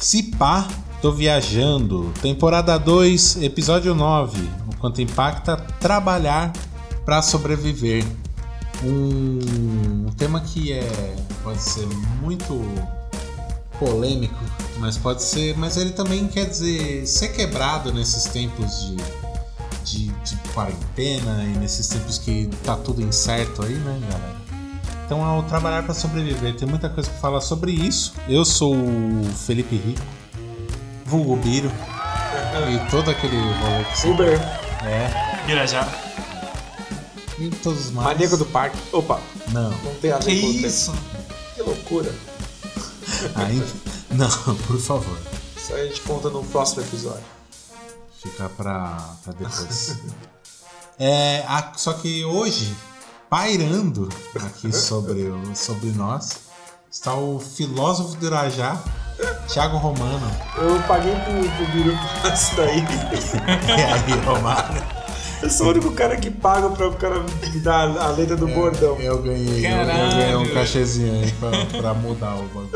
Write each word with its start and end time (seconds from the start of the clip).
Se 0.00 0.22
pá, 0.22 0.66
tô 1.02 1.12
viajando. 1.12 2.12
Temporada 2.22 2.78
2, 2.78 3.42
episódio 3.42 3.94
9. 3.94 4.38
O 4.68 4.76
quanto 4.76 5.02
impacta 5.02 5.56
trabalhar 5.56 6.52
para 7.04 7.20
sobreviver. 7.22 8.04
Um 8.84 10.06
tema 10.16 10.40
que 10.40 10.72
é 10.72 11.16
pode 11.42 11.60
ser 11.60 11.86
muito 12.22 12.60
polêmico, 13.78 14.34
mas 14.78 14.96
pode 14.96 15.22
ser, 15.22 15.56
mas 15.56 15.76
ele 15.76 15.90
também 15.90 16.26
quer 16.26 16.46
dizer 16.46 17.06
ser 17.06 17.28
quebrado 17.28 17.92
nesses 17.92 18.24
tempos 18.24 18.86
de, 18.86 18.96
de, 19.86 20.08
de 20.08 20.36
quarentena 20.52 21.44
e 21.44 21.58
nesses 21.58 21.86
tempos 21.88 22.18
que 22.18 22.50
tá 22.64 22.76
tudo 22.76 23.00
incerto 23.00 23.62
aí, 23.62 23.74
né, 23.74 24.00
galera? 24.10 24.36
Então, 25.04 25.24
ao 25.24 25.42
trabalhar 25.44 25.84
para 25.84 25.94
sobreviver, 25.94 26.56
tem 26.56 26.66
muita 26.68 26.88
coisa 26.88 27.08
para 27.08 27.20
falar 27.20 27.40
sobre 27.40 27.70
isso. 27.70 28.12
Eu 28.28 28.44
sou 28.44 28.74
o 28.74 29.24
Felipe 29.46 29.76
Rico, 29.76 30.02
vulgo 31.04 31.36
Biro, 31.36 31.70
e 32.68 32.90
todo 32.90 33.10
aquele 33.10 33.36
rolê 33.36 33.84
que 33.84 33.98
você- 34.00 34.08
Uber, 34.08 34.40
É, 34.84 35.50
Irajá. 35.50 35.88
e 37.38 37.48
todos 37.50 37.86
os 37.86 37.90
mais. 37.92 38.08
maníaco 38.08 38.36
do 38.36 38.44
parque. 38.46 38.76
Opa, 38.92 39.20
Não, 39.52 39.70
não 39.70 39.94
tem 40.00 40.10
a 40.10 40.18
ver 40.18 40.24
Que 40.34 40.40
com 40.40 40.46
o 40.48 40.50
isso? 40.66 40.92
Que 41.54 41.62
loucura. 41.62 42.12
ainda. 43.36 43.66
Não, 44.10 44.28
por 44.66 44.78
favor. 44.80 45.18
Isso 45.56 45.72
aí 45.72 45.82
a 45.82 45.86
gente 45.86 46.00
conta 46.00 46.28
no 46.30 46.42
próximo 46.44 46.82
episódio. 46.82 47.22
Fica 48.30 48.48
pra, 48.50 48.96
pra 49.24 49.32
depois. 49.32 49.98
é, 50.98 51.44
a- 51.46 51.72
só 51.76 51.92
que 51.92 52.24
hoje, 52.24 52.74
pairando 53.30 54.08
aqui 54.44 54.72
sobre, 54.72 55.22
o- 55.28 55.54
sobre 55.54 55.90
nós, 55.90 56.40
está 56.90 57.14
o 57.14 57.38
filósofo 57.38 58.16
do 58.16 58.26
Irajá, 58.26 58.76
Thiago 59.48 59.76
Romano. 59.78 60.30
Eu 60.56 60.80
paguei 60.88 61.14
pro, 61.14 61.50
pro 61.50 61.66
Biru 61.72 61.96
falar 62.20 62.34
isso 62.34 62.56
daí. 62.56 62.84
E 63.68 64.12
aí, 64.12 64.20
Romano? 64.24 64.96
Eu 65.42 65.50
sou 65.50 65.66
o 65.66 65.70
único 65.70 65.92
cara 65.92 66.16
que 66.16 66.30
paga 66.30 66.68
pra 66.70 66.88
o 66.88 66.94
cara 66.96 67.20
me 67.20 67.60
dar 67.60 67.96
a 67.98 68.08
letra 68.08 68.36
do 68.36 68.48
bordão. 68.48 68.98
Eu 68.98 69.22
ganhei, 69.22 69.66
eu, 69.66 69.86
ganhei 69.86 70.34
um 70.34 70.54
cachezinho 70.54 71.12
aí 71.22 71.30
pra, 71.32 71.80
pra 71.80 71.94
mudar 71.94 72.34
o 72.36 72.42
bagulho. 72.48 72.70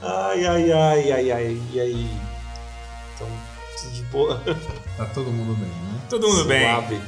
Ai, 0.00 0.46
ai, 0.46 0.72
ai, 0.72 1.12
ai, 1.12 1.32
ai. 1.32 1.62
E 1.72 1.80
aí? 1.80 2.10
Então, 3.14 3.26
tudo 3.86 3.94
de 3.94 4.02
boa. 4.04 4.42
Tá 4.96 5.04
todo 5.06 5.30
mundo 5.30 5.54
bem, 5.54 5.68
né? 5.68 6.00
Todo 6.08 6.28
mundo 6.28 6.44
bem. 6.44 6.62
Suave. 6.62 7.00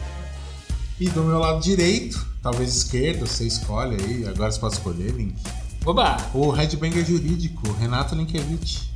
E 1.00 1.08
do 1.10 1.22
meu 1.22 1.38
lado 1.38 1.60
direito, 1.60 2.26
talvez 2.42 2.74
esquerdo, 2.74 3.26
você 3.26 3.46
escolhe 3.46 3.96
aí, 4.02 4.26
agora 4.26 4.50
você 4.50 4.58
pode 4.58 4.74
escolher, 4.74 5.12
Link. 5.12 5.34
Oba! 5.84 6.16
O 6.34 6.50
headbanger 6.50 7.04
jurídico, 7.04 7.72
Renato 7.72 8.14
Linkevich. 8.14 8.88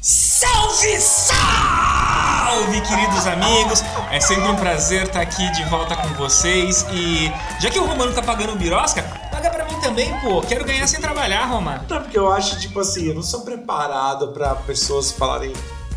Salve, 0.00 1.00
salve, 1.00 2.80
queridos 2.82 3.26
amigos! 3.26 3.82
É 4.10 4.20
sempre 4.20 4.48
um 4.48 4.56
prazer 4.56 5.04
estar 5.04 5.20
aqui 5.20 5.50
de 5.52 5.64
volta 5.64 5.96
com 5.96 6.08
vocês. 6.14 6.84
E 6.92 7.32
já 7.60 7.70
que 7.70 7.78
o 7.78 7.86
Romano 7.86 8.12
tá 8.12 8.22
pagando 8.22 8.54
birosca, 8.56 9.02
paga 9.30 9.48
pra 9.48 9.64
mim 9.64 9.80
também, 9.80 10.12
pô. 10.20 10.42
Quero 10.42 10.64
ganhar 10.64 10.86
sem 10.86 11.00
trabalhar, 11.00 11.46
Romano. 11.46 11.84
Não, 11.88 12.02
porque 12.02 12.18
eu 12.18 12.30
acho, 12.30 12.60
tipo 12.60 12.80
assim, 12.80 13.06
eu 13.06 13.14
não 13.14 13.22
sou 13.22 13.40
preparado 13.40 14.28
pra 14.28 14.54
pessoas 14.54 15.12
falarem. 15.12 15.52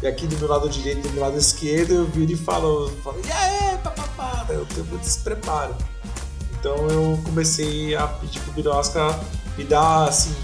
E 0.05 0.07
aqui 0.07 0.27
do 0.27 0.37
meu 0.37 0.47
lado 0.47 0.69
direito 0.69 0.99
e 0.99 1.01
do 1.01 1.13
meu 1.15 1.23
lado 1.23 1.35
esquerdo, 1.35 1.91
eu 1.95 2.05
viro 2.05 2.31
e 2.31 2.35
falo, 2.35 2.91
falo 3.03 3.19
e 3.25 3.31
aí, 3.31 3.75
papapá. 3.79 4.45
Eu 4.49 4.63
tenho 4.67 4.85
muito 4.85 5.01
despreparo. 5.01 5.73
Então 6.59 6.75
eu 6.91 7.19
comecei 7.25 7.95
a 7.95 8.05
pedir 8.05 8.39
pro 8.41 8.51
Birosca 8.53 9.19
me 9.57 9.63
dar, 9.63 10.07
assim, 10.09 10.35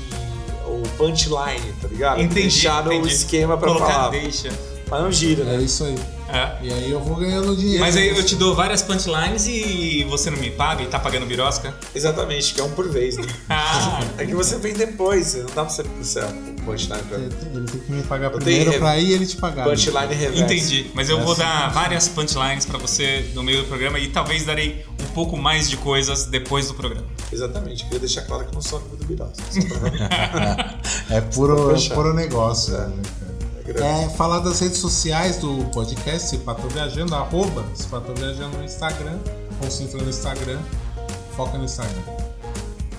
o 0.66 0.81
punchline, 0.97 1.74
tá 1.80 1.88
ligado? 1.88 2.19
Entendi. 2.22 2.41
Deixar 2.41 2.88
o 2.88 2.91
entendi. 2.91 3.13
esquema 3.13 3.56
pra 3.56 3.68
Colocar 3.68 3.85
falar. 3.94 4.09
deixa. 4.09 4.50
Mas 4.90 5.00
não 5.03 5.12
gira, 5.12 5.44
É 5.44 5.46
né? 5.58 5.58
isso 5.62 5.84
aí. 5.84 5.96
É. 6.34 6.58
E 6.62 6.74
aí 6.74 6.92
eu 6.92 7.00
vou 7.00 7.16
ganhando 7.18 7.56
dinheiro. 7.56 7.80
Mas 7.81 7.96
aí 7.97 8.09
eu 8.09 8.24
te 8.24 8.36
dou 8.36 8.56
várias 8.56 8.81
punchlines 8.81 9.46
e 9.47 10.06
você 10.09 10.30
não 10.30 10.38
me 10.38 10.50
paga 10.52 10.81
e 10.84 10.88
tá 10.88 11.00
pagando 11.00 11.25
birosca? 11.25 11.74
Exatamente, 11.94 12.53
que 12.53 12.62
é 12.62 12.64
um 12.64 12.72
por 12.72 12.88
vez, 12.90 13.18
né? 13.18 13.25
Ah, 13.50 14.00
É 14.18 14.25
que 14.25 14.34
você 14.34 14.58
vem 14.58 14.74
depois, 14.74 15.36
não 15.36 15.46
dá 15.47 15.52
pra 15.66 15.70
você 15.70 15.84
ser 16.03 16.24
o 16.24 16.62
punchline 16.66 17.02
pra 17.03 17.18
Ele 17.18 17.30
ele 17.56 17.66
tem 17.68 17.80
que 17.81 17.91
me 17.91 18.03
pagar 18.03 18.28
Eu 18.31 18.31
primeiro 18.40 18.74
pra 18.80 18.97
ir 18.97 19.12
ele 19.12 19.25
te 19.25 19.36
pagar. 19.38 19.66
né? 19.66 19.72
punchline 19.72 20.14
reverso. 20.14 20.44
entendi. 20.44 20.91
Mas 20.94 21.09
eu 21.09 21.20
vou 21.22 21.34
Essa- 21.34 21.44
dar 21.44 21.70
várias 21.72 22.08
punchlines 22.08 22.66
pra 22.66 22.78
você 22.78 23.30
no 23.34 23.44
meio 23.44 23.62
do 23.64 23.68
programa 23.68 24.00
e 24.00 24.08
talvez 24.08 24.46
darei 24.46 24.86
um 25.02 25.14
pouco 25.14 25.36
mais 25.38 25.70
de 25.70 25.78
coisas 25.78 26.25
depois 26.25 26.68
do 26.68 26.74
programa. 26.74 27.06
Exatamente, 27.31 27.84
queria 27.86 28.00
deixar 28.00 28.22
claro 28.22 28.44
que 28.44 28.50
eu 28.50 28.53
não 28.56 28.62
sou 28.62 28.80
amigo 28.80 28.96
do 28.97 29.06
Birosca. 29.06 29.41
É 31.09 31.20
puro, 31.22 31.75
é 31.75 31.90
puro 31.94 32.14
negócio. 32.14 32.74
É. 32.75 32.88
né? 32.88 32.94
É 33.80 34.09
falar 34.09 34.40
das 34.40 34.59
redes 34.59 34.78
sociais 34.78 35.38
do 35.38 35.64
podcast, 35.72 36.30
se 36.30 36.42
Viajando, 36.74 37.16
arroba 37.16 37.66
se 37.74 37.88
Viajando 38.18 38.58
no 38.58 38.64
Instagram, 38.64 39.18
concentra 39.59 40.02
no 40.02 40.09
Instagram, 40.09 40.59
foca 41.36 41.58
no 41.58 41.66
Instagram. 41.66 42.02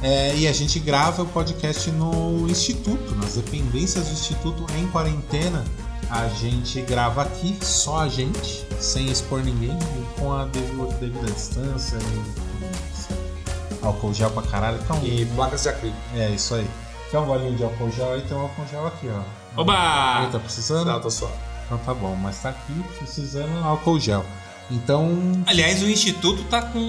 É, 0.03 0.35
e 0.35 0.49
a 0.49 0.53
gente 0.53 0.81
grava 0.81 1.23
o 1.23 1.27
podcast 1.27 1.91
no 1.93 2.49
Instituto, 2.49 3.15
nas 3.17 3.35
dependências 3.35 4.07
do 4.07 4.13
Instituto 4.13 4.67
em 4.77 4.87
quarentena. 4.89 5.65
A 6.11 6.29
gente 6.29 6.81
grava 6.83 7.23
aqui, 7.23 7.57
só 7.63 8.01
a 8.01 8.09
gente, 8.09 8.67
sem 8.81 9.09
expor 9.11 9.43
ninguém, 9.43 9.79
com 10.19 10.33
a 10.33 10.45
devida 10.45 11.31
distância 11.31 11.97
e 11.97 13.83
álcool 13.83 14.13
gel 14.13 14.31
pra 14.31 14.43
caralho. 14.43 14.79
Então, 14.83 15.01
E 15.05 15.25
placas 15.35 15.63
de 15.63 15.69
acrílico. 15.69 15.99
é 16.15 16.31
isso 16.31 16.55
aí. 16.55 16.67
Tem 17.11 17.21
um 17.21 17.25
bolinho 17.25 17.57
de 17.57 17.63
álcool 17.63 17.91
gel 17.91 18.13
aí, 18.13 18.23
tem 18.23 18.37
um 18.37 18.41
álcool 18.41 18.67
gel 18.71 18.87
aqui, 18.87 19.09
ó. 19.09 19.42
Oba! 19.57 20.29
Tá 20.31 20.39
precisando? 20.39 20.87
Não, 20.87 21.01
tô 21.01 21.11
só. 21.11 21.31
Então 21.67 21.79
tá 21.79 21.95
bom, 21.95 22.15
mas 22.17 22.41
tá 22.41 22.51
aqui 22.51 22.73
precisando 22.99 23.65
álcool 23.65 23.99
gel. 23.99 24.25
Então, 24.71 25.11
Aliás, 25.47 25.83
o 25.83 25.89
Instituto 25.89 26.45
tá 26.45 26.63
com. 26.63 26.81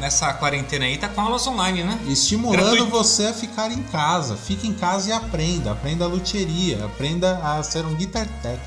Nessa 0.00 0.32
quarentena 0.34 0.86
aí, 0.86 0.96
tá 0.98 1.08
com 1.08 1.20
aulas 1.20 1.46
online, 1.46 1.84
né? 1.84 2.00
estimulando 2.08 2.58
Gratuito. 2.58 2.86
você 2.86 3.26
a 3.26 3.32
ficar 3.32 3.70
em 3.70 3.82
casa. 3.84 4.36
Fique 4.36 4.66
em 4.66 4.74
casa 4.74 5.10
e 5.10 5.12
aprenda. 5.12 5.72
Aprenda 5.72 6.04
a 6.04 6.08
luthieria. 6.08 6.84
Aprenda 6.84 7.38
a 7.38 7.62
ser 7.62 7.84
um 7.84 7.94
guitar 7.94 8.26
tech. 8.42 8.60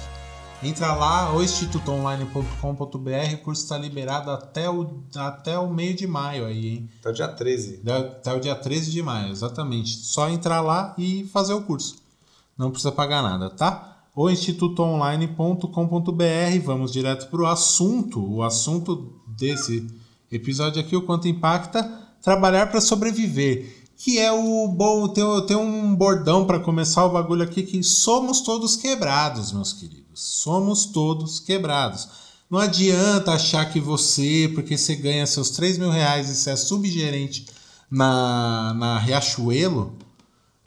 Entra 0.62 0.94
lá, 0.94 1.34
o 1.34 1.42
institutoonline.com.br. 1.42 3.34
O 3.34 3.38
curso 3.38 3.64
está 3.64 3.78
liberado 3.78 4.30
até 4.30 4.70
o, 4.70 5.04
até 5.16 5.58
o 5.58 5.70
meio 5.70 5.96
de 5.96 6.06
maio 6.06 6.46
aí, 6.46 6.68
hein? 6.68 6.90
Tá 7.02 7.12
dia 7.12 7.30
13. 7.30 7.82
Até 7.90 8.34
o 8.34 8.40
dia 8.40 8.56
13 8.56 8.92
de 8.92 9.02
maio, 9.02 9.32
exatamente. 9.32 9.90
Só 9.90 10.30
entrar 10.30 10.60
lá 10.62 10.94
e 10.98 11.26
fazer 11.32 11.54
o 11.54 11.62
curso. 11.62 11.99
Não 12.60 12.72
precisa 12.72 12.92
pagar 12.92 13.24
nada, 13.24 13.50
tá? 13.50 14.04
O 14.14 14.30
institutoonline.com.br. 14.30 16.66
Vamos 16.66 16.92
direto 16.92 17.30
para 17.30 17.42
o 17.42 17.46
assunto. 17.46 18.22
O 18.22 18.44
assunto 18.44 19.14
desse 19.26 19.88
episódio 20.30 20.82
aqui, 20.82 20.94
o 20.94 21.04
quanto 21.04 21.30
impacta 21.30 21.90
trabalhar 22.22 22.68
para 22.68 22.82
sobreviver. 22.82 23.88
Que 23.96 24.20
é 24.20 24.30
o 24.30 24.68
bom. 24.68 25.08
Tem, 25.08 25.24
tem 25.46 25.56
um 25.56 25.96
bordão 25.96 26.46
para 26.46 26.60
começar 26.60 27.06
o 27.06 27.14
bagulho 27.14 27.44
aqui 27.44 27.64
que 27.64 27.82
somos 27.82 28.42
todos 28.42 28.76
quebrados, 28.76 29.54
meus 29.54 29.72
queridos. 29.72 30.22
Somos 30.22 30.86
todos 30.86 31.40
quebrados. 31.40 32.10
Não 32.50 32.60
adianta 32.60 33.32
achar 33.32 33.72
que 33.72 33.80
você, 33.80 34.52
porque 34.54 34.78
você 34.78 34.98
ganha 34.98 35.26
seus 35.26 35.50
3 35.52 35.78
mil 35.78 35.92
reais 35.92 36.30
e 36.30 36.36
você 36.36 36.50
é 36.50 36.58
subgerente 36.58 37.46
na, 37.90 38.74
na 38.74 39.00
Riachuelo, 39.00 39.94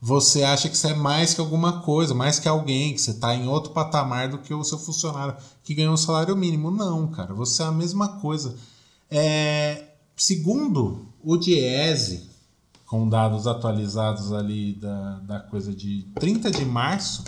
você 0.05 0.43
acha 0.43 0.69
que 0.69 0.77
você 0.77 0.89
é 0.89 0.95
mais 0.97 1.33
que 1.33 1.41
alguma 1.41 1.81
coisa, 1.83 2.13
mais 2.13 2.41
que 2.41 2.49
alguém, 2.49 2.93
que 2.93 3.01
você 3.01 3.13
está 3.13 3.33
em 3.37 3.47
outro 3.47 3.71
patamar 3.71 4.29
do 4.29 4.39
que 4.39 4.53
o 4.53 4.65
seu 4.65 4.77
funcionário 4.77 5.37
que 5.63 5.75
ganhou 5.75 5.95
um 5.95 5.97
salário 5.97 6.37
mínimo. 6.37 6.73
Não, 6.73 7.07
cara, 7.07 7.33
você 7.33 7.63
é 7.63 7.67
a 7.67 7.71
mesma 7.71 8.09
coisa. 8.21 8.57
É, 9.09 9.85
segundo 10.17 11.07
o 11.23 11.37
Diese, 11.37 12.29
com 12.85 13.09
dados 13.09 13.47
atualizados 13.47 14.33
ali 14.33 14.73
da, 14.75 15.21
da 15.21 15.39
coisa 15.39 15.73
de 15.73 16.03
30 16.19 16.51
de 16.51 16.65
março, 16.65 17.23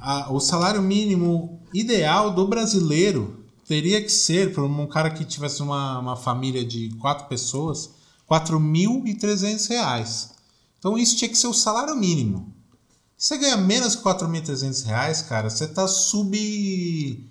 a- 0.00 0.32
o 0.32 0.40
salário 0.40 0.82
mínimo 0.82 1.60
ideal 1.72 2.32
do 2.34 2.44
brasileiro 2.48 3.44
teria 3.68 4.02
que 4.02 4.08
ser, 4.10 4.52
para 4.52 4.64
um 4.64 4.86
cara 4.88 5.10
que 5.10 5.24
tivesse 5.24 5.62
uma, 5.62 6.00
uma 6.00 6.16
família 6.16 6.64
de 6.64 6.88
quatro 6.98 7.26
pessoas, 7.28 7.90
4.300 8.28 9.68
reais. 9.68 10.30
Então 10.78 10.96
isso 10.98 11.16
tinha 11.16 11.28
que 11.28 11.36
ser 11.38 11.46
o 11.48 11.54
salário 11.54 11.94
mínimo. 11.96 12.52
Você 13.16 13.36
ganha 13.36 13.56
menos 13.56 13.96
4.300 13.96 14.84
reais, 14.84 15.22
cara, 15.22 15.50
você 15.50 15.66
tá 15.66 15.86
sub... 15.88 17.28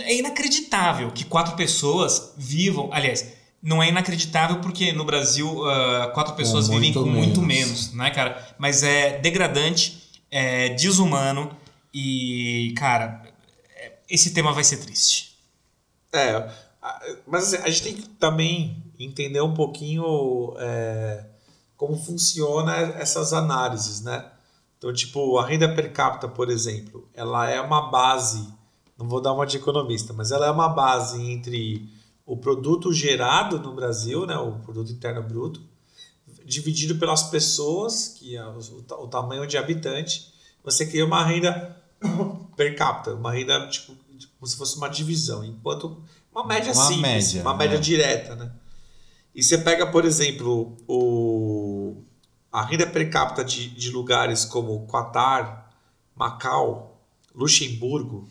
É 0.04 0.14
inacreditável 0.16 1.10
que 1.10 1.24
quatro 1.24 1.56
pessoas 1.56 2.32
vivam. 2.36 2.88
Aliás, 2.92 3.32
não 3.62 3.82
é 3.82 3.88
inacreditável 3.88 4.61
porque 4.61 4.93
no 4.93 5.05
Brasil 5.05 5.64
ah, 5.69 6.11
quatro 6.14 6.35
pessoas 6.35 6.69
vivem 6.69 6.93
com 6.93 7.05
muito 7.05 7.43
menos. 7.43 7.91
menos, 7.91 7.93
né, 7.93 8.11
cara? 8.11 8.55
Mas 8.58 8.82
é 8.82 9.19
degradante, 9.19 10.20
é 10.31 10.70
desumano 10.70 11.56
e, 11.93 12.75
cara, 12.76 13.23
esse 14.08 14.32
tema 14.32 14.53
vai 14.53 14.64
ser 14.64 14.79
triste. 14.79 15.37
É, 16.12 16.49
mas 17.26 17.55
assim, 17.55 17.62
a 17.62 17.70
gente 17.70 17.82
tem 17.82 17.94
que 17.94 18.08
também 18.11 18.82
entender 18.99 19.41
um 19.41 19.55
pouquinho 19.55 20.55
é, 20.58 21.25
como 21.76 21.97
funciona 21.97 22.76
essas 22.99 23.32
análises, 23.32 24.00
né? 24.00 24.31
Então, 24.79 24.93
tipo, 24.93 25.38
a 25.38 25.47
renda 25.47 25.75
per 25.75 25.93
capita, 25.93 26.29
por 26.29 26.50
exemplo, 26.50 27.08
ela 27.14 27.49
é 27.49 27.61
uma 27.61 27.91
base, 27.91 28.47
não 28.97 29.08
vou 29.08 29.20
dar 29.20 29.32
uma 29.32 29.47
de 29.47 29.56
economista, 29.56 30.12
mas 30.12 30.31
ela 30.31 30.47
é 30.47 30.50
uma 30.50 30.69
base 30.69 31.20
entre 31.31 31.88
o 32.26 32.37
produto 32.37 32.93
gerado 32.93 33.58
no 33.61 33.73
Brasil, 33.73 34.26
né, 34.26 34.37
o 34.37 34.58
produto 34.58 34.90
interno 34.93 35.23
bruto, 35.23 35.62
dividido 36.44 36.96
pelas 36.96 37.23
pessoas, 37.25 38.08
que 38.08 38.37
é 38.37 38.44
o, 38.44 38.58
o 38.58 38.82
ta- 38.82 38.99
o 38.99 39.06
tamanho 39.08 39.46
de 39.46 39.56
habitante, 39.56 40.32
você 40.64 40.84
cria 40.84 41.05
uma 41.06 41.25
renda 41.25 41.81
per 42.56 42.76
capita, 42.76 43.14
uma 43.14 43.32
renda 43.32 43.69
tipo, 43.69 43.94
como 44.38 44.46
se 44.46 44.56
fosse 44.56 44.76
uma 44.76 44.88
divisão, 44.88 45.44
enquanto 45.44 46.02
uma 46.32 46.44
média 46.44 46.73
Uma 46.73 46.84
simples, 46.87 47.02
média, 47.02 47.43
uma 47.43 47.55
média 47.55 47.76
né? 47.76 47.82
direta, 47.82 48.34
né? 48.34 48.52
E 49.34 49.43
você 49.43 49.58
pega, 49.58 49.87
por 49.87 50.05
exemplo, 50.05 50.76
o, 50.88 52.02
a 52.50 52.64
renda 52.64 52.87
per 52.87 53.08
capita 53.11 53.44
de, 53.44 53.69
de 53.69 53.90
lugares 53.90 54.44
como 54.44 54.87
Qatar, 54.87 55.70
Macau, 56.14 57.00
Luxemburgo, 57.34 58.29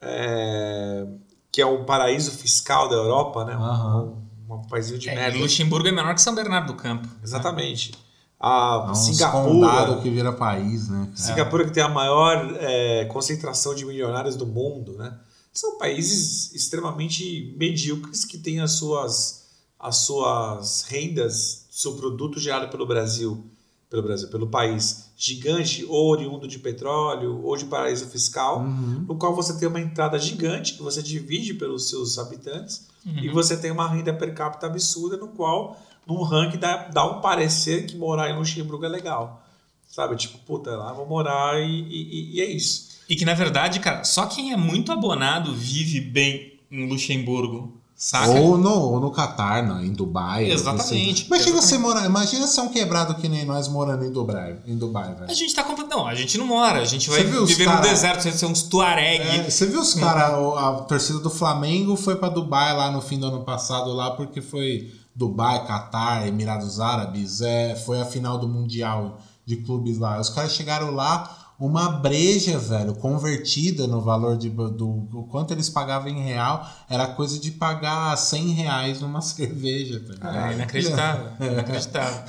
é, 0.00 1.06
que 1.56 1.62
é 1.62 1.66
um 1.66 1.86
paraíso 1.86 2.32
fiscal 2.32 2.86
da 2.86 2.96
Europa, 2.96 3.42
né? 3.46 3.54
Aham. 3.54 4.12
Um, 4.46 4.56
um 4.56 4.62
paísinho 4.68 4.98
de 4.98 5.08
É, 5.08 5.14
merda. 5.14 5.38
Luxemburgo 5.38 5.88
é 5.88 5.90
menor 5.90 6.14
que 6.14 6.20
São 6.20 6.34
Bernardo 6.34 6.66
do 6.66 6.74
Campo. 6.74 7.08
Exatamente. 7.24 7.92
A 8.38 8.84
É 8.88 8.90
um 8.90 8.94
Singapura, 8.94 9.96
que 10.02 10.10
vira 10.10 10.34
país, 10.34 10.90
né? 10.90 11.06
cara? 11.06 11.16
Singapura 11.16 11.64
que 11.64 11.70
tem 11.70 11.82
a 11.82 11.88
maior 11.88 12.54
é, 12.60 13.06
concentração 13.06 13.74
de 13.74 13.86
milionários 13.86 14.36
do 14.36 14.44
mundo, 14.46 14.98
né? 14.98 15.18
São 15.50 15.78
países 15.78 16.54
extremamente 16.54 17.54
medíocres 17.58 18.26
que 18.26 18.36
têm 18.36 18.60
as 18.60 18.72
suas, 18.72 19.46
as 19.80 19.96
suas 19.96 20.82
rendas, 20.82 21.68
seu 21.70 21.94
produto 21.94 22.38
gerado 22.38 22.68
pelo 22.68 22.84
Brasil, 22.86 23.46
pelo 23.88 24.02
Brasil, 24.02 24.28
pelo 24.28 24.48
país 24.48 25.05
gigante, 25.16 25.84
ou 25.88 26.10
oriundo 26.10 26.46
de 26.46 26.58
petróleo, 26.58 27.40
ou 27.42 27.56
de 27.56 27.64
paraíso 27.64 28.06
fiscal, 28.06 28.60
Uhum. 28.60 29.04
no 29.08 29.16
qual 29.16 29.34
você 29.34 29.58
tem 29.58 29.66
uma 29.66 29.80
entrada 29.80 30.18
gigante 30.18 30.74
que 30.74 30.82
você 30.82 31.02
divide 31.02 31.54
pelos 31.54 31.88
seus 31.88 32.18
habitantes 32.18 32.86
Uhum. 33.04 33.18
e 33.20 33.28
você 33.30 33.56
tem 33.56 33.70
uma 33.70 33.88
renda 33.88 34.12
per 34.12 34.34
capita 34.34 34.66
absurda 34.66 35.16
no 35.16 35.28
qual 35.28 35.80
num 36.06 36.22
ranking 36.22 36.58
dá, 36.58 36.88
dá 36.88 37.04
um 37.04 37.20
parecer 37.20 37.86
que 37.86 37.96
morar 37.96 38.30
em 38.30 38.36
Luxemburgo 38.36 38.84
é 38.84 38.88
legal. 38.88 39.42
Sabe? 39.88 40.14
Tipo, 40.16 40.36
puta, 40.38 40.76
lá 40.76 40.92
vou 40.92 41.06
morar 41.06 41.58
e, 41.60 41.80
e- 41.80 42.34
e 42.36 42.40
é 42.42 42.44
isso. 42.50 42.96
E 43.08 43.16
que 43.16 43.24
na 43.24 43.32
verdade, 43.34 43.80
cara, 43.80 44.04
só 44.04 44.26
quem 44.26 44.52
é 44.52 44.56
muito 44.56 44.92
abonado 44.92 45.54
vive 45.54 46.00
bem 46.00 46.52
em 46.70 46.86
Luxemburgo, 46.88 47.80
saca? 47.96 48.30
Ou 48.38 48.58
no, 48.58 48.70
ou 48.70 49.00
no 49.00 49.10
Catar, 49.10 49.62
não, 49.66 49.82
em 49.82 49.90
Dubai. 49.92 50.50
Exatamente, 50.50 50.82
Assim. 50.82 51.26
Imagina 51.26 51.26
exatamente. 51.36 51.52
você 51.62 51.78
morar. 51.78 52.04
Imagina 52.04 52.46
ser 52.46 52.60
um 52.60 52.68
quebrado 52.68 53.14
que 53.14 53.28
nem 53.28 53.44
nós 53.46 53.66
morando 53.68 54.04
em 54.04 54.12
Dubai, 54.12 54.58
em 54.66 54.76
Dubai, 54.76 55.14
velho. 55.14 55.30
A 55.30 55.34
gente 55.34 55.54
tá 55.54 55.62
completamente. 55.64 55.96
Não, 55.96 56.06
a 56.06 56.14
gente 56.14 56.36
não 56.36 56.46
mora, 56.46 56.80
a 56.80 56.84
gente 56.84 57.08
vai 57.08 57.24
viver 57.24 57.64
cara- 57.64 57.76
no 57.80 57.82
deserto, 57.88 58.20
você 58.22 58.28
vai 58.30 58.38
ser 58.38 58.46
uns 58.46 58.62
tuareg. 58.64 59.22
É, 59.40 59.50
você 59.50 59.66
viu 59.66 59.80
os 59.80 59.94
caras, 59.94 60.34
a 60.34 60.72
torcida 60.82 61.18
do 61.20 61.30
Flamengo 61.30 61.96
foi 61.96 62.16
pra 62.16 62.28
Dubai 62.28 62.76
lá 62.76 62.90
no 62.90 63.00
fim 63.00 63.18
do 63.18 63.26
ano 63.26 63.40
passado, 63.44 63.92
lá 63.92 64.10
porque 64.10 64.42
foi 64.42 64.92
Dubai, 65.14 65.66
Catar, 65.66 66.26
Emirados 66.28 66.78
Árabes, 66.80 67.40
é, 67.40 67.74
foi 67.74 68.00
a 68.00 68.04
final 68.04 68.36
do 68.36 68.46
Mundial 68.46 69.18
de 69.46 69.56
clubes 69.56 69.96
lá. 69.98 70.20
Os 70.20 70.28
caras 70.28 70.52
chegaram 70.52 70.90
lá, 70.94 71.45
uma 71.58 71.88
breja, 71.90 72.58
velho, 72.58 72.94
convertida 72.96 73.86
no 73.86 74.00
valor 74.00 74.36
de, 74.36 74.50
do, 74.50 74.68
do 74.70 75.22
quanto 75.30 75.52
eles 75.52 75.68
pagavam 75.70 76.08
em 76.08 76.22
real, 76.22 76.68
era 76.88 77.06
coisa 77.06 77.38
de 77.38 77.50
pagar 77.52 78.14
100 78.16 78.48
reais 78.52 79.00
numa 79.00 79.20
cerveja. 79.22 80.00
Tá 80.00 80.12
ligado? 80.14 80.36
É 80.50 80.52
inacreditável, 80.54 81.30
inacreditável. 81.52 82.22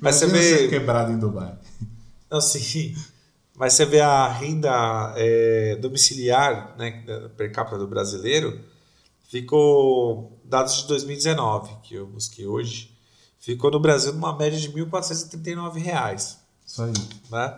Mas 0.00 0.16
você 0.16 0.26
vê- 0.26 0.58
ser 0.58 0.68
quebrado 0.70 1.10
em 1.12 1.18
Dubai. 1.18 1.54
Assim, 2.30 2.94
mas 3.56 3.72
você 3.74 3.84
vê 3.86 4.00
a 4.00 4.28
renda 4.28 5.12
é, 5.16 5.76
domiciliar 5.80 6.74
né, 6.78 7.02
da- 7.06 7.28
per 7.30 7.50
capita 7.52 7.78
do 7.78 7.86
brasileiro, 7.86 8.60
ficou, 9.28 10.38
dados 10.44 10.74
de 10.82 10.88
2019, 10.88 11.70
que 11.82 11.94
eu 11.94 12.06
busquei 12.06 12.46
hoje, 12.46 12.90
ficou 13.38 13.70
no 13.70 13.80
Brasil 13.80 14.12
numa 14.12 14.36
média 14.36 14.58
de 14.58 14.68
1.439 14.70 15.74
reais, 15.80 16.38
Isso 16.66 16.82
aí. 16.82 16.92
né? 17.30 17.54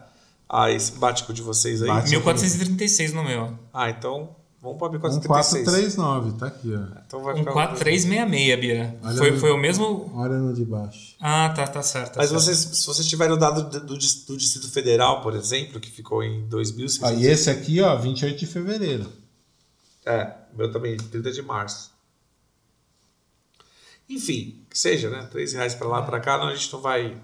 Ah, 0.54 0.70
esse 0.70 0.92
bate 0.92 1.24
com 1.24 1.32
o 1.32 1.34
de 1.34 1.40
vocês 1.40 1.80
aí? 1.80 1.88
Bate. 1.88 2.10
1436 2.10 3.14
no 3.14 3.24
meu. 3.24 3.58
Ah, 3.72 3.88
então 3.88 4.36
vamos 4.60 4.76
para 4.78 4.90
1436. 4.90 5.96
1439, 5.96 6.38
tá 6.38 6.46
aqui, 6.48 6.74
ó. 6.74 7.00
Então 7.06 7.22
vai 7.22 7.34
Um 7.34 7.38
ficar 7.38 7.52
4366, 7.52 8.60
Bira. 8.60 8.98
Olha 9.02 9.16
Foi, 9.16 9.30
no- 9.30 9.40
foi 9.40 9.50
o 9.50 9.56
mesmo. 9.56 10.12
Olha 10.14 10.36
no 10.36 10.52
de 10.52 10.62
baixo. 10.66 11.16
Ah, 11.18 11.48
tá, 11.56 11.66
tá 11.66 11.82
certo. 11.82 12.12
tá 12.12 12.20
Mas 12.20 12.28
certo. 12.28 12.42
vocês, 12.42 12.58
se 12.58 12.86
vocês 12.86 13.08
tiverem 13.08 13.32
o 13.34 13.38
dado 13.38 13.62
do, 13.62 13.80
do, 13.80 13.86
do 13.96 14.36
Distrito 14.36 14.70
Federal, 14.70 15.22
por 15.22 15.34
exemplo, 15.34 15.80
que 15.80 15.90
ficou 15.90 16.22
em 16.22 16.46
2.600... 16.50 16.98
Ah, 17.02 17.12
e 17.14 17.26
esse 17.26 17.48
aqui, 17.48 17.80
ó, 17.80 17.96
28 17.96 18.38
de 18.38 18.46
fevereiro. 18.46 19.10
É, 20.04 20.34
o 20.52 20.58
meu 20.58 20.70
também, 20.70 20.98
30 20.98 21.32
de 21.32 21.40
março. 21.40 21.90
Enfim, 24.08 24.62
que 24.68 24.78
seja, 24.78 25.08
né? 25.08 25.26
3 25.30 25.54
reais 25.54 25.74
para 25.74 25.88
lá 25.88 26.02
para 26.02 26.20
cá, 26.20 26.36
não, 26.36 26.48
a 26.48 26.54
gente 26.54 26.70
não 26.72 26.80
vai 26.82 27.16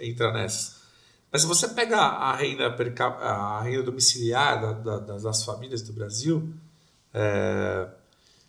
entrar 0.00 0.32
nessa. 0.32 0.79
Mas 1.32 1.42
se 1.42 1.46
você 1.46 1.68
pega 1.68 1.96
a 1.98 2.34
renda, 2.34 2.70
per 2.72 2.92
a 3.00 3.60
renda 3.62 3.84
domiciliar 3.84 4.60
da- 4.60 4.98
da- 4.98 5.16
das, 5.18 5.44
famílias 5.44 5.80
do 5.82 5.92
Brasil, 5.92 6.52
é, 7.14 7.88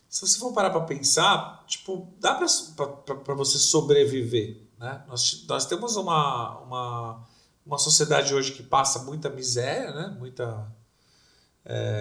se 0.08 0.26
você 0.26 0.38
for 0.38 0.52
parar 0.52 0.70
para 0.70 0.80
pensar, 0.82 1.64
tipo, 1.66 2.08
dá 2.20 2.34
para 2.34 3.34
você 3.34 3.58
sobreviver, 3.58 4.60
né? 4.78 5.02
Nós, 5.08 5.44
nós 5.48 5.64
temos 5.66 5.96
uma, 5.96 6.58
uma, 6.60 7.24
uma 7.64 7.78
sociedade 7.78 8.34
hoje 8.34 8.52
que 8.52 8.62
passa 8.62 8.98
muita 9.00 9.30
miséria, 9.30 9.92
né? 9.92 10.16
Muita 10.18 10.66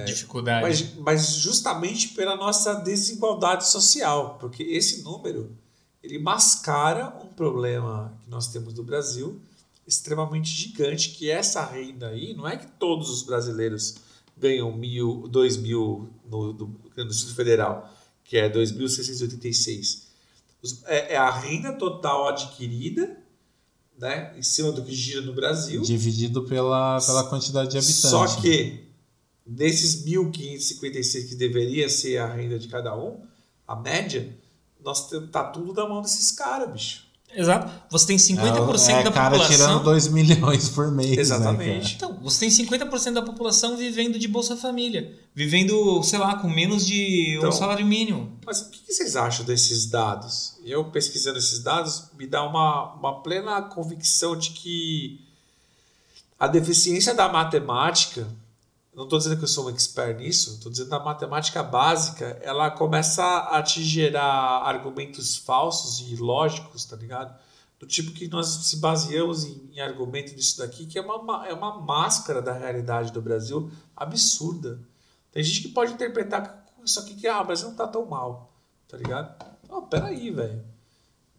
Dificuldade. 0.05 0.61
mas, 0.63 0.95
mas 0.95 1.33
justamente 1.35 2.09
pela 2.09 2.35
nossa 2.35 2.73
desigualdade 2.75 3.67
social, 3.67 4.37
porque 4.39 4.63
esse 4.63 5.03
número 5.03 5.55
ele 6.01 6.17
mascara 6.17 7.15
um 7.23 7.27
problema 7.27 8.11
que 8.23 8.29
nós 8.29 8.47
temos 8.47 8.73
no 8.73 8.83
Brasil 8.83 9.39
extremamente 9.91 10.49
gigante, 10.49 11.09
que 11.09 11.29
essa 11.29 11.63
renda 11.65 12.07
aí, 12.07 12.33
não 12.33 12.47
é 12.47 12.55
que 12.55 12.65
todos 12.79 13.09
os 13.09 13.23
brasileiros 13.23 13.95
ganham 14.37 14.71
mil, 14.75 15.27
dois 15.27 15.57
mil 15.57 16.09
no, 16.29 16.53
do, 16.53 16.75
no 16.95 17.07
Distrito 17.07 17.35
Federal, 17.35 17.93
que 18.23 18.37
é 18.37 18.49
2.686. 18.49 20.03
Os- 20.63 20.81
É, 20.85 21.13
é 21.13 21.17
a 21.17 21.29
renda 21.29 21.73
total 21.73 22.29
adquirida, 22.29 23.17
né, 23.99 24.33
em 24.37 24.41
cima 24.41 24.71
do 24.71 24.81
que 24.83 24.95
gira 24.95 25.21
no 25.21 25.33
Brasil. 25.33 25.81
Dividido 25.81 26.43
pela, 26.45 26.99
pela 27.01 27.25
quantidade 27.25 27.69
de 27.71 27.77
habitantes. 27.77 28.09
Só 28.09 28.25
que 28.41 28.85
desses 29.45 30.05
1.556 30.05 31.27
que 31.29 31.35
deveria 31.35 31.89
ser 31.89 32.17
a 32.17 32.27
renda 32.33 32.57
de 32.57 32.67
cada 32.69 32.95
um, 32.97 33.21
a 33.67 33.75
média, 33.75 34.33
nós 34.83 35.09
tá 35.31 35.43
tudo 35.43 35.73
na 35.73 35.87
mão 35.87 36.01
desses 36.01 36.31
caras, 36.31 36.71
bicho. 36.71 37.10
Exato. 37.33 37.71
Você 37.89 38.07
tem 38.07 38.17
50% 38.17 38.39
é, 38.89 38.99
é 38.99 39.03
da 39.03 39.11
cara 39.11 39.31
população. 39.31 39.55
tirando 39.55 39.83
2 39.83 40.07
milhões 40.09 40.69
por 40.69 40.91
mês. 40.91 41.15
né, 41.15 41.21
Exatamente. 41.21 41.95
Então, 41.95 42.17
você 42.21 42.41
tem 42.41 42.49
50% 42.49 43.13
da 43.13 43.21
população 43.21 43.77
vivendo 43.77 44.19
de 44.19 44.27
Bolsa 44.27 44.55
Família. 44.57 45.17
Vivendo, 45.33 46.01
sei 46.03 46.19
lá, 46.19 46.35
com 46.35 46.49
menos 46.49 46.85
de 46.85 47.35
Então, 47.37 47.49
um 47.49 47.51
salário 47.51 47.85
mínimo. 47.85 48.37
Mas 48.45 48.61
o 48.61 48.69
que 48.69 48.79
que 48.79 48.93
vocês 48.93 49.15
acham 49.15 49.45
desses 49.45 49.85
dados? 49.85 50.57
Eu 50.63 50.85
pesquisando 50.85 51.37
esses 51.37 51.59
dados 51.59 52.05
me 52.17 52.27
dá 52.27 52.43
uma, 52.43 52.93
uma 52.93 53.21
plena 53.21 53.61
convicção 53.61 54.35
de 54.35 54.51
que 54.51 55.21
a 56.39 56.47
deficiência 56.47 57.13
da 57.13 57.29
matemática, 57.29 58.27
não 58.93 59.03
estou 59.05 59.17
dizendo 59.19 59.37
que 59.37 59.43
eu 59.43 59.47
sou 59.47 59.65
um 59.67 59.69
expert 59.69 60.17
nisso, 60.17 60.55
estou 60.55 60.71
dizendo 60.71 60.89
que 60.89 60.95
a 60.95 60.99
matemática 60.99 61.63
básica, 61.63 62.37
ela 62.43 62.69
começa 62.69 63.23
a 63.23 63.61
te 63.63 63.81
gerar 63.83 64.63
argumentos 64.63 65.37
falsos 65.37 65.99
e 66.01 66.13
ilógicos, 66.13 66.83
tá 66.85 66.95
ligado? 66.95 67.33
Do 67.79 67.87
tipo 67.87 68.11
que 68.11 68.27
nós 68.27 68.47
se 68.47 68.77
baseamos 68.77 69.43
em, 69.45 69.71
em 69.73 69.79
argumento 69.79 70.35
disso 70.35 70.59
daqui, 70.59 70.85
que 70.85 70.99
é 70.99 71.01
uma, 71.01 71.23
ma- 71.23 71.47
é 71.47 71.53
uma 71.53 71.79
máscara 71.81 72.41
da 72.41 72.53
realidade 72.53 73.11
do 73.11 73.21
Brasil 73.21 73.71
absurda. 73.95 74.79
Tem 75.31 75.41
gente 75.41 75.61
que 75.61 75.69
pode 75.69 75.93
interpretar 75.93 76.65
isso 76.83 76.99
aqui 76.99 77.15
que 77.15 77.27
ah, 77.27 77.43
Brasil 77.43 77.69
não 77.69 77.75
tá 77.75 77.87
tão 77.87 78.05
mal, 78.05 78.51
tá 78.87 78.97
ligado? 78.97 79.33
Não, 79.69 79.83
peraí, 79.87 80.29
velho. 80.31 80.63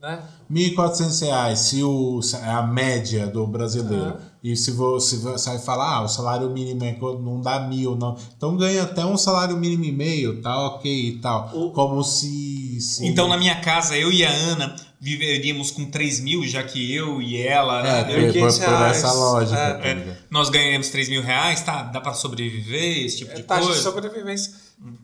Né? 0.03 0.19
1.400 0.51 1.21
reais, 1.23 1.59
se, 1.61 1.83
o, 1.83 2.21
é 2.43 2.51
a 2.51 2.63
média 2.63 3.27
do 3.29 3.47
brasileiro. 3.47 4.17
E 4.43 4.57
se 4.57 4.73
você, 4.73 5.17
você 5.19 5.51
vai 5.51 5.59
falar, 5.61 5.99
ah, 5.99 6.03
o 6.03 6.09
salário 6.09 6.51
mínimo 6.51 6.83
é 6.85 6.99
não 7.21 7.41
dá 7.41 7.61
mil, 7.61 7.95
não. 7.95 8.17
Então 8.37 8.57
ganha 8.57 8.83
até 8.83 9.05
um 9.07 9.17
salário 9.17 9.57
mínimo 9.57 9.85
e 9.85 9.93
meio, 9.93 10.43
tá 10.43 10.59
ok 10.67 10.91
e 11.11 11.19
tal. 11.21 11.51
O- 11.55 11.71
Como 11.71 12.03
se. 12.03 12.81
se- 12.81 13.07
Então, 13.07 13.29
na 13.29 13.37
minha 13.37 13.61
casa, 13.61 13.97
eu 13.97 14.11
e 14.13 14.25
a 14.25 14.31
Ana 14.31 14.75
viveríamos 15.03 15.73
com 15.73 15.91
3 15.91 16.21
mil, 16.21 16.47
já 16.47 16.63
que 16.63 16.95
eu 16.95 17.21
e 17.21 17.37
ela. 17.37 17.81
É, 17.85 18.05
né, 18.07 18.17
mil 18.19 18.29
e 18.29 18.33
por, 18.35 18.41
por, 18.41 18.83
essa 18.87 19.13
lógica. 19.13 19.59
É. 19.59 19.75
tá 19.75 19.95
ligado? 19.95 20.17
nós 20.31 20.49
ganhamos 20.49 20.89
3 20.91 21.09
mil 21.09 21.21
reais, 21.21 21.61
tá? 21.65 21.83
Dá 21.83 22.01
pra 22.01 22.15
sobreviver, 22.15 23.05
esse 23.05 23.19
tipo 23.19 23.33
É 23.33 23.35
de 23.35 23.43
taxa 23.43 23.63
de 23.63 23.67
coisa. 23.67 23.83
sobrevivência. 23.83 24.55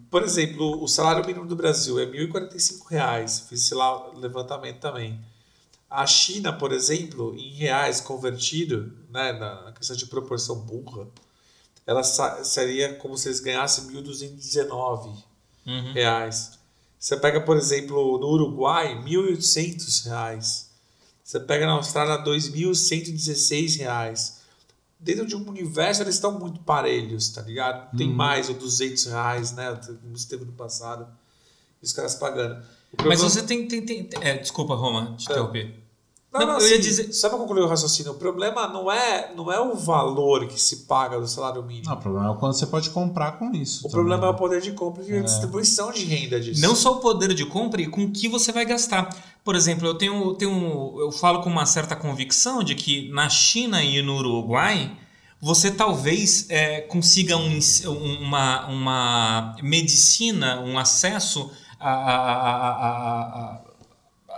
Por 0.08 0.22
exemplo, 0.22 0.80
o 0.80 0.86
salário 0.86 1.26
mínimo 1.26 1.46
do 1.46 1.56
Brasil 1.56 1.98
é 1.98 2.06
1.045 2.06 2.86
reais. 2.88 3.44
Fiz 3.48 3.60
esse 3.64 3.74
lá 3.74 4.08
levantamento 4.16 4.78
também. 4.78 5.18
A 5.90 6.06
China, 6.06 6.52
por 6.52 6.70
exemplo, 6.70 7.34
em 7.36 7.54
reais 7.54 8.00
convertido, 8.00 8.92
né, 9.10 9.32
na 9.32 9.72
questão 9.72 9.96
de 9.96 10.06
proporção 10.06 10.60
burra, 10.60 11.08
ela 11.84 12.02
seria 12.04 12.94
como 12.94 13.16
se 13.16 13.28
eles 13.28 13.40
ganhassem 13.40 13.84
1.219 13.86 15.12
Uhum. 15.66 15.92
reais. 15.92 16.57
Você 16.98 17.16
pega, 17.16 17.40
por 17.40 17.56
exemplo, 17.56 18.18
no 18.18 18.26
Uruguai, 18.28 19.00
1.800 19.04 20.04
reais. 20.06 20.68
Você 21.22 21.38
pega 21.38 21.66
na 21.66 21.72
Austrália, 21.72 22.24
2.116 22.24 23.78
reais. 23.78 24.38
Dentro 24.98 25.26
de 25.26 25.36
um 25.36 25.48
universo, 25.48 26.02
eles 26.02 26.16
estão 26.16 26.38
muito 26.38 26.60
parelhos, 26.60 27.28
tá 27.28 27.42
ligado? 27.42 27.96
Tem 27.96 28.08
mais 28.12 28.48
ou 28.48 28.54
200 28.56 29.04
reais, 29.06 29.52
né? 29.52 29.78
Como 30.02 30.16
esteve 30.16 30.44
no 30.44 30.52
passado. 30.52 31.06
E 31.80 31.84
os 31.86 31.92
caras 31.92 32.16
pagando. 32.16 32.54
O 32.54 32.56
Mas 33.04 33.20
problema- 33.20 33.30
você 33.30 33.42
tem. 33.42 33.68
tem, 33.68 33.84
tem- 33.86 34.04
tem- 34.04 34.22
é, 34.22 34.38
desculpa, 34.38 34.74
Roma, 34.74 35.14
te 35.16 35.28
É. 35.28 35.32
interromper. 35.32 35.74
Não, 36.30 36.40
Não, 36.40 36.46
não, 36.48 36.54
eu 36.60 36.68
ia 36.68 36.74
assim, 36.74 36.82
dizer- 36.82 37.12
Só 37.14 37.30
para 37.30 37.38
concluir 37.38 37.62
o 37.62 37.66
raciocínio, 37.66 38.12
o 38.12 38.14
problema 38.16 38.68
não 38.68 38.92
é, 38.92 39.32
não 39.34 39.50
é 39.50 39.58
o 39.58 39.74
valor 39.74 40.46
que 40.46 40.60
se 40.60 40.84
paga 40.84 41.18
do 41.18 41.26
salário 41.26 41.62
mínimo. 41.62 41.86
Não, 41.86 41.94
o 41.94 42.00
problema 42.00 42.26
é 42.26 42.30
o 42.30 42.34
quanto 42.36 42.56
você 42.58 42.66
pode 42.66 42.90
comprar 42.90 43.32
com 43.38 43.50
isso. 43.54 43.78
o 43.78 43.82
também. 43.82 43.92
problema 43.92 44.26
é 44.26 44.30
o 44.30 44.34
poder 44.34 44.60
de 44.60 44.72
compra 44.72 45.02
e 45.04 45.16
a 45.18 45.22
distribuição 45.22 45.90
de 45.90 46.04
renda 46.04 46.38
disso. 46.38 46.60
Não 46.60 46.74
só 46.76 46.92
o 46.92 46.96
poder 46.96 47.32
de 47.32 47.46
compra 47.46 47.80
e 47.80 47.86
com 47.88 48.04
o 48.04 48.10
que 48.10 48.28
você 48.28 48.52
vai 48.52 48.66
gastar. 48.66 49.08
Por 49.42 49.56
exemplo, 49.56 49.86
eu 49.88 49.94
tenho, 49.94 50.34
tenho 50.34 50.96
eu 51.00 51.10
falo 51.10 51.40
com 51.42 51.48
uma 51.48 51.64
certa 51.64 51.96
convicção 51.96 52.62
de 52.62 52.74
que 52.74 53.10
na 53.10 53.30
China 53.30 53.82
e 53.82 54.02
no 54.02 54.16
Uruguai 54.16 54.92
você 55.40 55.70
talvez 55.70 56.44
é, 56.50 56.82
consiga 56.82 57.36
um, 57.38 57.58
um- 57.86 58.22
uma, 58.22 58.66
uma 58.66 59.56
medicina, 59.62 60.60
um 60.60 60.78
acesso 60.78 61.50
a, 61.80 61.90
a, 61.90 62.12
a, 62.12 63.52
a- 63.54 63.60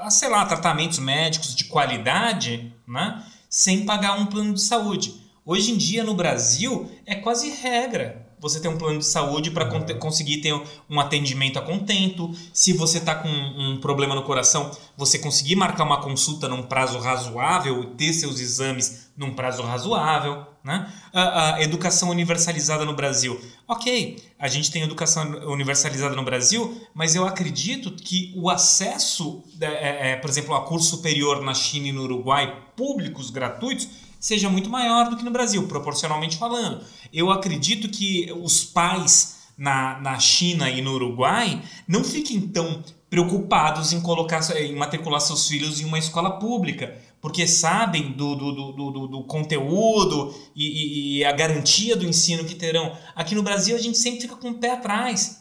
a- 0.00 0.10
sei 0.10 0.28
lá, 0.28 0.44
tratamentos 0.44 0.98
médicos 0.98 1.54
de 1.54 1.64
qualidade, 1.64 2.72
né? 2.86 3.24
Sem 3.48 3.84
pagar 3.84 4.18
um 4.18 4.26
plano 4.26 4.54
de 4.54 4.60
saúde. 4.60 5.14
Hoje 5.44 5.72
em 5.72 5.76
dia 5.76 6.04
no 6.04 6.14
Brasil 6.14 6.90
é 7.06 7.14
quase 7.14 7.50
regra 7.50 8.26
você 8.38 8.58
ter 8.60 8.68
um 8.68 8.78
plano 8.78 8.98
de 9.00 9.04
saúde 9.04 9.50
para 9.50 9.66
conseguir 9.96 10.38
ter 10.38 10.54
um 10.88 10.98
atendimento 10.98 11.58
a 11.58 11.62
contento. 11.62 12.34
Se 12.54 12.72
você 12.72 12.98
está 12.98 13.14
com 13.14 13.28
um 13.28 13.78
problema 13.80 14.14
no 14.14 14.22
coração, 14.22 14.70
você 14.96 15.18
conseguir 15.18 15.56
marcar 15.56 15.84
uma 15.84 16.00
consulta 16.00 16.48
num 16.48 16.62
prazo 16.62 16.98
razoável 16.98 17.82
e 17.82 17.86
ter 17.96 18.12
seus 18.14 18.40
exames 18.40 19.10
num 19.14 19.34
prazo 19.34 19.62
razoável. 19.62 20.46
Né? 20.62 20.92
A, 21.12 21.54
a 21.54 21.62
educação 21.62 22.10
universalizada 22.10 22.84
no 22.84 22.94
Brasil. 22.94 23.40
Ok, 23.66 24.22
a 24.38 24.46
gente 24.46 24.70
tem 24.70 24.82
educação 24.82 25.22
universalizada 25.46 26.14
no 26.14 26.22
Brasil, 26.22 26.80
mas 26.94 27.14
eu 27.14 27.26
acredito 27.26 27.90
que 27.92 28.32
o 28.36 28.50
acesso, 28.50 29.42
é, 29.60 30.12
é, 30.12 30.16
por 30.16 30.28
exemplo, 30.28 30.54
a 30.54 30.60
curso 30.66 30.96
superior 30.96 31.40
na 31.42 31.54
China 31.54 31.88
e 31.88 31.92
no 31.92 32.02
Uruguai, 32.02 32.62
públicos, 32.76 33.30
gratuitos, 33.30 33.88
seja 34.18 34.50
muito 34.50 34.68
maior 34.68 35.08
do 35.08 35.16
que 35.16 35.24
no 35.24 35.30
Brasil, 35.30 35.66
proporcionalmente 35.66 36.36
falando. 36.36 36.84
Eu 37.10 37.30
acredito 37.30 37.88
que 37.88 38.30
os 38.42 38.62
pais 38.62 39.40
na, 39.56 39.98
na 40.00 40.18
China 40.18 40.70
e 40.70 40.82
no 40.82 40.92
Uruguai 40.92 41.62
não 41.88 42.04
fiquem 42.04 42.40
tão 42.40 42.84
preocupados 43.10 43.92
em 43.92 44.00
colocar 44.00 44.40
em 44.56 44.76
matricular 44.76 45.20
seus 45.20 45.48
filhos 45.48 45.80
em 45.80 45.84
uma 45.84 45.98
escola 45.98 46.38
pública, 46.38 46.96
porque 47.20 47.46
sabem 47.46 48.12
do, 48.12 48.34
do, 48.34 48.52
do, 48.52 48.72
do, 48.72 49.06
do 49.06 49.24
conteúdo 49.24 50.34
e, 50.56 50.64
e, 50.64 51.18
e 51.18 51.24
a 51.24 51.32
garantia 51.32 51.94
do 51.94 52.06
ensino 52.06 52.44
que 52.44 52.54
terão. 52.54 52.96
Aqui 53.14 53.34
no 53.34 53.42
Brasil 53.42 53.76
a 53.76 53.80
gente 53.80 53.98
sempre 53.98 54.22
fica 54.22 54.36
com 54.36 54.50
o 54.50 54.54
pé 54.54 54.72
atrás. 54.72 55.40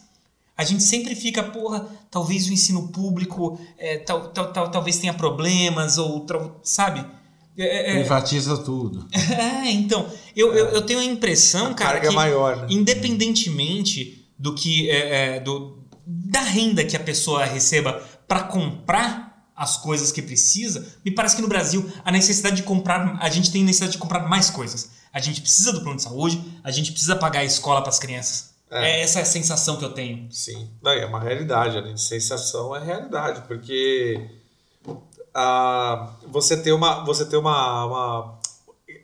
A 0.56 0.64
gente 0.64 0.82
sempre 0.82 1.14
fica, 1.14 1.42
porra, 1.42 1.88
talvez 2.10 2.46
o 2.46 2.52
ensino 2.52 2.88
público 2.88 3.58
é, 3.78 3.96
tal, 3.96 4.28
tal, 4.28 4.52
tal, 4.52 4.70
talvez 4.70 4.98
tenha 4.98 5.14
problemas, 5.14 5.96
ou 5.96 6.26
sabe? 6.62 7.02
É, 7.56 7.92
é, 7.92 7.94
Privatiza 8.00 8.58
tudo. 8.58 9.06
É, 9.62 9.70
então, 9.70 10.06
eu, 10.36 10.54
eu, 10.54 10.66
eu, 10.66 10.82
tenho 10.82 10.98
a 10.98 11.04
impressão, 11.04 11.68
a 11.68 11.74
cara, 11.74 11.92
carga 11.92 12.08
que 12.08 12.14
maior, 12.14 12.56
né? 12.56 12.66
independentemente 12.70 14.26
do 14.38 14.54
que 14.54 14.90
é, 14.90 15.40
do, 15.40 15.78
da 16.06 16.40
renda 16.40 16.84
que 16.84 16.96
a 16.96 17.00
pessoa 17.00 17.44
receba 17.44 18.02
para 18.26 18.42
comprar 18.42 19.29
as 19.60 19.76
coisas 19.76 20.10
que 20.10 20.22
precisa, 20.22 20.96
me 21.04 21.10
parece 21.10 21.36
que 21.36 21.42
no 21.42 21.48
Brasil 21.48 21.86
a 22.02 22.10
necessidade 22.10 22.56
de 22.56 22.62
comprar, 22.62 23.18
a 23.20 23.28
gente 23.28 23.52
tem 23.52 23.62
necessidade 23.62 23.92
de 23.92 23.98
comprar 23.98 24.26
mais 24.26 24.48
coisas. 24.48 24.90
A 25.12 25.20
gente 25.20 25.42
precisa 25.42 25.70
do 25.70 25.82
plano 25.82 25.96
de 25.96 26.02
saúde, 26.02 26.42
a 26.64 26.70
gente 26.70 26.92
precisa 26.92 27.14
pagar 27.14 27.40
a 27.40 27.44
escola 27.44 27.82
para 27.82 27.90
as 27.90 27.98
crianças. 27.98 28.54
É. 28.70 29.02
essa 29.02 29.18
é 29.18 29.22
a 29.22 29.26
sensação 29.26 29.76
que 29.76 29.84
eu 29.84 29.92
tenho. 29.92 30.32
Sim, 30.32 30.70
não, 30.80 30.92
é 30.92 31.04
uma 31.04 31.20
realidade, 31.20 31.76
além 31.76 31.92
de 31.92 32.00
sensação, 32.00 32.74
é 32.74 32.82
realidade, 32.82 33.42
porque 33.46 34.30
ah, 35.34 36.14
você 36.26 36.56
tem 36.56 36.72
uma, 36.72 37.04
você 37.04 37.26
tem 37.26 37.38
uma, 37.38 37.84
uma, 37.84 38.38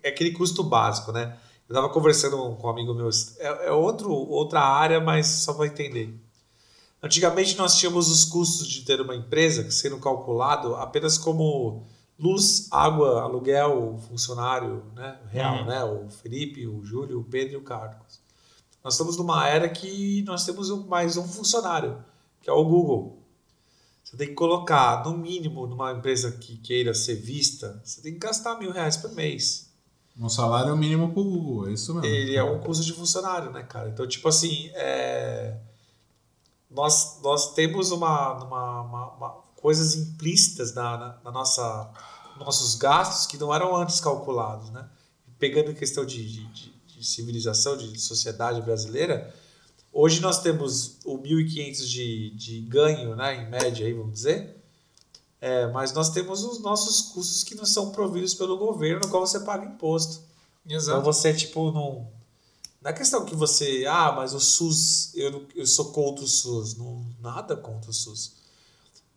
é 0.03 0.09
aquele 0.09 0.31
custo 0.31 0.65
básico, 0.65 1.13
né? 1.13 1.37
Eu 1.69 1.75
estava 1.75 1.93
conversando 1.93 2.39
com 2.55 2.67
um 2.67 2.71
amigo 2.71 2.95
meu, 2.95 3.11
é, 3.41 3.67
é 3.67 3.73
outro, 3.73 4.11
outra 4.11 4.61
área, 4.61 5.01
mas 5.01 5.27
só 5.27 5.53
para 5.53 5.67
entender. 5.67 6.19
Antigamente 7.07 7.57
nós 7.57 7.77
tínhamos 7.79 8.11
os 8.11 8.25
custos 8.25 8.67
de 8.67 8.83
ter 8.83 9.01
uma 9.01 9.15
empresa 9.15 9.71
sendo 9.71 9.97
calculado 10.01 10.75
apenas 10.75 11.17
como 11.17 11.87
luz, 12.19 12.67
água, 12.69 13.23
aluguel, 13.23 13.97
funcionário, 14.09 14.83
né, 14.93 15.17
real, 15.31 15.59
uhum. 15.59 15.67
né? 15.67 15.85
O 15.85 16.11
Felipe, 16.11 16.67
o 16.67 16.85
Júlio, 16.85 17.21
o 17.21 17.25
Pedro 17.25 17.55
e 17.55 17.57
o 17.59 17.63
Carlos. 17.63 18.19
Nós 18.83 18.95
estamos 18.95 19.17
numa 19.17 19.49
era 19.49 19.69
que 19.69 20.23
nós 20.23 20.45
temos 20.45 20.69
mais 20.87 21.17
um 21.17 21.29
funcionário, 21.29 22.05
que 22.43 22.51
é 22.51 22.53
o 22.53 22.65
Google. 22.65 23.23
Você 24.03 24.17
tem 24.17 24.27
que 24.27 24.35
colocar, 24.35 25.05
no 25.05 25.17
mínimo, 25.17 25.65
numa 25.69 25.93
empresa 25.93 26.33
que 26.33 26.57
queira 26.57 26.93
ser 26.93 27.15
vista, 27.15 27.81
você 27.85 28.03
tem 28.03 28.15
que 28.15 28.19
gastar 28.19 28.59
mil 28.59 28.73
reais 28.73 28.97
por 28.97 29.13
mês. 29.13 29.71
Um 30.19 30.29
salário 30.29 30.77
mínimo 30.77 31.13
pro 31.13 31.23
Google, 31.23 31.69
é 31.69 31.73
isso 31.73 31.95
mesmo. 31.95 32.09
Ele 32.09 32.35
é 32.35 32.43
um 32.43 32.59
custo 32.59 32.85
de 32.85 32.93
funcionário, 32.93 33.53
né, 33.53 33.63
cara? 33.63 33.91
Então, 33.91 34.09
tipo 34.09 34.29
assim, 34.29 34.71
é... 34.75 35.57
nós, 36.77 37.19
nós 37.23 37.55
temos 37.55 37.91
uma, 37.91 38.35
uma, 38.45 38.81
uma, 38.83 39.11
uma 39.15 39.29
coisas 39.57 39.97
implícitas 39.97 40.75
na, 40.75 40.97
na, 40.97 41.19
na, 41.25 41.31
nossa, 41.33 41.91
nossos 42.39 42.75
gastos 42.75 43.27
que 43.27 43.39
não 43.39 43.53
eram 43.53 43.75
antes 43.75 43.99
calculados, 43.99 44.71
né? 44.71 44.87
Pegando 45.39 45.71
a 45.71 45.75
questão 45.75 46.05
de, 46.05 46.25
de, 46.25 46.45
de, 46.53 46.73
de 46.87 47.07
civilização, 47.07 47.77
de 47.77 47.99
sociedade 47.99 48.61
brasileira, 48.61 49.35
hoje 49.93 50.21
nós 50.21 50.41
temos 50.41 50.99
o 51.05 51.19
1.500 51.19 51.87
de, 51.87 52.31
de 52.31 52.61
ganho, 52.61 53.17
né, 53.17 53.43
em 53.43 53.51
média, 53.51 53.87
aí, 53.87 53.95
vamos 53.95 54.13
dizer, 54.13 54.57
é, 55.41 55.67
mas 55.69 55.93
nós 55.93 56.11
temos 56.11 56.45
os 56.45 56.61
nossos 56.61 57.13
custos 57.13 57.43
que 57.43 57.55
não 57.55 57.65
são 57.65 57.91
providos 57.91 58.35
pelo 58.35 58.57
governo, 58.57 59.01
no 59.01 59.09
qual 59.09 59.27
você 59.27 59.41
paga 59.41 59.65
imposto. 59.65 60.21
Então 60.65 61.03
você, 61.03 61.33
tipo, 61.33 61.71
não. 61.71 62.09
Não 62.87 62.91
é 62.91 62.93
questão 62.93 63.25
que 63.25 63.35
você. 63.35 63.85
Ah, 63.89 64.13
mas 64.15 64.33
o 64.33 64.39
SUS. 64.39 65.11
Eu, 65.17 65.45
eu 65.57 65.67
sou 65.67 65.87
contra 65.87 66.25
o 66.25 66.29
SUS. 66.29 66.77
Não, 66.77 67.05
nada 67.21 67.57
contra 67.57 67.91
o 67.91 67.93
SUS. 67.93 68.35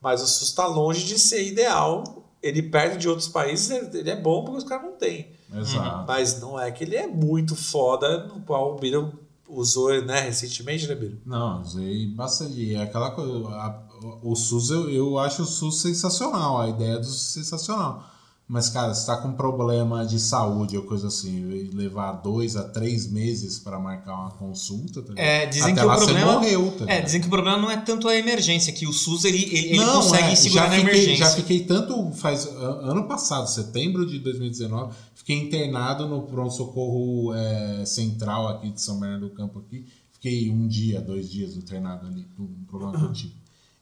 Mas 0.02 0.24
o 0.24 0.28
SUS 0.28 0.48
está 0.50 0.66
longe 0.66 1.06
de 1.06 1.20
ser 1.20 1.46
ideal. 1.46 2.26
Ele 2.42 2.64
perde 2.64 2.98
de 2.98 3.08
outros 3.10 3.28
países, 3.28 3.70
ele 3.70 4.00
ele 4.00 4.10
é 4.10 4.16
bom 4.16 4.44
porque 4.44 4.58
os 4.58 4.64
caras 4.64 4.86
não 4.90 4.98
têm. 4.98 5.28
Exato. 5.54 6.08
Mas 6.08 6.40
não 6.40 6.60
é 6.60 6.72
que 6.72 6.84
ele 6.84 6.96
é 6.96 7.06
muito 7.06 7.56
foda, 7.56 8.26
no 8.28 8.42
qual 8.42 8.74
o 8.74 8.80
Biro 8.80 9.14
usou 9.48 9.90
né, 10.04 10.22
recentemente, 10.22 10.88
né, 10.88 10.96
Biro? 10.96 11.20
Não, 11.26 11.62
usei 11.62 12.08
bastante. 12.08 12.74
É 12.74 12.82
aquela 12.82 13.12
coisa. 13.12 13.48
a- 13.50 13.84
o 14.24 14.34
SUS, 14.36 14.70
eu, 14.70 14.90
eu 14.90 15.20
acho 15.20 15.44
o 15.44 15.46
SUS 15.46 15.82
sensacional, 15.82 16.60
a 16.62 16.70
ideia 16.70 16.98
do 16.98 17.06
SUS 17.06 17.34
sensacional. 17.34 18.04
Mas, 18.50 18.68
cara, 18.68 18.96
se 18.96 19.06
tá 19.06 19.16
com 19.16 19.32
problema 19.34 20.04
de 20.04 20.20
saúde 20.20 20.76
ou 20.76 20.82
coisa 20.82 21.10
assim, 21.10 21.70
levar 21.72 22.14
dois 22.14 22.56
a 22.56 22.64
três 22.64 23.06
meses 23.06 23.60
para 23.60 23.78
marcar 23.78 24.16
uma 24.16 24.32
consulta, 24.32 25.04
tá? 25.04 25.14
É, 25.16 25.46
dizem 25.46 25.74
Até 25.74 25.82
que 25.82 25.88
o 25.88 25.96
problema. 25.96 26.20
Você 26.20 26.34
morreu, 26.34 26.72
tá 26.72 26.92
é, 26.92 27.00
dizem 27.00 27.22
que 27.22 27.28
o 27.28 27.30
problema 27.30 27.60
não 27.60 27.70
é 27.70 27.78
tanto 27.78 28.08
a 28.08 28.16
emergência, 28.16 28.74
que 28.74 28.88
o 28.88 28.92
SUS 28.92 29.24
ele, 29.26 29.44
ele, 29.44 29.68
ele 29.68 29.78
Não, 29.78 29.98
consegue 29.98 30.32
é, 30.32 30.36
segurar 30.36 30.64
já 30.64 30.70
na 30.70 30.76
fiquei, 30.78 30.92
emergência. 30.92 31.26
Já 31.26 31.32
fiquei 31.36 31.60
tanto. 31.64 32.12
Faz 32.14 32.48
ano 32.48 33.08
passado, 33.08 33.48
setembro 33.48 34.04
de 34.04 34.18
2019, 34.18 34.96
fiquei 35.14 35.38
internado 35.38 36.08
no 36.08 36.24
pronto-socorro 36.24 37.32
é, 37.36 37.86
central 37.86 38.48
aqui 38.48 38.72
de 38.72 38.82
São 38.82 39.00
Bernardo 39.00 39.30
do 39.30 39.36
Campo 39.36 39.60
aqui. 39.60 39.86
Fiquei 40.12 40.50
um 40.50 40.68
dia, 40.68 41.00
dois 41.00 41.30
dias 41.30 41.56
internado 41.56 42.08
ali, 42.08 42.26
por 42.36 42.42
um 42.46 42.64
problema 42.68 42.98
que 42.98 43.06
eu 43.06 43.14
tive. 43.14 43.34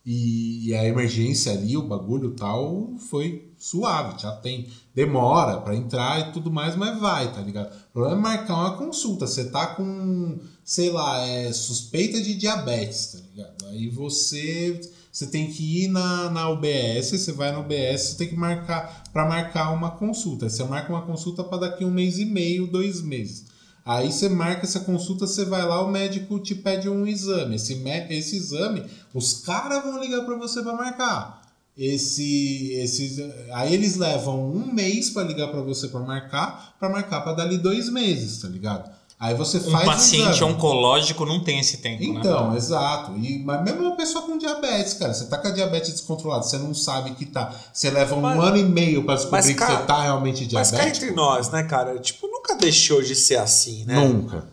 E, 0.10 0.70
e 0.70 0.74
a 0.74 0.86
emergência 0.86 1.52
ali, 1.52 1.76
o 1.76 1.86
bagulho 1.86 2.32
tal, 2.32 2.94
foi 3.10 3.52
suave, 3.58 4.18
já 4.22 4.32
tem. 4.32 4.70
Demora 4.96 5.60
pra 5.60 5.76
entrar 5.76 6.30
e 6.30 6.32
tudo 6.32 6.50
mais, 6.50 6.78
mas 6.78 6.98
vai, 6.98 7.34
tá 7.34 7.42
ligado? 7.42 7.76
O 7.90 7.92
problema 7.92 8.18
é 8.18 8.22
marcar 8.22 8.56
uma 8.56 8.78
consulta. 8.78 9.28
Você 9.28 9.50
tá 9.50 9.68
com, 9.68 10.40
sei 10.64 10.92
lá, 10.92 11.28
é, 11.28 11.52
suspeita 11.52 12.22
de 12.22 12.36
diabetes, 12.36 13.08
tá 13.08 13.20
ligado? 13.20 13.66
Aí 13.66 13.90
você, 13.90 14.80
você 15.12 15.28
tem 15.28 15.52
que 15.52 15.84
ir 15.84 15.90
na, 15.90 16.30
na 16.30 16.50
UBS, 16.52 17.12
você 17.12 17.34
vai 17.34 17.52
na 17.52 17.60
UBS, 17.60 18.02
você 18.04 18.18
tem 18.18 18.30
que 18.30 18.36
marcar 18.38 19.04
para 19.12 19.28
marcar 19.28 19.72
uma 19.72 19.92
consulta. 19.92 20.50
Você 20.50 20.64
marca 20.64 20.90
uma 20.90 21.02
consulta 21.02 21.44
para 21.44 21.68
daqui 21.68 21.84
um 21.84 21.92
mês 21.92 22.18
e 22.18 22.24
meio, 22.24 22.66
dois 22.66 23.02
meses. 23.02 23.58
Aí 23.88 24.12
você 24.12 24.28
marca 24.28 24.66
essa 24.66 24.82
consulta, 24.82 25.26
você 25.26 25.46
vai 25.46 25.66
lá, 25.66 25.82
o 25.82 25.90
médico 25.90 26.38
te 26.40 26.54
pede 26.54 26.90
um 26.90 27.08
exame. 27.08 27.56
Esse, 27.56 27.82
esse 28.10 28.36
exame, 28.36 28.84
os 29.18 29.34
caras 29.42 29.84
vão 29.84 30.00
ligar 30.00 30.24
para 30.26 30.36
você 30.38 30.62
para 30.62 30.74
marcar. 30.74 31.42
Esse, 31.78 32.72
esses, 32.74 33.20
aí 33.54 33.74
eles 33.74 33.98
levam 33.98 34.52
um 34.52 34.74
mês 34.74 35.12
para 35.12 35.24
ligar 35.24 35.48
para 35.50 35.62
você 35.62 35.88
para 35.88 36.00
marcar, 36.00 36.76
para 36.80 36.90
marcar 36.90 37.22
para 37.22 37.34
dali 37.34 37.58
dois 37.58 37.88
meses, 37.90 38.42
tá 38.42 38.48
ligado? 38.48 38.90
Aí 39.20 39.34
você 39.36 39.58
Um 39.58 39.72
faz 39.72 39.84
o 39.84 39.86
paciente 39.92 40.30
exame. 40.38 40.52
oncológico 40.54 41.26
não 41.26 41.44
tem 41.44 41.60
esse 41.60 41.78
tempo, 41.78 42.02
né? 42.04 42.20
Então, 42.20 42.56
exato. 42.56 43.16
E, 43.18 43.40
mas 43.44 43.64
mesmo 43.64 43.82
uma 43.82 43.96
pessoa 43.96 44.24
com 44.26 44.38
diabetes, 44.38 44.94
cara, 44.94 45.14
você 45.14 45.26
tá 45.26 45.38
com 45.40 45.48
a 45.48 45.52
diabetes 45.52 45.92
descontrolada, 45.92 46.44
você 46.44 46.58
não 46.60 46.74
sabe 46.74 47.12
que 47.16 47.26
tá. 47.26 47.52
Você 47.74 47.90
leva 47.90 48.16
um 48.16 48.22
Mas- 48.22 48.40
ano 48.44 48.58
e 48.58 48.64
meio 48.64 49.04
pra 49.04 49.16
descobrir 49.16 49.38
mas, 49.38 49.48
que 49.48 49.54
cara, 49.56 49.78
você 49.80 49.86
tá 49.86 50.02
realmente 50.04 50.48
Mas 50.52 50.70
cá 50.72 50.78
diabético. 50.78 51.06
entre 51.06 51.16
nós, 51.16 51.50
né, 51.50 51.64
cara? 51.64 51.98
Tipo, 52.00 52.28
nunca 52.28 52.56
deixou 52.56 53.02
de 53.02 53.16
ser 53.16 53.38
assim, 53.38 53.86
né? 53.86 53.96
Nunca. 53.96 54.48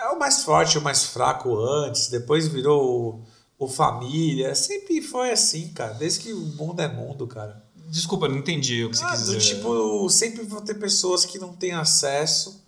É 0.00 0.08
o 0.10 0.18
mais 0.18 0.42
forte, 0.42 0.78
o 0.78 0.82
mais 0.82 1.04
fraco 1.04 1.56
antes, 1.56 2.08
depois 2.08 2.48
virou 2.48 3.20
o, 3.62 3.66
o 3.66 3.68
família. 3.68 4.54
Sempre 4.54 5.00
foi 5.02 5.30
assim, 5.30 5.68
cara. 5.68 5.94
Desde 5.94 6.20
que 6.20 6.32
o 6.32 6.40
mundo 6.40 6.80
é 6.80 6.88
mundo, 6.88 7.26
cara. 7.26 7.62
Desculpa, 7.88 8.26
não 8.28 8.38
entendi 8.38 8.84
o 8.84 8.90
que 8.90 8.96
você 8.96 9.04
Ah, 9.04 9.10
quis 9.10 9.26
do 9.26 9.36
dizer. 9.36 9.54
tipo, 9.56 10.08
sempre 10.08 10.42
vão 10.44 10.62
ter 10.62 10.74
pessoas 10.74 11.24
que 11.24 11.38
não 11.38 11.52
têm 11.52 11.72
acesso 11.72 12.62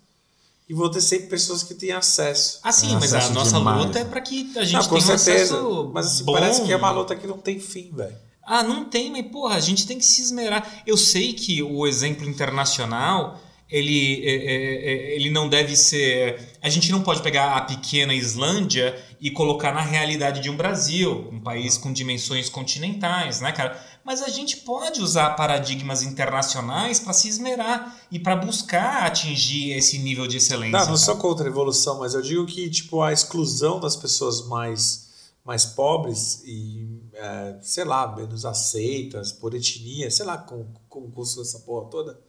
e 0.69 0.73
vão 0.73 0.89
ter 0.89 1.01
sempre 1.01 1.27
pessoas 1.27 1.63
que 1.63 1.73
têm 1.73 1.91
acesso. 1.91 2.59
Ah, 2.63 2.71
sim, 2.71 2.93
mas 2.95 3.13
a 3.13 3.29
nossa 3.29 3.57
demais, 3.57 3.85
luta 3.85 3.99
é 3.99 4.03
né? 4.03 4.09
pra 4.09 4.21
que 4.21 4.51
a 4.57 4.63
gente 4.63 4.73
Não, 4.73 4.83
com 4.89 4.99
tenha 4.99 5.13
um 5.15 5.17
certeza. 5.17 5.55
acesso 5.55 5.91
Mas 5.93 6.05
assim, 6.07 6.23
bom. 6.23 6.33
parece 6.33 6.61
que 6.63 6.71
é 6.71 6.75
uma 6.75 6.91
luta 6.91 7.15
que 7.15 7.25
não 7.25 7.37
tem 7.39 7.59
fim, 7.59 7.91
velho. 7.91 8.15
Ah, 8.47 8.61
não 8.61 8.85
tem, 8.85 9.11
mas 9.11 9.25
porra, 9.31 9.55
a 9.55 9.59
gente 9.59 9.87
tem 9.87 9.97
que 9.97 10.05
se 10.05 10.21
esmerar. 10.21 10.83
Eu 10.85 10.95
sei 10.97 11.33
que 11.33 11.63
o 11.63 11.87
exemplo 11.87 12.27
internacional, 12.29 13.39
ele, 13.69 14.23
é, 14.23 14.35
é, 14.35 14.91
é, 14.91 15.15
ele 15.15 15.29
não 15.29 15.49
deve 15.49 15.75
ser. 15.75 16.53
A 16.61 16.69
gente 16.69 16.91
não 16.91 17.01
pode 17.01 17.21
pegar 17.21 17.55
a 17.55 17.61
pequena 17.61 18.13
Islândia 18.13 18.95
e 19.19 19.31
colocar 19.31 19.73
na 19.73 19.81
realidade 19.81 20.41
de 20.41 20.49
um 20.49 20.55
Brasil, 20.55 21.29
um 21.31 21.39
país 21.39 21.77
com 21.77 21.91
dimensões 21.91 22.47
continentais, 22.47 23.41
né, 23.41 23.51
cara? 23.51 23.83
Mas 24.03 24.21
a 24.21 24.29
gente 24.29 24.57
pode 24.57 25.01
usar 25.01 25.31
paradigmas 25.31 26.03
internacionais 26.03 26.99
para 26.99 27.11
se 27.11 27.27
esmerar 27.27 27.99
e 28.11 28.19
para 28.19 28.35
buscar 28.35 29.03
atingir 29.03 29.71
esse 29.71 29.97
nível 29.97 30.27
de 30.27 30.37
excelência. 30.37 30.79
Não, 30.79 30.89
não 30.89 30.97
sou 30.97 31.17
contra 31.17 31.45
a 31.45 31.49
evolução, 31.49 31.99
mas 31.99 32.13
eu 32.13 32.21
digo 32.21 32.45
que 32.45 32.69
tipo 32.69 33.01
a 33.01 33.11
exclusão 33.11 33.79
das 33.79 33.95
pessoas 33.95 34.47
mais 34.47 35.05
mais 35.43 35.63
pobres 35.63 36.41
e 36.43 36.87
é, 37.13 37.57
sei 37.61 37.83
lá 37.83 38.15
menos 38.15 38.45
aceitas 38.45 39.31
por 39.31 39.53
etnia, 39.53 40.09
sei 40.09 40.25
lá 40.25 40.37
com 40.37 40.65
com 40.87 41.09
custo 41.11 41.41
essa 41.41 41.59
porra 41.59 41.89
toda. 41.89 42.24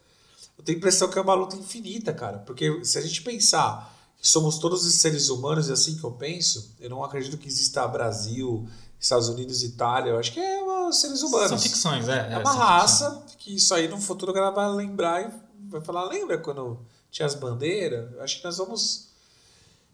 Eu 0.59 0.65
tenho 0.65 0.77
a 0.77 0.79
impressão 0.79 1.09
que 1.09 1.19
é 1.19 1.23
uma 1.23 1.35
luta 1.35 1.57
infinita, 1.57 2.13
cara, 2.13 2.39
porque 2.39 2.85
se 2.85 2.99
a 2.99 3.01
gente 3.03 3.23
pensar 3.23 3.95
que 4.19 4.27
somos 4.27 4.59
todos 4.59 4.85
os 4.87 4.95
seres 4.95 5.29
humanos 5.29 5.69
e 5.69 5.73
assim 5.73 5.97
que 5.97 6.05
eu 6.05 6.13
penso, 6.13 6.75
eu 6.81 6.89
não 6.91 7.05
acredito 7.05 7.37
que 7.37 7.47
exista 7.47 7.87
Brasil, 7.87 8.67
Estados 8.99 9.29
Unidos, 9.29 9.63
Itália. 9.63 10.11
Eu 10.13 10.19
acho 10.19 10.33
que 10.33 10.41
é 10.41 10.63
uma- 10.63 10.91
seres 10.93 11.23
humanos. 11.23 11.49
São 11.49 11.59
ficções, 11.59 12.09
é. 12.09 12.33
É 12.33 12.39
uma 12.39 12.51
são 12.53 12.59
raça 12.61 13.25
que 13.39 13.55
isso 13.55 13.75
aí 13.75 13.87
no 13.89 14.01
futuro 14.01 14.33
a 14.33 14.35
galera 14.35 14.55
vai 14.55 14.69
lembrar 14.75 15.23
e 15.23 15.31
vai 15.69 15.81
falar, 15.83 16.05
lembra 16.05 16.39
quando 16.39 16.81
tinha 17.11 17.27
as 17.27 17.35
bandeiras? 17.35 18.11
Eu 18.15 18.23
acho 18.23 18.39
que 18.39 18.45
nós 18.45 18.57
vamos 18.57 19.06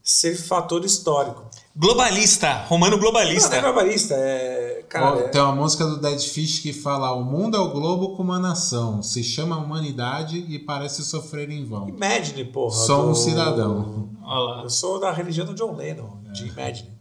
ser 0.02 0.34
fator 0.36 0.84
histórico. 0.84 1.50
Globalista, 1.74 2.52
romano 2.64 2.96
Não, 2.96 3.00
globalista. 3.02 3.48
não 3.48 3.56
é 3.56 3.62
barbarista, 3.62 4.14
é... 4.14 4.84
Cara, 4.88 5.20
é- 5.20 5.28
Tem 5.28 5.40
uma 5.40 5.54
música 5.54 5.86
do 5.86 5.98
Dead 5.98 6.20
Fish 6.20 6.58
que 6.58 6.70
fala: 6.72 7.12
O 7.14 7.24
mundo 7.24 7.56
é 7.56 7.60
o 7.60 7.70
globo 7.70 8.14
com 8.14 8.22
uma 8.22 8.38
nação, 8.38 9.02
se 9.02 9.24
chama 9.24 9.56
humanidade 9.56 10.36
e 10.48 10.58
parece 10.58 11.02
sofrer 11.02 11.48
em 11.50 11.64
vão. 11.64 11.88
Imagine, 11.88 12.44
porra. 12.44 12.74
Sou 12.76 13.04
um 13.06 13.12
do- 13.12 13.14
cidadão. 13.14 14.10
Olha 14.22 14.38
lá. 14.56 14.62
Eu 14.64 14.70
sou 14.70 15.00
da 15.00 15.10
religião 15.10 15.46
do 15.46 15.54
John 15.54 15.74
Lennon, 15.74 16.18
de 16.32 16.46
Imagine. 16.48 16.92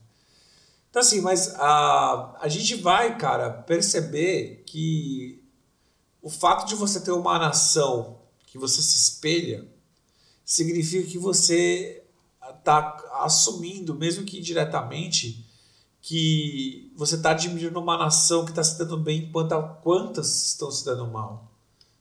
Então 0.90 1.02
assim, 1.02 1.20
mas 1.22 1.54
a, 1.56 2.38
a 2.40 2.48
gente 2.48 2.76
vai, 2.76 3.18
cara, 3.18 3.50
perceber 3.50 4.64
que 4.66 5.42
o 6.22 6.30
fato 6.30 6.66
de 6.68 6.76
você 6.76 7.00
ter 7.02 7.12
uma 7.12 7.38
nação 7.40 8.20
que 8.46 8.58
você 8.58 8.82
se 8.82 8.98
espelha 8.98 9.66
significa 10.46 11.10
que 11.10 11.18
você 11.18 12.01
está 12.62 12.98
assumindo, 13.24 13.94
mesmo 13.94 14.24
que 14.24 14.40
indiretamente, 14.40 15.46
que 16.02 16.92
você 16.96 17.16
está 17.16 17.32
admirando 17.32 17.80
uma 17.80 17.98
nação 17.98 18.46
que 18.46 18.52
está 18.52 18.64
se 18.64 18.78
dando 18.78 18.98
bem 18.98 19.24
enquanto 19.24 19.56
quantas 19.84 20.48
estão 20.48 20.72
se 20.72 20.86
dando 20.86 21.06
mal. 21.08 21.52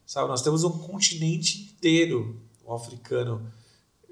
Sabe? 0.07 0.29
Nós 0.29 0.43
temos 0.43 0.65
um 0.65 0.71
continente 0.71 1.63
inteiro, 1.63 2.41
o 2.65 2.73
africano, 2.73 3.51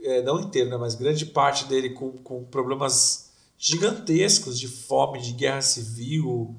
é, 0.02 0.22
não 0.22 0.40
inteiro, 0.40 0.70
né, 0.70 0.76
mas 0.76 0.94
grande 0.94 1.26
parte 1.26 1.64
dele 1.64 1.90
com, 1.90 2.12
com 2.18 2.44
problemas 2.44 3.30
gigantescos 3.56 4.58
de 4.58 4.68
fome, 4.68 5.20
de 5.20 5.32
guerra 5.32 5.61
civil, 5.61 6.54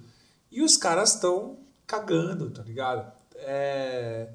e 0.52 0.62
os 0.62 0.76
caras 0.76 1.16
estão 1.16 1.58
cagando, 1.88 2.50
tá 2.52 2.62
ligado? 2.62 3.12
É, 3.36 4.30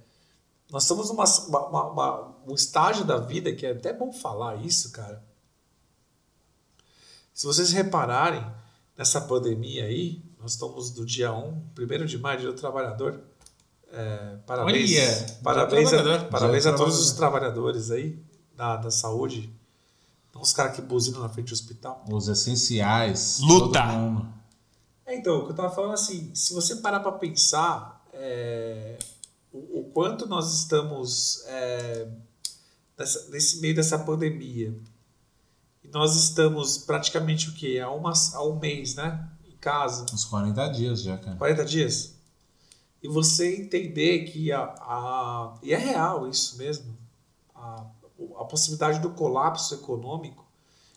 nós 0.70 0.84
estamos 0.84 1.08
numa 1.10 1.24
uma, 1.48 1.90
uma, 1.90 2.36
um 2.46 2.54
estágio 2.54 3.04
da 3.04 3.18
vida 3.18 3.52
que 3.52 3.66
é 3.66 3.72
até 3.72 3.92
bom 3.92 4.12
falar 4.12 4.64
isso, 4.64 4.90
cara. 4.92 5.22
Se 7.34 7.46
vocês 7.46 7.72
repararem, 7.72 8.46
nessa 8.96 9.20
pandemia 9.20 9.84
aí, 9.84 10.22
nós 10.40 10.52
estamos 10.52 10.90
do 10.90 11.04
dia 11.04 11.32
1, 11.32 11.62
1 11.76 12.04
de 12.06 12.16
maio, 12.18 12.38
dia 12.40 12.48
do 12.52 12.54
trabalhador. 12.56 13.20
É, 13.92 14.36
parabéns, 14.46 14.90
Olha, 14.92 15.38
parabéns, 15.42 15.88
a, 15.92 15.96
trabalhador. 15.98 16.28
parabéns 16.30 16.66
a 16.66 16.70
do 16.70 16.76
todos 16.78 16.98
os 17.00 17.12
trabalhador. 17.12 17.52
trabalhadores 17.54 17.90
aí 17.90 18.18
da, 18.56 18.76
da 18.76 18.90
saúde. 18.90 19.52
Não 20.34 20.42
os 20.42 20.52
caras 20.52 20.74
que 20.76 20.82
buzinam 20.82 21.20
na 21.20 21.28
frente 21.28 21.48
do 21.48 21.54
hospital. 21.54 22.04
Os 22.10 22.28
essenciais. 22.28 23.40
Luta. 23.40 23.80
É, 25.06 25.16
então, 25.16 25.38
o 25.40 25.44
que 25.46 25.52
eu 25.52 25.56
tava 25.56 25.70
falando 25.74 25.92
assim, 25.94 26.30
se 26.34 26.52
você 26.54 26.76
parar 26.76 27.00
para 27.00 27.12
pensar 27.12 28.04
é, 28.12 28.96
o, 29.52 29.80
o 29.80 29.84
quanto 29.92 30.26
nós 30.26 30.52
estamos 30.54 31.44
é, 31.46 32.08
nessa- 32.96 33.28
nesse 33.30 33.60
meio 33.60 33.74
dessa 33.74 33.98
pandemia, 33.98 34.74
nós 35.94 36.16
estamos 36.16 36.76
praticamente 36.76 37.48
o 37.48 37.54
quê? 37.54 37.80
Há, 37.82 37.88
uma, 37.90 38.12
há 38.34 38.44
um 38.44 38.58
mês, 38.58 38.96
né? 38.96 39.30
Em 39.46 39.56
casa, 39.56 40.04
Uns 40.12 40.24
40 40.24 40.68
dias 40.68 41.02
já, 41.02 41.16
cara. 41.16 41.36
40 41.36 41.64
dias. 41.64 42.16
e 43.02 43.08
você 43.08 43.56
entender 43.56 44.24
que 44.24 44.50
a, 44.50 44.62
a 44.62 45.58
e 45.62 45.72
é 45.72 45.78
real 45.78 46.28
isso 46.28 46.58
mesmo, 46.58 46.98
a, 47.54 47.86
a 48.38 48.44
possibilidade 48.44 48.98
do 49.00 49.10
colapso 49.10 49.74
econômico, 49.74 50.44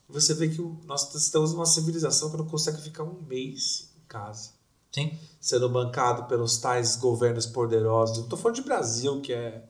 você 0.09 0.33
vê 0.33 0.49
que 0.49 0.61
nós 0.85 1.13
estamos 1.13 1.53
numa 1.53 1.65
civilização 1.65 2.31
que 2.31 2.37
não 2.37 2.47
consegue 2.47 2.81
ficar 2.81 3.03
um 3.03 3.21
mês 3.21 3.91
em 3.97 4.07
casa 4.07 4.51
Sim. 4.91 5.11
sendo 5.39 5.69
bancado 5.69 6.23
pelos 6.25 6.57
tais 6.57 6.95
governos 6.95 7.45
poderosos. 7.45 8.17
Não 8.19 8.27
tô 8.27 8.37
falando 8.37 8.55
de 8.55 8.63
Brasil, 8.63 9.21
que 9.21 9.33
é 9.33 9.63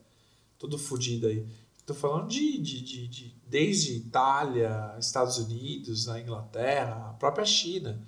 tudo 0.58 0.78
fodido 0.78 1.26
aí. 1.26 1.46
Tô 1.88 1.94
falando 1.94 2.28
de, 2.28 2.58
de, 2.58 2.82
de, 2.82 3.08
de- 3.08 3.34
desde 3.46 3.96
Itália, 3.96 4.94
Estados 5.00 5.38
Unidos, 5.38 6.06
a 6.06 6.20
Inglaterra, 6.20 7.08
a 7.08 7.12
própria 7.14 7.46
China, 7.46 7.98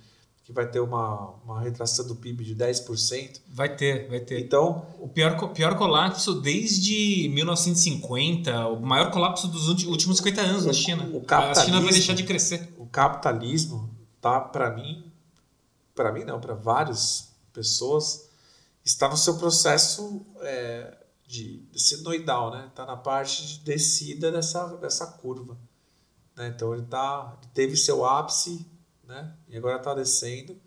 que 0.45 0.53
vai 0.53 0.69
ter 0.71 0.81
uma, 0.81 1.31
uma 1.45 1.61
retração 1.63 2.07
do 2.07 2.15
PIB 2.15 2.45
de 2.45 2.55
10%. 2.55 3.41
Vai 3.49 3.75
ter, 3.75 4.07
vai 4.11 4.21
ter. 4.21 4.39
Então, 4.41 4.85
O 4.99 5.09
pior, 5.09 5.49
pior 5.55 5.79
colapso 5.79 6.35
desde 6.43 7.27
1950, 7.33 8.67
o 8.69 8.81
maior 8.81 9.11
colapso 9.11 9.49
dos 9.49 9.69
últimos 9.69 10.19
50 10.19 10.41
anos 10.43 10.65
na 10.67 10.73
O- 10.73 10.75
China. 10.75 11.03
o 11.05 11.07
a 11.07 11.09
China 11.09 11.19
vai 11.19 11.25
capitalismo- 11.55 11.91
deixar 11.91 12.15
de 12.15 12.25
crescer. 12.25 12.75
o 12.77 12.85
capitalismo 12.87 13.89
tá 14.21 14.39
para 14.41 14.71
mim 14.77 15.05
para 15.95 16.13
mim 16.13 16.25
não 16.25 16.39
para 16.39 16.55
várias 16.55 17.31
pessoas 17.53 18.29
está 18.85 19.09
no 19.09 19.17
seu 19.17 19.37
processo 19.39 20.21
é, 20.43 20.97
de 21.31 21.63
sinoidal 21.77 22.51
né 22.51 22.69
tá 22.75 22.85
na 22.85 22.97
parte 22.97 23.47
de 23.47 23.61
descida 23.61 24.33
dessa 24.33 24.67
dessa 24.79 25.07
curva 25.07 25.57
né? 26.37 26.53
então 26.55 26.75
ele 26.75 26.83
tá 26.83 27.39
teve 27.55 27.77
seu 27.77 28.05
ápice 28.05 28.67
né 29.05 29.33
e 29.49 29.57
agora 29.57 29.77
está 29.77 29.95
descendo 29.95 30.61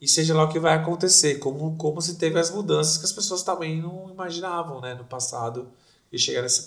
e 0.00 0.08
seja 0.08 0.34
lá 0.34 0.44
o 0.44 0.48
que 0.48 0.58
vai 0.58 0.74
acontecer 0.74 1.38
como 1.38 1.76
como 1.76 2.00
se 2.00 2.16
teve 2.16 2.38
as 2.38 2.50
mudanças 2.50 2.96
que 2.96 3.04
as 3.04 3.12
pessoas 3.12 3.42
também 3.42 3.82
não 3.82 4.08
imaginavam 4.10 4.80
né 4.80 4.94
no 4.94 5.04
passado 5.04 5.70
e 6.10 6.18
chegar 6.18 6.40
nesse 6.40 6.64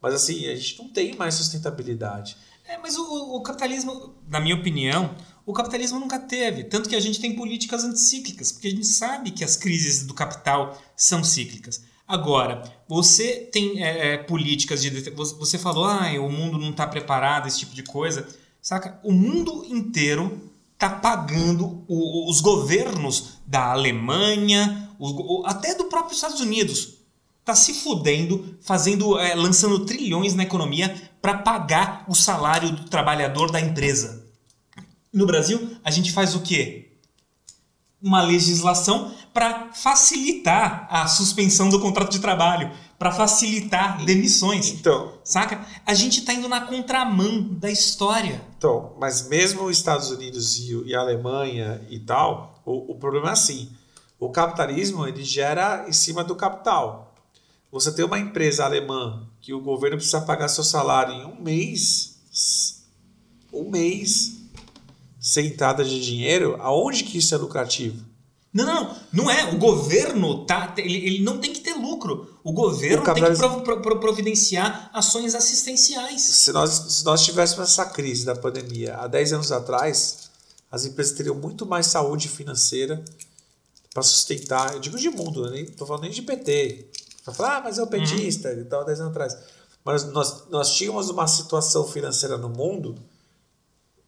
mas 0.00 0.14
assim 0.14 0.46
a 0.46 0.54
gente 0.54 0.78
não 0.78 0.88
tem 0.88 1.16
mais 1.16 1.34
sustentabilidade 1.34 2.36
É, 2.68 2.78
mas 2.78 2.96
o, 2.96 3.36
o 3.36 3.42
capitalismo, 3.42 4.14
na 4.28 4.40
minha 4.40 4.56
opinião, 4.56 5.14
o 5.44 5.52
capitalismo 5.52 6.00
nunca 6.00 6.18
teve. 6.18 6.64
Tanto 6.64 6.88
que 6.88 6.96
a 6.96 7.00
gente 7.00 7.20
tem 7.20 7.36
políticas 7.36 7.84
anticíclicas, 7.84 8.50
porque 8.50 8.66
a 8.66 8.70
gente 8.70 8.86
sabe 8.86 9.30
que 9.30 9.44
as 9.44 9.54
crises 9.54 10.04
do 10.04 10.12
capital 10.12 10.76
são 10.96 11.22
cíclicas. 11.22 11.84
Agora, 12.08 12.62
você 12.88 13.48
tem 13.52 13.82
é, 13.82 14.14
é, 14.14 14.16
políticas 14.18 14.80
de. 14.80 14.90
Você 15.10 15.58
falou, 15.58 15.84
ah, 15.84 16.08
o 16.20 16.30
mundo 16.30 16.56
não 16.58 16.70
está 16.70 16.86
preparado, 16.86 17.48
esse 17.48 17.58
tipo 17.60 17.74
de 17.74 17.82
coisa. 17.82 18.26
Saca? 18.62 19.00
O 19.02 19.12
mundo 19.12 19.64
inteiro 19.68 20.50
está 20.74 20.90
pagando 20.90 21.84
o- 21.88 22.26
o- 22.26 22.30
os 22.30 22.40
governos 22.40 23.38
da 23.46 23.72
Alemanha, 23.72 24.90
go- 24.98 25.40
o- 25.40 25.46
até 25.46 25.74
do 25.74 25.84
próprio 25.84 26.14
Estados 26.14 26.40
Unidos, 26.40 26.96
tá 27.44 27.54
se 27.54 27.74
fudendo, 27.74 28.56
fazendo, 28.60 29.18
é, 29.18 29.34
lançando 29.34 29.84
trilhões 29.86 30.34
na 30.34 30.42
economia 30.42 30.94
para 31.22 31.38
pagar 31.38 32.04
o 32.08 32.14
salário 32.14 32.70
do 32.70 32.84
trabalhador 32.84 33.50
da 33.50 33.60
empresa. 33.60 34.26
No 35.12 35.26
Brasil, 35.26 35.76
a 35.82 35.90
gente 35.90 36.12
faz 36.12 36.34
o 36.34 36.40
quê? 36.40 36.92
Uma 38.02 38.22
legislação 38.22 39.14
para 39.36 39.70
facilitar 39.70 40.88
a 40.90 41.06
suspensão 41.06 41.68
do 41.68 41.78
contrato 41.78 42.10
de 42.10 42.20
trabalho, 42.20 42.72
para 42.98 43.12
facilitar 43.12 44.02
demissões. 44.02 44.70
então 44.70 45.12
Saca? 45.22 45.60
A 45.84 45.92
gente 45.92 46.22
tá 46.22 46.32
indo 46.32 46.48
na 46.48 46.62
contramão 46.62 47.42
da 47.42 47.70
história. 47.70 48.40
Então, 48.56 48.96
mas 48.98 49.28
mesmo 49.28 49.64
os 49.64 49.76
Estados 49.76 50.10
Unidos 50.10 50.56
e, 50.56 50.84
e 50.86 50.96
a 50.96 51.00
Alemanha 51.00 51.86
e 51.90 51.98
tal, 51.98 52.62
o, 52.64 52.92
o 52.92 52.94
problema 52.94 53.28
é 53.28 53.32
assim: 53.32 53.68
o 54.18 54.30
capitalismo 54.30 55.06
ele 55.06 55.22
gera 55.22 55.84
em 55.86 55.92
cima 55.92 56.24
do 56.24 56.34
capital. 56.34 57.14
Você 57.70 57.92
tem 57.92 58.06
uma 58.06 58.18
empresa 58.18 58.64
alemã 58.64 59.28
que 59.42 59.52
o 59.52 59.60
governo 59.60 59.98
precisa 59.98 60.22
pagar 60.22 60.48
seu 60.48 60.64
salário 60.64 61.12
em 61.12 61.26
um 61.26 61.42
mês, 61.42 62.22
um 63.52 63.68
mês 63.68 64.38
sem 65.20 65.48
entrada 65.48 65.84
de 65.84 66.02
dinheiro, 66.02 66.56
aonde 66.58 67.04
que 67.04 67.18
isso 67.18 67.34
é 67.34 67.36
lucrativo? 67.36 68.05
Não, 68.56 68.64
não, 68.64 68.96
não 69.12 69.30
é. 69.30 69.52
O 69.52 69.58
governo 69.58 70.44
tá, 70.46 70.72
ele, 70.78 70.96
ele 71.06 71.22
não 71.22 71.38
tem 71.38 71.52
que 71.52 71.60
ter 71.60 71.74
lucro. 71.74 72.38
O 72.42 72.52
governo 72.52 73.02
O 73.02 73.14
tem 73.14 73.22
que 73.22 73.36
prov- 73.36 73.62
pro- 73.62 73.82
pro- 73.82 74.00
providenciar 74.00 74.90
ações 74.92 75.34
assistenciais. 75.34 76.22
Se 76.22 76.52
nós, 76.52 76.70
se 76.70 77.04
nós 77.04 77.22
tivéssemos 77.24 77.68
essa 77.70 77.84
crise 77.84 78.24
da 78.24 78.34
pandemia 78.34 78.96
há 78.96 79.06
10 79.06 79.34
anos 79.34 79.52
atrás, 79.52 80.30
as 80.70 80.84
empresas 80.84 81.12
teriam 81.16 81.34
muito 81.34 81.66
mais 81.66 81.86
saúde 81.86 82.28
financeira 82.28 83.04
para 83.92 84.02
sustentar. 84.02 84.72
Eu 84.74 84.80
digo 84.80 84.98
de 84.98 85.10
mundo, 85.10 85.44
eu 85.46 85.50
nem 85.50 85.64
estou 85.64 85.86
falando 85.86 86.02
nem 86.02 86.10
de 86.12 86.22
PT. 86.22 86.88
Vai 87.24 87.34
falar, 87.34 87.56
ah, 87.56 87.60
mas 87.64 87.78
é 87.78 87.82
o 87.82 87.86
petista 87.86 88.52
e 88.52 88.64
tal, 88.64 88.84
10 88.84 89.00
anos 89.00 89.10
atrás. 89.10 89.36
Mas 89.84 90.04
nós, 90.12 90.44
nós 90.50 90.74
tínhamos 90.74 91.10
uma 91.10 91.26
situação 91.26 91.86
financeira 91.86 92.36
no 92.38 92.48
mundo. 92.48 92.94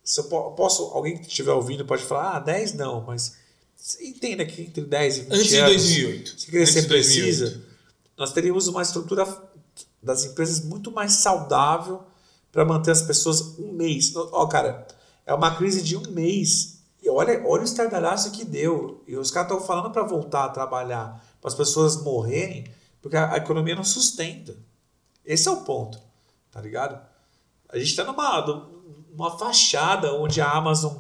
Se 0.03 0.21
eu 0.21 0.25
po- 0.25 0.53
posso, 0.53 0.85
alguém 0.95 1.19
que 1.19 1.29
estiver 1.29 1.53
ouvindo 1.53 1.85
pode 1.85 2.03
falar, 2.05 2.37
ah, 2.37 2.41
10 2.41 2.75
não, 2.75 3.03
mas 3.07 3.35
você 3.79 4.05
entenda 4.05 4.45
que 4.45 4.63
entre 4.63 4.83
10 4.83 5.17
e 5.17 5.21
20 5.21 5.33
Antes 5.33 5.49
de 5.49 5.57
anos. 5.57 5.73
2008. 5.73 6.41
Se 6.41 6.47
crescer 6.51 6.79
Antes 6.79 6.83
de 6.83 6.89
2008. 6.89 6.89
precisa, 6.89 7.65
nós 8.17 8.33
teríamos 8.33 8.67
uma 8.67 8.83
estrutura 8.83 9.27
das 10.03 10.25
empresas 10.25 10.65
muito 10.65 10.91
mais 10.91 11.13
saudável 11.13 12.03
para 12.51 12.65
manter 12.65 12.91
as 12.91 13.03
pessoas 13.03 13.41
um 13.59 13.73
mês. 13.73 14.13
Ó, 14.15 14.47
cara, 14.47 14.87
é 15.25 15.33
uma 15.33 15.55
crise 15.55 15.81
de 15.81 15.97
um 15.97 16.11
mês. 16.11 16.81
E 17.03 17.09
olha, 17.09 17.43
olha 17.47 17.63
o 17.63 17.65
estardalhaço 17.65 18.33
que 18.33 18.45
deu. 18.45 19.03
E 19.07 19.17
os 19.17 19.31
caras 19.31 19.53
estão 19.53 19.65
falando 19.65 19.93
para 19.93 20.03
voltar 20.03 20.45
a 20.45 20.49
trabalhar, 20.49 21.25
para 21.41 21.49
as 21.49 21.55
pessoas 21.55 22.03
morrerem, 22.03 22.65
porque 23.01 23.17
a, 23.17 23.35
a 23.35 23.37
economia 23.37 23.77
não 23.77 23.85
sustenta. 23.85 24.57
Esse 25.25 25.47
é 25.47 25.51
o 25.51 25.59
ponto, 25.59 26.01
tá 26.51 26.61
ligado? 26.61 27.01
A 27.69 27.79
gente 27.79 27.91
está 27.91 28.03
numa, 28.03 28.45
numa 29.11 29.39
fachada 29.39 30.15
onde 30.15 30.41
a 30.41 30.51
Amazon, 30.51 30.95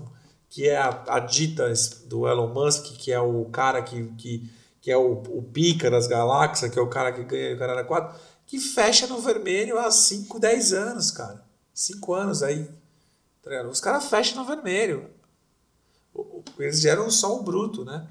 que 0.48 0.68
é 0.68 0.76
a, 0.76 1.04
a 1.08 1.20
dita 1.20 1.72
do 2.06 2.26
Elon 2.26 2.48
Musk, 2.48 2.84
que 2.96 3.12
é 3.12 3.20
o 3.20 3.44
cara 3.46 3.82
que, 3.82 4.04
que, 4.14 4.50
que 4.80 4.90
é 4.90 4.96
o, 4.96 5.12
o 5.12 5.42
pica 5.42 5.90
das 5.90 6.06
galáxias, 6.06 6.70
que 6.72 6.78
é 6.78 6.82
o 6.82 6.88
cara 6.88 7.12
que 7.12 7.22
ganha 7.24 7.54
o 7.54 7.58
cara 7.58 7.84
4, 7.84 8.18
que 8.46 8.58
fecha 8.58 9.06
no 9.06 9.20
vermelho 9.20 9.78
há 9.78 9.90
5, 9.90 10.38
10 10.38 10.72
anos, 10.72 11.10
cara. 11.10 11.44
5 11.74 12.14
anos 12.14 12.42
aí. 12.42 12.68
tá? 13.42 13.68
Os 13.68 13.80
caras 13.80 14.08
fecham 14.08 14.36
no 14.38 14.44
vermelho. 14.44 15.10
Eles 16.58 16.80
geram 16.80 17.10
só 17.10 17.38
o 17.38 17.42
bruto, 17.42 17.84
né? 17.84 18.08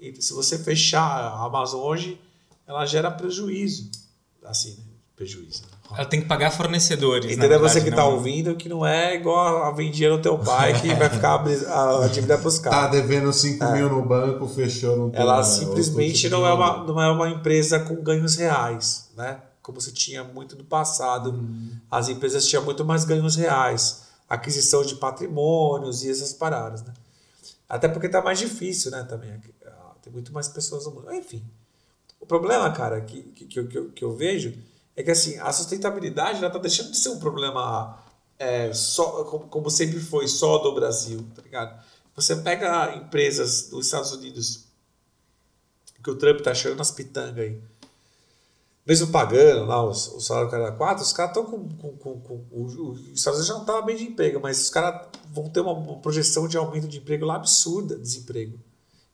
E 0.00 0.20
se 0.20 0.32
você 0.32 0.58
fechar 0.58 1.02
a 1.02 1.44
Amazon 1.44 1.80
hoje, 1.80 2.20
ela 2.66 2.84
gera 2.84 3.10
prejuízo. 3.10 3.90
Assim, 4.44 4.74
né? 4.76 4.84
Prejuízo. 5.14 5.62
Ela 5.96 6.04
tem 6.04 6.20
que 6.20 6.26
pagar 6.28 6.50
fornecedores. 6.50 7.36
Entendeu? 7.36 7.58
Você 7.60 7.80
que 7.80 7.90
tá 7.90 7.96
não- 7.98 8.12
ouvindo 8.14 8.54
que 8.54 8.68
não 8.68 8.86
é 8.86 9.14
igual 9.16 9.64
a 9.64 9.70
vendia 9.72 10.08
no 10.10 10.20
teu 10.22 10.38
pai 10.38 10.80
que 10.80 10.94
vai 10.94 11.08
ficar 11.10 11.34
a, 11.42 12.06
dívida 12.08 12.38
pros 12.38 12.58
Tá 12.60 12.70
caras. 12.70 12.92
devendo 12.92 13.32
5 13.32 13.64
mil 13.72 13.88
no 13.88 14.02
banco, 14.04 14.46
fechou 14.46 14.96
no 14.96 15.10
Ela 15.14 15.42
simplesmente 15.42 16.28
não 16.28 16.46
é, 16.46 16.52
uma, 16.52 16.84
não 16.84 17.00
é 17.02 17.10
uma 17.10 17.28
empresa 17.28 17.80
com 17.80 17.96
ganhos 17.96 18.36
reais, 18.36 19.10
né? 19.16 19.38
Como 19.62 19.80
se 19.80 19.92
tinha 19.92 20.22
muito 20.24 20.56
no 20.56 20.64
passado. 20.64 21.44
As 21.90 22.08
empresas 22.08 22.46
tinham 22.46 22.64
muito 22.64 22.84
mais 22.84 23.04
ganhos 23.04 23.36
reais. 23.36 24.02
Aquisição 24.28 24.84
de 24.84 24.94
patrimônios 24.94 26.04
e 26.04 26.10
essas 26.10 26.32
paradas, 26.32 26.82
né? 26.82 26.92
Até 27.68 27.88
porque 27.88 28.08
tá 28.08 28.22
mais 28.22 28.38
difícil, 28.38 28.90
né? 28.90 29.02
Também. 29.08 29.32
Tem 30.02 30.12
muito 30.12 30.32
mais 30.32 30.48
pessoas 30.48 30.86
no 30.86 30.92
mundo. 30.92 31.12
Enfim. 31.12 31.42
O 32.20 32.26
problema, 32.26 32.70
cara, 32.70 33.00
que, 33.00 33.22
que, 33.22 33.44
que, 33.44 33.64
que, 33.64 33.78
eu- 33.78 33.90
que 33.90 34.04
eu 34.04 34.16
vejo 34.16 34.54
é 35.00 35.02
que 35.04 35.10
assim, 35.10 35.38
a 35.38 35.52
sustentabilidade 35.52 36.38
ela 36.38 36.50
tá 36.52 36.58
deixando 36.58 36.90
de 36.90 36.96
ser 36.98 37.10
um 37.10 37.18
problema 37.18 37.98
é, 38.38 38.72
só, 38.72 39.24
como, 39.24 39.46
como 39.48 39.70
sempre 39.70 40.00
foi, 40.00 40.26
só 40.28 40.58
do 40.58 40.74
Brasil, 40.74 41.24
tá 41.34 41.42
ligado? 41.42 41.82
Você 42.16 42.36
pega 42.36 42.94
empresas 42.96 43.68
dos 43.68 43.86
Estados 43.86 44.12
Unidos 44.12 44.64
que 46.02 46.10
o 46.10 46.16
Trump 46.16 46.40
tá 46.40 46.50
achando 46.52 46.76
nas 46.76 46.90
pitangas 46.90 47.38
aí. 47.38 47.60
Mesmo 48.86 49.08
pagando 49.08 49.66
lá 49.66 49.84
os, 49.84 50.08
o 50.08 50.20
salário 50.20 50.50
cara 50.50 50.72
4, 50.72 51.04
os 51.04 51.12
caras 51.12 51.36
estão 51.36 51.44
com, 51.50 51.68
com, 51.76 51.96
com, 51.96 52.20
com 52.20 52.34
o, 52.50 52.62
o- 52.62 52.90
os 52.92 53.00
Estados 53.12 53.38
Unidos 53.38 53.46
já 53.46 53.54
não 53.54 53.60
estavam 53.60 53.84
bem 53.84 53.96
de 53.96 54.04
emprego, 54.04 54.40
mas 54.40 54.60
os 54.60 54.70
caras 54.70 55.06
vão 55.32 55.48
ter 55.50 55.60
uma, 55.60 55.72
uma 55.72 55.98
projeção 55.98 56.48
de 56.48 56.56
aumento 56.56 56.88
de 56.88 56.98
emprego 56.98 57.26
lá 57.26 57.36
absurda, 57.36 57.96
desemprego. 57.96 58.58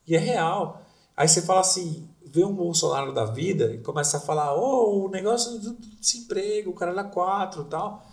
E 0.06 0.14
é 0.14 0.18
real. 0.18 0.85
Aí 1.16 1.26
você 1.28 1.40
fala 1.40 1.60
assim, 1.60 2.08
vê 2.24 2.44
um 2.44 2.52
Bolsonaro 2.54 3.12
da 3.12 3.24
vida 3.24 3.74
e 3.74 3.78
começa 3.78 4.18
a 4.18 4.20
falar, 4.20 4.54
oh, 4.54 5.06
o 5.06 5.08
negócio 5.08 5.58
do, 5.58 5.76
desemprego, 5.98 6.70
o 6.70 6.74
cara 6.74 6.92
lá 6.92 7.04
4 7.04 7.62
e 7.62 7.64
tal. 7.66 8.06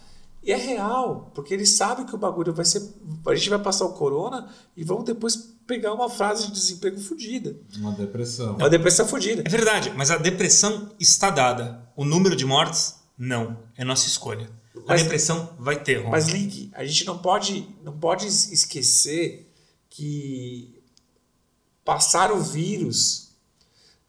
E 0.43 0.51
é 0.51 0.57
real, 0.57 1.31
porque 1.33 1.53
ele 1.53 1.65
sabe 1.65 2.05
que 2.05 2.15
o 2.15 2.17
bagulho 2.17 2.53
vai 2.53 2.65
ser. 2.65 2.81
A 3.25 3.35
gente 3.35 3.49
vai 3.49 3.59
passar 3.59 3.85
o 3.85 3.93
corona 3.93 4.49
e 4.75 4.83
vamos 4.83 5.05
depois 5.05 5.35
pegar 5.65 5.93
uma 5.93 6.09
frase 6.09 6.47
de 6.47 6.53
desemprego 6.53 6.99
fodida. 6.99 7.55
Uma 7.77 7.93
depressão. 7.93 8.55
Uma 8.57 8.69
depressão 8.69 9.07
fodida. 9.07 9.43
É 9.45 9.49
verdade, 9.49 9.93
mas 9.95 10.11
a 10.11 10.17
depressão 10.17 10.91
está 10.99 11.29
dada. 11.29 11.87
O 11.95 12.03
número 12.03 12.35
de 12.35 12.45
mortes, 12.45 12.95
não. 13.17 13.57
É 13.77 13.85
nossa 13.85 14.07
escolha. 14.07 14.49
A 14.75 14.89
Mas- 14.89 15.03
depressão 15.03 15.49
vai 15.57 15.81
ter, 15.81 16.03
Ron. 16.03 16.09
Mas, 16.09 16.27
Link, 16.27 16.69
a 16.73 16.83
gente 16.83 17.05
não 17.05 17.17
pode, 17.17 17.67
não 17.81 17.97
pode 17.97 18.27
esquecer 18.27 19.49
que 19.89 20.82
passar 21.85 22.31
o 22.31 22.41
vírus 22.41 23.29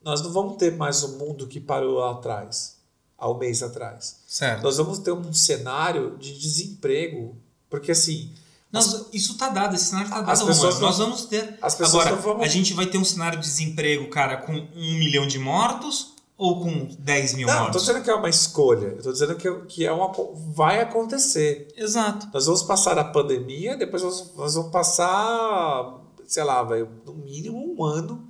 nós 0.03 0.21
não 0.21 0.31
vamos 0.33 0.57
ter 0.59 0.77
mais 0.77 1.03
o 1.03 1.17
mundo 1.19 1.47
que 1.47 1.59
parou 1.59 1.95
lá 1.99 2.11
atrás, 2.13 2.77
há 3.17 3.31
um 3.31 3.39
mês 3.39 3.63
atrás. 3.63 4.17
Certo. 4.27 4.63
Nós 4.63 4.77
vamos 4.77 4.99
ter 4.99 5.13
um 5.13 5.33
cenário 5.33 6.19
de 6.19 6.39
desemprego, 6.39 7.35
porque 7.71 7.93
assim, 7.93 8.31
Nós, 8.71 9.07
isso 9.15 9.39
tá 9.39 9.49
dado, 9.49 9.75
esse 9.75 9.87
cenário 9.87 10.11
tá 10.11 10.21
dado, 10.21 10.31
As 10.31 10.43
pessoas 10.43 10.75
Romano. 10.75 10.81
não- 10.81 10.89
Nós 10.89 10.99
vamos 10.99 11.25
ter. 11.25 11.59
as 11.63 11.75
pessoas 11.75 12.05
Agora, 12.07 12.17
não 12.17 12.23
vão- 12.23 12.43
a 12.43 12.49
gente 12.49 12.75
vai 12.75 12.85
ter 12.87 12.99
um 12.99 13.05
cenário 13.05 13.39
de 13.41 13.47
desemprego, 13.47 14.11
cara, 14.11 14.37
com 14.39 14.53
um 14.53 14.95
milhão 14.99 15.27
de 15.27 15.39
mortos 15.39 16.13
ou 16.37 16.61
com 16.61 16.87
10 16.99 17.33
mil 17.35 17.47
não, 17.47 17.55
tô 17.55 17.61
mortos? 17.63 17.83
dizendo 17.87 18.05
que 18.05 18.11
é 18.11 18.15
uma 18.15 18.29
escolha, 18.29 18.89
eu 18.89 19.03
tô 19.03 19.11
dizendo 19.13 19.37
que, 19.37 19.51
que 19.69 19.87
é 19.87 19.93
uma, 19.93 20.13
vai 20.53 20.81
acontecer. 20.83 21.69
Exato. 21.77 22.29
Nós 22.35 22.45
vamos 22.45 22.63
passar 22.63 22.99
a 22.99 23.05
pandemia, 23.05 23.75
depois 23.77 24.03
nós, 24.03 24.35
nós 24.37 24.55
vamos 24.55 24.71
passar, 24.73 25.95
sei 26.35 26.45
lá, 26.45 26.63
vai, 26.63 26.87
no 27.07 27.15
mínimo 27.15 27.57
um 27.77 27.85
ano 27.85 28.29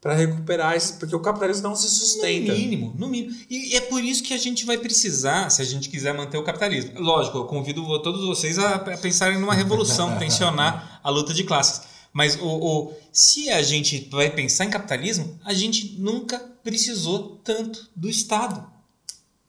para 0.00 0.14
recuperar 0.14 0.76
isso, 0.76 0.98
porque 0.98 1.16
o 1.16 1.20
capitalismo 1.20 1.62
não 1.68 1.74
se 1.74 1.88
sustenta. 1.88 2.52
No 2.52 2.58
mínimo, 2.58 2.94
no 2.96 3.08
mínimo. 3.08 3.34
E, 3.50 3.72
e 3.72 3.76
é 3.76 3.80
por 3.80 4.04
isso 4.04 4.22
que 4.22 4.34
a 4.34 4.38
gente 4.38 4.64
vai 4.66 4.78
precisar, 4.78 5.50
se 5.50 5.62
a 5.62 5.64
gente 5.64 5.88
quiser 5.88 6.14
manter 6.14 6.36
o 6.38 6.44
capitalismo. 6.44 7.00
Lógico, 7.00 7.38
eu 7.38 7.44
convido 7.46 7.82
todos 8.02 8.24
vocês 8.24 8.58
a, 8.58 8.74
a 8.76 8.78
pensarem 8.98 9.38
numa 9.40 9.54
revolução, 9.54 10.16
tensionar 10.20 11.00
a 11.02 11.10
luta 11.10 11.32
de 11.34 11.42
classes. 11.44 11.82
Mas 12.12 12.36
o, 12.40 12.46
o- 12.46 12.92
se 13.12 13.50
a 13.50 13.62
gente 13.62 14.08
vai 14.10 14.30
pensar 14.30 14.64
em 14.66 14.70
capitalismo, 14.70 15.38
a 15.44 15.52
gente 15.52 15.96
nunca 15.98 16.38
precisou 16.62 17.40
tanto 17.42 17.88
do 17.96 18.08
Estado. 18.08 18.64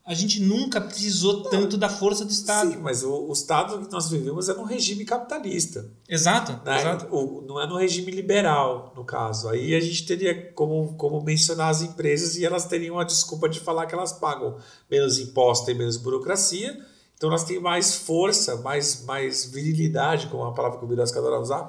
A 0.07 0.13
gente 0.13 0.41
nunca 0.41 0.79
precisou 0.79 1.43
tanto 1.43 1.75
da 1.77 1.89
força 1.89 2.23
do 2.23 2.31
Estado. 2.31 2.71
Sim, 2.71 2.77
mas 2.77 3.03
o, 3.03 3.27
o 3.27 3.33
Estado 3.33 3.85
que 3.85 3.91
nós 3.91 4.09
vivemos 4.09 4.47
é 4.47 4.53
num 4.53 4.63
regime 4.63 5.03
capitalista. 5.03 5.85
Exato, 6.07 6.53
né? 6.65 6.79
exato. 6.79 7.13
O- 7.13 7.41
não 7.45 7.59
é 7.61 7.67
no 7.67 7.75
regime 7.77 8.09
liberal, 8.11 8.93
no 8.95 9.03
caso. 9.03 9.49
Aí 9.49 9.75
a 9.75 9.79
gente 9.81 10.05
teria 10.05 10.49
como, 10.53 10.93
como 10.95 11.21
mencionar 11.21 11.69
as 11.69 11.81
empresas 11.81 12.37
e 12.37 12.45
elas 12.45 12.63
teriam 12.63 12.97
a 12.97 13.03
desculpa 13.03 13.49
de 13.49 13.59
falar 13.59 13.85
que 13.85 13.93
elas 13.93 14.13
pagam 14.13 14.55
menos 14.89 15.19
imposto 15.19 15.69
e 15.69 15.73
menos 15.73 15.97
burocracia. 15.97 16.79
Então 17.17 17.29
elas 17.29 17.43
têm 17.43 17.59
mais 17.59 17.95
força, 17.95 18.57
mais, 18.57 19.03
mais 19.03 19.45
virilidade, 19.45 20.27
como 20.27 20.43
é 20.43 20.45
uma 20.45 20.53
palavra 20.53 20.77
que 20.77 20.85
o 20.85 20.87
Birosca 20.87 21.17
adora 21.17 21.39
usar. 21.39 21.67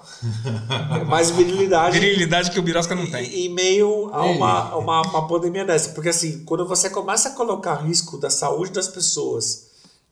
mais 1.08 1.30
virilidade 1.30 1.98
Virilidade 1.98 2.50
que 2.50 2.58
o 2.58 2.62
Birosca 2.62 2.94
não 2.94 3.10
tem. 3.10 3.24
em, 3.24 3.46
em 3.46 3.48
meio 3.48 4.10
a 4.12 4.24
uma, 4.24 4.68
a 4.68 4.76
uma, 4.76 5.00
uma 5.00 5.26
pandemia 5.26 5.64
dessa. 5.64 5.94
Porque 5.94 6.10
assim, 6.10 6.44
quando 6.44 6.68
você 6.68 6.90
começa 6.90 7.30
a 7.30 7.32
colocar 7.32 7.76
risco 7.76 8.18
da 8.18 8.28
saúde 8.28 8.72
das 8.72 8.88
pessoas, 8.88 9.68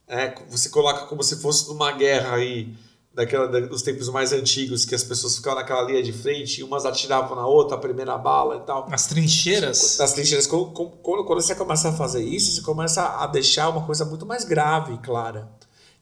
é, 0.08 0.34
você 0.48 0.70
coloca 0.70 1.04
como 1.04 1.22
se 1.22 1.36
fosse 1.36 1.68
numa 1.68 1.92
guerra 1.92 2.36
aí, 2.36 2.74
daquela, 3.16 3.48
da- 3.48 3.60
dos 3.60 3.80
tempos 3.82 4.08
mais 4.10 4.32
antigos, 4.32 4.84
que 4.84 4.94
as 4.94 5.02
pessoas 5.02 5.36
ficavam 5.36 5.58
naquela 5.60 5.82
linha 5.82 6.02
de 6.02 6.12
frente, 6.12 6.60
e 6.60 6.62
umas 6.62 6.84
atiravam 6.84 7.34
na 7.34 7.46
outra, 7.46 7.76
a 7.76 7.80
primeira 7.80 8.16
bala 8.18 8.56
e 8.58 8.60
tal. 8.60 8.86
As 8.92 9.06
trincheiras. 9.06 9.96
Das 9.96 10.12
trincheiras, 10.12 10.46
quando, 10.46 10.66
quando, 10.72 11.24
quando 11.24 11.40
você 11.40 11.54
começa 11.54 11.88
a 11.88 11.92
fazer 11.94 12.22
isso, 12.22 12.52
você 12.54 12.60
começa 12.60 13.02
a 13.02 13.26
deixar 13.26 13.70
uma 13.70 13.84
coisa 13.86 14.04
muito 14.04 14.26
mais 14.26 14.44
grave 14.44 14.92
e 14.94 14.98
clara. 14.98 15.48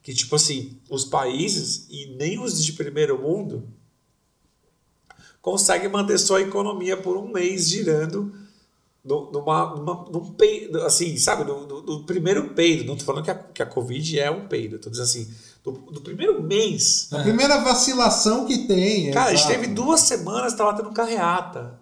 Que, 0.03 0.13
tipo 0.13 0.35
assim, 0.35 0.77
os 0.89 1.05
países, 1.05 1.87
e 1.89 2.15
nem 2.17 2.37
os 2.37 2.63
de 2.63 2.73
primeiro 2.73 3.17
mundo, 3.19 3.67
conseguem 5.41 5.89
manter 5.89 6.17
sua 6.17 6.41
economia 6.41 6.97
por 6.97 7.17
um 7.17 7.27
mês 7.31 7.69
girando 7.69 8.33
numa, 9.03 9.75
numa, 9.75 10.05
num 10.11 10.31
peido, 10.33 10.81
assim, 10.81 11.15
sabe, 11.17 11.43
no, 11.43 11.65
no- 11.67 11.81
no 11.81 12.03
primeiro 12.03 12.49
peido. 12.49 12.83
Não 12.85 12.97
tô 12.97 13.05
falando 13.05 13.23
que 13.23 13.31
a, 13.31 13.35
que 13.35 13.61
a 13.63 13.65
Covid 13.65 14.19
é 14.19 14.29
um 14.31 14.47
peido, 14.47 14.79
tô 14.79 14.89
dizendo 14.89 15.05
assim, 15.05 15.33
do, 15.65 15.71
do 15.71 16.01
primeiro 16.01 16.41
mês. 16.43 17.09
A 17.11 17.23
primeira 17.23 17.59
vacilação 17.59 18.45
que 18.45 18.67
tem. 18.67 19.11
Cara, 19.11 19.31
a 19.31 19.35
gente 19.35 19.45
exato. 19.45 19.59
teve 19.59 19.73
duas 19.73 20.01
semanas, 20.01 20.53
tava 20.53 20.75
tendo 20.75 20.91
carreata 20.91 21.79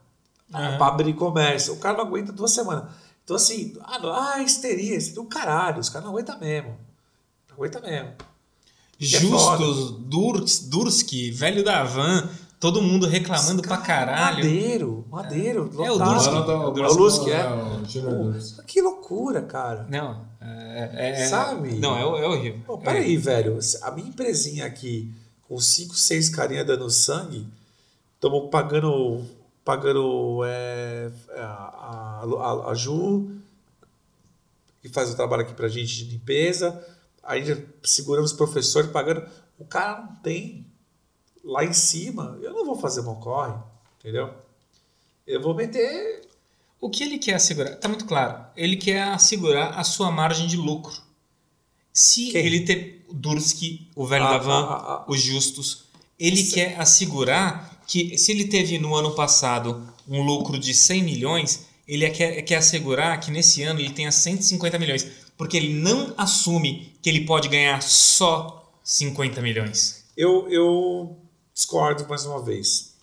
Aham. 0.54 0.78
pra 0.78 0.88
abrir 0.88 1.14
comércio. 1.14 1.74
O 1.74 1.78
cara 1.78 1.98
não 1.98 2.06
aguenta 2.06 2.32
duas 2.32 2.52
semanas. 2.52 2.86
Então, 3.24 3.36
assim, 3.36 3.76
ah, 3.82 4.00
não, 4.00 4.14
ah 4.14 4.42
histeria, 4.42 4.96
isso 4.96 5.14
do 5.14 5.26
caralho, 5.26 5.80
os 5.80 5.90
caras 5.90 6.06
não 6.06 6.14
aguentam 6.14 6.40
mesmo. 6.40 6.78
Não 7.50 7.56
aguenta 7.56 7.82
mesmo. 7.82 8.10
é 8.10 9.06
Justus, 9.06 9.92
Durs, 10.00 10.60
Durski, 10.60 11.32
velho 11.32 11.64
da 11.64 11.84
van, 11.84 12.30
todo 12.64 12.82
mundo 12.82 13.06
reclamando 13.08 13.62
pra 13.62 13.76
caralho. 13.76 14.38
Madeiro, 14.38 15.06
madeiro. 15.12 15.70
É, 15.84 15.92
o 15.92 15.98
lotado. 15.98 16.14
Durski. 16.14 16.30
Agora 16.38 16.54
É 16.54 16.66
o 16.66 16.72
do- 16.72 16.84
É 16.84 16.88
o 16.88 16.94
Lusk, 16.94 17.28
é? 17.28 18.00
Durski. 18.00 18.64
Que 18.66 18.82
loucura, 18.82 19.42
cara. 19.42 19.86
Não, 19.90 20.26
é, 20.40 20.90
é- 20.94 21.22
é- 21.24 21.28
Sabe? 21.28 21.74
Não, 21.74 21.98
é, 21.98 22.02
é 22.24 22.26
horrível. 22.28 22.62
Pô, 22.66 22.76
É 22.76 22.78
peraí, 22.86 23.18
velho. 23.18 23.60
A 23.82 23.92
minha 23.92 24.08
empresinha 24.08 24.66
aqui, 24.66 25.14
com 25.48 25.60
cinco, 25.60 25.94
seis 25.94 26.30
carinha 26.30 26.64
dando 26.64 26.90
sangue, 26.90 27.46
estamos 28.16 28.50
pagando, 28.50 29.22
pagando 29.66 30.40
é, 30.46 31.12
a, 31.36 31.42
a, 31.42 32.24
a- 32.24 32.72
a 32.72 32.76
Ju, 32.76 33.30
que 34.82 34.88
faz 34.88 35.12
o 35.12 35.16
trabalho 35.18 35.44
aqui 35.44 35.54
pra 35.54 35.68
gente 35.68 36.06
de 36.06 36.12
limpeza, 36.12 36.82
ainda 37.22 37.62
seguramos 37.84 38.32
o 38.32 38.38
professor 38.38 38.88
pagando. 38.88 39.22
O 39.60 39.66
cara 39.66 40.02
não 40.02 40.16
tem 40.24 40.66
lá 41.44 41.64
em 41.64 41.74
cima. 41.74 42.38
Eu 42.42 42.54
não 42.54 42.66
vou 42.66 42.76
fazer 42.76 43.02
mocorre, 43.02 43.54
entendeu? 44.00 44.34
Eu 45.26 45.42
vou 45.42 45.54
meter. 45.54 46.22
O 46.80 46.90
que 46.90 47.04
ele 47.04 47.18
quer 47.18 47.36
assegurar? 47.36 47.76
Tá 47.78 47.88
muito 47.88 48.06
claro. 48.06 48.46
Ele 48.56 48.76
quer 48.76 49.02
assegurar 49.04 49.78
a 49.80 49.84
sua 49.84 50.12
margem 50.12 50.48
de 50.48 50.58
lucro. 50.58 50.94
Se 51.94 52.32
Quem? 52.32 52.46
ele 52.46 52.62
ter 52.62 53.06
o 53.08 53.14
Durski, 53.14 53.88
o 53.96 54.06
velho 54.06 54.26
Ah, 54.26 54.32
da 54.32 54.38
van, 54.40 54.64
ah, 54.66 54.74
ah, 54.74 54.94
ah. 54.94 55.06
o 55.08 55.16
Justus, 55.16 55.86
ele 56.20 56.42
Isso- 56.42 56.56
quer 56.56 56.80
assegurar 56.80 57.82
que 57.88 58.18
se 58.18 58.32
ele 58.32 58.46
teve 58.48 58.78
no 58.80 58.96
ano 58.96 59.14
passado 59.14 59.88
um 60.08 60.22
lucro 60.24 60.58
de 60.58 60.74
100 60.74 61.04
milhões, 61.04 61.68
ele 61.88 62.10
quer, 62.10 62.42
quer 62.42 62.56
assegurar 62.56 63.20
que 63.20 63.30
nesse 63.32 63.62
ano 63.64 63.80
ele 63.80 63.92
tenha 63.92 64.12
150 64.12 64.80
milhões. 64.80 65.06
Porque 65.38 65.58
ele 65.58 65.74
não 65.74 66.14
assume 66.18 66.94
que 67.02 67.10
ele 67.10 67.26
pode 67.26 67.48
ganhar 67.48 67.82
só 67.82 68.72
50 68.84 69.42
milhões. 69.42 70.06
Eu, 70.18 70.48
eu 70.50 71.18
discordo 71.54 72.08
mais 72.08 72.26
uma 72.26 72.42
vez. 72.42 72.94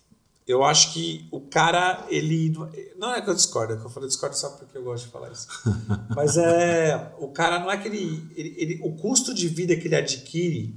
Eu 0.47 0.63
acho 0.63 0.91
que 0.93 1.27
o 1.31 1.39
cara, 1.39 2.05
ele. 2.09 2.53
Não 2.97 3.13
é 3.13 3.21
que 3.21 3.29
eu 3.29 3.35
discordo, 3.35 3.73
é 3.73 3.77
que 3.77 3.85
eu 3.85 3.89
falei 3.89 4.09
discordo 4.09 4.35
só 4.35 4.49
porque 4.49 4.77
eu 4.77 4.83
gosto 4.83 5.05
de 5.05 5.11
falar 5.11 5.31
isso. 5.31 5.47
Mas 6.15 6.35
é. 6.35 7.13
O 7.19 7.29
cara 7.29 7.59
não 7.59 7.71
é 7.71 7.77
que 7.77 7.87
ele. 7.87 8.27
ele, 8.35 8.55
ele- 8.57 8.79
o 8.83 8.93
custo 8.95 9.33
de 9.33 9.47
vida 9.47 9.75
que 9.75 9.87
ele 9.87 9.95
adquire, 9.95 10.75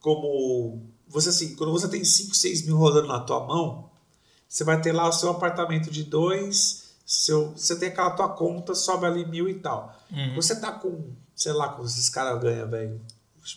como. 0.00 0.82
Você 1.08 1.28
assim, 1.28 1.54
quando 1.56 1.72
você 1.72 1.88
tem 1.88 2.04
5, 2.04 2.34
6 2.34 2.62
mil 2.66 2.76
rodando 2.76 3.08
na 3.08 3.20
tua 3.20 3.46
mão, 3.46 3.90
você 4.48 4.64
vai 4.64 4.80
ter 4.80 4.92
lá 4.92 5.08
o 5.08 5.12
seu 5.12 5.30
apartamento 5.30 5.90
de 5.90 6.04
dois, 6.04 6.94
seu, 7.06 7.50
você 7.52 7.78
tem 7.78 7.88
aquela 7.90 8.10
tua 8.12 8.30
conta, 8.30 8.74
sobe 8.74 9.04
ali 9.06 9.24
mil 9.26 9.48
e 9.48 9.54
tal. 9.54 9.94
Uhum. 10.10 10.34
Você 10.36 10.58
tá 10.58 10.72
com, 10.72 11.10
sei 11.34 11.52
lá, 11.52 11.68
quantos 11.68 11.92
esses 11.92 12.08
caras 12.08 12.40
ganham, 12.42 12.68
velho. 12.68 13.00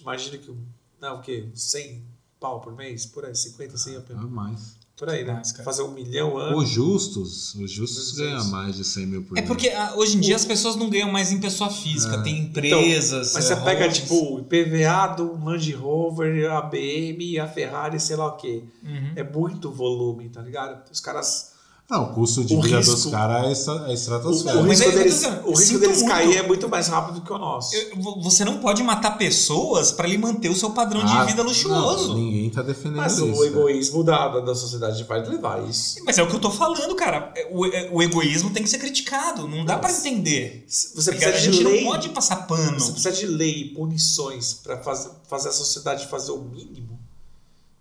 Imagina 0.02 0.38
que. 0.38 0.54
Não, 1.00 1.17
o 1.17 1.21
quê? 1.21 1.50
100 1.54 2.04
pau 2.39 2.60
por 2.62 2.76
mês? 2.76 3.06
Por 3.06 3.26
aí, 3.26 3.36
50, 3.36 3.78
100 3.78 3.95
Ah, 4.15 4.21
mais. 4.28 4.76
Por 4.98 5.10
aí, 5.10 5.26
né? 5.26 5.34
Mais. 5.34 5.52
Fazer 5.52 5.82
um 5.84 5.91
milhão 5.91 6.38
ano. 6.38 6.58
O 6.58 6.65
Justus, 6.65 7.54
o 7.56 7.67
Justus 7.67 8.12
Duzentos. 8.12 8.17
ganha 8.17 8.43
mais 8.45 8.76
de 8.78 8.84
100 8.86 9.06
mil 9.06 9.24
por 9.24 9.38
É 9.38 9.41
mês. 9.41 9.48
porque 9.48 9.67
ah, 9.69 9.93
hoje 9.98 10.15
em 10.15 10.21
dia 10.21 10.36
as 10.38 10.45
pessoas 10.45 10.76
não 10.78 10.89
ganham 10.89 11.12
mais 11.12 11.32
em 11.34 11.39
pessoa 11.39 11.69
física, 11.69 12.21
tem 12.24 12.39
empresas. 12.39 13.28
Então, 13.30 13.34
Mas 13.34 13.43
você 13.45 13.54
é, 13.54 13.56
pega, 13.58 13.84
holdings. 13.86 13.98
tipo, 14.04 14.36
o 14.36 14.39
IPVA 14.39 15.08
do 15.17 15.43
Land 15.43 15.71
Rover, 15.74 16.50
a 16.52 16.62
BM, 16.62 17.38
a 17.39 17.48
Ferrari, 17.48 18.00
sei 18.00 18.15
lá 18.15 18.28
o 18.28 18.38
quê. 18.38 18.63
Uhum. 18.84 19.12
É 19.17 19.24
muito 19.24 19.69
volume, 19.71 20.30
tá 20.30 20.41
ligado? 20.41 20.89
Os 20.89 21.00
caras. 21.02 21.55
Não, 21.88 22.06
o 22.06 22.13
custo 22.15 22.43
de 22.43 22.56
O 22.56 22.62
vida 22.63 22.78
risco- 22.78 22.93
dos 22.95 23.06
caras 23.12 23.67
é 23.67 23.71
é 23.71 23.89
O, 23.89 23.93
estratosférico. 23.93 24.63
o 24.63 24.67
mas 24.67 24.80
risco 24.80 24.98
deles, 24.98 25.24
o 25.45 25.52
risco 25.52 25.78
deles 25.80 25.98
muito. 26.00 26.10
cair 26.12 26.38
é 26.38 26.41
muito 26.48 26.67
mais 26.67 26.88
rápido 26.88 27.21
que 27.21 27.32
o 27.32 27.38
nosso. 27.38 27.76
Você 28.24 28.43
não 28.43 28.58
pode 28.58 28.82
matar 28.82 29.17
pessoas 29.19 29.91
para 29.91 30.08
lhe 30.08 30.17
manter 30.17 30.50
o 30.50 30.56
seu 30.56 30.71
padrão 30.71 31.02
Ah, 31.04 31.21
de 31.21 31.28
vida 31.32 31.43
luxuoso. 31.43 32.08
não, 32.08 32.15
ninguém 32.15 32.50
tá 32.50 32.63
defendendo 32.63 32.98
Mas 32.98 33.13
isso. 33.19 33.26
o 33.26 33.45
egoísmo 33.45 34.04
da, 34.04 34.28
da, 34.30 34.39
da 34.39 34.56
sociedade 34.56 35.04
vai 35.04 35.24
levar 35.24 35.63
isso. 35.69 35.98
Mas 36.04 36.17
é 36.17 36.24
o 36.24 36.28
que 36.28 36.36
eu 36.36 36.39
tô 36.39 36.50
falando, 36.50 36.95
cara. 36.95 37.32
O, 37.52 37.67
é- 37.67 37.88
o 37.91 38.02
egoísmo 38.02 38.50
tem 38.50 38.63
que 38.63 38.69
ser 38.69 38.80
criticado. 38.80 39.48
Não 39.48 39.63
dá 39.63 39.78
pra 39.78 39.89
Mas- 39.89 40.00
entender. 40.04 40.65
Você 40.67 40.88
Porque 41.12 41.12
precisa 41.24 41.30
a 41.30 41.38
de 41.39 41.43
gente 41.52 41.63
lei. 41.63 41.84
não 41.84 41.91
pode 41.91 42.10
passar 42.10 42.48
pano. 42.48 42.80
Você 42.80 42.91
precisa 42.93 43.12
de 43.12 43.28
lei 43.28 43.62
e 43.62 43.65
punições 43.76 44.56
para 44.56 44.80
fazer, 44.82 45.12
fazer 45.30 45.50
a 45.50 45.52
sociedade 45.54 46.08
fazer 46.08 46.32
o 46.32 46.39
mínimo. 46.41 47.00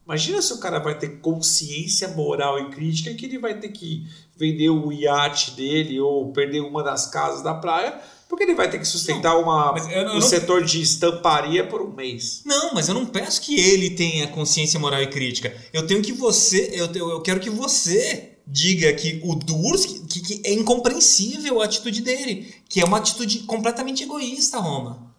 Imagina 0.07 0.43
se 0.43 0.53
o 0.53 0.59
cara 0.59 0.79
vai 0.79 0.99
ter 0.99 1.21
consciência 1.21 2.09
moral 2.09 2.59
e 2.61 2.71
crítica 2.71 3.15
que 3.15 3.25
ele 3.25 3.39
vai 3.39 3.59
ter 3.59 3.69
que 3.69 4.07
vender 4.37 4.69
o 4.69 4.93
iate 4.93 5.53
dele 5.53 5.99
ou 6.01 6.31
perder 6.33 6.61
uma 6.61 6.83
das 6.83 7.07
casas 7.07 7.43
da 7.43 7.55
praia, 7.55 7.99
porque 8.29 8.45
ele 8.45 8.55
vai 8.55 8.69
ter 8.71 8.79
que 8.79 8.85
sustentar 8.85 9.39
uma, 9.39 9.73
mas 9.73 9.87
eu- 9.87 9.93
eu 10.03 10.11
um 10.11 10.15
não- 10.15 10.21
setor 10.21 10.63
de 10.65 10.83
estamparia 10.83 11.67
por 11.67 11.81
um 11.81 11.91
mês. 11.95 12.43
Não, 12.45 12.75
mas 12.75 12.89
eu 12.89 12.95
não 12.95 13.07
peço 13.07 13.41
que 13.41 13.59
ele 13.59 13.91
tenha 13.91 14.27
consciência 14.29 14.79
moral 14.79 15.01
e 15.03 15.07
crítica. 15.07 15.57
Eu 15.73 15.87
tenho 15.87 16.03
que 16.03 16.13
você. 16.13 16.71
Eu, 16.75 16.93
eu 16.95 17.21
quero 17.23 17.41
que 17.41 17.49
você 17.51 18.33
diga 18.47 18.93
que 18.93 19.21
o 19.25 19.35
Durski 19.35 20.01
que, 20.07 20.21
que 20.21 20.43
é 20.45 20.53
incompreensível 20.53 21.63
a 21.63 21.65
atitude 21.65 22.03
dele. 22.03 22.53
Que 22.69 22.81
é 22.81 22.85
uma 22.85 22.99
atitude 22.99 23.41
completamente 23.41 24.03
egoísta, 24.03 24.59
Roma. 24.59 25.14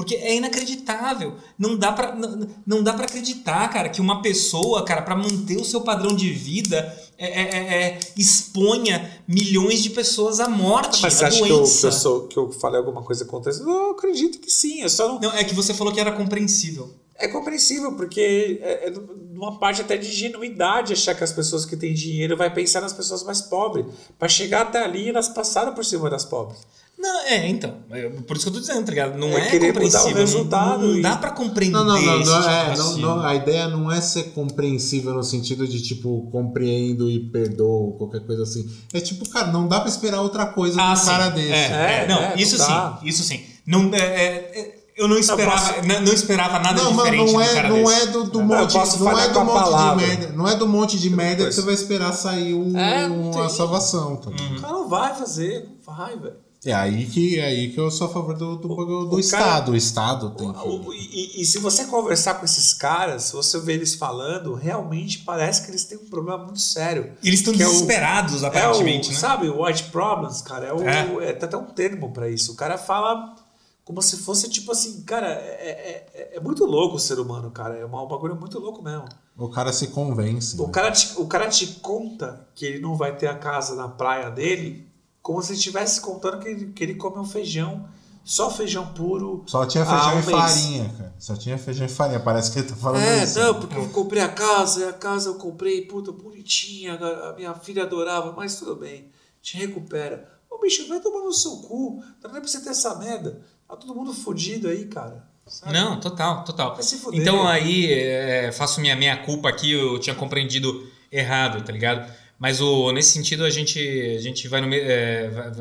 Porque 0.00 0.14
é 0.14 0.34
inacreditável. 0.36 1.34
Não 1.58 1.76
dá 1.76 1.92
pra, 1.92 2.14
não, 2.14 2.48
não 2.66 2.82
dá 2.82 2.94
pra 2.94 3.04
acreditar, 3.04 3.68
cara, 3.68 3.90
que 3.90 4.00
uma 4.00 4.22
pessoa, 4.22 4.82
cara, 4.82 5.02
pra 5.02 5.14
manter 5.14 5.58
o 5.58 5.64
seu 5.64 5.82
padrão 5.82 6.16
de 6.16 6.30
vida, 6.32 6.76
é, 7.18 7.26
é, 7.26 7.42
é, 7.42 7.82
é, 7.82 8.00
exponha 8.16 9.22
milhões 9.28 9.82
de 9.82 9.90
pessoas 9.90 10.40
à 10.40 10.48
morte, 10.48 11.02
Mas 11.02 11.14
você 11.14 11.24
acha 11.26 11.36
que 11.36 11.42
eu, 11.42 11.46
que, 11.48 11.52
doença. 11.52 11.86
eu 11.88 11.92
sou- 11.92 12.26
que 12.28 12.36
eu 12.38 12.50
falei 12.50 12.78
alguma 12.78 13.02
coisa 13.02 13.26
contra 13.26 13.50
isso? 13.50 13.62
Eu 13.62 13.90
acredito 13.90 14.38
que 14.38 14.50
sim. 14.50 14.80
Eu 14.80 14.88
só 14.88 15.06
não, 15.08 15.20
Não, 15.20 15.32
é 15.34 15.44
que 15.44 15.54
você 15.54 15.74
falou 15.74 15.92
que 15.92 16.00
era 16.00 16.12
compreensível. 16.12 16.90
É 17.16 17.28
compreensível, 17.28 17.92
porque 17.92 18.58
é, 18.62 18.88
é 18.88 18.92
uma 19.34 19.58
parte 19.58 19.82
até 19.82 19.98
de 19.98 20.08
ingenuidade 20.08 20.94
achar 20.94 21.14
que 21.14 21.22
as 21.22 21.32
pessoas 21.32 21.66
que 21.66 21.76
têm 21.76 21.92
dinheiro 21.92 22.34
vai 22.38 22.50
pensar 22.52 22.80
nas 22.80 22.94
pessoas 22.94 23.22
mais 23.22 23.42
pobres. 23.42 23.84
Para 24.18 24.28
chegar 24.28 24.62
até 24.62 24.82
ali, 24.82 25.10
elas 25.10 25.28
passaram 25.28 25.74
por 25.74 25.84
cima 25.84 26.08
das 26.08 26.24
pobres. 26.24 26.58
Não, 27.02 27.20
é, 27.22 27.48
então. 27.48 27.76
é 27.90 28.08
por 28.10 28.36
isso 28.36 28.44
que 28.44 28.48
eu 28.50 28.54
tô 28.54 28.60
dizendo, 28.60 28.84
tá 28.84 28.90
ligado? 28.90 29.16
Não 29.18 29.28
É 29.28 29.46
é, 29.46 29.50
querer 29.50 29.72
mudar 29.72 29.78
o 29.78 29.80
compreensível. 29.80 30.10
não- 30.12 30.20
resultado 30.20 30.86
não, 30.86 30.96
e- 30.98 31.02
dá 31.02 31.16
pra 31.16 31.30
compreender 31.30 31.72
Não, 31.78 31.84
não, 31.86 32.00
não, 32.02 32.20
esse 32.20 32.30
não, 32.30 32.40
tipo 32.42 32.50
é, 32.50 32.76
não, 32.76 32.98
não, 32.98 33.20
a 33.26 33.34
ideia 33.34 33.68
não 33.68 33.90
é 33.90 34.00
ser 34.02 34.24
compreensível 34.34 35.14
no 35.14 35.22
sentido 35.24 35.66
de 35.66 35.80
tipo 35.80 36.28
compreendo 36.30 37.08
e 37.10 37.18
perdoo, 37.30 37.94
qualquer 37.96 38.20
coisa 38.26 38.42
assim. 38.42 38.68
É 38.92 39.00
tipo, 39.00 39.26
cara, 39.30 39.46
não 39.46 39.66
dá 39.66 39.80
pra 39.80 39.88
esperar 39.88 40.20
outra 40.20 40.44
coisa 40.46 40.74
de 40.76 40.80
Ah, 40.82 40.92
um 40.92 40.96
sim. 40.96 41.06
cara 41.06 41.28
desse. 41.30 41.52
É, 41.52 42.02
É, 42.04 42.06
não, 42.06 42.18
é, 42.18 42.34
isso 42.36 42.58
não 42.58 42.66
dá. 42.68 42.98
sim, 43.00 43.08
isso 43.08 43.22
sim. 43.24 43.40
Não, 43.66 43.94
é, 43.94 43.98
é, 43.98 44.60
é, 44.60 44.80
eu 44.96 45.08
não 45.08 45.16
esperava, 45.18 45.52
posso- 45.72 45.86
não, 45.88 46.00
não 46.02 46.12
esperava 46.12 46.58
nada 46.58 46.82
Não, 46.82 46.92
diferente 46.96 47.32
não 47.32 47.40
de 47.40 47.48
é, 47.48 47.54
cara 47.54 47.68
não 47.70 47.76
desse. 47.84 47.94
é 48.02 48.06
do, 48.08 48.24
do 48.24 48.40
Eu 48.40 48.44
monte, 48.44 48.74
não 48.74 49.18
é 49.18 49.28
do 49.28 49.44
monte 49.44 49.68
de 49.70 49.96
merda, 50.06 50.32
não 50.36 50.48
é 50.48 50.54
do 50.54 50.68
monte 50.68 50.98
de 50.98 51.08
merda 51.10 51.46
que 51.46 51.52
você 51.54 51.62
vai 51.62 51.72
esperar 51.72 52.12
sair 52.12 52.52
um, 52.52 52.76
É, 52.78 53.08
não 53.08 53.30
uma 53.30 53.46
tem. 53.46 53.56
salvação, 53.56 54.16
tá? 54.16 54.28
ligado? 54.30 54.58
O 54.58 54.60
cara 54.60 54.72
não 54.74 54.88
vai 54.88 55.14
fazer, 55.14 55.66
não 55.86 55.96
vai, 55.96 56.14
velho. 56.18 56.34
É 56.64 56.74
aí 56.74 57.06
que, 57.06 57.38
é 57.40 57.44
aí 57.46 57.72
que 57.72 57.80
eu 57.80 57.90
sou 57.90 58.06
a 58.06 58.10
favor 58.12 58.34
do, 58.36 58.56
do, 58.56 58.68
do, 59.06 59.14
o 59.16 59.18
Estado. 59.20 59.42
cara- 59.42 59.70
o 59.70 59.76
Estado 59.76 60.30
tem 60.30 60.52
que. 60.52 60.58
O- 60.68 60.92
E, 60.92 61.40
e 61.40 61.44
se 61.46 61.58
você 61.58 61.86
conversar 61.86 62.34
com 62.34 62.44
esses 62.44 62.74
caras, 62.74 63.24
se 63.24 63.32
você 63.32 63.58
ver 63.58 63.74
eles 63.74 63.94
falando, 63.94 64.52
realmente 64.54 65.20
parece 65.20 65.62
que 65.64 65.70
eles 65.70 65.84
têm 65.84 65.96
um 65.96 66.04
problema 66.10 66.44
muito 66.44 66.60
sério. 66.60 67.14
E 67.22 67.28
eles 67.28 67.40
estão 67.40 67.54
é 67.54 67.56
o- 67.56 67.70
desesperados, 67.70 68.42
É 68.42 68.46
aparentemente, 68.48 69.08
o, 69.08 69.12
né? 69.12 69.18
Sabe, 69.18 69.48
o 69.48 69.64
white 69.64 69.84
problems, 69.84 70.42
cara, 70.42 70.66
é, 70.66 70.72
o, 70.74 70.82
É. 71.20 71.30
é. 71.30 71.32
tem 71.32 71.48
até 71.48 71.56
um 71.56 71.64
termo 71.66 72.12
pra 72.12 72.28
isso. 72.28 72.52
O 72.52 72.56
cara 72.56 72.76
fala 72.76 73.34
como 73.82 74.02
se 74.02 74.18
fosse 74.18 74.48
tipo 74.50 74.70
assim, 74.70 75.00
cara, 75.02 75.28
é, 75.28 76.04
é, 76.14 76.30
é 76.36 76.40
muito 76.40 76.64
louco 76.66 76.96
o 76.96 77.00
ser 77.00 77.18
humano, 77.18 77.50
cara. 77.50 77.76
É 77.78 77.86
um 77.86 77.88
bagulho 78.06 78.36
muito 78.36 78.58
louco 78.58 78.82
mesmo. 78.82 79.06
O 79.36 79.48
cara 79.48 79.72
se 79.72 79.86
convence. 79.88 80.60
O 80.60 80.66
né? 80.66 80.72
cara, 80.72 80.90
te, 80.92 81.14
o 81.16 81.26
cara 81.26 81.48
te 81.48 81.66
conta 81.80 82.46
que 82.54 82.66
ele 82.66 82.80
não 82.80 82.94
vai 82.96 83.16
ter 83.16 83.26
a 83.28 83.34
casa 83.34 83.74
na 83.74 83.88
praia 83.88 84.30
dele, 84.30 84.86
como 85.22 85.42
se 85.42 85.52
estivesse 85.54 86.00
contando 86.00 86.38
que 86.40 86.48
ele, 86.48 86.72
que 86.72 86.82
ele 86.82 86.94
come 86.94 87.18
um 87.18 87.24
feijão, 87.24 87.88
só 88.24 88.50
feijão 88.50 88.86
puro. 88.94 89.42
Só 89.46 89.64
tinha 89.66 89.84
feijão 89.84 90.20
e 90.20 90.22
farinha, 90.22 90.94
cara. 90.96 91.14
Só 91.18 91.34
tinha 91.36 91.58
feijão 91.58 91.86
e 91.86 91.88
farinha. 91.90 92.20
Parece 92.20 92.50
que 92.52 92.58
ele 92.60 92.68
tá 92.68 92.76
falando 92.76 93.02
É, 93.02 93.24
isso. 93.24 93.38
não, 93.38 93.54
porque 93.60 93.76
eu 93.76 93.88
comprei 93.88 94.22
a 94.22 94.28
casa, 94.28 94.80
e 94.80 94.84
a 94.88 94.92
casa 94.92 95.30
eu 95.30 95.34
comprei, 95.34 95.82
puta, 95.82 96.12
bonitinha, 96.12 96.94
a 96.94 97.32
minha 97.34 97.54
filha 97.54 97.82
adorava, 97.82 98.32
mas 98.32 98.56
tudo 98.56 98.76
bem, 98.76 99.10
te 99.42 99.56
recupera. 99.56 100.28
Ô 100.50 100.58
bicho, 100.60 100.86
vai 100.88 101.00
tomar 101.00 101.24
no 101.24 101.32
seu 101.32 101.56
cu, 101.58 102.02
não 102.22 102.30
é 102.36 102.40
pra 102.40 102.48
você 102.48 102.60
ter 102.60 102.70
essa 102.70 102.94
merda. 102.96 103.40
Tá 103.68 103.76
todo 103.76 103.94
mundo 103.94 104.12
fodido 104.12 104.68
aí, 104.68 104.84
cara. 104.86 105.24
sabe? 105.46 105.72
Não, 105.72 105.98
total, 106.00 106.44
total. 106.44 106.74
Vai 106.74 106.82
se 106.82 106.98
fuder. 106.98 107.20
Então 107.20 107.46
aí, 107.46 107.90
é, 107.92 108.52
faço 108.52 108.80
minha, 108.80 108.96
minha 108.96 109.16
culpa 109.24 109.48
aqui, 109.48 109.72
eu 109.72 109.98
tinha 109.98 110.14
compreendido 110.14 110.86
errado, 111.10 111.64
tá 111.64 111.72
ligado? 111.72 112.10
Mas 112.40 112.58
o, 112.58 112.90
nesse 112.90 113.10
sentido 113.12 113.44
a 113.44 113.50
gente, 113.50 113.78
a 114.16 114.20
gente 114.22 114.48
vai, 114.48 114.62
no, 114.62 114.72
é, 114.72 115.28
vai, 115.28 115.52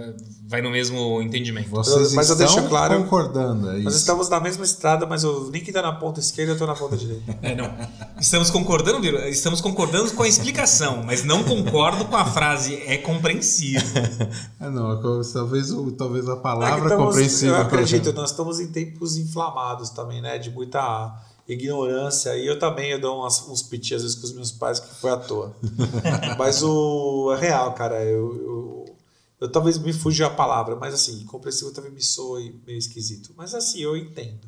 vai- 0.47 0.61
no 0.61 0.71
mesmo 0.71 1.21
entendimento. 1.21 1.69
Vocês 1.69 2.13
Mas 2.13 2.29
eu 2.29 2.35
estão 2.37 2.55
deixo 2.55 2.69
claro- 2.69 3.03
concordando, 3.03 3.69
é 3.69 3.73
Nós 3.79 3.93
isso. 3.93 3.97
estamos 3.97 4.29
na 4.29 4.39
mesma 4.39 4.63
estrada, 4.63 5.05
mas 5.05 5.25
o 5.25 5.49
Link 5.51 5.69
tá 5.73 5.81
na 5.81 5.91
ponta 5.91 6.21
esquerda 6.21 6.53
e 6.53 6.55
eu 6.55 6.57
tô 6.57 6.65
na 6.65 6.75
ponta 6.75 6.95
direita. 6.95 7.37
É, 7.43 7.53
não. 7.53 7.69
Estamos 8.17 8.49
concordando, 8.49 9.01
Biro? 9.01 9.17
Estamos 9.27 9.59
concordando 9.59 10.09
com 10.13 10.23
a 10.23 10.27
explicação, 10.27 11.03
mas 11.03 11.21
não 11.25 11.43
concordo 11.43 12.05
com 12.05 12.15
a 12.15 12.23
frase 12.23 12.75
é 12.85 12.97
compreensível. 12.97 13.81
É, 14.61 14.69
não, 14.69 14.91
é 14.93 15.01
talvez, 15.33 15.71
o- 15.71 15.91
talvez 15.91 16.29
a 16.29 16.33
É 16.33 16.35
palavra 16.37 16.83
estamos- 16.83 17.05
compreensível. 17.07 17.55
Eu 17.55 17.61
acredito, 17.61 18.13
nós 18.13 18.31
estamos 18.31 18.59
em 18.61 18.67
tempos 18.67 19.17
inflamados 19.17 19.89
também, 19.89 20.21
né? 20.21 20.37
De 20.37 20.49
muita 20.49 21.13
ignorância. 21.53 22.35
E 22.37 22.45
eu 22.45 22.57
também 22.59 22.91
eu 22.91 22.99
dou 23.01 23.19
umas- 23.19 23.47
uns 23.47 23.61
piti 23.63 23.93
às 23.95 24.01
vezes 24.01 24.15
com 24.17 24.25
os 24.25 24.33
meus 24.33 24.51
pais 24.51 24.79
que 24.79 24.93
foi 24.95 25.11
à 25.11 25.17
toa. 25.17 25.55
mas 26.37 26.61
o 26.63 27.33
é 27.33 27.39
real, 27.39 27.73
cara. 27.73 28.03
Eu, 28.03 28.35
eu, 28.35 28.95
eu 29.41 29.51
talvez 29.51 29.77
me 29.77 29.93
fuja 29.93 30.27
a 30.27 30.29
palavra, 30.29 30.75
mas 30.75 30.93
assim, 30.93 31.23
compreensível 31.25 31.73
também 31.73 31.91
me 31.91 32.01
soe 32.01 32.59
meio 32.65 32.77
esquisito. 32.77 33.31
Mas 33.37 33.53
assim, 33.53 33.79
eu 33.79 33.95
entendo. 33.97 34.47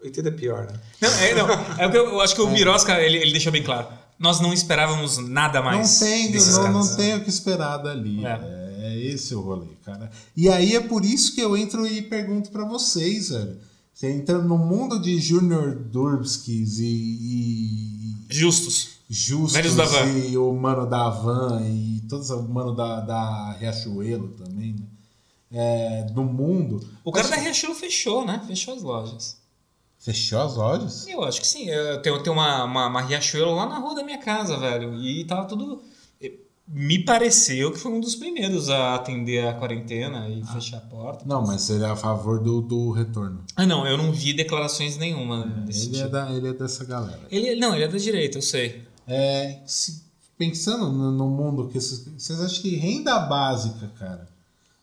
Eu 0.00 0.08
entendo 0.08 0.28
é 0.28 0.32
pior, 0.32 0.66
né? 0.66 0.80
Não, 1.00 1.08
é, 1.10 1.34
não, 1.34 1.48
é 1.78 1.86
o 1.86 1.90
que 1.90 1.96
eu, 1.96 2.06
eu 2.08 2.20
acho 2.20 2.34
que 2.34 2.40
o 2.42 2.46
Birosca, 2.50 3.00
ele, 3.00 3.18
ele 3.18 3.30
deixou 3.32 3.52
bem 3.52 3.62
claro. 3.62 3.86
Nós 4.18 4.40
não 4.40 4.52
esperávamos 4.52 5.18
nada 5.18 5.58
Não 5.58 5.64
mais 5.66 5.98
tem, 5.98 6.30
desses 6.30 6.56
não, 6.56 6.72
não 6.72 6.96
tem 6.96 7.16
o 7.16 7.22
que 7.24 7.28
esperar 7.30 7.76
dali. 7.78 8.24
É. 8.24 8.62
É. 8.84 8.98
esse 8.98 9.32
o 9.34 9.40
rolê, 9.40 9.68
cara. 9.84 10.10
E 10.36 10.48
aí 10.48 10.74
é 10.74 10.80
por 10.80 11.04
isso 11.04 11.34
que 11.36 11.40
eu 11.40 11.56
entro 11.56 11.86
e 11.86 12.02
pergunto 12.02 12.50
pra 12.50 12.64
vocês, 12.64 13.28
velho. 13.30 13.56
Você 13.92 14.10
entra 14.10 14.38
no 14.38 14.56
mundo 14.58 15.00
de 15.00 15.18
Junior 15.18 15.74
Durbskis 15.74 16.78
e, 16.78 16.84
e 16.84 18.26
Justos. 18.28 19.02
Justus 19.08 19.52
Velhos 19.52 19.76
da 19.76 19.84
Van. 19.84 20.08
e 20.08 20.38
o 20.38 20.52
Mano 20.54 20.86
da 20.86 21.10
Van 21.10 21.60
e 21.62 22.00
todos 22.08 22.30
o 22.30 22.42
Mano 22.48 22.74
da, 22.74 23.00
da 23.00 23.52
Riachuelo 23.52 24.28
também, 24.30 24.72
né? 24.74 24.86
É, 25.54 26.04
do 26.04 26.22
mundo. 26.24 26.80
O 27.04 27.12
cara 27.12 27.28
Mas 27.28 27.36
da 27.36 27.42
Riachuelo 27.42 27.74
fechou, 27.74 28.24
né? 28.24 28.42
Fechou 28.46 28.74
as 28.74 28.82
lojas. 28.82 29.36
Fechou 29.98 30.40
as 30.40 30.56
lojas? 30.56 31.06
Eu 31.06 31.22
acho 31.22 31.40
que 31.40 31.46
sim. 31.46 31.68
Eu 31.68 32.00
tenho, 32.00 32.22
tenho 32.22 32.34
uma, 32.34 32.64
uma, 32.64 32.86
uma 32.86 33.02
Riachuelo 33.02 33.54
lá 33.54 33.66
na 33.66 33.78
rua 33.78 33.94
da 33.94 34.02
minha 34.02 34.18
casa, 34.18 34.56
velho. 34.56 34.94
E 34.94 35.24
tava 35.26 35.44
tudo. 35.44 35.82
Me 36.66 36.98
pareceu 37.04 37.72
que 37.72 37.78
foi 37.78 37.92
um 37.92 38.00
dos 38.00 38.14
primeiros 38.14 38.70
a 38.70 38.94
atender 38.94 39.46
a 39.46 39.52
quarentena 39.54 40.28
e 40.28 40.42
fechar 40.46 40.78
a 40.78 40.80
porta. 40.80 41.24
Não, 41.26 41.44
mas 41.46 41.68
ele 41.68 41.84
é 41.84 41.88
a 41.88 41.96
favor 41.96 42.40
do, 42.40 42.60
do 42.62 42.90
retorno. 42.92 43.44
Ah, 43.56 43.66
não, 43.66 43.86
eu 43.86 43.98
não 43.98 44.12
vi 44.12 44.32
declarações 44.32 44.96
nenhuma 44.96 45.44
desse 45.66 45.88
Ele 45.88 45.96
é, 45.96 45.98
tipo. 45.98 46.10
da, 46.12 46.30
ele 46.32 46.48
é 46.48 46.52
dessa 46.54 46.84
galera. 46.84 47.20
Ele, 47.30 47.56
não, 47.56 47.74
ele 47.74 47.84
é 47.84 47.88
da 47.88 47.98
direita, 47.98 48.38
eu 48.38 48.42
sei. 48.42 48.84
É, 49.06 49.58
se- 49.66 50.02
pensando 50.38 50.90
no, 50.90 51.10
no 51.10 51.28
mundo 51.28 51.68
que 51.68 51.78
vocês 51.80 52.40
acham 52.40 52.62
que 52.62 52.76
renda 52.76 53.18
básica, 53.18 53.90
cara, 53.98 54.28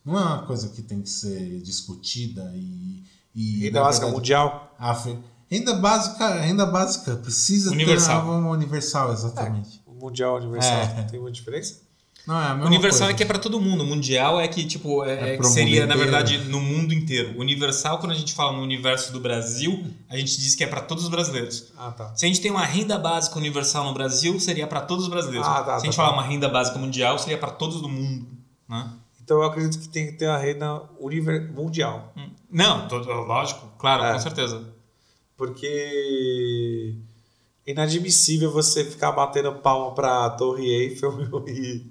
não 0.05 0.17
é 0.19 0.23
uma 0.23 0.41
coisa 0.43 0.69
que 0.69 0.81
tem 0.81 1.01
que 1.01 1.09
ser 1.09 1.59
discutida 1.61 2.51
e, 2.55 3.03
e 3.33 3.59
Renda 3.61 3.81
básica 3.81 4.05
verdade, 4.05 4.15
mundial. 4.19 4.75
a 4.77 5.03
renda 5.49 5.73
básica, 5.75 6.39
renda 6.41 6.65
básica 6.65 7.15
precisa 7.15 7.71
Universal. 7.71 8.21
ter 8.21 8.27
uma 8.29 8.49
universal 8.51 9.11
exatamente. 9.13 9.81
O 9.87 9.88
mundial 9.99 10.37
universal. 10.37 10.77
É. 10.81 11.03
Tem 11.03 11.19
uma 11.19 11.31
diferença? 11.31 11.87
Não 12.27 12.39
é 12.39 12.45
a 12.47 12.53
mesma 12.53 12.65
Universal 12.67 12.99
coisa. 13.07 13.13
é 13.13 13.17
que 13.17 13.23
é 13.23 13.25
pra 13.25 13.39
todo 13.39 13.59
mundo. 13.61 13.83
Mundial 13.85 14.39
é 14.39 14.47
que, 14.47 14.63
tipo, 14.65 15.03
é, 15.05 15.31
É 15.31 15.33
é 15.33 15.37
que 15.37 15.45
seria, 15.47 15.87
na 15.87 15.95
verdade, 15.95 16.37
no 16.49 16.59
mundo 16.59 16.93
inteiro. 16.93 17.39
Universal, 17.39 17.97
quando 17.97 18.11
a 18.11 18.15
gente 18.15 18.33
fala 18.33 18.51
no 18.57 18.61
universo 18.61 19.11
do 19.13 19.19
Brasil, 19.19 19.83
a 20.09 20.17
gente 20.17 20.37
diz 20.39 20.53
que 20.53 20.63
é 20.63 20.67
pra 20.67 20.81
todos 20.81 21.05
os 21.05 21.09
brasileiros. 21.09 21.71
Ah, 21.77 21.91
tá. 21.91 22.13
Se 22.15 22.25
a 22.25 22.27
gente 22.27 22.41
tem 22.41 22.51
uma 22.51 22.65
renda 22.65 22.97
básica 22.99 23.37
universal 23.37 23.85
no 23.85 23.93
Brasil, 23.93 24.37
seria 24.39 24.67
pra 24.67 24.81
todos 24.81 25.05
os 25.05 25.09
brasileiros. 25.09 25.47
Ah, 25.47 25.63
tá, 25.63 25.79
Se 25.79 25.83
a 25.83 25.85
gente 25.85 25.95
tá, 25.95 26.03
falar 26.03 26.09
tá. 26.09 26.21
uma 26.21 26.23
renda 26.29 26.49
básica 26.49 26.77
mundial, 26.77 27.17
seria 27.17 27.37
pra 27.37 27.51
todos 27.51 27.81
do 27.81 27.87
mundo. 27.89 28.27
Né? 28.67 28.91
Então 29.23 29.37
eu 29.37 29.43
acredito 29.43 29.79
que 29.79 29.87
tem 29.87 30.07
que 30.07 30.13
ter 30.13 30.27
a 30.27 30.37
renda 30.37 30.83
univer... 30.99 31.51
mundial. 31.53 32.11
Hum. 32.17 32.29
Não, 32.51 32.87
lógico, 33.25 33.71
claro, 33.79 34.03
É. 34.03 34.13
com 34.13 34.19
certeza. 34.19 34.61
Porque 35.37 36.95
é 37.07 37.08
inadmissível 37.71 38.51
você 38.51 38.83
ficar 38.85 39.11
batendo 39.11 39.53
palma 39.55 39.93
pra 39.93 40.29
Torre 40.31 40.67
Eiffel 40.69 41.13
e, 41.47 41.85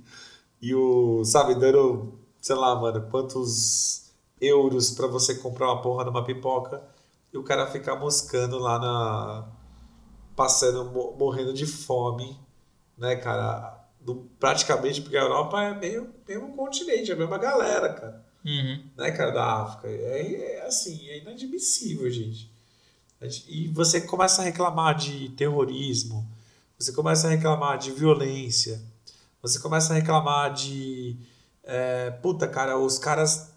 e 0.63 0.75
o, 0.75 1.25
sabe, 1.25 1.55
dando, 1.55 2.19
sei 2.41 2.57
lá, 2.57 2.75
mano, 2.77 3.09
quantos 3.11 4.11
euros 4.41 4.91
pra 4.93 5.07
você 5.07 5.35
comprar 5.37 5.67
uma 5.73 5.83
porra 5.83 6.05
numa 6.05 6.25
pipoca 6.25 6.83
e 7.33 7.39
o 7.39 7.43
cara 7.43 7.67
ficar 7.71 7.97
moscando 7.97 8.59
lá 8.59 8.79
na. 8.79 9.49
passando, 10.37 10.85
mo- 10.85 11.15
morrendo 11.19 11.53
de 11.53 11.67
fome, 11.67 12.39
né, 12.97 13.17
cara? 13.17 13.77
Do- 14.01 14.29
praticamente, 14.39 15.03
porque 15.03 15.17
a 15.17 15.23
Europa 15.23 15.61
é 15.63 15.75
meio 15.75 16.15
mesmo 16.27 16.55
continente, 16.57 17.11
é 17.11 17.15
a 17.15 17.19
mesma 17.19 17.37
galera, 17.39 17.93
cara 17.93 18.25
Uhum. 18.45 18.83
né, 18.97 19.11
cara, 19.11 19.31
da 19.33 19.45
África. 19.63 19.89
É, 19.89 20.57
é 20.61 20.67
assim, 20.67 21.07
é 21.09 21.19
inadmissível, 21.19 22.09
gente. 22.11 22.48
E 23.49 23.69
você 23.69 24.01
começa 24.01 24.43
a 24.43 24.45
reclamar 24.45 24.97
de 24.97 25.31
terrorismo, 25.31 26.25
você 26.79 26.93
começa 26.93 27.27
a 27.27 27.31
reclamar 27.31 27.77
de 27.77 27.91
violência, 27.91 28.81
você 29.43 29.59
começa 29.59 29.93
a 29.93 29.97
reclamar 29.97 30.53
de. 30.55 31.17
é, 31.65 32.11
puta, 32.11 32.47
cara, 32.47 32.79
os 32.79 32.99
caras. 32.99 33.53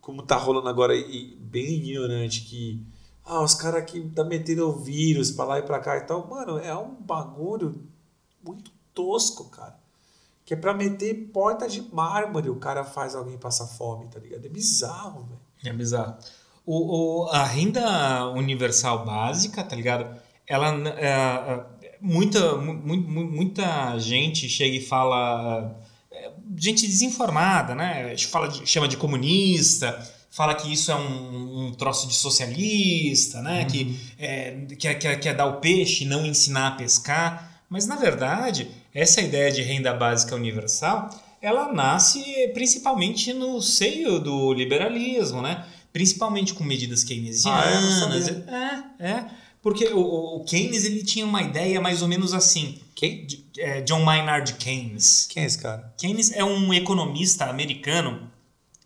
Como 0.00 0.22
tá 0.22 0.36
rolando 0.36 0.68
agora, 0.68 0.94
e 0.94 1.34
bem 1.40 1.74
ignorante, 1.74 2.42
que. 2.42 2.84
Ah, 3.24 3.40
os 3.40 3.54
caras 3.54 3.90
que 3.90 4.00
tá 4.10 4.22
metendo 4.22 4.68
o 4.68 4.78
vírus 4.78 5.30
pra 5.30 5.44
lá 5.46 5.58
e 5.58 5.62
pra 5.62 5.80
cá 5.80 5.96
e 5.96 6.02
tal. 6.02 6.28
Mano, 6.28 6.58
é 6.58 6.76
um 6.76 6.94
bagulho 6.94 7.82
muito 8.44 8.70
tosco, 8.92 9.48
cara. 9.48 9.76
Que 10.44 10.52
é 10.52 10.56
pra 10.56 10.74
meter 10.74 11.30
porta 11.32 11.66
de 11.66 11.80
mármore 11.92 12.50
o 12.50 12.56
cara 12.56 12.84
faz 12.84 13.14
alguém 13.14 13.38
passar 13.38 13.66
fome, 13.66 14.08
tá 14.08 14.20
ligado? 14.20 14.44
É 14.44 14.48
bizarro, 14.48 15.24
velho. 15.24 15.40
É 15.64 15.72
bizarro. 15.72 16.16
O, 16.66 17.24
o- 17.24 17.28
a 17.30 17.44
renda 17.44 18.26
universal 18.30 19.04
básica, 19.04 19.62
tá 19.62 19.74
ligado? 19.76 20.06
Ela. 20.46 20.68
é, 20.98 21.06
é, 21.06 21.60
muita, 22.00 22.56
mu- 22.56 22.74
mu- 22.74 23.30
muita 23.30 23.98
gente 23.98 24.48
chega 24.48 24.76
e 24.76 24.80
fala. 24.80 25.74
é, 26.12 26.30
gente 26.56 26.86
desinformada, 26.86 27.74
né? 27.74 28.14
Fala 28.18 28.48
de- 28.48 28.66
chama 28.66 28.86
de 28.88 28.96
comunista, 28.96 29.98
fala 30.30 30.54
que 30.54 30.72
isso 30.72 30.90
é 30.90 30.96
um, 30.96 31.66
um 31.68 31.72
troço 31.72 32.06
de 32.08 32.14
socialista, 32.14 33.40
né? 33.42 33.64
Que 33.64 33.98
é, 34.18 34.56
quer, 34.78 34.94
quer, 34.94 35.20
quer 35.20 35.34
dar 35.34 35.46
o 35.46 35.60
peixe 35.60 36.04
e 36.04 36.06
não 36.06 36.24
ensinar 36.26 36.68
a 36.68 36.70
pescar. 36.72 37.62
Mas, 37.68 37.86
na 37.86 37.96
verdade, 37.96 38.68
essa 38.94 39.20
ideia 39.20 39.50
de 39.50 39.62
renda 39.62 39.92
básica 39.94 40.34
universal, 40.36 41.08
ela 41.40 41.72
nasce 41.72 42.22
principalmente 42.54 43.32
no 43.32 43.60
seio 43.60 44.18
do 44.20 44.52
liberalismo, 44.52 45.42
né? 45.42 45.64
Principalmente 45.94 46.52
com 46.52 46.64
medidas 46.64 47.02
Ah, 47.04 47.06
keynesianas. 47.06 48.28
não 48.46 48.54
é, 48.54 48.84
é. 48.98 49.24
Porque 49.62 49.86
o, 49.86 50.00
o- 50.40 50.44
Keynes 50.44 50.84
ele 50.84 51.02
tinha 51.04 51.24
uma 51.24 51.40
ideia 51.40 51.80
mais 51.80 52.02
ou 52.02 52.08
menos 52.08 52.34
assim. 52.34 52.80
Quem? 52.96 53.26
É, 53.56 53.80
John 53.80 54.02
Maynard 54.02 54.54
Keynes. 54.54 55.26
Quem 55.30 55.44
é 55.44 55.46
esse 55.46 55.56
cara? 55.58 55.94
Keynes 55.96 56.32
é 56.32 56.44
um 56.44 56.74
economista 56.74 57.44
americano 57.46 58.28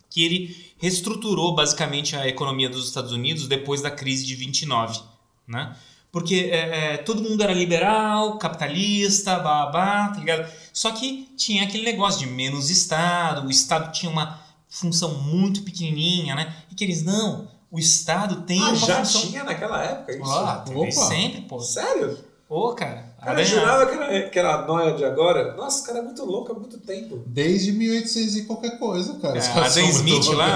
que 0.09 0.23
ele 0.23 0.55
reestruturou 0.77 1.53
basicamente 1.55 2.15
a 2.15 2.27
economia 2.27 2.69
dos 2.69 2.85
Estados 2.87 3.11
Unidos 3.11 3.47
depois 3.47 3.81
da 3.81 3.89
crise 3.91 4.23
de 4.25 4.35
29, 4.35 5.01
né? 5.47 5.75
Porque 6.11 6.49
é, 6.51 6.93
é, 6.93 6.97
todo 6.97 7.21
mundo 7.23 7.41
era 7.43 7.53
liberal, 7.53 8.37
capitalista, 8.37 9.37
babá, 9.39 10.09
tá 10.09 10.19
ligado? 10.19 10.49
Só 10.71 10.91
que 10.91 11.27
tinha 11.35 11.63
aquele 11.63 11.83
negócio 11.83 12.19
de 12.19 12.27
menos 12.31 12.69
Estado, 12.69 13.47
o 13.47 13.51
Estado 13.51 13.91
tinha 13.91 14.11
uma 14.11 14.39
função 14.69 15.15
muito 15.23 15.63
pequenininha, 15.63 16.35
né? 16.35 16.55
E 16.71 16.75
que 16.75 16.83
eles, 16.83 17.03
não, 17.03 17.47
o 17.71 17.79
Estado 17.79 18.43
tem 18.43 18.61
Ah, 18.61 18.67
uma 18.69 18.75
já 18.75 18.97
função... 19.03 19.21
tinha 19.21 19.43
naquela 19.43 19.83
época 19.83 20.13
isso? 20.13 20.23
Ah, 20.31 20.63
Opa. 20.73 20.91
sempre, 20.91 21.41
pô. 21.41 21.59
Sério? 21.59 22.17
Ô, 22.47 22.73
cara. 22.73 23.08
Cara, 23.23 23.41
eu 23.41 23.45
jurava 23.45 23.85
que 23.85 23.95
era, 23.95 24.29
que 24.29 24.39
era 24.39 24.55
a 24.55 24.65
noia 24.65 24.93
de 24.93 25.03
agora. 25.03 25.53
Nossa, 25.55 25.83
o 25.83 25.85
cara 25.87 25.99
é 25.99 26.01
muito 26.01 26.23
louco 26.25 26.51
há 26.51 26.55
muito 26.55 26.77
tempo. 26.79 27.21
Desde 27.27 27.71
1800 27.71 28.35
e 28.37 28.45
qualquer 28.45 28.79
coisa, 28.79 29.15
cara. 29.15 29.37
É, 29.37 29.41
Adam 29.51 29.89
Smith 29.89 30.27
lá, 30.29 30.47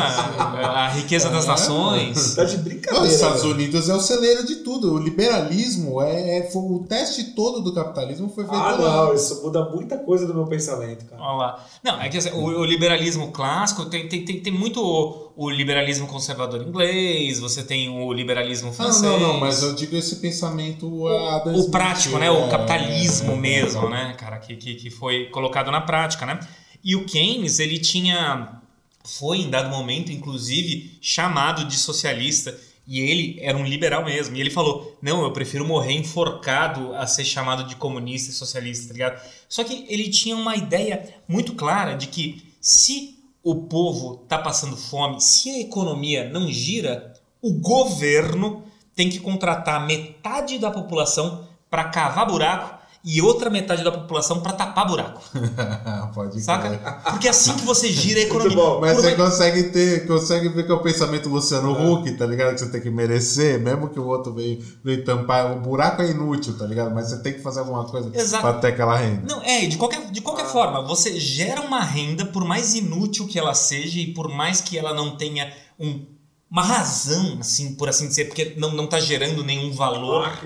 a 0.86 0.90
riqueza 0.90 1.30
das 1.30 1.46
É, 1.46 1.48
nações. 1.48 2.36
Tá 2.36 2.44
de 2.46 2.58
Não, 2.58 2.64
brincadeira. 2.64 3.06
os 3.08 3.14
Estados 3.14 3.42
velho. 3.42 3.54
Unidos 3.54 3.90
é 3.90 3.94
o 3.96 4.00
celeiro 4.00 4.46
de 4.46 4.58
tudo. 4.58 4.94
O 4.94 4.98
liberalismo 4.98 6.02
é, 6.02 6.40
é- 6.40 6.52
foi- 6.52 6.62
o 6.62 6.86
teste 6.88 7.24
todo 7.36 7.62
do 7.62 7.74
capitalismo 7.74 8.30
foi 8.30 8.46
feito 8.46 8.56
Ah, 8.60 8.72
lá. 8.78 9.06
não, 9.08 9.14
isso 9.14 9.42
muda 9.44 9.66
muita 9.70 9.98
coisa 9.98 10.26
do 10.26 10.34
meu 10.34 10.46
pensamento, 10.46 11.06
cara. 11.06 11.22
Olha 11.22 11.38
lá. 11.38 11.66
Não, 11.84 12.02
é 12.02 12.10
que 12.10 12.18
assim, 12.18 12.30
o, 12.32 12.44
o 12.46 12.66
liberalismo 12.66 13.32
clássico 13.32 13.86
tem, 13.86 14.08
tem, 14.08 14.24
tem, 14.26 14.40
tem 14.42 14.54
muito 14.54 14.82
o, 14.82 15.34
o 15.36 15.50
liberalismo 15.50 16.08
conservador 16.08 16.62
inglês, 16.62 17.40
você 17.40 17.64
tem 17.64 17.90
o 17.90 18.12
liberalismo 18.14 18.68
Não, 18.68 18.74
francês. 18.74 19.02
não, 19.04 19.20
não, 19.20 19.40
mas 19.40 19.62
eu 19.64 19.74
digo 19.74 19.96
esse 19.96 20.18
pensamento 20.18 21.08
Adam 21.08 21.54
o 21.54 21.58
Smith, 21.58 21.72
prático, 21.72 22.18
né? 22.18 22.28
é, 22.28 22.32
O 22.32 22.48
capitalismo 22.54 23.36
mesmo, 23.36 23.90
né, 23.90 24.16
cara, 24.18 24.38
que, 24.38 24.56
que, 24.56 24.76
que 24.76 24.90
foi 24.92 25.26
colocado 25.26 25.72
na 25.72 25.82
prática, 25.82 26.26
né? 26.26 26.40
E 26.84 26.96
o 26.96 27.06
Keynes, 27.06 27.58
ele 27.58 27.80
tinha, 27.80 28.62
foi 29.04 29.40
em 29.40 29.50
dado 29.50 29.70
momento, 29.70 30.12
inclusive, 30.12 30.98
chamado 31.02 31.66
de 31.66 31.76
socialista, 31.76 32.56
e 32.86 33.00
ele 33.00 33.40
era 33.42 33.58
um 33.58 33.66
liberal 33.66 34.06
mesmo. 34.06 34.36
E 34.36 34.42
ele 34.42 34.50
falou: 34.50 34.96
Não, 35.02 35.24
eu 35.24 35.32
prefiro 35.32 35.66
morrer 35.66 35.94
enforcado 35.94 36.94
a 36.94 37.08
ser 37.08 37.24
chamado 37.24 37.64
de 37.64 37.76
comunista 37.76 38.30
e 38.30 38.34
socialista, 38.34 38.88
tá 38.88 38.94
ligado? 38.94 39.22
Só 39.48 39.64
que 39.64 39.86
ele 39.88 40.10
tinha 40.10 40.36
uma 40.36 40.56
ideia 40.56 41.16
muito 41.28 41.56
clara 41.56 41.96
de 41.96 42.08
que 42.08 42.54
se 42.60 43.18
o 43.42 43.64
povo 43.64 44.18
tá 44.28 44.38
passando 44.38 44.76
fome, 44.76 45.22
se 45.22 45.50
a 45.50 45.60
economia 45.62 46.30
não 46.30 46.52
gira, 46.52 47.14
o 47.42 47.54
governo 47.54 48.64
tem 48.96 49.10
que 49.10 49.20
contratar 49.20 49.88
metade 49.88 50.60
da 50.60 50.70
população 50.70 51.48
para 51.74 51.86
cavar 51.86 52.28
buraco 52.28 52.84
e 53.04 53.20
outra 53.20 53.50
metade 53.50 53.84
da 53.84 53.92
população 53.92 54.42
para 54.42 54.54
tapar 54.54 54.86
buraco. 54.88 55.20
Pode 56.14 56.34
crer. 56.34 56.44
Saca? 56.44 57.02
Porque 57.10 57.26
é 57.28 57.32
assim 57.32 57.54
que 57.56 57.66
você 57.66 57.92
gira 57.92 58.20
a 58.20 58.24
economia. 58.24 58.56
bom, 58.56 58.80
Mas 58.80 58.94
Por 58.94 59.02
você 59.02 59.10
me- 59.10 59.16
consegue 59.18 59.64
ter, 59.64 60.06
consegue 60.06 60.50
ver 60.50 60.66
que 60.68 60.72
é 60.72 60.76
o 60.76 60.84
pensamento 60.84 61.28
Luciano 61.30 61.72
Huck, 61.72 62.12
tá 62.16 62.28
ligado? 62.28 62.54
Que 62.54 62.60
você 62.60 62.70
tem 62.70 62.80
que 62.80 62.92
merecer, 62.92 63.60
mesmo 63.60 63.90
que 63.90 64.00
o 64.00 64.06
outro 64.06 64.32
veio, 64.36 64.64
veio 64.84 65.04
tampar. 65.04 65.52
O 65.52 65.60
buraco 65.62 66.04
é 66.04 66.12
inútil, 66.12 66.56
tá 66.56 66.66
ligado? 66.68 66.94
Mas 66.94 67.10
você 67.10 67.24
tem 67.24 67.34
que 67.34 67.42
fazer 67.42 67.62
alguma 67.62 67.86
coisa 67.86 68.12
pra 68.40 68.54
ter 68.54 68.68
aquela 68.68 68.96
renda. 68.96 69.24
Não, 69.28 69.42
é, 69.42 69.66
de 69.66 69.76
qualquer, 69.78 70.12
de 70.12 70.22
qualquer 70.22 70.46
forma, 70.46 70.84
você 70.86 71.20
gera 71.20 71.60
uma 71.62 71.82
renda, 71.82 72.24
por 72.28 72.46
mais 72.46 72.76
inútil 72.76 73.28
que 73.28 73.40
ela 73.40 73.56
seja 73.56 74.00
e 74.00 74.14
por 74.14 74.30
mais 74.30 74.62
que 74.62 74.78
ela 74.78 74.94
não 74.94 75.18
tenha 75.18 75.52
um- 75.80 76.06
uma 76.54 76.62
razão, 76.62 77.38
assim, 77.40 77.74
por 77.74 77.90
assim 77.90 78.08
dizer, 78.08 78.26
porque 78.26 78.54
não, 78.58 78.72
não 78.72 78.86
tá 78.86 79.00
gerando 79.00 79.44
nenhum 79.44 79.72
valor 79.74 80.24
Ah, 80.28 80.40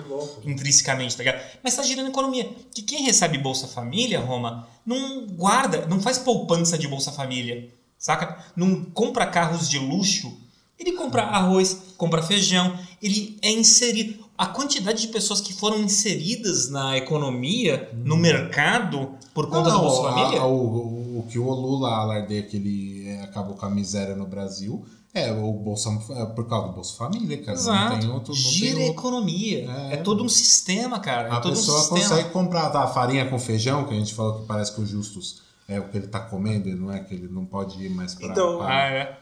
intrinsecamente, 0.45 1.17
tá 1.17 1.21
ligado? 1.23 1.41
Mas 1.61 1.75
tá 1.75 1.83
girando 1.83 2.07
economia. 2.09 2.49
Que 2.73 2.81
quem 2.81 3.03
recebe 3.03 3.37
Bolsa 3.37 3.67
Família, 3.67 4.19
Roma, 4.21 4.65
não 4.85 5.27
guarda, 5.27 5.85
não 5.85 5.99
faz 5.99 6.17
poupança 6.17 6.77
de 6.77 6.87
Bolsa 6.87 7.11
Família, 7.11 7.69
saca? 7.99 8.41
Não 8.55 8.85
compra 8.85 9.25
carros 9.27 9.69
de 9.69 9.77
luxo. 9.77 10.31
Ele 10.79 10.93
compra 10.93 11.23
arroz, 11.23 11.77
compra 11.97 12.21
feijão, 12.23 12.77
ele 13.03 13.37
é 13.41 13.51
inserido. 13.51 14.25
A 14.37 14.45
quantidade 14.45 15.01
de 15.01 15.07
pessoas 15.07 15.41
que 15.41 15.51
foram 15.51 15.79
inseridas 15.81 16.69
na 16.69 16.95
economia, 16.95 17.89
no 18.05 18.15
mercado, 18.15 19.09
por 19.33 19.47
conta 19.49 19.69
Não, 19.71 19.77
do 19.77 19.83
Bolsa 19.87 20.07
a- 20.07 20.13
Família. 20.13 20.39
a- 20.41 20.45
o, 20.45 20.55
o- 20.55 21.19
o 21.19 21.23
que 21.27 21.39
o 21.39 21.49
Lula 21.51 21.89
alardeia 21.89 22.43
que 22.43 22.55
ele 22.57 23.06
acabou 23.29 23.55
com 23.55 23.65
a 23.65 23.69
miséria 23.69 24.15
no 24.15 24.25
Brasil 24.25 24.85
é 25.13 25.31
o 25.31 25.51
Bolsa, 25.53 25.89
é 26.11 26.25
por 26.27 26.47
causa 26.47 26.67
do 26.67 26.73
Bolsa 26.73 26.95
Família, 26.95 27.37
cara. 27.37 27.53
Não 27.57 27.73
Exato. 27.73 27.99
tem 27.99 28.09
outro. 28.11 28.33
Não 28.33 28.39
Gira 28.39 28.75
tem 28.75 28.83
a 28.83 28.87
outro. 28.87 28.99
economia. 29.01 29.71
É. 29.89 29.93
É, 29.93 29.97
todo 29.97 30.23
um 30.23 30.29
sistema, 30.29 30.99
cara. 30.99 31.33
A 31.33 31.37
é 31.37 31.41
todo 31.41 31.55
pessoa 31.55 31.83
um 31.85 31.87
consegue 31.89 32.29
comprar 32.29 32.69
tá, 32.69 32.85
farinha 32.87 33.27
com 33.27 33.39
feijão, 33.39 33.85
que 33.85 33.93
a 33.95 33.97
gente 33.97 34.13
falou 34.13 34.39
que 34.41 34.45
parece 34.45 34.75
que 34.75 34.81
o 34.81 34.85
Justus 34.85 35.41
é 35.67 35.79
o 35.79 35.87
que 35.89 35.97
ele 35.97 36.07
tá 36.07 36.19
comendo, 36.19 36.69
e 36.69 36.75
não 36.75 36.91
é 36.91 36.99
que 36.99 37.15
ele 37.15 37.27
não 37.27 37.45
pode 37.45 37.83
ir 37.83 37.89
mais 37.89 38.13
pra. 38.13 38.27
Então, 38.27 38.57
pra- 38.59 38.67
Ah, 38.67 38.89
é. 38.91 39.19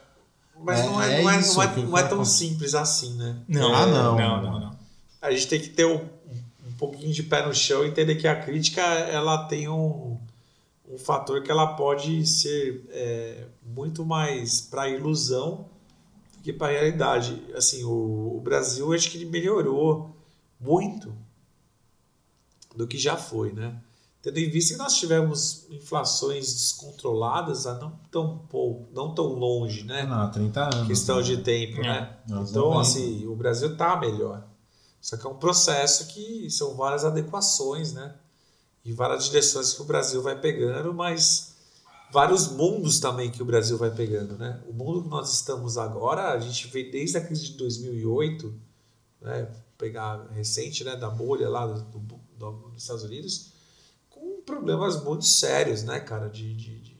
Mas 0.61 0.79
É- 0.79 0.85
não, 0.85 1.01
é, 1.01 1.19
é 1.19 1.21
não, 1.21 1.29
é, 1.29 1.39
isso 1.39 1.55
não, 1.55 1.63
é, 1.63 1.75
não 1.77 1.97
é 1.97 2.03
tão 2.03 2.25
simples 2.25 2.73
assim, 2.75 3.13
né? 3.15 3.37
Não, 3.47 3.73
Ah, 3.73 3.85
não. 3.85 4.15
não, 4.17 4.41
não, 4.41 4.59
não. 4.59 4.71
A 5.21 5.31
gente 5.31 5.47
tem 5.47 5.59
que 5.61 5.69
ter 5.69 5.85
um, 5.85 5.95
um 5.95 6.71
pouquinho 6.77 7.13
de 7.13 7.23
pé 7.23 7.45
no 7.45 7.53
chão 7.53 7.85
e 7.85 7.87
entender 7.89 8.15
que 8.15 8.27
a 8.27 8.35
crítica 8.35 8.81
ela 8.81 9.45
tem 9.45 9.67
um, 9.69 10.17
um 10.91 10.97
fator 10.97 11.41
que 11.41 11.49
ela 11.51 11.67
pode 11.75 12.25
ser 12.27 12.85
é, 12.89 13.43
muito 13.75 14.05
mais 14.05 14.61
para 14.61 14.89
ilusão 14.89 15.65
do 16.37 16.41
que 16.41 16.53
para 16.53 16.71
realidade. 16.71 17.43
Assim, 17.53 17.83
o, 17.83 18.37
o 18.37 18.41
Brasil 18.41 18.93
acho 18.93 19.11
que 19.11 19.17
ele 19.17 19.25
melhorou 19.25 20.15
muito 20.59 21.13
do 22.75 22.87
que 22.87 22.97
já 22.97 23.17
foi, 23.17 23.51
né? 23.51 23.75
Tendo 24.21 24.39
em 24.39 24.49
vista 24.49 24.73
que 24.73 24.79
nós 24.79 24.95
tivemos 24.95 25.67
inflações 25.69 26.51
descontroladas 26.51 27.67
há 27.67 27.75
não 27.75 27.91
tão 28.09 28.39
pouco, 28.49 28.87
não 28.91 29.13
tão 29.13 29.27
longe, 29.27 29.83
né? 29.83 30.03
Não, 30.03 30.21
há 30.21 30.27
30 30.29 30.63
anos. 30.75 30.87
questão 30.87 31.17
né? 31.17 31.23
de 31.23 31.37
tempo, 31.37 31.79
É. 31.81 31.83
né? 31.83 32.17
Então, 32.25 32.41
90. 32.71 32.79
assim, 32.81 33.27
o 33.27 33.35
Brasil 33.35 33.77
tá 33.77 33.97
melhor. 33.99 34.43
Só 34.99 35.15
que 35.17 35.27
é 35.27 35.29
um 35.29 35.35
processo 35.35 36.07
que 36.07 36.49
são 36.49 36.75
várias 36.75 37.05
adequações, 37.05 37.93
né? 37.93 38.15
E 38.83 38.91
várias 38.93 39.25
direções 39.25 39.73
que 39.73 39.81
o 39.81 39.85
Brasil 39.85 40.21
vai 40.23 40.39
pegando, 40.39 40.91
mas 40.93 41.54
vários 42.11 42.49
mundos 42.51 42.99
também 42.99 43.29
que 43.31 43.41
o 43.41 43.45
Brasil 43.45 43.77
vai 43.77 43.91
pegando, 43.91 44.37
né? 44.37 44.61
O 44.67 44.73
mundo 44.73 45.03
que 45.03 45.09
nós 45.09 45.33
estamos 45.33 45.77
agora, 45.77 46.31
a 46.31 46.39
gente 46.39 46.67
vê 46.67 46.83
desde 46.89 47.17
a 47.17 47.21
crise 47.25 47.45
de 47.51 47.57
2008, 47.57 48.53
né? 49.21 49.47
Pegar 49.77 50.27
recente, 50.31 50.83
né? 50.83 50.95
Da 50.95 51.09
bolha 51.09 51.49
lá 51.49 51.65
do, 51.67 51.99
do- 51.99 52.19
do- 52.37 52.69
dos 52.69 52.81
Estados 52.81 53.03
Unidos, 53.03 53.51
com 54.09 54.41
problemas 54.45 55.03
muito 55.03 55.25
sérios, 55.25 55.83
né, 55.83 55.99
cara? 55.99 56.29
De, 56.29 56.53
de, 56.53 56.79
de- 56.79 56.94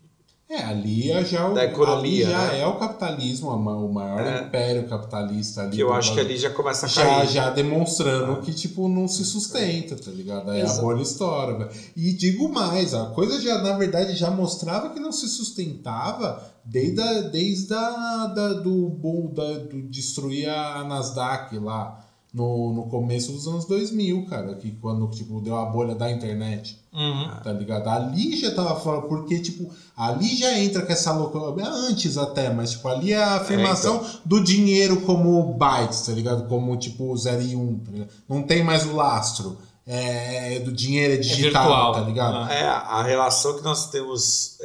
É, 0.47 0.63
ali 0.63 1.11
é 1.11 1.25
já, 1.25 1.49
o, 1.49 1.57
economia, 1.57 2.27
ali 2.27 2.31
já 2.31 2.47
né? 2.51 2.59
é 2.61 2.67
o 2.67 2.75
capitalismo, 2.75 3.49
a 3.49 3.55
o 3.55 3.91
maior 3.91 4.21
É. 4.21 4.41
império 4.43 4.87
capitalista 4.87 5.61
ali. 5.63 5.71
que 5.75 5.81
eu 5.81 5.91
acho 5.91 6.13
que 6.13 6.19
ali 6.19 6.37
já 6.37 6.51
começa 6.51 6.85
a 6.85 6.89
já, 6.89 7.03
cair. 7.03 7.29
já 7.29 7.49
demonstrando 7.49 8.33
Ah. 8.33 8.41
que, 8.41 8.53
tipo, 8.53 8.87
não 8.87 9.07
se 9.07 9.25
sustenta, 9.25 9.95
tá 9.95 10.11
ligado? 10.11 10.51
Aí 10.51 10.61
a 10.61 10.65
Exato. 10.65 10.81
bolha 10.81 11.01
estoura. 11.01 11.69
E 11.95 12.13
digo 12.13 12.47
mais, 12.47 12.93
a 12.93 13.05
coisa 13.07 13.41
já, 13.41 13.59
na 13.63 13.75
verdade, 13.75 14.15
já 14.15 14.29
mostrava 14.29 14.91
que 14.91 14.99
não 14.99 15.11
se 15.11 15.27
sustentava 15.27 16.43
desde, 16.63 17.01
a, 17.01 17.21
desde 17.21 17.73
a, 17.73 18.27
da, 18.27 18.53
do, 18.53 18.87
bom 18.89 19.33
da, 19.33 19.51
do 19.57 19.81
destruir 19.89 20.47
a 20.47 20.83
Nasdaq 20.83 21.57
lá 21.57 22.04
no, 22.35 22.73
no 22.73 22.83
começo 22.87 23.31
dos 23.31 23.47
anos 23.47 23.63
2000, 23.65 24.25
cara, 24.25 24.55
que 24.55 24.71
quando, 24.73 25.07
tipo, 25.07 25.39
deu 25.39 25.55
a 25.55 25.65
bolha 25.65 25.95
da 25.95 26.11
internet 26.11 26.77
Uhum. 26.95 27.29
tá 27.43 27.51
ligado? 27.51 27.89
Ali 27.89 28.37
já 28.37 28.55
tava 28.55 28.79
fora, 28.79 29.01
porque, 29.01 29.37
tipo, 29.39 29.69
ali 29.97 30.33
já 30.33 30.57
entra 30.57 30.81
com 30.81 30.93
essa 30.93 31.11
loucura, 31.11 31.67
antes 31.67 32.17
até, 32.17 32.49
mas, 32.49 32.71
tipo, 32.71 32.87
ali 32.87 33.11
é 33.11 33.21
a 33.21 33.35
afirmação 33.35 33.97
então. 33.97 34.19
do 34.23 34.41
dinheiro 34.41 35.01
como 35.01 35.53
bytes, 35.55 36.05
tá 36.05 36.13
ligado? 36.13 36.47
Como, 36.47 36.75
tipo, 36.77 37.15
0 37.17 37.41
e 37.41 37.53
1, 37.53 37.61
um, 37.61 37.79
tá 37.79 37.91
ligado? 37.91 38.09
Não 38.29 38.43
tem 38.43 38.63
mais 38.63 38.85
o 38.85 38.95
lastro, 38.95 39.57
é, 39.85 40.55
é 40.55 40.59
do 40.61 40.71
dinheiro 40.71 41.15
é 41.15 41.17
digital, 41.17 41.63
virtual. 41.63 41.93
tá 41.93 42.01
ligado? 42.01 42.37
Ah. 42.37 42.53
É, 42.53 42.65
a 42.65 43.03
relação 43.03 43.57
que 43.57 43.63
nós 43.63 43.89
temos, 43.89 44.57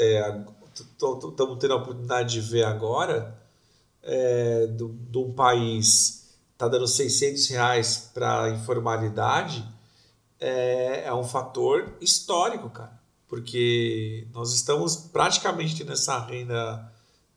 estamos 0.72 1.58
tendo 1.58 1.72
a 1.72 1.76
oportunidade 1.76 2.32
de 2.32 2.40
ver 2.40 2.64
agora, 2.64 3.34
é, 4.04 4.68
de 4.68 5.18
um 5.18 5.32
país 5.32 6.19
tá 6.60 6.68
dando 6.68 6.86
600 6.86 7.48
reais 7.48 8.10
para 8.12 8.50
informalidade 8.50 9.66
é, 10.38 11.04
é 11.06 11.14
um 11.14 11.24
fator 11.24 11.96
histórico, 12.00 12.68
cara. 12.68 13.00
Porque 13.26 14.26
nós 14.32 14.52
estamos 14.52 14.96
praticamente 14.96 15.84
nessa 15.84 16.18
renda 16.18 16.92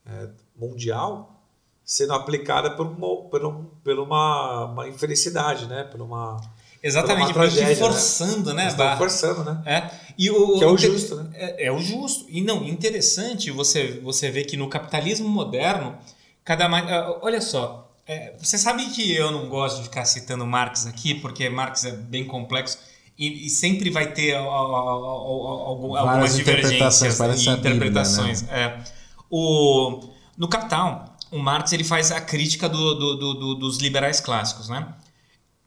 é, 0.06 0.30
mundial 0.56 1.42
sendo 1.86 2.14
aplicada 2.14 2.72
por 2.72 2.86
uma, 2.86 3.30
por, 3.30 3.46
um, 3.46 3.66
por 3.84 4.00
uma, 4.00 4.66
uma 4.66 4.88
infelicidade, 4.88 5.68
né? 5.68 5.84
Por 5.84 6.02
uma. 6.02 6.42
Exatamente, 6.82 7.32
Por 7.32 7.42
uma 7.42 7.48
tragédia, 7.48 7.70
né? 7.70 7.76
forçando, 7.76 8.54
né? 8.54 8.74
barra. 8.74 8.98
forçando, 8.98 9.44
né? 9.46 9.64
É. 9.66 9.90
E 10.18 10.30
o, 10.30 10.58
Que 10.58 10.64
é 10.66 10.68
o 10.68 10.78
justo, 10.78 11.16
né? 11.16 11.30
É, 11.34 11.68
é 11.68 11.72
o 11.72 11.80
justo. 11.80 12.26
E 12.28 12.42
não, 12.42 12.64
interessante 12.66 13.52
você, 13.52 14.02
você 14.04 14.30
ver 14.30 14.44
que 14.44 14.58
no 14.58 14.68
capitalismo 14.68 15.30
moderno, 15.30 15.98
cada 16.44 16.68
mais. 16.68 16.90
ah, 16.90 17.20
Olha 17.22 17.40
só, 17.40 17.83
é, 18.06 18.36
você 18.38 18.58
sabe 18.58 18.86
que 18.92 19.14
eu 19.16 19.32
não 19.32 19.48
gosto 19.50 19.78
de 19.78 19.84
ficar 19.84 20.06
citando 20.06 20.46
Marx 20.46 20.86
aqui, 20.86 21.16
porque 21.16 21.50
Marx 21.50 21.86
é 21.86 21.92
bem 21.92 22.26
complexo 22.26 22.78
e, 23.18 23.46
e 23.46 23.50
sempre 23.50 23.90
vai 23.90 24.12
ter 24.12 24.36
algumas 24.36 26.38
interpretações, 26.38 27.14
divergências 27.14 27.46
e 27.46 27.50
a 27.50 27.56
Bíblia, 27.56 27.72
né? 27.74 27.78
interpretações. 27.78 28.44
É. 28.50 28.84
O, 29.30 30.10
no 30.38 30.48
Capital, 30.48 31.18
o 31.32 31.40
Marx 31.40 31.72
ele 31.74 31.84
faz 31.84 32.12
a 32.12 32.22
crítica 32.22 32.70
do- 32.70 32.94
do- 32.96 33.16
do- 33.18 33.34
do- 33.34 33.56
dos 33.56 33.78
liberais 33.78 34.20
clássicos, 34.20 34.70
né? 34.70 34.94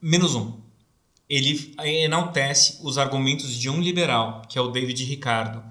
Menos 0.01 0.35
um 0.35 0.65
ele 1.29 1.75
enaltece 1.83 2.77
os 2.81 2.97
argumentos 2.97 3.53
de 3.53 3.69
um 3.69 3.81
liberal, 3.81 4.43
que 4.47 4.57
é 4.57 4.61
o 4.61 4.69
David 4.69 5.03
Ricardo. 5.03 5.61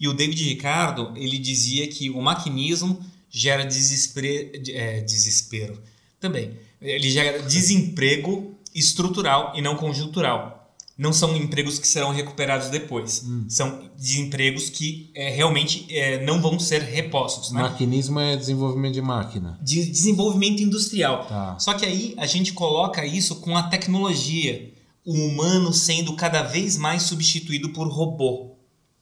E 0.00 0.08
o 0.08 0.14
David 0.14 0.42
Ricardo, 0.42 1.12
ele 1.14 1.36
dizia 1.38 1.86
que 1.86 2.08
o 2.08 2.22
maquinismo 2.22 2.98
gera 3.28 3.62
desespero, 3.62 4.50
é, 4.70 5.02
desespero 5.02 5.78
também. 6.22 6.56
Ele 6.80 7.10
gera 7.10 7.42
desemprego 7.42 8.54
estrutural 8.74 9.52
e 9.54 9.60
não 9.60 9.76
conjuntural. 9.76 10.60
Não 10.96 11.12
são 11.12 11.34
empregos 11.34 11.78
que 11.78 11.86
serão 11.86 12.12
recuperados 12.12 12.68
depois. 12.68 13.24
São 13.48 13.90
desempregos 13.96 14.70
que 14.70 15.10
é, 15.14 15.30
realmente 15.30 15.86
é, 15.90 16.24
não 16.24 16.40
vão 16.40 16.60
ser 16.60 16.82
repostos. 16.82 17.50
Né? 17.50 17.62
Maquinismo 17.62 18.20
é 18.20 18.36
desenvolvimento 18.36 18.94
de 18.94 19.02
máquina. 19.02 19.58
de 19.60 19.84
desenvolvimento 19.86 20.62
industrial. 20.62 21.26
Tá. 21.26 21.58
Só 21.58 21.74
que 21.74 21.84
aí 21.84 22.14
a 22.18 22.26
gente 22.26 22.52
coloca 22.52 23.04
isso 23.04 23.36
com 23.36 23.56
a 23.56 23.64
tecnologia, 23.64 24.72
o 25.04 25.12
humano 25.12 25.72
sendo 25.72 26.14
cada 26.14 26.42
vez 26.42 26.76
mais 26.76 27.02
substituído 27.02 27.70
por 27.70 27.88
robô, 27.88 28.52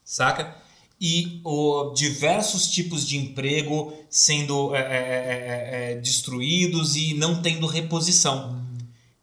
saca? 0.03 0.57
E 1.01 1.40
o, 1.44 1.92
diversos 1.94 2.68
tipos 2.68 3.09
de 3.09 3.16
emprego 3.16 3.92
sendo 4.11 4.74
é, 4.74 4.80
é, 4.80 4.84
é, 4.84 5.92
é, 5.92 5.94
destruídos 5.94 6.94
e 6.94 7.14
não 7.14 7.40
tendo 7.40 7.66
reposição. 7.66 8.61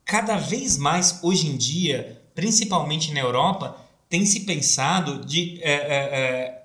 Cada 0.04 0.38
vez 0.38 0.78
mais 0.78 1.20
hoje 1.22 1.48
em 1.48 1.56
dia, 1.56 2.20
principalmente 2.34 3.14
na 3.14 3.20
Europa, 3.20 3.78
tem 4.10 4.26
se 4.26 4.42
pensado 4.42 5.26
de 5.26 5.60
é, 5.62 5.74
é, 5.74 5.98
é, 6.20 6.64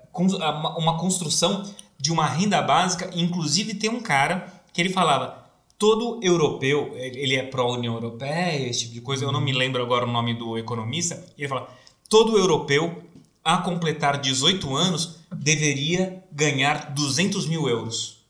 uma 0.77 0.97
construção 0.97 1.71
de 1.99 2.11
uma 2.11 2.25
renda 2.25 2.61
básica. 2.61 3.11
Inclusive 3.13 3.75
tem 3.75 3.89
um 3.89 4.01
cara 4.01 4.51
que 4.73 4.81
ele 4.81 4.89
falava 4.89 5.43
todo 5.77 6.19
europeu, 6.23 6.93
ele 6.95 7.35
é 7.35 7.43
pró-União 7.43 7.93
Europeia, 7.93 8.69
esse 8.69 8.81
tipo 8.81 8.93
de 8.93 9.01
coisa, 9.01 9.25
eu 9.25 9.31
não 9.31 9.41
me 9.41 9.51
lembro 9.51 9.81
agora 9.81 10.05
o 10.05 10.11
nome 10.11 10.33
do 10.33 10.57
economista, 10.57 11.21
ele 11.37 11.49
fala, 11.49 11.67
todo 12.07 12.37
europeu, 12.37 13.03
a 13.43 13.57
completar 13.57 14.19
18 14.21 14.75
anos, 14.75 15.15
deveria 15.31 16.23
ganhar 16.31 16.91
200 16.93 17.45
mil 17.47 17.67
euros. 17.67 18.23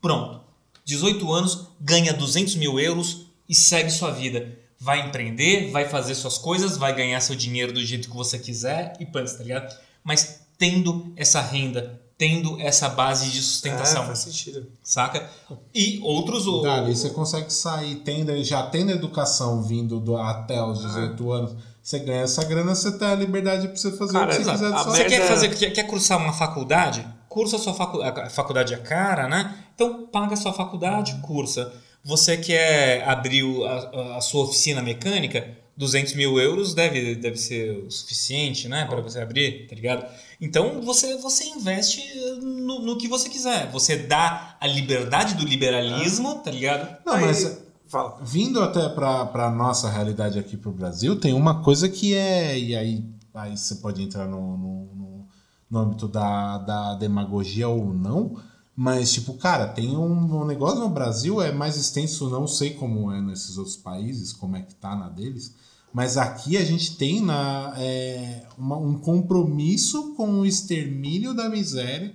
Pronto. 0.00 0.40
18 0.84 1.32
anos, 1.32 1.68
ganha 1.80 2.12
200 2.12 2.54
mil 2.56 2.78
euros 2.78 3.26
e 3.48 3.54
segue 3.54 3.90
sua 3.90 4.10
vida. 4.10 4.58
Vai 4.78 5.06
empreender, 5.08 5.70
vai 5.70 5.88
fazer 5.88 6.14
suas 6.14 6.38
coisas, 6.38 6.76
vai 6.76 6.94
ganhar 6.94 7.20
seu 7.20 7.34
dinheiro 7.34 7.72
do 7.72 7.84
jeito 7.84 8.08
que 8.10 8.16
você 8.16 8.38
quiser 8.38 8.94
e 9.00 9.06
pans, 9.06 9.32
tá 9.32 9.42
ligado? 9.42 9.76
Mas 10.04 10.40
tendo 10.58 11.12
essa 11.16 11.40
renda, 11.40 12.00
tendo 12.16 12.60
essa 12.60 12.88
base 12.88 13.30
de 13.30 13.42
sustentação, 13.42 14.04
É, 14.04 14.06
faz 14.06 14.18
sentido. 14.20 14.66
saca? 14.82 15.28
E 15.74 15.98
outros... 16.02 16.44
Dali, 16.62 16.94
você 16.94 17.10
consegue 17.10 17.52
sair, 17.52 17.96
tendo, 17.96 18.42
já 18.44 18.62
tendo 18.64 18.90
educação 18.90 19.62
vindo 19.62 19.98
do, 19.98 20.16
até 20.16 20.62
os 20.62 20.80
18 20.82 21.32
anos, 21.32 21.56
você 21.86 21.98
ganha 22.00 22.22
essa 22.22 22.44
grana, 22.44 22.74
você 22.74 22.90
tem 22.98 23.06
a 23.06 23.14
liberdade 23.14 23.68
pra 23.68 23.76
você 23.76 23.92
fazer 23.92 24.12
Cara, 24.12 24.24
o 24.26 24.28
que 24.28 24.34
você 24.34 24.40
exato. 24.42 24.58
quiser 24.58 24.70
da 24.70 24.76
A 24.76 24.82
sua 24.82 24.92
Você 24.92 25.04
quer 25.04 25.28
fazer, 25.28 25.48
quer, 25.54 25.70
quer 25.70 25.82
cursar 25.84 26.18
uma 26.18 26.32
faculdade? 26.32 27.06
Cursa 27.28 27.56
a 27.56 27.58
sua 27.60 27.74
faculdade. 27.74 28.20
A 28.22 28.28
faculdade 28.30 28.74
é 28.74 28.78
cara, 28.78 29.28
né? 29.28 29.54
Então 29.74 30.06
paga 30.06 30.34
a 30.34 30.36
sua 30.36 30.52
faculdade, 30.52 31.14
cursa. 31.22 31.72
Você 32.02 32.36
quer 32.36 33.06
abrir 33.08 33.44
o- 33.44 33.64
a, 33.64 34.16
a 34.16 34.20
sua 34.20 34.44
oficina 34.44 34.82
mecânica? 34.82 35.48
200 35.76 36.14
mil 36.14 36.40
euros 36.40 36.72
deve, 36.74 37.14
deve 37.14 37.36
ser 37.36 37.70
o 37.86 37.90
suficiente, 37.90 38.66
né? 38.66 38.86
Para 38.86 39.00
você 39.02 39.20
abrir, 39.20 39.66
tá 39.68 39.74
ligado? 39.76 40.06
Então 40.40 40.80
você, 40.80 41.16
você 41.18 41.44
investe 41.44 42.02
no, 42.40 42.80
no 42.80 42.96
que 42.96 43.06
você 43.06 43.28
quiser. 43.28 43.70
Você 43.70 43.94
dá 43.96 44.56
a 44.58 44.66
liberdade 44.66 45.34
do 45.34 45.44
liberalismo, 45.44 46.36
tá 46.36 46.50
ligado? 46.50 46.96
Não, 47.04 47.20
mas 47.20 47.55
Fala. 47.88 48.18
vindo 48.22 48.60
até 48.62 48.88
para 48.88 49.30
a 49.46 49.50
nossa 49.50 49.88
realidade 49.90 50.38
aqui 50.38 50.56
pro 50.56 50.72
Brasil, 50.72 51.18
tem 51.18 51.32
uma 51.32 51.62
coisa 51.62 51.88
que 51.88 52.14
é. 52.14 52.58
E 52.58 52.74
aí, 52.76 53.04
aí 53.34 53.56
você 53.56 53.76
pode 53.76 54.02
entrar 54.02 54.26
no, 54.26 54.56
no, 54.56 54.84
no- 54.94 55.26
no 55.70 55.78
âmbito 55.78 56.06
da, 56.08 56.58
da 56.58 56.94
demagogia 56.94 57.68
ou 57.68 57.92
não. 57.94 58.36
Mas, 58.74 59.12
tipo, 59.12 59.34
cara, 59.34 59.66
tem 59.68 59.96
um, 59.96 60.42
um 60.42 60.44
negócio 60.44 60.80
no 60.80 60.88
Brasil, 60.90 61.40
é 61.40 61.50
mais 61.50 61.76
extenso, 61.76 62.28
não 62.28 62.46
sei 62.46 62.74
como 62.74 63.10
é 63.10 63.20
nesses 63.22 63.56
outros 63.56 63.76
países, 63.76 64.32
como 64.34 64.54
é 64.56 64.60
que 64.62 64.74
tá 64.74 64.94
na 64.94 65.08
deles. 65.08 65.54
Mas 65.94 66.18
aqui 66.18 66.58
a 66.58 66.64
gente 66.64 66.96
tem 66.96 67.22
na, 67.22 67.72
é, 67.78 68.42
uma- 68.58 68.76
um 68.76 68.98
compromisso 68.98 70.12
com 70.14 70.40
o 70.40 70.46
extermínio 70.46 71.32
da 71.34 71.48
miséria 71.48 72.14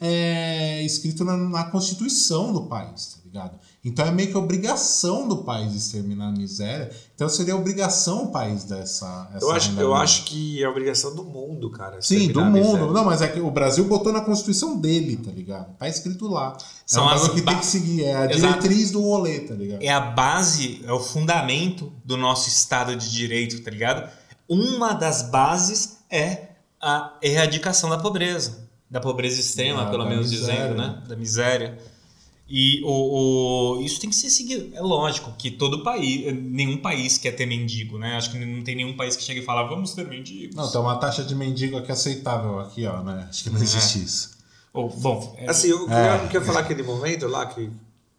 é, 0.00 0.82
escrito 0.84 1.24
na, 1.24 1.36
na 1.36 1.64
Constituição 1.64 2.52
do 2.52 2.62
país, 2.66 3.14
tá 3.14 3.20
ligado? 3.24 3.58
Então 3.84 4.04
é 4.04 4.10
meio 4.10 4.28
que 4.30 4.36
obrigação 4.36 5.28
do 5.28 5.38
país 5.44 5.72
exterminar 5.72 6.28
a 6.28 6.32
miséria. 6.32 6.90
Então 7.14 7.28
seria 7.28 7.54
obrigação 7.56 8.24
o 8.24 8.32
país 8.32 8.64
dessa. 8.64 9.30
Essa 9.34 9.44
Eu 9.44 9.50
acho, 9.52 9.80
eu 9.80 9.94
acho 9.94 10.24
que 10.24 10.62
é 10.62 10.68
obrigação 10.68 11.14
do 11.14 11.22
mundo, 11.24 11.70
cara. 11.70 12.02
Sim, 12.02 12.28
do 12.32 12.44
mundo. 12.44 12.92
Não, 12.92 13.04
mas 13.04 13.22
é 13.22 13.28
que 13.28 13.40
o 13.40 13.50
Brasil 13.50 13.84
botou 13.84 14.12
na 14.12 14.20
Constituição 14.20 14.76
dele, 14.76 15.16
tá 15.16 15.30
ligado? 15.30 15.74
Tá 15.78 15.88
escrito 15.88 16.26
lá. 16.26 16.56
São 16.84 17.04
é 17.04 17.06
um 17.06 17.10
as 17.10 17.20
bagulho 17.22 17.34
que 17.38 17.42
ba- 17.42 17.52
tem 17.52 17.60
que 17.60 17.66
seguir. 17.66 18.04
É 18.04 18.16
a 18.16 18.24
Exato. 18.30 18.58
diretriz 18.58 18.90
do 18.90 19.00
rolê, 19.00 19.40
tá 19.40 19.54
ligado? 19.54 19.80
é 19.82 19.88
a 19.90 20.00
base, 20.00 20.82
é 20.84 20.92
o 20.92 21.00
fundamento 21.00 21.92
do 22.04 22.16
nosso 22.16 22.48
Estado 22.48 22.96
de 22.96 23.08
Direito, 23.10 23.62
tá 23.62 23.70
ligado? 23.70 24.10
Uma 24.48 24.92
das 24.92 25.22
bases 25.22 25.98
é 26.10 26.48
a 26.80 27.16
erradicação 27.22 27.88
da 27.88 27.98
pobreza. 27.98 28.66
Da 28.90 29.00
pobreza 29.00 29.38
extrema, 29.40 29.84
Da- 29.84 29.90
pelo 29.90 30.04
menos 30.06 30.30
miséria, 30.30 30.62
dizendo, 30.62 30.74
né? 30.76 31.02
Da 31.06 31.14
miséria. 31.16 31.78
E 32.50 32.82
o, 32.82 33.76
o- 33.76 33.82
isso 33.82 34.00
tem 34.00 34.08
que 34.08 34.16
ser 34.16 34.30
seguido. 34.30 34.74
É 34.74 34.80
lógico 34.80 35.30
que 35.36 35.50
todo 35.50 35.82
país, 35.82 36.32
nenhum 36.34 36.78
país 36.78 37.18
quer 37.18 37.32
ter 37.32 37.44
mendigo, 37.44 37.98
né? 37.98 38.16
Acho 38.16 38.30
que 38.32 38.38
não 38.38 38.64
tem 38.64 38.74
nenhum 38.74 38.96
país 38.96 39.14
que 39.16 39.22
chegue 39.22 39.40
e 39.40 39.44
fala, 39.44 39.64
vamos 39.68 39.92
ter 39.92 40.06
mendigos. 40.08 40.56
Não, 40.56 40.70
tem 40.70 40.80
uma 40.80 40.96
taxa 40.96 41.22
de 41.22 41.34
mendigo 41.34 41.76
aqui 41.76 41.92
aceitável 41.92 42.58
aqui, 42.60 42.86
ó, 42.86 43.02
né? 43.02 43.26
Acho 43.28 43.44
que 43.44 43.50
não 43.50 43.60
É. 43.60 43.62
existe 43.62 44.02
isso. 44.02 44.38
Ou, 44.72 44.88
bom, 44.88 45.34
é- 45.38 45.50
Assim, 45.50 45.72
o 45.72 45.86
que 45.86 45.92
É. 45.92 46.24
eu 46.24 46.28
quero 46.30 46.44
falar 46.46 46.60
aquele 46.60 46.82
momento 46.82 47.26
lá 47.28 47.44
que, 47.46 47.70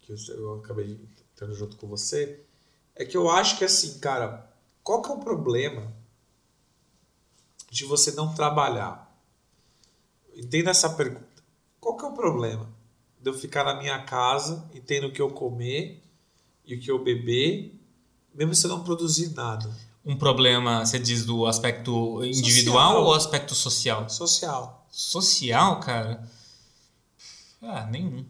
que 0.02 0.12
eu, 0.12 0.16
eu 0.36 0.54
acabei 0.60 0.96
estando 1.34 1.54
junto 1.54 1.76
com 1.76 1.88
você 1.88 2.38
é 2.94 3.04
que 3.04 3.16
eu 3.16 3.28
acho 3.30 3.58
que 3.58 3.64
assim, 3.64 3.98
cara, 3.98 4.48
qual 4.84 5.02
que 5.02 5.10
é 5.10 5.14
o 5.14 5.18
problema 5.18 5.92
de 7.70 7.84
você 7.84 8.12
não 8.12 8.32
trabalhar? 8.34 9.10
Entenda 10.36 10.70
essa 10.70 10.88
pergunta. 10.90 11.26
Qual 11.80 11.96
que 11.96 12.04
é 12.04 12.08
o 12.08 12.12
problema 12.12 12.68
de 13.20 13.30
eu 13.30 13.34
ficar 13.34 13.64
na 13.64 13.74
minha 13.74 13.98
casa 14.02 14.68
e 14.72 14.80
tendo 14.80 15.08
o 15.08 15.12
que 15.12 15.20
eu 15.20 15.30
comer 15.30 16.02
e 16.64 16.74
o 16.74 16.80
que 16.80 16.90
eu 16.90 17.02
beber, 17.02 17.78
mesmo 18.34 18.54
se 18.54 18.66
eu 18.66 18.70
não 18.70 18.84
produzir 18.84 19.34
nada? 19.34 19.70
um 20.04 20.16
problema, 20.16 20.84
você 20.84 20.98
diz, 20.98 21.24
do 21.24 21.46
aspecto 21.46 22.24
individual 22.24 22.92
Social. 22.92 23.04
ou 23.04 23.14
aspecto 23.14 23.54
social? 23.54 24.08
Social. 24.08 24.86
Social, 24.90 25.80
cara? 25.80 26.28
Ah, 27.62 27.86
nenhum. 27.86 28.24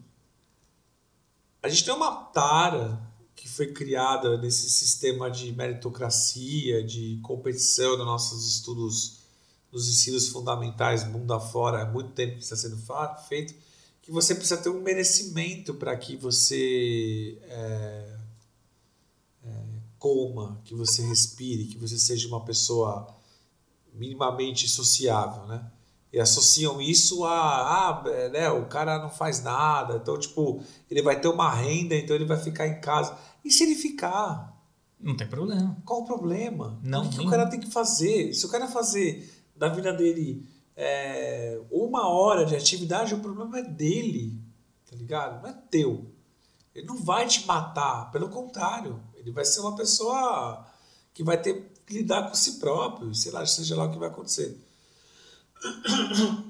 A 1.63 1.69
gente 1.69 1.85
tem 1.85 1.95
uma 1.95 2.11
tara 2.25 3.01
que 3.37 3.49
foi 3.49 3.73
criada 3.73 4.37
nesse 4.39 4.69
sistema 4.69 5.31
de 5.31 5.53
meritocracia, 5.53 6.83
de 6.83 7.19
competição 7.23 7.97
nos 7.97 8.07
nossos 8.07 8.47
estudos, 8.57 9.21
nos 9.73 9.89
ensinos 9.89 10.29
fundamentais, 10.29 11.07
mundo 11.07 11.33
afora, 11.33 11.83
há 11.83 11.87
muito 11.87 12.11
tempo 12.11 12.37
que 12.37 12.43
está 12.43 12.57
sendo 12.57 12.77
feito, 13.29 13.55
que 14.11 14.15
você 14.15 14.35
precisa 14.35 14.61
ter 14.61 14.69
um 14.69 14.83
merecimento 14.83 15.73
para 15.73 15.97
que 15.97 16.17
você 16.17 17.39
é, 17.45 18.17
é, 19.45 19.51
coma, 20.01 20.61
que 20.65 20.75
você 20.75 21.01
respire, 21.03 21.67
que 21.67 21.79
você 21.79 21.97
seja 21.97 22.27
uma 22.27 22.45
pessoa 22.45 23.07
minimamente 23.95 24.69
sociável, 24.69 25.47
né? 25.47 25.65
E 26.13 26.19
associam 26.19 26.83
isso 26.83 27.25
a, 27.25 27.89
ah, 27.89 28.03
né, 28.33 28.51
o 28.51 28.67
cara 28.67 28.99
não 28.99 29.11
faz 29.11 29.45
nada, 29.45 30.01
então, 30.03 30.19
tipo, 30.19 30.61
ele 30.91 31.03
vai 31.03 31.21
ter 31.21 31.29
uma 31.29 31.49
renda, 31.49 31.95
então 31.95 32.17
ele 32.17 32.25
vai 32.25 32.37
ficar 32.37 32.67
em 32.67 32.81
casa. 32.81 33.17
E 33.45 33.51
se 33.53 33.63
ele 33.63 33.77
ficar? 33.77 34.61
Não 34.99 35.17
tem 35.17 35.29
problema. 35.29 35.81
Qual 35.85 36.01
o 36.01 36.05
problema? 36.05 36.81
Não, 36.83 37.05
o 37.05 37.11
que, 37.11 37.19
que 37.19 37.27
o 37.27 37.31
cara 37.31 37.47
tem 37.47 37.61
que 37.61 37.71
fazer? 37.71 38.35
Se 38.35 38.45
o 38.45 38.49
cara 38.49 38.67
fazer 38.67 39.47
da 39.55 39.69
vida 39.69 39.93
dele 39.93 40.45
é, 40.83 41.61
uma 41.71 42.09
hora 42.09 42.47
de 42.47 42.57
atividade, 42.57 43.15
o 43.15 43.21
problema 43.21 43.59
é 43.59 43.63
dele, 43.63 44.35
tá 44.89 44.97
ligado? 44.97 45.43
Não 45.43 45.51
é 45.51 45.53
teu. 45.71 46.11
Ele 46.75 46.87
não 46.87 46.97
vai 46.97 47.27
te 47.27 47.47
matar, 47.47 48.11
pelo 48.11 48.31
contrário, 48.31 48.99
ele 49.15 49.31
vai 49.31 49.45
ser 49.45 49.61
uma 49.61 49.77
pessoa 49.77 50.67
que 51.13 51.23
vai 51.23 51.37
ter 51.37 51.71
que 51.85 51.99
lidar 51.99 52.27
com 52.27 52.35
si 52.35 52.59
próprio, 52.59 53.15
sei 53.15 53.31
lá, 53.31 53.45
seja 53.45 53.77
lá 53.77 53.85
o 53.85 53.93
que 53.93 53.99
vai 53.99 54.09
acontecer. 54.09 54.59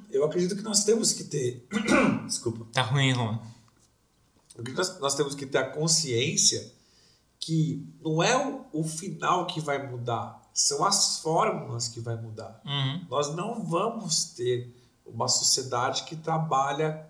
Eu 0.08 0.24
acredito 0.24 0.54
que 0.54 0.62
nós 0.62 0.84
temos 0.84 1.12
que 1.12 1.24
ter. 1.24 1.66
Desculpa. 2.24 2.68
Tá 2.72 2.82
ruim, 2.82 3.10
Roma. 3.10 3.42
Que 4.64 4.72
nós, 4.72 5.00
nós 5.00 5.14
temos 5.16 5.34
que 5.34 5.44
ter 5.44 5.58
a 5.58 5.70
consciência 5.70 6.72
que 7.40 7.84
não 8.00 8.22
é 8.22 8.36
o, 8.36 8.64
o 8.72 8.84
final 8.84 9.48
que 9.48 9.60
vai 9.60 9.90
mudar, 9.90 10.40
são 10.60 10.84
as 10.84 11.18
fórmulas 11.20 11.88
que 11.88 12.00
vai 12.00 12.16
mudar. 12.16 12.60
Uhum. 12.64 13.06
Nós 13.08 13.34
não 13.34 13.62
vamos 13.64 14.24
ter 14.24 14.74
uma 15.06 15.28
sociedade 15.28 16.04
que 16.04 16.16
trabalha. 16.16 17.06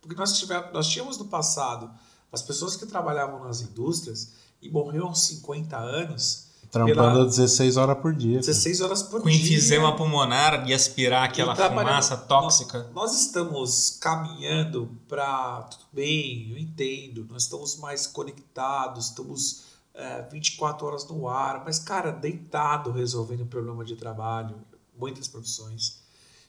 Porque 0.00 0.14
nós, 0.16 0.38
tivemos, 0.38 0.72
nós 0.72 0.86
tínhamos 0.86 1.16
no 1.18 1.24
passado 1.26 1.90
as 2.32 2.42
pessoas 2.42 2.76
que 2.76 2.84
trabalhavam 2.86 3.42
nas 3.44 3.60
indústrias 3.60 4.32
e 4.60 4.68
morreram 4.70 5.06
aos 5.08 5.20
50 5.20 5.76
anos, 5.76 6.44
Trampando 6.70 6.94
Pela- 6.96 7.24
16 7.26 7.76
horas 7.76 7.96
por 7.98 8.12
dia. 8.12 8.40
cara. 8.40 8.46
16 8.46 8.80
horas 8.80 9.00
por 9.04 9.22
Com 9.22 9.28
dia. 9.28 9.38
enfisema 9.40 9.94
pulmonar 9.96 10.68
e 10.68 10.74
aspirar 10.74 11.22
aquela 11.22 11.52
E 11.52 11.56
fumaça 11.56 12.16
tóxica. 12.16 12.82
Nós, 12.92 13.12
nós 13.12 13.20
estamos 13.20 13.90
caminhando 14.00 14.90
para. 15.08 15.62
Tudo 15.70 15.84
bem, 15.92 16.50
eu 16.50 16.58
entendo. 16.58 17.28
Nós 17.30 17.44
estamos 17.44 17.76
mais 17.76 18.08
conectados, 18.08 19.06
estamos 19.10 19.62
é, 19.94 20.22
24 20.22 20.86
horas 20.86 21.08
no 21.08 21.28
ar, 21.28 21.64
mas, 21.64 21.78
cara, 21.78 22.10
deitado 22.10 22.90
resolvendo 22.90 23.46
problema 23.46 23.84
de 23.84 23.96
trabalho. 23.96 24.56
Muitas 24.98 25.28
profissões. 25.28 26.02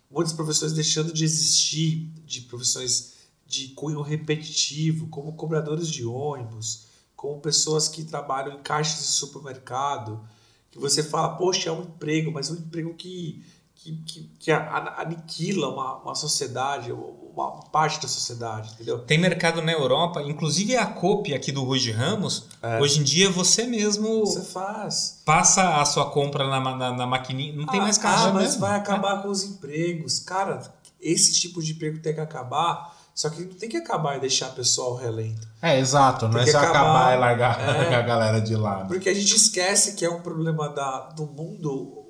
Muitas 0.09 0.33
profissões 0.33 0.73
deixando 0.73 1.13
de 1.13 1.23
existir, 1.23 2.11
de 2.25 2.41
profissões 2.41 3.13
de 3.45 3.69
cunho 3.69 4.01
repetitivo, 4.01 5.07
como 5.07 5.33
cobradores 5.33 5.87
de 5.87 6.05
ônibus, 6.05 6.87
como 7.15 7.39
pessoas 7.39 7.87
que 7.87 8.03
trabalham 8.03 8.57
em 8.57 8.61
caixas 8.61 8.99
de 8.99 9.07
supermercado, 9.07 10.27
que 10.71 10.79
você 10.79 11.01
fala, 11.01 11.37
poxa, 11.37 11.69
é 11.69 11.71
um 11.71 11.83
emprego, 11.83 12.31
mas 12.31 12.49
é 12.49 12.53
um 12.53 12.57
emprego 12.57 12.93
que, 12.95 13.43
que, 13.85 13.95
que, 14.03 14.29
que 14.39 14.51
aniquila 14.51 15.69
uma, 15.69 15.97
uma 15.97 16.15
sociedade, 16.15 16.91
uma 16.91 17.51
parte 17.71 18.01
da 18.01 18.07
sociedade, 18.07 18.71
entendeu? 18.73 18.99
Tem 18.99 19.17
mercado 19.19 19.61
na 19.61 19.71
Europa, 19.71 20.21
inclusive 20.23 20.75
a 20.75 20.85
COP 20.87 21.33
aqui 21.33 21.51
do 21.51 21.63
Rui 21.63 21.77
de 21.79 21.91
Ramos. 21.91 22.47
Hoje 22.81 22.99
em 22.99 23.03
dia 23.03 23.29
você 23.29 23.65
mesmo 23.65 24.25
Você 24.25 24.41
faz. 24.41 25.21
passa 25.23 25.79
a 25.81 25.85
sua 25.85 26.09
compra 26.09 26.47
na, 26.47 26.59
na, 26.75 26.91
na 26.93 27.05
maquininha. 27.05 27.53
Não 27.55 27.67
tem 27.67 27.79
Ah, 27.79 27.83
mais 27.83 27.97
ah, 27.99 28.01
caixa 28.01 28.31
mas 28.33 28.43
mesmo. 28.43 28.61
vai 28.61 28.75
acabar 28.77 29.21
com 29.21 29.29
os 29.29 29.43
empregos. 29.43 30.17
Cara, 30.19 30.61
esse 30.99 31.33
tipo 31.33 31.61
de 31.61 31.73
emprego 31.73 31.99
tem 31.99 32.15
que 32.15 32.21
acabar, 32.21 32.95
só 33.13 33.29
que 33.29 33.41
não 33.43 33.53
tem 33.53 33.69
que 33.69 33.77
acabar 33.77 34.17
e 34.17 34.19
deixar 34.19 34.49
o 34.49 34.53
pessoal 34.53 34.95
relento. 34.95 35.47
É, 35.61 35.79
exato. 35.79 36.25
Não 36.25 36.33
Tem 36.33 36.41
é 36.41 36.45
que 36.45 36.51
só 36.51 36.57
acabar. 36.59 36.79
acabar 36.79 37.15
e 37.15 37.19
largar, 37.19 37.59
É. 37.91 37.93
a 37.95 38.01
galera 38.01 38.41
de 38.41 38.55
lado. 38.55 38.87
Porque 38.87 39.09
a 39.09 39.13
gente 39.13 39.35
esquece 39.35 39.93
que 39.93 40.03
é 40.03 40.09
um 40.09 40.21
problema 40.21 40.69
da, 40.69 41.09
do 41.15 41.25
mundo 41.27 42.04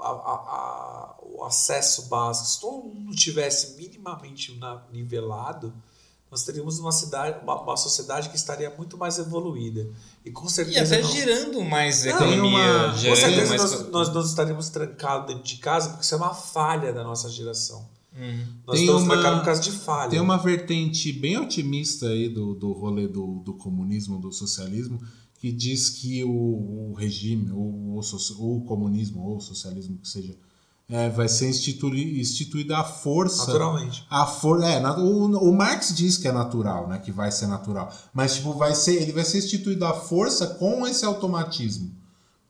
a- 0.00 0.10
a- 0.10 1.16
o 1.22 1.44
acesso 1.44 2.06
básico. 2.08 2.46
Se 2.48 2.60
todo 2.60 2.88
mundo 2.88 3.14
tivesse 3.14 3.76
minimamente 3.76 4.58
nivelado, 4.92 5.72
nós 6.30 6.42
teríamos 6.42 6.78
uma, 6.78 6.90
cidade, 6.92 7.38
uma, 7.42 7.60
uma 7.62 7.76
sociedade 7.76 8.28
que 8.30 8.36
estaria 8.36 8.68
muito 8.76 8.96
mais 8.98 9.18
evoluída. 9.18 9.88
E 10.24 10.30
com 10.30 10.46
E 10.46 10.50
certeza. 10.50 10.94
até 10.96 11.02
não- 11.02 11.10
girando 11.10 11.62
mais 11.64 12.04
Não, 12.04 12.12
economia, 12.12 12.42
uma- 12.48 12.88
com 12.92 13.16
certeza 13.16 13.48
mais. 13.48 13.62
nós, 13.62 13.74
co- 13.76 13.90
nós 13.90 14.08
não 14.12 14.20
estaríamos 14.22 14.68
trancados 14.68 15.28
dentro 15.28 15.44
de 15.44 15.56
casa, 15.58 15.88
porque 15.90 16.02
isso 16.04 16.14
é 16.14 16.18
uma 16.18 16.34
falha 16.34 16.92
da 16.92 17.04
nossa 17.04 17.28
geração. 17.28 17.88
Uhum. 18.18 18.46
Nós 18.66 18.76
Tem 18.76 18.86
estamos 18.86 19.02
uma- 19.04 19.14
trancados 19.14 19.38
por 19.40 19.44
causa 19.44 19.60
de 19.62 19.70
falha. 19.72 20.10
Tem 20.10 20.20
uma 20.20 20.36
vertente 20.38 21.12
bem 21.12 21.36
otimista 21.38 22.06
aí 22.06 22.28
do, 22.28 22.54
do 22.54 22.72
rolê 22.72 23.06
do, 23.06 23.40
do 23.44 23.54
comunismo, 23.54 24.18
do 24.18 24.32
socialismo, 24.32 24.98
que 25.46 25.52
diz 25.52 25.88
que 25.88 26.24
o, 26.24 26.90
o 26.90 26.94
regime, 26.94 27.52
ou 27.52 28.00
o, 28.00 28.60
comunismo, 28.62 29.22
ou 29.22 29.36
o 29.36 29.40
socialismo 29.40 29.96
que 29.98 30.08
seja, 30.08 30.34
é, 30.88 31.08
vai 31.08 31.28
ser 31.28 31.48
institui, 31.48 32.18
instituída 32.20 32.78
a 32.78 32.82
força. 32.82 33.46
Naturalmente. 33.46 34.04
A 34.10 34.26
for, 34.26 34.60
é, 34.60 34.80
o, 34.98 35.26
o 35.26 35.56
Marx 35.56 35.94
diz 35.94 36.18
que 36.18 36.26
é 36.26 36.32
natural, 36.32 36.88
né? 36.88 36.98
Que 36.98 37.12
vai 37.12 37.30
ser 37.30 37.46
natural. 37.46 37.94
Mas, 38.12 38.34
tipo, 38.34 38.54
vai 38.54 38.74
ser, 38.74 39.00
ele 39.00 39.12
vai 39.12 39.24
ser 39.24 39.38
instituído 39.38 39.84
à 39.84 39.94
força 39.94 40.48
com 40.48 40.84
esse 40.84 41.04
automatismo. 41.04 41.92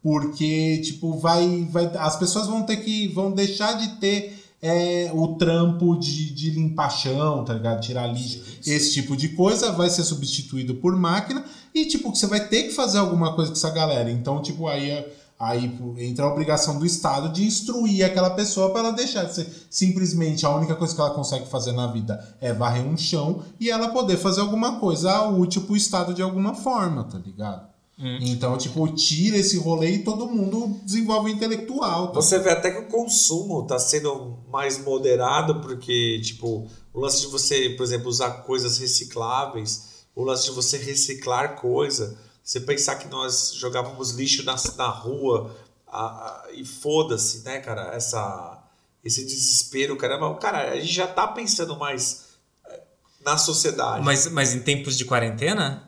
Porque, 0.03 0.79
tipo, 0.79 1.19
vai, 1.19 1.69
vai. 1.71 1.95
As 1.99 2.17
pessoas 2.17 2.47
vão 2.47 2.63
ter 2.63 2.79
que. 2.79 3.09
vão 3.09 3.31
deixar 3.31 3.75
de 3.75 4.01
ter 4.01 4.36
é, 4.67 5.11
o 5.15 5.37
trampo 5.37 5.97
de, 5.97 6.33
de 6.35 6.51
limpar 6.51 6.91
chão, 6.91 7.45
tá 7.45 7.55
ligado? 7.55 7.81
Tirar 7.81 8.07
lixo, 8.09 8.43
esse 8.67 8.93
tipo 8.93 9.17
de 9.17 9.31
coisa, 9.31 9.73
vai 9.73 9.89
ser 9.89 10.03
substituído 10.03 10.75
por 10.75 10.97
máquina. 10.97 11.45
E, 11.73 11.87
tipo, 11.87 12.11
que 12.11 12.19
você 12.19 12.27
vai 12.27 12.49
ter 12.49 12.65
que 12.65 12.71
fazer 12.71 12.99
alguma 12.99 13.35
coisa 13.35 13.51
com 13.51 13.57
essa 13.57 13.71
galera. 13.71 14.11
Então, 14.11 14.43
tipo, 14.43 14.67
aí. 14.67 15.07
Aí 15.39 15.71
entra 15.99 16.25
a 16.25 16.33
obrigação 16.33 16.79
do 16.79 16.87
Estado 16.87 17.29
de 17.29 17.45
instruir 17.45 18.07
aquela 18.07 18.31
pessoa 18.31 18.71
para 18.71 18.81
ela 18.81 18.93
deixar 18.93 19.25
de 19.25 19.35
ser 19.35 19.67
simplesmente 19.69 20.47
a 20.47 20.57
única 20.57 20.75
coisa 20.75 20.95
que 20.95 21.01
ela 21.03 21.11
consegue 21.11 21.47
fazer 21.47 21.73
na 21.73 21.87
vida 21.89 22.19
é 22.41 22.55
varrer 22.55 22.83
um 22.83 22.97
chão 22.97 23.43
e 23.61 23.69
ela 23.69 23.89
poder 23.89 24.17
fazer 24.17 24.41
alguma 24.41 24.81
coisa 24.81 25.29
útil 25.29 25.61
pro 25.65 25.77
Estado 25.77 26.15
de 26.15 26.23
alguma 26.23 26.55
forma, 26.55 27.05
tá 27.05 27.19
ligado? 27.19 27.69
Então, 27.99 28.59
tipo, 28.59 28.87
tira 28.95 29.39
esse 29.39 29.57
rolê 29.59 29.93
e 29.93 30.05
todo 30.05 30.29
mundo 30.29 30.79
desenvolve 30.85 31.31
o 31.31 31.35
intelectual. 31.35 32.09
Tá? 32.09 32.15
Você 32.21 32.39
vê 32.39 32.51
até 32.51 32.71
que 32.71 32.79
o 32.81 32.89
consumo 32.89 33.63
está 33.63 33.79
sendo 33.79 34.39
mais 34.51 34.77
moderado, 34.83 35.61
porque, 35.63 36.21
tipo, 36.21 36.69
o 36.93 37.01
lance 37.01 37.23
de 37.23 37.29
você, 37.29 37.71
por 37.71 37.83
exemplo, 37.85 38.09
usar 38.09 38.31
coisas 38.43 38.77
recicláveis, 38.79 40.05
o 40.15 40.23
lance 40.25 40.45
de 40.45 40.51
você 40.51 40.77
reciclar 40.77 41.57
coisa, 41.61 42.19
você 42.45 42.61
pensar 42.61 42.97
que 42.97 43.09
nós 43.09 43.55
jogávamos 43.55 44.11
lixo 44.11 44.45
na, 44.45 44.57
na 44.77 44.89
rua 44.89 45.57
a- 45.87 46.07
a- 46.07 46.47
e 46.53 46.65
foda-se, 46.67 47.45
né, 47.45 47.61
cara, 47.61 47.95
essa, 47.95 48.63
esse 49.03 49.25
desespero, 49.25 49.97
caramba, 49.97 50.35
cara, 50.37 50.73
a 50.73 50.77
gente 50.81 50.93
já 50.93 51.07
tá 51.07 51.27
pensando 51.29 51.77
mais 51.79 52.27
eh, 52.69 52.81
na 53.25 53.39
sociedade. 53.39 54.05
Mas, 54.05 54.27
mas 54.31 54.55
em 54.55 54.61
tempos 54.61 54.97
de 54.99 55.05
quarentena? 55.07 55.86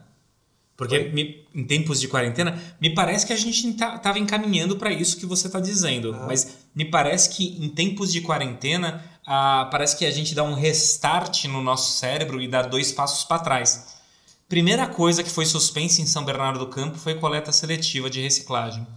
Porque 0.79 0.97
me- 1.09 1.45
em 1.53 1.65
tempos 1.65 1.99
de 1.99 2.07
quarentena, 2.07 2.57
me 2.79 2.89
parece 2.93 3.27
que 3.27 3.33
a 3.33 3.35
gente 3.35 3.67
estava 3.67 4.17
encaminhando 4.17 4.77
para 4.77 4.93
isso 4.93 5.17
que 5.17 5.25
você 5.25 5.47
está 5.47 5.59
dizendo. 5.59 6.15
Ah. 6.15 6.25
Mas 6.25 6.59
me 6.73 6.85
parece 6.85 7.29
que 7.31 7.57
em 7.61 7.67
tempos 7.67 8.13
de 8.13 8.21
quarentena, 8.21 9.03
ah, 9.27 9.67
parece 9.69 9.97
que 9.97 10.05
a 10.05 10.11
gente 10.11 10.33
dá 10.33 10.41
um 10.41 10.53
restart 10.53 11.43
no 11.45 11.61
nosso 11.61 11.97
cérebro 11.97 12.41
e 12.41 12.47
dá 12.47 12.61
dois 12.61 12.93
passos 12.93 13.25
para 13.25 13.39
trás. 13.39 13.97
Primeira 14.47 14.87
coisa 14.87 15.21
que 15.21 15.29
foi 15.29 15.45
suspensa 15.45 16.01
em 16.01 16.05
São 16.05 16.23
Bernardo 16.23 16.59
do 16.59 16.67
Campo 16.67 16.97
foi 16.97 17.15
coleta 17.15 17.51
seletiva 17.51 18.09
de 18.09 18.21
reciclagem. 18.21 18.87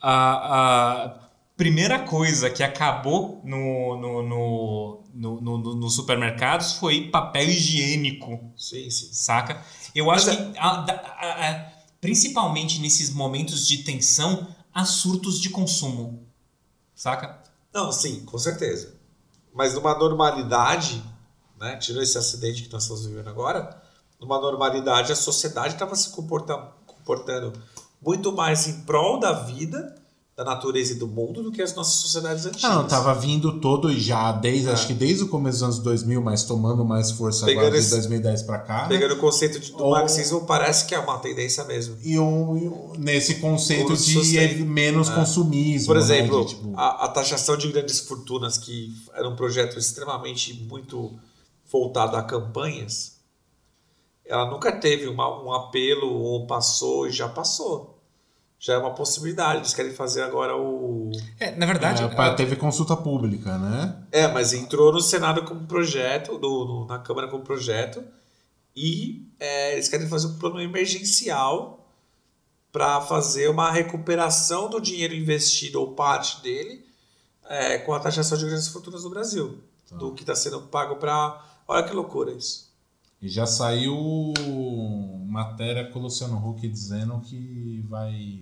A, 0.00 1.10
a 1.10 1.25
primeira 1.56 2.00
coisa 2.00 2.50
que 2.50 2.62
acabou 2.62 3.40
no, 3.44 3.96
no, 3.96 4.22
no, 4.22 5.04
no, 5.14 5.40
no- 5.40 5.58
no- 5.58 5.74
nos 5.76 5.94
supermercados 5.94 6.72
foi 6.74 7.08
papel 7.10 7.48
higiênico 7.48 8.52
Sim, 8.56 8.90
sim. 8.90 9.08
saca? 9.12 9.62
Eu 9.94 10.10
acho 10.10 10.26
Mas 10.26 10.36
que, 10.36 10.58
a- 10.58 10.84
a- 11.18 11.50
a- 11.50 11.72
principalmente 12.00 12.80
nesses 12.80 13.10
momentos 13.10 13.66
de 13.66 13.78
tensão, 13.78 14.46
há 14.72 14.84
surtos 14.84 15.40
de 15.40 15.48
consumo, 15.48 16.26
saca? 16.94 17.42
Não, 17.72 17.90
sim, 17.90 18.20
com 18.26 18.38
certeza. 18.38 18.94
Mas 19.54 19.72
numa 19.74 19.98
normalidade, 19.98 21.02
né, 21.58 21.76
tirando 21.76 22.02
esse 22.02 22.18
acidente 22.18 22.62
que 22.64 22.72
nós 22.72 22.82
estamos 22.82 23.06
vivendo 23.06 23.28
agora, 23.28 23.82
numa 24.20 24.38
normalidade 24.38 25.10
a 25.12 25.16
sociedade 25.16 25.74
estava 25.74 25.94
se 25.94 26.10
comporta- 26.10 26.72
comportando 26.86 27.52
muito 28.02 28.30
mais 28.32 28.68
em 28.68 28.82
prol 28.82 29.18
da 29.18 29.32
vida, 29.32 29.94
da 30.36 30.44
natureza 30.44 30.92
e 30.92 30.96
do 30.96 31.06
mundo 31.08 31.42
do 31.42 31.50
que 31.50 31.62
as 31.62 31.74
nossas 31.74 31.94
sociedades 31.94 32.44
antigas. 32.44 32.70
Não, 32.70 32.86
tava 32.86 33.14
vindo 33.14 33.58
todo 33.58 33.90
já, 33.98 34.32
desde, 34.32 34.68
É. 34.68 34.72
acho 34.72 34.86
que 34.86 34.92
desde 34.92 35.24
o 35.24 35.28
começo 35.28 35.56
dos 35.56 35.62
anos 35.62 35.78
2000, 35.78 36.20
mas 36.20 36.44
tomando 36.44 36.84
mais 36.84 37.10
força 37.10 37.46
Pegando 37.46 37.60
agora 37.68 37.80
de 37.80 37.86
esse- 37.86 37.94
2010 37.94 38.42
pra 38.42 38.58
cá. 38.58 38.82
né? 38.82 38.88
Pegando 38.88 39.14
o 39.14 39.18
conceito 39.18 39.58
de, 39.58 39.72
do 39.72 39.82
Ou- 39.82 39.92
marxismo, 39.92 40.44
parece 40.44 40.84
que 40.84 40.94
é 40.94 40.98
uma 40.98 41.18
tendência 41.20 41.64
mesmo. 41.64 41.96
E 42.02 42.18
um, 42.18 42.92
nesse 42.98 43.36
conceito 43.36 43.94
O 43.94 43.96
de 43.96 44.02
sustain- 44.02 44.62
menos 44.66 45.08
É. 45.08 45.14
consumismo. 45.14 45.86
Por 45.86 45.96
né, 45.96 46.02
exemplo, 46.02 46.44
de, 46.44 46.54
tipo, 46.54 46.74
a, 46.76 47.06
a 47.06 47.08
taxação 47.08 47.56
de 47.56 47.72
grandes 47.72 48.00
fortunas, 48.00 48.58
que 48.58 48.94
era 49.14 49.26
um 49.26 49.34
projeto 49.36 49.78
extremamente 49.78 50.52
muito 50.68 51.14
voltado 51.72 52.14
a 52.14 52.22
campanhas, 52.22 53.16
ela 54.26 54.50
nunca 54.50 54.70
teve 54.70 55.06
uma- 55.08 55.42
um 55.42 55.50
apelo 55.50 56.12
ou 56.12 56.46
passou 56.46 57.06
e 57.06 57.10
já 57.10 57.26
passou. 57.26 57.95
Já 58.58 58.74
é 58.74 58.78
uma 58.78 58.94
possibilidade. 58.94 59.58
Eles 59.60 59.74
querem 59.74 59.92
fazer 59.92 60.22
agora 60.22 60.56
o. 60.56 61.10
É, 61.38 61.54
na 61.56 61.66
verdade, 61.66 62.02
É, 62.02 62.34
teve 62.34 62.56
consulta 62.56 62.96
pública, 62.96 63.56
né? 63.58 64.02
É, 64.10 64.26
mas 64.28 64.52
entrou 64.52 64.92
no 64.92 65.00
Senado 65.00 65.42
como 65.44 65.66
projeto, 65.66 66.38
no, 66.38 66.64
no- 66.64 66.86
na 66.86 66.98
Câmara 66.98 67.28
como 67.28 67.42
projeto, 67.44 68.02
e 68.74 69.26
é, 69.38 69.74
eles 69.74 69.88
querem 69.88 70.08
fazer 70.08 70.26
um 70.28 70.38
plano 70.38 70.60
emergencial 70.60 71.86
para 72.72 73.00
fazer 73.00 73.48
uma 73.48 73.70
recuperação 73.70 74.68
do 74.68 74.80
dinheiro 74.80 75.14
investido 75.14 75.80
ou 75.80 75.92
parte 75.94 76.42
dele 76.42 76.84
é, 77.48 77.78
com 77.78 77.94
a 77.94 78.00
taxação 78.00 78.36
de 78.36 78.44
grandes 78.44 78.68
fortunas 78.68 79.04
no 79.04 79.10
Brasil, 79.10 79.60
do 79.90 80.12
que 80.12 80.22
está 80.22 80.34
sendo 80.34 80.60
pago 80.62 80.96
para. 80.96 81.42
Olha 81.68 81.82
que 81.84 81.94
loucura 81.94 82.32
isso. 82.32 82.65
E 83.20 83.28
já 83.28 83.46
saiu 83.46 84.32
matéria 85.26 85.84
com 85.90 85.98
o 85.98 86.02
Luciano 86.02 86.36
Huck 86.36 86.66
dizendo 86.68 87.18
que 87.20 87.84
vai 87.88 88.40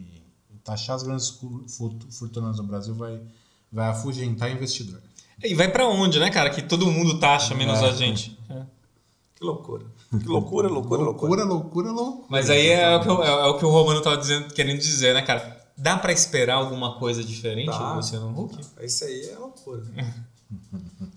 taxar 0.64 0.96
as 0.96 1.02
grandes 1.02 1.38
fortunas 2.10 2.56
no 2.56 2.64
Brasil, 2.64 2.94
vai, 2.94 3.20
vai 3.70 3.88
afugentar 3.88 4.50
investidor. 4.50 5.00
e 5.42 5.54
vai 5.54 5.70
pra 5.70 5.86
onde, 5.86 6.18
né, 6.18 6.30
cara? 6.30 6.50
Que 6.50 6.62
todo 6.62 6.86
mundo 6.90 7.18
taxa, 7.18 7.54
menos 7.54 7.80
É. 7.80 7.86
a 7.88 7.92
gente. 7.92 8.38
É. 8.48 8.62
Que 9.36 9.44
loucura. 9.44 9.84
Que 10.10 10.26
loucura, 10.26 10.68
loucura, 10.68 11.02
loucura. 11.02 11.44
Loucura, 11.44 11.44
loucura, 11.44 11.90
loucura. 11.90 12.26
Mas 12.28 12.48
aí 12.50 12.68
é 12.68 12.96
o, 12.96 13.00
que, 13.00 13.08
o- 13.08 13.22
é 13.22 13.46
o 13.46 13.58
que 13.58 13.64
o 13.64 13.68
Romano 13.70 14.00
tava 14.00 14.16
dizendo, 14.16 14.52
querendo 14.54 14.78
dizer, 14.78 15.12
né, 15.14 15.22
cara? 15.22 15.60
Dá 15.76 15.98
pra 15.98 16.12
esperar 16.12 16.54
alguma 16.54 16.98
coisa 16.98 17.22
diferente 17.24 17.76
do 17.76 17.94
Luciano 17.94 18.30
Huck? 18.40 18.56
Isso 18.80 19.04
aí 19.04 19.28
é 19.30 19.38
loucura. 19.38 19.82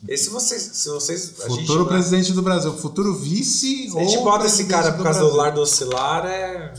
E 0.07 0.17
se 0.17 0.29
vocês. 0.29 0.61
Se 0.73 0.89
vocês 0.89 1.33
gente 1.37 1.47
Futuro 1.47 1.85
vai- 1.85 1.93
presidente 1.95 2.31
do 2.33 2.41
Brasil, 2.41 2.71
futuro 2.73 3.13
vice 3.15 3.89
Se 3.91 3.97
a 3.97 4.03
gente 4.03 4.23
bota 4.23 4.45
esse 4.45 4.65
cara 4.65 4.93
por 4.93 5.03
causa 5.03 5.19
do 5.19 5.25
Brasil. 5.25 5.37
lar 5.43 5.51
do 5.53 5.61
oscilar, 5.61 6.25
é. 6.25 6.73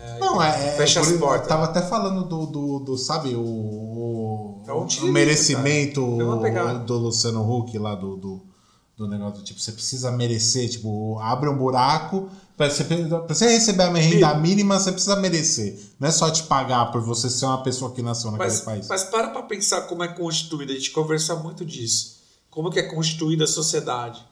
é- 0.00 0.18
Não, 0.20 0.40
é. 0.42 0.68
é 0.68 0.76
Fecha 0.76 1.00
por- 1.00 1.06
as 1.06 1.12
Eu 1.12 1.18
portas. 1.18 1.48
tava 1.48 1.64
até 1.64 1.82
falando 1.82 2.24
do, 2.24 2.46
do, 2.46 2.78
do, 2.80 2.96
sabe, 2.98 3.34
o, 3.34 3.40
o, 3.40 4.62
É 4.66 4.72
um 4.72 4.86
o 4.86 5.12
merecimento 5.12 6.00
do 6.86 6.98
Luciano 6.98 7.42
Huck 7.42 7.76
lá 7.78 7.94
do, 7.94 8.16
do, 8.16 8.40
do 8.96 9.08
negócio, 9.08 9.42
tipo, 9.42 9.58
você 9.60 9.72
precisa 9.72 10.10
merecer, 10.12 10.68
tipo, 10.68 11.18
abre 11.20 11.48
um 11.48 11.56
buraco, 11.56 12.28
pra 12.60 12.68
você, 12.68 12.84
pra 12.84 13.34
você 13.34 13.48
receber 13.48 13.84
a 13.84 13.92
renda 13.94 14.34
mínima, 14.34 14.78
você 14.78 14.92
precisa 14.92 15.16
merecer. 15.16 15.80
Não 15.98 16.08
é 16.08 16.10
só 16.10 16.30
te 16.30 16.42
pagar 16.42 16.92
por 16.92 17.00
você 17.00 17.30
ser 17.30 17.46
uma 17.46 17.62
pessoa 17.62 17.90
que 17.90 18.02
nasceu 18.02 18.30
naquele 18.30 18.50
Mas, 18.50 18.60
país. 18.60 18.86
mas 18.86 19.04
para 19.04 19.30
pra 19.30 19.42
pensar 19.44 19.82
como 19.82 20.04
é 20.04 20.08
constituída. 20.08 20.70
A 20.70 20.76
gente 20.76 20.90
conversa 20.90 21.34
muito 21.36 21.64
disso. 21.64 22.20
Como 22.50 22.70
que 22.70 22.78
é 22.78 22.82
constituída 22.82 23.44
a 23.44 23.46
sociedade? 23.46 24.22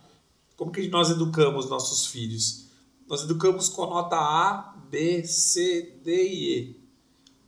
Como 0.58 0.70
que 0.70 0.86
nós 0.88 1.08
educamos 1.08 1.70
nossos 1.70 2.06
filhos? 2.06 2.66
Nós 3.08 3.22
educamos 3.22 3.70
com 3.70 3.86
nota 3.86 4.16
A, 4.16 4.74
B, 4.90 5.24
C, 5.24 5.98
D 6.04 6.28
e 6.28 6.58
E. 6.58 6.80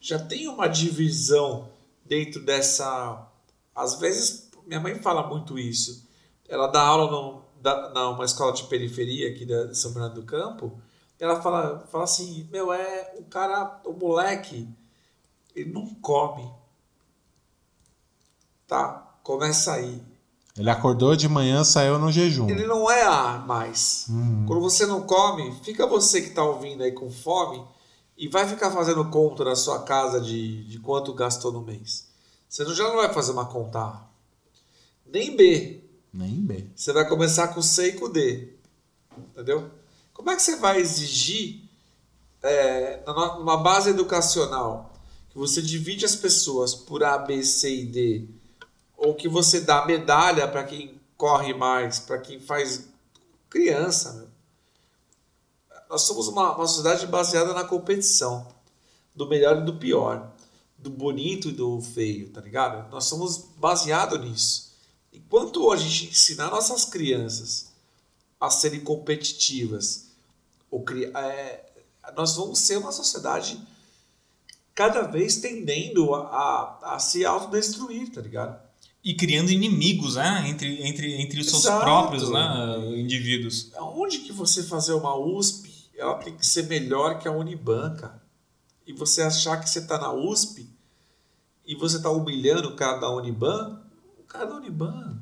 Já 0.01 0.18
tem 0.18 0.49
uma 0.49 0.66
divisão 0.66 1.68
dentro 2.07 2.43
dessa. 2.43 3.28
Às 3.74 3.97
vezes, 4.01 4.49
minha 4.66 4.81
mãe 4.81 4.95
fala 4.95 5.28
muito 5.28 5.59
isso. 5.59 6.09
Ela 6.49 6.68
dá 6.68 6.81
aula 6.81 7.11
num, 7.11 7.43
da, 7.61 7.91
numa 7.91 8.25
escola 8.25 8.53
de 8.53 8.65
periferia 8.65 9.31
aqui 9.31 9.45
da- 9.45 9.65
de 9.65 9.77
São 9.79 9.93
Bernardo 9.93 10.21
do 10.21 10.27
Campo. 10.27 10.81
Ela 11.19 11.41
fala, 11.43 11.87
fala 11.91 12.05
assim: 12.05 12.49
Meu, 12.51 12.73
é 12.73 13.15
o 13.19 13.25
cara, 13.25 13.81
o 13.85 13.93
moleque, 13.93 14.69
ele 15.55 15.71
não 15.73 15.87
come. 15.97 16.51
Tá? 18.67 19.19
Começa 19.23 19.73
aí. 19.75 20.03
Ele 20.57 20.71
acordou 20.71 21.15
de 21.15 21.29
manhã, 21.29 21.63
saiu 21.65 21.99
no 21.99 22.11
jejum. 22.11 22.49
Ele 22.49 22.67
não 22.67 22.91
é 22.91 23.03
A 23.03 23.39
mais. 23.39 24.07
Uhum. 24.09 24.45
Quando 24.47 24.61
você 24.61 24.85
não 24.87 25.03
come, 25.03 25.55
fica 25.63 25.87
você 25.87 26.21
que 26.21 26.31
tá 26.31 26.43
ouvindo 26.43 26.83
aí 26.83 26.93
com 26.93 27.11
fome 27.11 27.65
e 28.17 28.29
vai 28.29 28.47
ficar 28.47 28.71
fazendo 28.71 29.05
conta 29.11 29.45
na 29.45 29.57
sua 29.57 29.83
casa 29.83 30.21
de, 30.21 30.65
de 30.65 30.79
quanto 30.79 31.15
gastou 31.15 31.53
no 31.53 31.61
mês. 31.63 32.09
Você 32.49 32.65
já 32.75 32.85
não 32.85 32.97
vai 32.97 33.13
fazer 33.13 33.33
uma 33.33 33.47
conta 33.47 33.79
A. 33.81 34.03
Nem 35.07 35.37
B. 35.37 35.80
Nem 36.13 36.35
bem. 36.35 36.71
Você 36.75 36.93
vai 36.93 37.09
começar 37.09 37.49
com 37.49 37.63
C 37.63 37.89
e 37.89 37.93
com 37.93 38.11
D. 38.11 38.55
Entendeu? 39.17 39.71
Como 40.13 40.31
é 40.31 40.37
que 40.37 40.43
você 40.43 40.57
vai 40.57 40.79
exigir, 40.79 41.63
é, 42.43 43.03
numa 43.07 43.57
base 43.57 43.91
educacional, 43.91 44.93
que 45.31 45.39
você 45.39 45.63
divide 45.63 46.05
as 46.05 46.17
pessoas 46.17 46.75
por 46.75 47.05
A, 47.05 47.17
B, 47.17 47.43
C 47.43 47.75
e 47.75 47.87
D, 47.87 48.29
ou 48.97 49.15
que 49.15 49.29
você 49.29 49.61
dá 49.61 49.87
medalha 49.87 50.47
para 50.49 50.65
quem 50.65 51.01
corre 51.17 51.55
mais, 51.55 52.01
para 52.01 52.19
quem 52.19 52.41
faz 52.41 52.89
criança, 53.49 54.13
meu. 54.15 54.29
Nós 55.89 56.03
somos 56.03 56.29
uma, 56.29 56.55
uma 56.55 56.67
sociedade 56.67 57.07
baseada 57.07 57.53
na 57.53 57.65
competição, 57.65 58.47
do 59.15 59.27
melhor 59.27 59.59
e 59.59 59.65
do 59.65 59.75
pior, 59.75 60.31
do 60.79 60.89
bonito 60.89 61.49
e 61.49 61.53
do 61.53 61.81
feio, 61.81 62.31
tá 62.31 62.41
ligado? 62.41 62.89
Nós 62.91 63.05
somos 63.07 63.39
baseados 63.57 64.21
nisso. 64.21 64.70
Enquanto 65.13 65.71
a 65.73 65.77
gente 65.77 66.07
ensinar 66.07 66.51
nossas 66.51 66.85
crianças 66.85 67.73
a 68.41 68.49
serem 68.49 68.81
competitivas, 68.81 70.07
ou 70.71 70.85
é, 71.15 71.65
nós 72.17 72.37
vamos 72.37 72.59
ser 72.59 72.79
uma 72.79 72.93
sociedade 72.93 73.61
cada 74.75 75.03
vez 75.03 75.37
tendendo 75.37 76.15
a, 76.15 76.21
a, 76.21 76.95
a 76.95 76.99
se 76.99 77.25
autodestruir, 77.25 78.11
tá 78.11 78.21
ligado? 78.21 78.59
E 79.03 79.15
criando 79.15 79.51
inimigos, 79.51 80.17
né? 80.17 80.49
Entre, 80.49 80.87
entre, 80.87 81.21
entre 81.21 81.41
os 81.41 81.49
seus 81.49 81.65
Exato. 81.65 81.85
próprios 81.85 82.31
né, 82.31 82.99
indivíduos. 82.99 83.71
Aonde 83.75 84.21
que 84.21 84.33
você 84.33 84.63
fazer 84.63 84.93
uma 84.93 85.17
USP, 85.17 85.71
ela 85.97 86.15
tem 86.15 86.37
que 86.37 86.47
ser 86.47 86.65
melhor 86.65 87.19
que 87.19 87.27
a 87.27 87.33
Uniban, 87.33 87.97
cara. 87.97 88.23
E 88.87 88.93
você 88.93 89.23
achar 89.23 89.59
que 89.59 89.69
você 89.69 89.83
tá 89.87 89.99
na 89.99 90.13
USP 90.13 90.69
e 91.67 91.75
você 91.75 92.01
tá 92.01 92.11
humilhando 92.11 92.69
o 92.69 92.77
cara 92.77 92.99
da 92.99 93.11
Uniban, 93.11 93.81
cara 94.31 94.47
da 94.47 94.55
Uniban, 94.57 95.18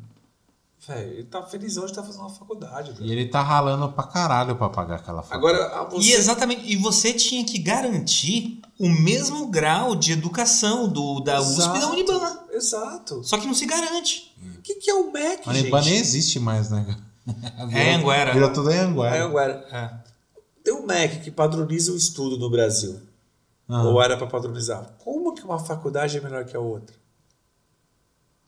velho, 0.87 1.13
ele 1.13 1.25
tá 1.25 1.43
felizão 1.43 1.85
de 1.85 1.91
estar 1.93 2.03
fazendo 2.03 2.21
uma 2.21 2.31
faculdade. 2.31 2.95
E 3.01 3.11
ele 3.11 3.27
tá 3.29 3.43
ralando 3.43 3.91
pra 3.93 4.05
caralho 4.05 4.55
pra 4.57 4.69
pagar 4.69 4.97
aquela 4.97 5.23
faculdade. 5.23 5.63
Agora, 5.63 5.91
você... 5.91 6.09
E 6.09 6.13
exatamente, 6.13 6.63
e 6.71 6.77
você 6.77 7.13
tinha 7.13 7.45
que 7.45 7.59
garantir 7.59 8.61
o 8.79 8.89
mesmo 8.89 9.47
grau 9.49 9.97
de 9.97 10.13
educação 10.13 10.89
do 10.89 11.21
da 11.21 11.41
USP 11.41 11.55
e 11.55 11.57
da 11.59 11.77
Exato. 11.79 11.93
Uniban. 11.93 12.39
Exato. 12.53 13.25
Só 13.25 13.39
que 13.39 13.47
não 13.47 13.55
se 13.55 13.67
garante. 13.67 14.35
O 14.59 14.63
que, 14.63 14.75
que 14.77 14.91
é 14.91 14.95
o 14.95 15.11
MEC, 15.11 15.49
A 15.49 15.53
gente? 15.53 15.63
Uniban 15.63 15.81
nem 15.83 15.97
existe 15.97 16.39
mais, 16.39 16.71
né? 16.71 16.97
É 17.73 17.95
Anguera. 17.95 18.33
Virou 18.33 18.53
tudo 18.53 18.71
em 18.71 18.75
É, 18.77 18.81
Anguera. 19.21 19.67
É. 19.71 19.91
tem 20.65 20.73
um 20.75 20.87
MEC 20.87 21.21
que 21.21 21.31
padroniza 21.31 21.93
o 21.93 21.97
estudo 21.97 22.39
no 22.39 22.49
Brasil. 22.51 23.01
Ah. 23.69 23.83
Ou 23.83 24.01
era 24.03 24.17
para 24.17 24.27
padronizar. 24.27 24.95
Como 25.05 25.35
que 25.35 25.43
uma 25.45 25.59
faculdade 25.59 26.17
é 26.17 26.21
melhor 26.23 26.45
que 26.47 26.57
a 26.57 26.61
outra? 26.61 26.97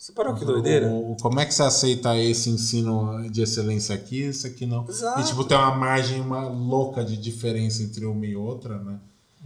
Você 0.01 0.13
parou 0.13 0.35
que 0.35 0.47
doideira? 0.47 0.89
O- 0.91 1.15
como 1.21 1.41
é 1.41 1.45
que 1.45 1.53
você 1.53 1.63
aceita 1.63 2.17
esse 2.17 2.49
ensino 2.49 3.31
de 3.31 3.43
excelência 3.43 3.95
aqui, 3.95 4.23
esse 4.23 4.47
aqui 4.47 4.65
não? 4.65 4.89
Exato. 4.89 5.21
E 5.21 5.25
tipo, 5.25 5.45
tem 5.45 5.59
uma 5.59 5.77
margem 5.77 6.23
uma 6.23 6.49
louca 6.49 7.05
de 7.05 7.19
diferença 7.19 7.83
entre 7.83 8.07
uma 8.07 8.25
e 8.25 8.35
outra, 8.35 8.79
né? 8.83 8.99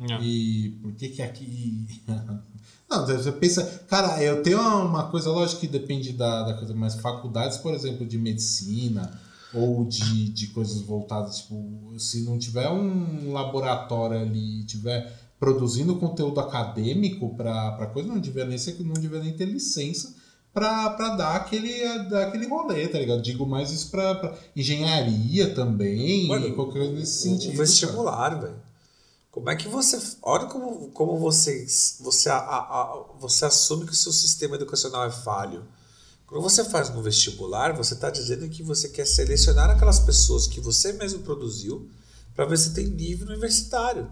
É. 0.08 0.22
E 0.22 0.70
por 0.80 0.92
que 0.92 1.08
que 1.08 1.22
aqui... 1.22 1.84
Não, 2.88 3.04
você 3.04 3.32
pensa... 3.32 3.64
Cara, 3.88 4.22
eu 4.22 4.44
tenho 4.44 4.60
uma 4.60 5.08
coisa, 5.10 5.28
lógico 5.28 5.62
que 5.62 5.66
depende 5.66 6.12
da, 6.12 6.44
da 6.44 6.54
coisa, 6.54 6.72
mas 6.72 6.94
faculdades, 7.00 7.58
por 7.58 7.74
exemplo, 7.74 8.06
de 8.06 8.16
medicina 8.16 9.20
ou 9.52 9.84
de, 9.84 10.28
de 10.28 10.48
coisas 10.48 10.80
voltadas, 10.82 11.38
tipo, 11.38 11.94
se 11.98 12.22
não 12.22 12.38
tiver 12.38 12.68
um 12.70 13.32
laboratório 13.32 14.20
ali, 14.20 14.62
tiver 14.64 15.12
produzindo 15.40 15.96
conteúdo 15.96 16.38
acadêmico 16.38 17.34
para 17.34 17.90
coisa, 17.92 18.08
não 18.08 18.20
devia 18.20 18.44
nem 18.44 18.58
ser, 18.58 18.76
não 18.84 18.94
devia 18.94 19.18
nem 19.20 19.32
ter 19.32 19.46
licença 19.46 20.14
pra, 20.54 20.90
pra 20.90 21.16
dar 21.16 21.36
aquele, 21.36 21.82
dar 22.08 22.28
aquele 22.28 22.46
rolê, 22.46 22.86
tá 22.88 22.98
ligado? 22.98 23.20
Digo 23.20 23.44
mais 23.44 23.70
isso 23.72 23.90
pra, 23.90 24.14
pra 24.14 24.38
engenharia 24.56 25.54
também, 25.54 26.28
Mano, 26.28 26.54
qualquer 26.54 26.78
coisa 26.78 26.92
nesse 26.92 27.22
sentido. 27.22 27.56
Vestibular, 27.56 28.40
velho. 28.40 28.62
Como 29.30 29.50
é 29.50 29.56
que 29.56 29.68
você. 29.68 29.98
Olha 30.22 30.46
como, 30.46 30.88
como 30.92 31.18
você, 31.18 31.66
você, 32.00 32.28
a- 32.30 32.38
a- 32.38 33.04
você 33.18 33.44
assume 33.44 33.84
que 33.84 33.92
o 33.92 33.96
seu 33.96 34.12
sistema 34.12 34.54
educacional 34.54 35.04
é 35.04 35.10
falho. 35.10 35.64
Quando 36.26 36.40
você 36.42 36.64
faz 36.64 36.88
no 36.88 37.02
vestibular, 37.02 37.72
você 37.76 37.94
está 37.94 38.08
dizendo 38.10 38.48
que 38.48 38.62
você 38.62 38.88
quer 38.88 39.06
selecionar 39.06 39.68
aquelas 39.70 39.98
pessoas 39.98 40.46
que 40.46 40.60
você 40.60 40.92
mesmo 40.92 41.18
produziu 41.20 41.88
para 42.34 42.44
ver 42.46 42.56
se 42.58 42.72
tem 42.74 42.86
nível 42.86 43.26
universitário. 43.26 44.08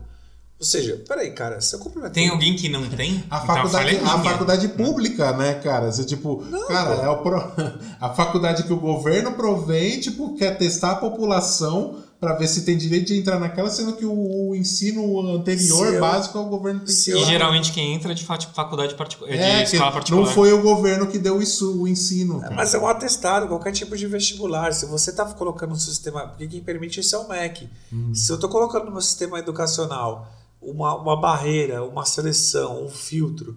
Ou 0.62 0.66
seja, 0.66 1.02
peraí, 1.08 1.32
cara, 1.32 1.60
se 1.60 1.74
eu. 1.74 1.80
Tem 2.12 2.28
alguém 2.28 2.54
que 2.54 2.68
não 2.68 2.88
tem? 2.88 3.24
A 3.28 3.38
Então 3.42 3.46
faculdade, 3.56 3.96
é 3.96 4.00
a 4.04 4.18
faculdade 4.20 4.68
pública, 4.68 5.32
né, 5.32 5.54
cara? 5.54 5.90
Você, 5.90 6.04
tipo, 6.04 6.36
cara, 6.68 6.94
é 7.02 7.08
o 7.08 7.16
pro- 7.18 7.50
a 8.00 8.10
faculdade 8.10 8.62
que 8.62 8.72
o 8.72 8.78
governo 8.78 9.32
provém, 9.32 9.98
tipo, 9.98 10.36
quer 10.36 10.56
testar 10.56 10.92
a 10.92 10.96
população 10.96 11.96
pra 12.20 12.34
ver 12.36 12.46
se 12.46 12.62
tem 12.64 12.76
direito 12.78 13.08
de 13.08 13.18
entrar 13.18 13.40
naquela, 13.40 13.68
sendo 13.68 13.94
que 13.94 14.04
o, 14.06 14.54
ensino 14.54 15.34
anterior, 15.34 15.92
eu- 15.94 16.00
básico, 16.00 16.38
é 16.38 16.40
o 16.40 16.44
governo 16.44 16.78
tem 16.78 16.94
se 16.94 17.10
que 17.12 17.18
E 17.18 17.24
geralmente 17.24 17.72
quem 17.72 17.92
entra 17.94 18.12
é 18.12 18.14
de 18.14 18.24
fa- 18.24 18.38
faculdade 18.54 18.94
particular, 18.94 19.32
É, 19.34 19.64
de 19.64 19.74
escola 19.74 19.90
particular. 19.90 20.24
não 20.24 20.32
foi 20.32 20.52
o 20.52 20.62
governo 20.62 21.08
que 21.08 21.18
deu 21.18 21.42
isso, 21.42 21.82
o 21.82 21.88
ensino. 21.88 22.38
cara. 22.40 22.54
Mas 22.54 22.72
é 22.74 22.78
um 22.78 22.86
atestado, 22.86 23.48
qualquer 23.48 23.72
tipo 23.72 23.96
de 23.96 24.06
vestibular. 24.06 24.72
Se 24.72 24.86
você 24.86 25.10
está 25.10 25.24
colocando 25.24 25.70
no 25.70 25.76
sistema. 25.76 26.28
Porque 26.28 26.46
quem 26.46 26.60
permite 26.60 27.00
isso 27.00 27.16
é 27.16 27.18
o 27.18 27.28
MEC. 27.28 27.68
Hum. 27.92 28.14
Se 28.14 28.30
eu 28.30 28.36
estou 28.36 28.48
colocando 28.48 28.84
no 28.84 28.92
meu 28.92 29.00
sistema 29.00 29.40
educacional 29.40 30.30
uma, 30.62 30.94
uma 30.94 31.20
barreira, 31.20 31.84
uma 31.84 32.04
seleção, 32.04 32.84
um 32.84 32.88
filtro. 32.88 33.56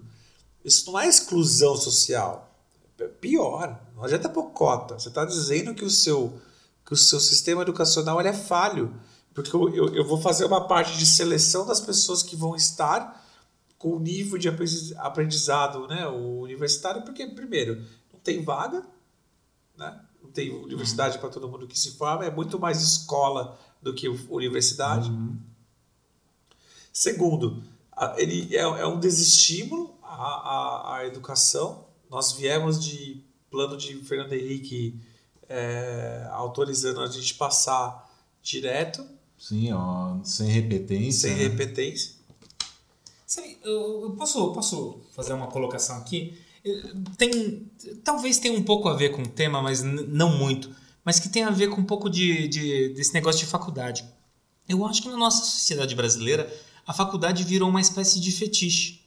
Isso 0.64 0.90
não 0.90 0.98
é 0.98 1.06
exclusão 1.06 1.76
social. 1.76 2.52
É 2.98 3.06
pior, 3.06 3.80
não 3.94 4.04
adianta 4.04 4.28
pôr 4.28 4.50
cota. 4.50 4.98
Você 4.98 5.08
está 5.08 5.24
dizendo 5.24 5.74
que 5.74 5.84
o 5.84 5.90
seu, 5.90 6.38
que 6.84 6.92
o 6.92 6.96
seu 6.96 7.20
sistema 7.20 7.62
educacional 7.62 8.18
ele 8.18 8.30
é 8.30 8.32
falho. 8.32 8.94
Porque 9.32 9.54
eu, 9.54 9.74
eu, 9.74 9.94
eu 9.94 10.04
vou 10.04 10.20
fazer 10.20 10.44
uma 10.46 10.66
parte 10.66 10.96
de 10.96 11.06
seleção 11.06 11.66
das 11.66 11.80
pessoas 11.80 12.22
que 12.22 12.34
vão 12.34 12.56
estar 12.56 13.24
com 13.78 13.90
o 13.90 14.00
nível 14.00 14.38
de 14.38 14.48
aprendizado 14.96 15.86
né, 15.86 16.08
o 16.08 16.40
universitário, 16.40 17.02
porque, 17.02 17.26
primeiro, 17.26 17.84
não 18.10 18.18
tem 18.18 18.42
vaga, 18.42 18.82
né? 19.76 20.00
não 20.22 20.30
tem 20.30 20.50
universidade 20.50 21.18
para 21.18 21.28
todo 21.28 21.48
mundo 21.48 21.66
que 21.66 21.78
se 21.78 21.92
forma, 21.92 22.24
é 22.24 22.30
muito 22.30 22.58
mais 22.58 22.80
escola 22.80 23.58
do 23.82 23.92
que 23.92 24.08
universidade. 24.30 25.10
Uhum. 25.10 25.36
Segundo, 26.96 27.62
ele 28.16 28.56
é, 28.56 28.60
é 28.60 28.86
um 28.86 28.98
desestímulo 28.98 29.94
à, 30.02 30.14
à, 30.14 30.96
à, 30.96 31.06
educação. 31.06 31.84
Nós 32.10 32.32
viemos 32.32 32.82
de 32.82 33.22
plano 33.50 33.76
de 33.76 33.96
Fernando 33.96 34.32
Henrique 34.32 34.98
é, 35.46 36.26
autorizando 36.30 37.02
a 37.02 37.06
gente 37.06 37.34
passar 37.34 38.10
direto. 38.42 39.06
Sim, 39.38 39.74
ó, 39.74 40.16
sem 40.24 40.48
repetência. 40.48 41.28
Sem 41.28 41.36
né? 41.36 41.42
repetência. 41.42 42.14
eu 43.62 44.14
posso, 44.16 44.54
posso 44.54 45.02
fazer 45.14 45.34
uma 45.34 45.48
colocação 45.48 45.98
aqui? 45.98 46.40
Tem, 47.18 47.70
talvez 48.04 48.38
tenha 48.38 48.58
um 48.58 48.62
pouco 48.62 48.88
a 48.88 48.94
ver 48.94 49.10
com 49.10 49.20
o 49.20 49.28
tema, 49.28 49.60
mas 49.60 49.82
não 49.82 50.38
muito. 50.38 50.74
Mas 51.04 51.20
que 51.20 51.28
tem 51.28 51.42
a 51.42 51.50
ver 51.50 51.68
com 51.68 51.82
um 51.82 51.86
pouco 51.86 52.08
de, 52.08 52.48
de, 52.48 52.88
desse 52.94 53.12
negócio 53.12 53.44
de 53.44 53.46
faculdade. 53.50 54.02
Eu 54.66 54.84
acho 54.86 55.02
que 55.02 55.10
na 55.10 55.16
nossa 55.18 55.44
sociedade 55.44 55.94
brasileira 55.94 56.50
a 56.86 56.92
faculdade 56.92 57.42
virou 57.42 57.68
uma 57.68 57.80
espécie 57.80 58.20
de 58.20 58.30
fetiche. 58.30 59.00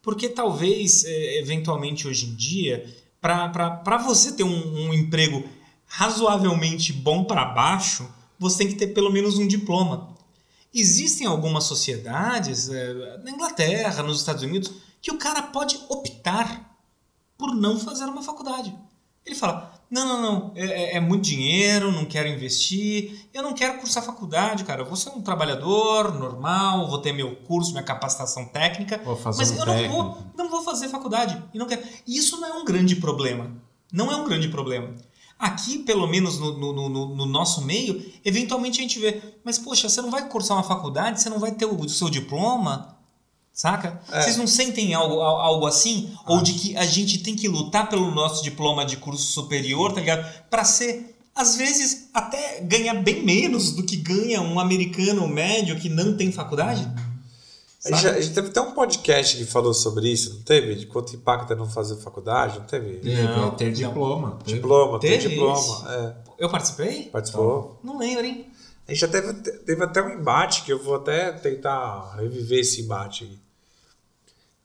Porque 0.00 0.28
talvez, 0.28 1.04
é, 1.04 1.40
eventualmente 1.40 2.08
hoje 2.08 2.26
em 2.26 2.34
dia, 2.34 2.86
para 3.20 3.98
você 3.98 4.32
ter 4.32 4.44
um, 4.44 4.88
um 4.88 4.94
emprego 4.94 5.44
razoavelmente 5.86 6.92
bom 6.92 7.24
para 7.24 7.44
baixo, 7.44 8.08
você 8.38 8.58
tem 8.58 8.68
que 8.68 8.74
ter 8.74 8.88
pelo 8.88 9.10
menos 9.12 9.38
um 9.38 9.46
diploma. 9.46 10.16
Existem 10.72 11.26
algumas 11.26 11.64
sociedades, 11.64 12.68
é, 12.68 13.18
na 13.18 13.30
Inglaterra, 13.30 14.02
nos 14.02 14.18
Estados 14.18 14.42
Unidos, 14.42 14.70
que 15.00 15.10
o 15.10 15.18
cara 15.18 15.42
pode 15.42 15.78
optar 15.88 16.78
por 17.36 17.54
não 17.54 17.78
fazer 17.78 18.04
uma 18.04 18.22
faculdade. 18.22 18.74
Ele 19.24 19.34
fala: 19.34 19.77
não, 19.90 20.06
não, 20.06 20.22
não, 20.22 20.52
é, 20.54 20.66
é, 20.66 20.96
é, 20.96 21.00
muito 21.00 21.22
dinheiro, 21.22 21.90
não 21.90 22.04
quero 22.04 22.28
investir, 22.28 23.26
eu 23.32 23.42
não 23.42 23.54
quero 23.54 23.78
cursar 23.78 24.02
faculdade, 24.02 24.64
cara. 24.64 24.82
Eu 24.82 24.86
vou 24.86 24.96
ser 24.96 25.08
um 25.10 25.22
trabalhador 25.22 26.12
normal, 26.14 26.88
vou 26.88 26.98
ter 26.98 27.12
meu 27.12 27.36
curso, 27.36 27.72
minha 27.72 27.82
capacitação 27.82 28.44
técnica, 28.44 29.00
mas 29.24 29.50
um 29.50 29.56
eu 29.56 29.66
não 29.66 29.88
vou, 29.88 30.18
não 30.36 30.50
vou 30.50 30.62
fazer 30.62 30.88
faculdade. 30.88 31.42
E 31.54 31.58
não 31.58 31.66
quero. 31.66 31.82
Isso 32.06 32.38
não 32.38 32.48
é 32.48 32.52
um 32.52 32.64
grande 32.66 32.96
problema. 32.96 33.50
Não 33.90 34.12
é 34.12 34.16
um 34.16 34.24
grande 34.24 34.48
problema. 34.48 34.94
Aqui, 35.38 35.78
pelo 35.78 36.06
menos 36.06 36.38
no, 36.38 36.58
no, 36.58 36.88
no, 36.88 37.14
no, 37.14 37.26
nosso 37.26 37.62
meio, 37.64 38.04
eventualmente 38.24 38.80
a 38.80 38.82
gente 38.82 38.98
vê, 38.98 39.22
mas 39.44 39.56
poxa, 39.56 39.88
você 39.88 40.02
não 40.02 40.10
vai 40.10 40.28
cursar 40.28 40.56
uma 40.56 40.64
faculdade, 40.64 41.22
você 41.22 41.30
não 41.30 41.38
vai 41.38 41.52
ter 41.52 41.64
o 41.64 41.88
seu 41.88 42.10
diploma, 42.10 42.97
Saca? 43.58 44.00
É. 44.12 44.22
Vocês 44.22 44.36
não 44.36 44.46
sentem 44.46 44.94
algo, 44.94 45.20
algo 45.20 45.66
assim? 45.66 46.16
Ah. 46.18 46.34
Ou 46.34 46.40
de 46.40 46.52
que 46.52 46.76
a 46.76 46.86
gente 46.86 47.18
tem 47.18 47.34
que 47.34 47.48
lutar 47.48 47.88
pelo 47.88 48.08
nosso 48.12 48.40
diploma 48.40 48.86
de 48.86 48.96
curso 48.96 49.32
superior, 49.32 49.92
tá 49.92 49.98
ligado? 49.98 50.24
Pra 50.48 50.64
ser, 50.64 51.16
às 51.34 51.56
vezes, 51.56 52.08
até 52.14 52.60
ganhar 52.60 52.94
bem 53.02 53.24
menos 53.24 53.72
do 53.72 53.82
que 53.82 53.96
ganha 53.96 54.40
um 54.40 54.60
americano 54.60 55.26
médio 55.26 55.74
que 55.74 55.88
não 55.88 56.16
tem 56.16 56.30
faculdade? 56.30 56.88
A 57.84 57.90
gente, 57.90 58.06
a 58.06 58.20
gente, 58.20 58.32
teve 58.32 58.46
até 58.46 58.60
um 58.60 58.70
podcast 58.70 59.36
que 59.36 59.44
falou 59.44 59.74
sobre 59.74 60.08
isso, 60.08 60.34
não 60.34 60.42
teve? 60.42 60.76
De 60.76 60.86
quanto 60.86 61.16
impacta 61.16 61.56
não 61.56 61.68
fazer 61.68 61.96
faculdade, 61.96 62.60
não 62.60 62.66
teve? 62.66 62.98
Teve, 62.98 63.22
não, 63.22 63.50
ter 63.50 63.72
diploma. 63.72 64.38
Teve. 64.44 64.56
Diploma, 64.56 65.00
teve 65.00 65.18
ter 65.18 65.28
diploma. 65.30 65.92
É. 65.92 66.14
Eu 66.38 66.48
participei? 66.48 67.08
Participou? 67.10 67.80
Não 67.82 67.98
lembro, 67.98 68.24
hein? 68.24 68.46
A 68.86 68.92
gente 68.92 69.00
já 69.00 69.08
teve, 69.08 69.32
teve 69.32 69.82
até 69.82 70.00
um 70.00 70.10
embate, 70.10 70.62
que 70.62 70.72
eu 70.72 70.80
vou 70.80 70.94
até 70.94 71.32
tentar 71.32 72.14
reviver 72.14 72.60
esse 72.60 72.82
embate 72.82 73.24
aí 73.24 73.47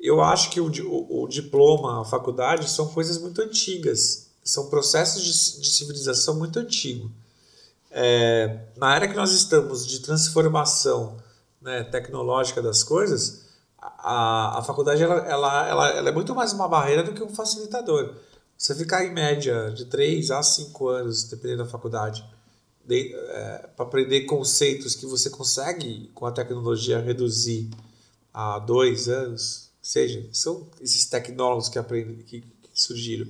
eu 0.04 0.22
acho 0.22 0.50
que 0.50 0.60
o, 0.60 0.66
o, 0.68 1.24
o, 1.24 1.28
diploma, 1.30 2.02
a 2.02 2.06
faculdade, 2.06 2.70
são 2.70 2.88
coisas 2.90 3.18
muito 3.18 3.42
antigas, 3.42 4.28
são 4.44 4.70
processos 4.70 5.24
de, 5.24 5.62
de 5.62 5.70
civilização 5.70 6.36
muito 6.36 6.60
antigos. 6.60 7.10
É, 7.90 8.66
na 8.76 8.96
era 8.96 9.08
que 9.08 9.16
nós 9.16 9.32
estamos 9.32 9.88
de 9.88 10.00
transformação 10.00 11.18
né, 11.62 11.84
tecnológica 11.84 12.62
das 12.62 12.84
coisas, 12.84 13.44
a, 13.80 14.60
a 14.60 14.62
faculdade 14.64 15.02
ela, 15.02 15.16
ela, 15.20 15.68
ela, 15.68 15.90
ela, 15.90 16.10
é 16.10 16.12
muito 16.12 16.36
mais 16.36 16.52
uma 16.52 16.68
barreira 16.68 17.04
do 17.04 17.14
que 17.14 17.24
um 17.24 17.30
facilitador. 17.30 18.16
Você 18.58 18.76
ficar 18.76 19.06
em 19.06 19.14
média 19.14 19.72
de 19.72 19.86
3 19.86 20.32
a 20.32 20.44
5 20.44 20.88
anos, 20.90 21.24
dependendo 21.24 21.64
da 21.64 21.70
faculdade, 21.70 22.26
é, 22.90 23.70
para 23.76 23.86
aprender 23.86 24.22
conceitos 24.22 24.96
que 24.96 25.06
você 25.06 25.30
consegue, 25.30 26.12
com 26.14 26.26
a 26.26 26.32
tecnologia, 26.32 27.00
reduzir 27.00 27.70
a 28.34 28.60
2 28.60 29.08
anos, 29.08 29.63
seja, 29.84 30.26
são 30.32 30.68
esses 30.82 31.06
tecnólogos 31.06 31.68
que, 31.68 31.78
aprendem, 31.78 32.16
que, 32.16 32.42
surgiram. 32.74 33.28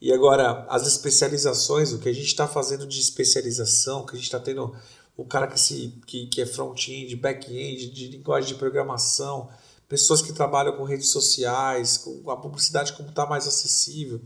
E 0.00 0.10
agora, 0.12 0.66
as 0.70 0.86
especializações, 0.86 1.92
o 1.92 1.98
que 1.98 2.08
a 2.08 2.12
gente 2.12 2.26
está 2.26 2.48
fazendo 2.48 2.86
de 2.86 2.98
especialização, 2.98 4.06
que 4.06 4.12
a 4.12 4.16
gente 4.16 4.24
está 4.24 4.40
tendo 4.40 4.74
o 5.14 5.24
cara 5.26 5.46
que, 5.46 5.60
se, 5.60 5.92
que, 6.06 6.26
que 6.26 6.40
é 6.40 6.46
front-end, 6.46 7.14
back-end, 7.16 7.90
de 7.90 8.08
linguagem 8.08 8.48
de 8.48 8.58
programação, 8.58 9.50
pessoas 9.86 10.22
que 10.22 10.32
trabalham 10.32 10.74
com 10.74 10.84
redes 10.84 11.10
sociais, 11.10 11.98
com 11.98 12.30
a 12.30 12.36
publicidade 12.36 12.94
como 12.94 13.10
está 13.10 13.26
mais 13.26 13.46
acessível. 13.46 14.22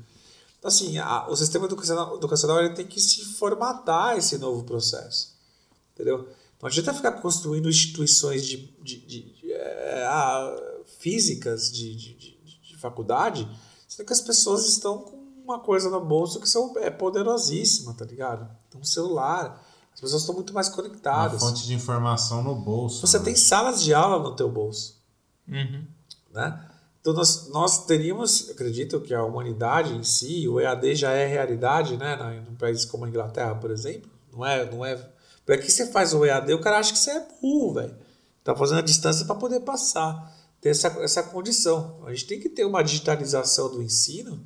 Então, 0.59 0.69
assim, 0.69 0.97
a, 0.99 1.29
o 1.29 1.37
sistema 1.37 1.67
educacional, 1.67 2.17
educacional 2.17 2.61
ele 2.61 2.75
tem 2.75 2.87
que 2.87 3.01
se 3.01 3.25
formatar 3.25 4.17
esse 4.17 4.39
novo 4.39 4.63
processo. 4.63 5.35
Entendeu? 5.93 6.29
Não 6.63 6.69
adianta 6.69 6.95
ficar 6.95 7.13
construindo 7.13 7.69
instituições 7.69 8.47
de, 8.47 8.59
de, 8.81 8.97
de, 9.01 9.23
de 9.23 9.53
é, 9.53 10.07
ah, 10.09 10.74
físicas 11.05 11.71
de, 11.71 11.95
de, 11.95 12.15
de, 12.15 12.61
de 12.63 12.77
faculdade, 12.79 13.47
sendo 13.87 14.07
que 14.07 14.13
as 14.15 14.23
pessoas 14.23 14.67
estão 14.67 15.01
com 15.01 15.19
uma 15.45 15.61
coisa 15.61 15.91
no 15.91 16.01
bolso 16.01 16.41
que 16.41 16.49
são, 16.49 16.73
é 16.79 16.89
poderosíssima, 16.89 17.93
tá 17.93 18.07
ligado? 18.07 18.49
Então, 18.67 18.81
um 18.81 18.85
celular, 18.85 19.63
as 19.93 20.01
pessoas 20.01 20.23
estão 20.23 20.35
muito 20.35 20.55
mais 20.55 20.71
conectadas. 20.71 21.43
Uma 21.43 21.51
fonte 21.51 21.67
de 21.67 21.75
informação 21.75 22.43
no 22.43 22.55
bolso. 22.55 23.07
Você 23.07 23.19
né? 23.19 23.25
tem 23.27 23.37
salas 23.37 23.83
de 23.83 23.93
aula 23.93 24.19
no 24.19 24.35
teu 24.35 24.51
bolso. 24.51 24.99
Uhum. 25.47 25.85
Né? 26.33 26.71
Então 27.03 27.13
nós, 27.13 27.51
nós 27.51 27.85
teríamos, 27.85 28.49
acredito 28.49 28.99
que 29.03 29.13
a 29.13 29.23
humanidade 29.23 29.93
em 29.93 30.03
si, 30.03 30.49
o 30.49 30.59
EAD 30.59 30.95
já 30.95 31.13
é 31.13 31.27
realidade, 31.27 31.99
né? 31.99 32.17
Num 32.49 32.57
país 32.57 32.87
como 32.87 33.05
a 33.05 33.09
Inglaterra, 33.11 33.55
por 33.57 33.71
exemplo. 33.71 34.11
Não 34.33 34.43
é, 34.43 34.65
não 34.71 34.83
é. 34.83 34.97
Porque 35.45 35.61
aqui 35.61 35.71
você 35.71 35.87
faz 35.89 36.15
o 36.15 36.25
EAD, 36.25 36.55
o 36.55 36.63
cara 36.63 36.79
acha 36.79 36.95
que 36.95 36.99
você 36.99 37.11
é 37.11 37.29
burro, 37.43 37.75
velho. 37.75 37.95
Tá 38.43 38.57
fazendo 38.57 38.79
a 38.79 38.83
distância 38.83 39.27
para 39.27 39.35
poder 39.35 39.61
passar 39.61 40.34
ter 40.65 40.71
essa, 40.71 40.89
essa 41.03 41.23
condição. 41.23 41.99
A 42.07 42.11
gente 42.11 42.25
tem 42.25 42.41
que 42.41 42.49
ter 42.49 42.65
uma 42.65 42.83
digitalização 42.83 43.71
do 43.71 43.83
ensino. 43.83 44.41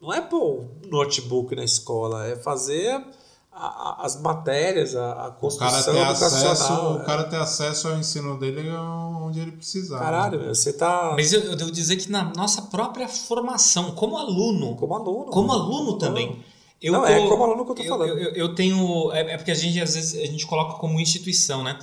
Não 0.00 0.12
é 0.12 0.20
pôr 0.20 0.60
um 0.60 0.88
notebook 0.88 1.56
na 1.56 1.64
escola, 1.64 2.24
é 2.24 2.36
fazer 2.36 3.04
a, 3.50 3.66
a, 3.66 4.06
as 4.06 4.20
matérias, 4.20 4.94
a, 4.94 5.26
a 5.26 5.30
construção 5.32 5.92
o 5.92 5.96
cara 5.96 6.10
educacional. 6.10 6.52
Acesso, 6.52 6.72
O 6.72 7.04
cara 7.04 7.24
ter 7.24 7.36
acesso 7.36 7.88
ao 7.88 7.98
ensino 7.98 8.38
dele 8.38 8.70
onde 8.70 9.40
ele 9.40 9.50
precisar. 9.50 9.98
Caralho, 9.98 10.38
né? 10.38 10.48
você 10.54 10.72
tá. 10.72 11.14
Mas 11.16 11.32
eu, 11.32 11.40
eu 11.40 11.56
devo 11.56 11.72
dizer 11.72 11.96
que 11.96 12.08
na 12.12 12.32
nossa 12.36 12.62
própria 12.62 13.08
formação, 13.08 13.90
como 13.90 14.16
aluno. 14.16 14.76
Como 14.76 14.94
aluno. 14.94 15.32
Como 15.32 15.52
aluno 15.52 15.98
também. 15.98 16.44
Eu 16.80 16.92
não, 16.92 17.00
tô, 17.00 17.06
é 17.08 17.28
como 17.28 17.42
aluno 17.42 17.64
que 17.64 17.70
eu 17.72 17.74
tô 17.74 17.84
falando. 17.84 18.08
Eu, 18.10 18.18
eu, 18.18 18.32
eu 18.34 18.54
tenho. 18.54 19.10
É, 19.10 19.32
é, 19.32 19.36
porque 19.36 19.50
a 19.50 19.54
gente, 19.54 19.80
às 19.80 19.96
vezes, 19.96 20.14
a 20.14 20.26
gente 20.26 20.46
coloca 20.46 20.78
como 20.78 21.00
instituição, 21.00 21.64
né? 21.64 21.76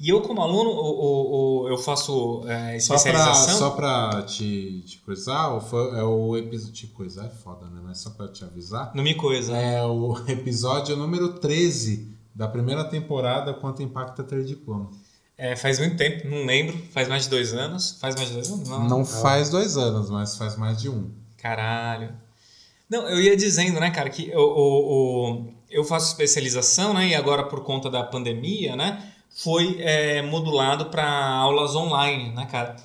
E 0.00 0.08
eu, 0.08 0.22
como 0.22 0.40
aluno, 0.40 0.70
o, 0.70 1.64
o, 1.64 1.68
eu 1.68 1.76
faço 1.76 2.42
é, 2.48 2.78
especialização. 2.78 3.58
Só 3.58 3.70
para 3.70 4.22
te, 4.22 4.80
te 4.86 4.96
coisar, 4.98 5.52
é 5.94 6.02
o 6.02 6.34
episódio. 6.38 6.72
Te 6.72 6.86
coisar 6.86 7.26
é 7.26 7.28
foda, 7.28 7.66
né? 7.66 7.82
Mas 7.84 7.98
só 7.98 8.08
para 8.08 8.28
te 8.28 8.42
avisar. 8.42 8.92
Não 8.94 9.04
me 9.04 9.14
coisa. 9.14 9.54
É 9.54 9.84
o 9.84 10.16
episódio 10.26 10.96
número 10.96 11.34
13 11.34 12.16
da 12.34 12.48
primeira 12.48 12.82
temporada 12.84 13.52
Quanto 13.52 13.82
Impacta 13.82 14.24
Ter 14.24 14.42
Diploma. 14.42 14.90
É, 15.36 15.54
faz 15.54 15.78
muito 15.78 15.98
tempo, 15.98 16.26
não 16.26 16.46
lembro. 16.46 16.78
Faz 16.92 17.06
mais 17.06 17.24
de 17.24 17.28
dois 17.28 17.52
anos. 17.52 17.98
Faz 18.00 18.14
mais 18.14 18.28
de 18.28 18.34
dois 18.36 18.50
anos? 18.50 18.68
Não, 18.70 18.88
não 18.88 19.04
faz 19.04 19.50
dois 19.50 19.76
anos, 19.76 20.08
mas 20.08 20.34
faz 20.34 20.56
mais 20.56 20.80
de 20.80 20.88
um. 20.88 21.10
Caralho. 21.36 22.14
Não, 22.88 23.06
eu 23.06 23.20
ia 23.20 23.36
dizendo, 23.36 23.78
né, 23.78 23.90
cara, 23.90 24.08
que 24.08 24.30
eu, 24.30 24.40
eu, 24.40 25.54
eu 25.70 25.84
faço 25.84 26.08
especialização, 26.08 26.94
né? 26.94 27.08
E 27.08 27.14
agora 27.14 27.42
por 27.44 27.62
conta 27.64 27.90
da 27.90 28.02
pandemia, 28.02 28.74
né? 28.74 29.09
Foi 29.30 29.80
é, 29.80 30.22
modulado 30.22 30.86
para 30.86 31.08
aulas 31.08 31.74
online, 31.74 32.34
né, 32.34 32.46
cara? 32.46 32.76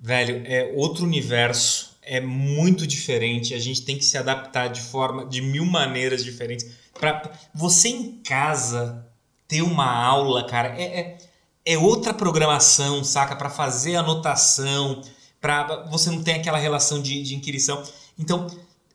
Velho, 0.00 0.42
é 0.46 0.72
outro 0.76 1.04
universo, 1.04 1.96
é 2.02 2.20
muito 2.20 2.86
diferente. 2.86 3.54
A 3.54 3.58
gente 3.58 3.82
tem 3.82 3.96
que 3.96 4.04
se 4.04 4.16
adaptar 4.16 4.68
de 4.68 4.80
forma, 4.80 5.26
de 5.26 5.40
mil 5.40 5.64
maneiras 5.64 6.24
diferentes. 6.24 6.66
Para 6.98 7.30
você 7.54 7.88
em 7.88 8.18
casa 8.22 9.06
ter 9.48 9.62
uma 9.62 9.90
aula, 9.90 10.46
cara, 10.46 10.68
é, 10.80 11.00
é 11.00 11.18
é 11.64 11.78
outra 11.78 12.12
programação, 12.12 13.02
saca? 13.02 13.34
Para 13.34 13.48
fazer 13.48 13.96
anotação, 13.96 15.00
para 15.40 15.84
você 15.90 16.10
não 16.10 16.22
ter 16.22 16.32
aquela 16.32 16.58
relação 16.58 17.00
de, 17.00 17.22
de 17.22 17.34
inquirição. 17.34 17.82
Então, 18.18 18.46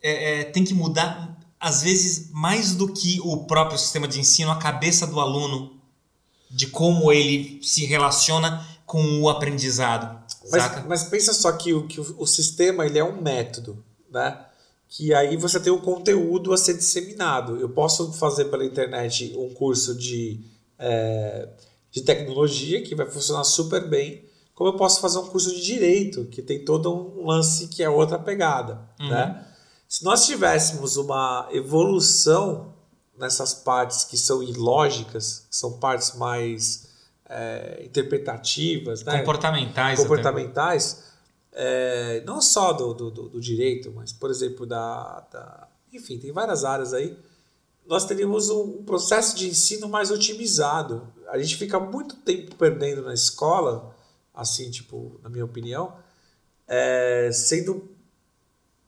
é, 0.02 0.42
é, 0.42 0.44
tem 0.44 0.64
que 0.64 0.74
mudar, 0.74 1.36
às 1.60 1.82
vezes, 1.82 2.30
mais 2.32 2.76
do 2.76 2.94
que 2.94 3.20
o 3.22 3.46
próprio 3.46 3.78
sistema 3.78 4.08
de 4.08 4.20
ensino, 4.20 4.52
a 4.52 4.58
cabeça 4.58 5.08
do 5.08 5.20
aluno, 5.20 5.79
de 6.50 6.68
como 6.68 7.12
ele 7.12 7.60
se 7.62 7.86
relaciona 7.86 8.66
com 8.86 9.22
o 9.22 9.30
aprendizado. 9.30 10.20
Mas, 10.52 10.86
mas, 10.88 11.04
pensa 11.04 11.32
só 11.32 11.52
que, 11.52 11.74
o, 11.74 11.86
que 11.86 12.02
o, 12.02 12.16
o, 12.18 12.26
sistema 12.26 12.86
ele 12.86 12.97
é 12.97 13.04
um 13.04 13.22
método, 13.22 13.84
né? 14.10 14.45
Que 14.88 15.14
aí 15.14 15.38
você 15.38 15.60
tem 15.60 15.72
o 15.72 15.76
um 15.76 15.82
conteúdo 15.82 16.52
a 16.52 16.58
ser 16.58 16.74
disseminado. 16.76 17.58
Eu 17.58 17.70
posso 17.70 18.12
fazer 18.14 18.45
pela 18.45 18.66
internet 18.66 19.36
um 19.38 19.54
curso 19.54 19.93
de, 19.93 20.39
é, 20.80 21.50
de 21.91 22.02
tecnologia 22.02 22.82
que 22.82 22.95
vai 22.95 23.06
funcionar 23.06 23.43
super 23.43 23.88
bem, 23.88 24.26
como 24.56 24.72
eu 24.72 24.76
posso 24.76 25.00
fazer 25.00 25.20
um 25.20 25.28
curso 25.28 25.54
de 25.54 25.62
direito, 25.62 26.26
que 26.26 26.41
tem 26.41 26.66
todo 26.66 26.91
um 26.91 27.28
lance 27.28 27.68
que 27.68 27.84
é 27.84 27.89
outra 27.89 28.18
pegada, 28.18 28.82
uhum. 29.00 29.10
né? 29.10 29.45
Se 29.88 30.04
nós 30.04 30.26
tivéssemos 30.26 30.97
uma 30.97 31.47
evolução 31.52 32.74
nessas 33.20 33.54
partes 33.54 34.06
que 34.06 34.18
são 34.18 34.42
ilógicas, 34.42 35.46
que 35.50 35.56
são 35.56 35.74
partes 35.80 36.16
mais 36.16 36.88
é, 37.30 37.84
interpretativas, 37.86 39.04
né? 39.04 39.20
comportamentais, 39.20 40.00
comportamentais 40.00 41.10
é, 41.52 42.24
não 42.26 42.42
só 42.42 42.74
do, 42.74 42.94
do, 42.94 43.12
do, 43.12 43.42
direito, 43.42 43.92
mas, 43.96 44.14
por 44.14 44.30
exemplo, 44.30 44.66
da, 44.66 45.28
da, 45.32 45.68
Enfim, 45.92 46.18
tem 46.18 46.32
várias 46.32 46.64
áreas 46.64 46.94
aí. 46.94 47.18
Nós 47.86 48.06
teríamos 48.06 48.50
um, 48.50 48.80
um 48.80 48.84
processo 48.84 49.36
de 49.36 49.50
ensino 49.50 49.90
mais 49.90 50.12
otimizado. 50.12 51.12
A 51.28 51.38
gente 51.38 51.58
fica 51.58 51.80
muito 51.80 52.16
tempo 52.18 52.56
perdendo 52.56 53.02
na 53.02 53.14
escola, 53.14 53.96
assim, 54.34 54.70
tipo, 54.70 55.20
na 55.24 55.30
minha 55.30 55.44
opinião, 55.44 55.94
é, 56.68 57.32
sendo 57.34 57.89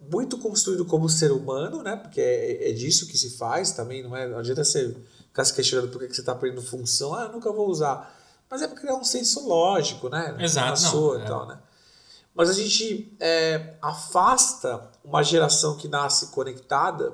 muito 0.10 0.38
construído 0.38 0.86
como 0.86 1.08
ser 1.10 1.32
humano, 1.32 1.84
né? 1.84 1.96
Porque 1.96 2.22
é, 2.22 2.70
é, 2.70 2.74
disso 2.74 3.08
que 3.08 3.18
se 3.18 3.38
faz 3.38 3.72
também, 3.72 4.02
não 4.02 4.16
é? 4.16 4.28
Não 4.28 4.40
adianta 4.40 4.64
você 4.64 4.96
ficar 5.28 5.46
se 5.46 5.54
questionando 5.54 5.92
por 5.92 6.00
que 6.02 6.14
você 6.14 6.22
está 6.22 6.32
aprendendo 6.32 6.62
função. 6.62 7.14
Ah, 7.14 7.24
eu 7.24 7.32
nunca 7.32 7.52
vou 7.52 7.70
usar. 7.70 8.18
Mas 8.50 8.62
é 8.62 8.68
porque 8.68 8.88
é 8.88 8.94
um 8.94 9.04
senso 9.04 9.48
lógico, 9.48 10.10
né? 10.10 10.36
Exato. 10.40 10.70
Na 10.70 10.76
sua 10.76 11.18
não, 11.18 11.24
é. 11.24 11.28
tal, 11.28 11.48
né? 11.48 11.60
Mas 12.34 12.50
a 12.50 12.54
gente 12.54 13.16
é, 13.20 13.76
afasta 13.82 14.90
uma 15.04 15.22
geração 15.22 15.78
que 15.78 15.88
nasce 15.88 16.28
conectada 16.28 17.14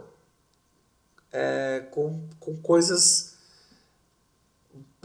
é, 1.31 1.87
com, 1.91 2.27
com 2.39 2.55
coisas 2.57 3.36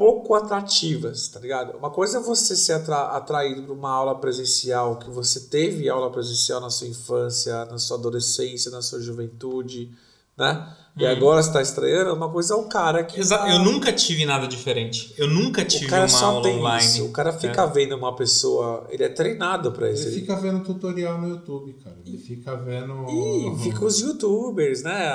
pouco 0.02 0.34
atrativas, 0.34 1.28
tá 1.28 1.38
ligado? 1.38 1.78
Uma 1.78 1.88
coisa 1.88 2.18
é 2.18 2.20
você 2.20 2.56
ser 2.56 2.72
atra 2.72 3.02
atraído 3.16 3.62
para 3.62 3.72
uma 3.72 3.88
aula 3.88 4.18
presencial, 4.18 4.96
que 4.96 5.08
você 5.08 5.38
teve 5.42 5.88
aula 5.88 6.10
presencial 6.10 6.60
na 6.60 6.70
sua 6.70 6.88
infância, 6.88 7.64
na 7.66 7.78
sua 7.78 7.96
adolescência, 7.96 8.68
na 8.72 8.82
sua 8.82 9.00
juventude, 9.00 9.92
né? 10.36 10.74
E 10.96 11.06
hum. 11.06 11.08
agora 11.08 11.40
está 11.40 11.62
estranhando, 11.62 12.12
uma 12.14 12.28
coisa 12.28 12.54
é 12.54 12.56
o 12.56 12.64
cara 12.64 13.04
que. 13.04 13.20
Exato. 13.20 13.44
Tá... 13.44 13.52
Eu 13.52 13.60
nunca 13.60 13.92
tive 13.92 14.26
nada 14.26 14.48
diferente. 14.48 15.14
Eu 15.16 15.28
nunca 15.28 15.64
tive 15.64 15.94
uma 15.94 16.20
aula 16.20 16.48
online. 16.48 16.84
Isso. 16.84 17.04
O 17.04 17.12
cara 17.12 17.32
fica 17.32 17.62
é. 17.62 17.66
vendo 17.68 17.94
uma 17.94 18.16
pessoa. 18.16 18.84
Ele 18.90 19.04
é 19.04 19.08
treinado 19.08 19.70
para 19.70 19.88
isso. 19.88 20.08
Ele 20.08 20.16
fica 20.16 20.34
vendo 20.34 20.64
tutorial 20.64 21.20
no 21.20 21.28
YouTube, 21.28 21.74
cara. 21.74 21.96
Ele 22.04 22.18
fica 22.18 22.56
vendo. 22.56 23.06
E 23.08 23.62
fica 23.62 23.84
os 23.84 24.00
youtubers, 24.00 24.82
né? 24.82 25.06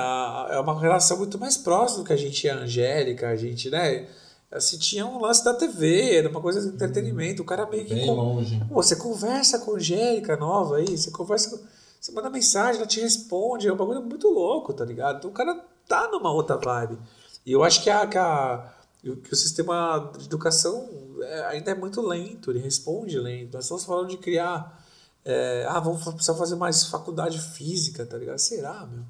É 0.49 0.59
uma 0.61 0.79
relação 0.79 1.17
muito 1.17 1.37
mais 1.37 1.57
próxima 1.57 2.03
do 2.03 2.07
que 2.07 2.13
a 2.13 2.17
gente 2.17 2.47
é 2.47 2.51
a 2.51 2.59
Angélica, 2.59 3.27
a 3.27 3.35
gente, 3.35 3.69
né? 3.69 4.07
Assim, 4.51 4.77
tinha 4.77 5.05
um 5.05 5.19
lance 5.19 5.43
da 5.43 5.53
TV, 5.53 6.15
era 6.15 6.29
uma 6.29 6.41
coisa 6.41 6.61
de 6.61 6.67
entretenimento. 6.67 7.41
O 7.41 7.45
cara 7.45 7.65
meio 7.65 7.85
que. 7.85 7.93
Bem 7.93 8.07
com... 8.07 8.13
longe. 8.13 8.59
Pô, 8.69 8.75
você 8.75 8.95
conversa 8.95 9.59
com 9.59 9.73
a 9.73 9.75
Angélica 9.75 10.37
nova 10.37 10.77
aí, 10.77 10.97
você 10.97 11.11
conversa 11.11 11.49
com 11.49 11.77
você 11.99 12.11
manda 12.11 12.29
mensagem, 12.29 12.77
ela 12.79 12.87
te 12.87 13.01
responde, 13.01 13.67
é 13.67 13.73
um 13.73 13.75
bagulho 13.75 14.01
muito 14.01 14.29
louco, 14.29 14.73
tá 14.73 14.85
ligado? 14.85 15.17
Então 15.17 15.29
o 15.29 15.33
cara 15.33 15.55
tá 15.87 16.07
numa 16.09 16.31
outra 16.31 16.55
vibe. 16.55 16.97
E 17.45 17.51
eu 17.51 17.63
acho 17.63 17.83
que, 17.83 17.89
a, 17.89 18.05
que, 18.05 18.17
a, 18.17 18.73
que 19.01 19.33
o 19.33 19.35
sistema 19.35 20.11
de 20.17 20.25
educação 20.25 20.87
é, 21.21 21.45
ainda 21.45 21.71
é 21.71 21.75
muito 21.75 22.01
lento, 22.01 22.51
ele 22.51 22.59
responde 22.59 23.19
lento. 23.19 23.55
Nós 23.55 23.65
estamos 23.65 23.83
falando 23.83 24.09
de 24.09 24.17
criar. 24.17 24.85
É, 25.25 25.65
ah, 25.67 25.79
vamos 25.79 26.01
precisar 26.13 26.35
fazer 26.35 26.55
mais 26.55 26.85
faculdade 26.85 27.39
física, 27.39 28.05
tá 28.05 28.17
ligado? 28.17 28.37
Será, 28.37 28.85
meu? 28.85 29.03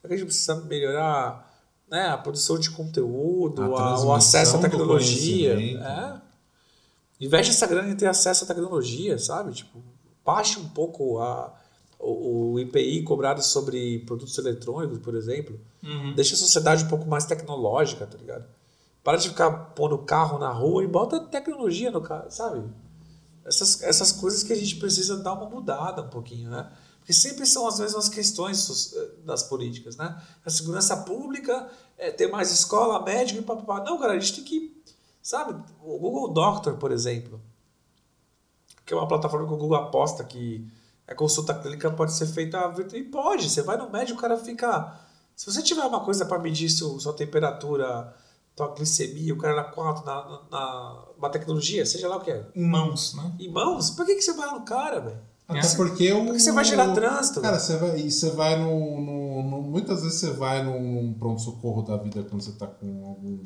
Será 0.00 0.08
que 0.08 0.14
a 0.14 0.16
gente 0.16 0.26
precisa 0.26 0.54
melhorar 0.56 1.45
né, 1.90 2.08
a 2.08 2.18
produção 2.18 2.58
de 2.58 2.70
conteúdo, 2.70 3.62
a, 3.62 4.04
o 4.04 4.12
acesso 4.12 4.56
à 4.56 4.60
tecnologia? 4.60 5.54
É. 5.58 6.20
Investe 7.20 7.52
essa 7.52 7.66
grana 7.66 7.88
em 7.88 7.96
ter 7.96 8.06
acesso 8.06 8.44
à 8.44 8.46
tecnologia, 8.46 9.18
sabe? 9.18 9.52
Tipo, 9.52 9.82
baixe 10.24 10.58
um 10.58 10.68
pouco 10.68 11.18
a 11.18 11.54
o, 11.98 12.52
o 12.52 12.60
IPI 12.60 13.02
cobrado 13.02 13.42
sobre 13.42 14.00
produtos 14.00 14.36
eletrônicos, 14.38 14.98
por 14.98 15.14
exemplo, 15.14 15.58
uhum. 15.82 16.14
deixa 16.14 16.34
a 16.34 16.38
sociedade 16.38 16.84
um 16.84 16.88
pouco 16.88 17.08
mais 17.08 17.24
tecnológica, 17.24 18.06
tá 18.06 18.16
ligado? 18.18 18.44
Para 19.02 19.18
de 19.18 19.28
ficar 19.28 19.50
pondo 19.50 19.98
carro 19.98 20.38
na 20.38 20.50
rua 20.50 20.84
e 20.84 20.86
bota 20.86 21.20
tecnologia 21.20 21.90
no 21.90 22.00
carro, 22.00 22.30
sabe? 22.30 22.64
Essas, 23.44 23.82
essas 23.82 24.12
coisas 24.12 24.42
que 24.42 24.52
a 24.52 24.56
gente 24.56 24.76
precisa 24.76 25.16
dar 25.18 25.32
uma 25.32 25.48
mudada 25.48 26.02
um 26.02 26.08
pouquinho, 26.08 26.50
né? 26.50 26.70
Porque 27.06 27.12
sempre 27.12 27.46
são 27.46 27.68
as 27.68 27.78
mesmas 27.78 28.08
questões 28.08 28.92
eh, 28.92 29.10
das 29.24 29.44
políticas, 29.44 29.96
né? 29.96 30.20
A 30.44 30.50
segurança 30.50 30.96
pública, 30.96 31.70
é 31.96 32.10
ter 32.10 32.26
mais 32.26 32.50
escola, 32.50 33.00
médico 33.04 33.38
e 33.38 33.42
papapá. 33.44 33.84
Não, 33.84 33.96
cara, 33.96 34.14
a 34.14 34.18
gente 34.18 34.34
tem 34.34 34.44
que, 34.44 34.82
sabe? 35.22 35.54
O 35.80 36.00
Google 36.00 36.32
Doctor, 36.32 36.74
por 36.78 36.90
exemplo, 36.90 37.40
que 38.84 38.92
é 38.92 38.96
uma 38.96 39.06
plataforma 39.06 39.46
que 39.46 39.54
o 39.54 39.56
Google 39.56 39.76
aposta 39.76 40.24
que 40.24 40.68
a 41.06 41.14
consulta 41.14 41.54
clínica 41.54 41.92
pode 41.92 42.12
ser 42.12 42.26
feita 42.26 42.74
e 42.94 43.04
pode. 43.04 43.48
Você 43.48 43.62
vai 43.62 43.76
no 43.76 43.88
médico, 43.88 44.18
o 44.18 44.20
cara 44.20 44.36
fica. 44.36 44.98
Se 45.36 45.46
você 45.46 45.62
tiver 45.62 45.84
uma 45.84 46.04
coisa 46.04 46.26
para 46.26 46.40
medir 46.40 46.68
seu, 46.68 46.98
sua 46.98 47.12
temperatura, 47.12 48.12
tua 48.56 48.74
glicemia, 48.74 49.32
o 49.32 49.38
cara 49.38 49.54
na 49.54 49.64
4, 49.64 50.04
na, 50.04 50.24
na, 50.24 50.42
na, 50.50 51.04
uma 51.16 51.30
tecnologia, 51.30 51.86
seja 51.86 52.08
lá 52.08 52.16
o 52.16 52.20
que 52.20 52.32
é. 52.32 52.50
Em 52.52 52.66
mãos, 52.66 53.14
né? 53.14 53.32
Em 53.38 53.48
mãos? 53.48 53.90
Por 53.90 54.04
que, 54.04 54.16
que 54.16 54.22
você 54.22 54.32
vai 54.32 54.50
no 54.50 54.64
cara, 54.64 54.98
velho? 54.98 55.35
Até 55.48 55.76
porque 55.76 56.12
o. 56.12 56.24
Porque 56.24 56.40
você 56.40 56.52
vai 56.52 56.64
gerar 56.64 56.92
trânsito. 56.92 57.40
Cara, 57.40 57.58
você 57.58 57.76
vai, 57.76 58.00
e 58.00 58.10
você 58.10 58.30
vai 58.30 58.60
no, 58.60 59.00
no, 59.00 59.42
no, 59.42 59.62
Muitas 59.62 60.02
vezes 60.02 60.18
você 60.18 60.30
vai 60.32 60.64
num 60.64 61.14
pronto-socorro 61.18 61.82
da 61.82 61.96
vida 61.96 62.22
quando 62.24 62.42
você 62.42 62.52
tá 62.52 62.66
com 62.66 63.06
algum 63.06 63.38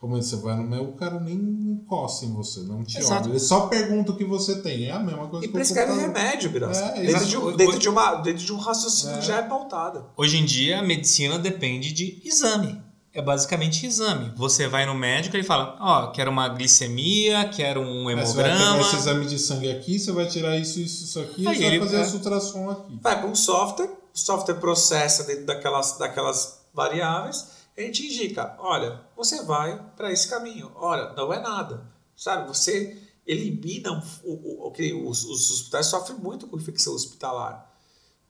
como 0.00 0.16
você 0.16 0.34
vai 0.36 0.56
no 0.56 0.62
meu, 0.62 0.84
o 0.84 0.92
cara 0.94 1.20
nem 1.20 1.36
encosta 1.36 2.24
em 2.24 2.32
você, 2.32 2.60
não 2.60 2.82
te 2.82 2.96
Exato. 2.96 3.24
olha. 3.24 3.32
Ele 3.32 3.38
só 3.38 3.66
pergunta 3.66 4.12
o 4.12 4.16
que 4.16 4.24
você 4.24 4.62
tem. 4.62 4.86
É 4.86 4.92
a 4.92 4.98
mesma 4.98 5.28
coisa 5.28 5.44
e 5.44 5.48
que 5.48 5.52
prescreve 5.52 5.92
remédio, 5.92 6.50
Graça. 6.50 6.82
É, 6.96 7.04
dentro, 7.04 7.26
de, 7.26 7.36
um, 7.36 7.54
dentro, 7.54 7.78
de 7.78 7.88
uma, 7.90 8.14
dentro 8.14 8.42
de 8.42 8.50
um 8.50 8.56
raciocínio 8.56 9.18
é. 9.18 9.20
já 9.20 9.36
é 9.36 9.42
pautado. 9.42 10.06
Hoje 10.16 10.38
em 10.38 10.44
dia, 10.46 10.78
a 10.78 10.82
medicina 10.82 11.38
depende 11.38 11.92
de 11.92 12.18
exame. 12.24 12.80
É 13.12 13.20
basicamente 13.20 13.86
exame. 13.86 14.32
Você 14.36 14.68
vai 14.68 14.86
no 14.86 14.94
médico 14.94 15.36
e 15.36 15.38
ele 15.38 15.46
fala: 15.46 15.76
Ó, 15.80 16.04
oh, 16.04 16.12
quero 16.12 16.30
uma 16.30 16.48
glicemia, 16.48 17.48
quero 17.48 17.80
um 17.80 18.08
hemograma. 18.10 18.26
Você 18.26 18.36
vai 18.36 18.52
pegar 18.52 18.80
esse 18.80 18.96
exame 18.96 19.26
de 19.26 19.38
sangue 19.38 19.70
aqui, 19.70 19.98
você 19.98 20.12
vai 20.12 20.26
tirar 20.26 20.56
isso, 20.56 20.78
isso, 20.78 21.04
isso 21.04 21.20
aqui, 21.20 21.46
Aí 21.46 21.56
você 21.56 21.70
vai 21.70 21.78
fazer 21.80 21.96
é. 21.96 22.00
esse 22.02 22.14
ultrassom 22.16 22.70
aqui. 22.70 22.98
Vai 23.02 23.18
para 23.18 23.28
um 23.28 23.34
software, 23.34 23.90
o 24.14 24.18
software 24.18 24.54
processa 24.54 25.24
dentro 25.24 25.44
daquelas, 25.44 25.98
daquelas 25.98 26.60
variáveis 26.72 27.60
a 27.80 27.86
gente 27.86 28.06
indica, 28.06 28.56
olha, 28.58 29.00
você 29.16 29.42
vai 29.42 29.78
para 29.96 30.12
esse 30.12 30.28
caminho. 30.28 30.70
Olha, 30.74 31.12
não 31.14 31.32
é 31.32 31.40
nada. 31.40 31.86
Sabe, 32.14 32.46
você 32.46 33.00
elimina 33.26 33.92
o, 34.24 34.30
o, 34.30 34.68
o, 34.68 35.08
os, 35.08 35.24
os 35.24 35.50
hospitais 35.50 35.86
sofrem 35.86 36.18
muito 36.18 36.46
com 36.46 36.56
infecção 36.56 36.94
hospitalar. 36.94 37.69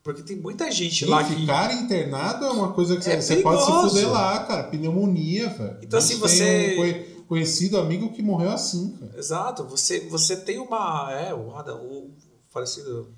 Porque 0.03 0.23
tem 0.23 0.37
muita 0.37 0.71
gente 0.71 1.05
e 1.05 1.07
lá 1.07 1.23
que. 1.23 1.35
Ficar 1.35 1.75
internado 1.75 2.47
é 2.47 2.51
uma 2.51 2.73
coisa 2.73 2.97
que 2.97 3.09
é 3.09 3.21
você, 3.21 3.37
pode 3.37 3.65
se 3.65 3.71
fuder 3.71 4.11
lá, 4.11 4.45
cara. 4.45 4.65
Pneumonia, 4.65 5.49
velho. 5.51 5.79
Então, 5.83 5.99
assim, 5.99 6.17
você. 6.17 7.07
Um 7.19 7.25
conhecido 7.25 7.79
amigo 7.79 8.13
que 8.13 8.23
morreu 8.23 8.51
assim, 8.51 8.97
cara. 8.99 9.17
Exato. 9.17 9.65
Você, 9.65 10.01
você 10.09 10.37
tem 10.37 10.59
uma. 10.59 11.13
É, 11.13 11.35
o, 11.35 11.49
o 11.49 12.11
falecido. 12.49 13.15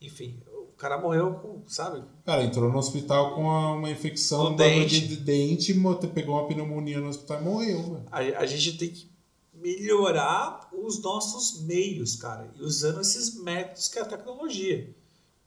Enfim, 0.00 0.42
cara 0.82 0.98
morreu 0.98 1.34
com, 1.34 1.62
sabe? 1.68 2.02
Cara, 2.24 2.42
entrou 2.42 2.68
no 2.68 2.76
hospital 2.76 3.36
com 3.36 3.42
uma 3.42 3.88
infecção 3.88 4.50
no 4.50 4.56
dente. 4.56 5.06
de 5.06 5.16
dente, 5.16 5.72
pegou 6.12 6.34
uma 6.34 6.48
pneumonia 6.48 6.98
no 6.98 7.08
hospital 7.08 7.40
e 7.40 7.44
morreu, 7.44 8.02
a, 8.10 8.18
a, 8.18 8.46
gente 8.46 8.76
tem 8.76 8.90
que 8.90 9.08
melhorar 9.54 10.68
os 10.72 11.00
nossos 11.00 11.62
meios, 11.62 12.16
cara, 12.16 12.50
e 12.56 12.62
usando 12.62 13.00
esses 13.00 13.40
métodos 13.40 13.86
que 13.86 13.96
é 13.96 14.02
a 14.02 14.04
tecnologia. 14.04 14.92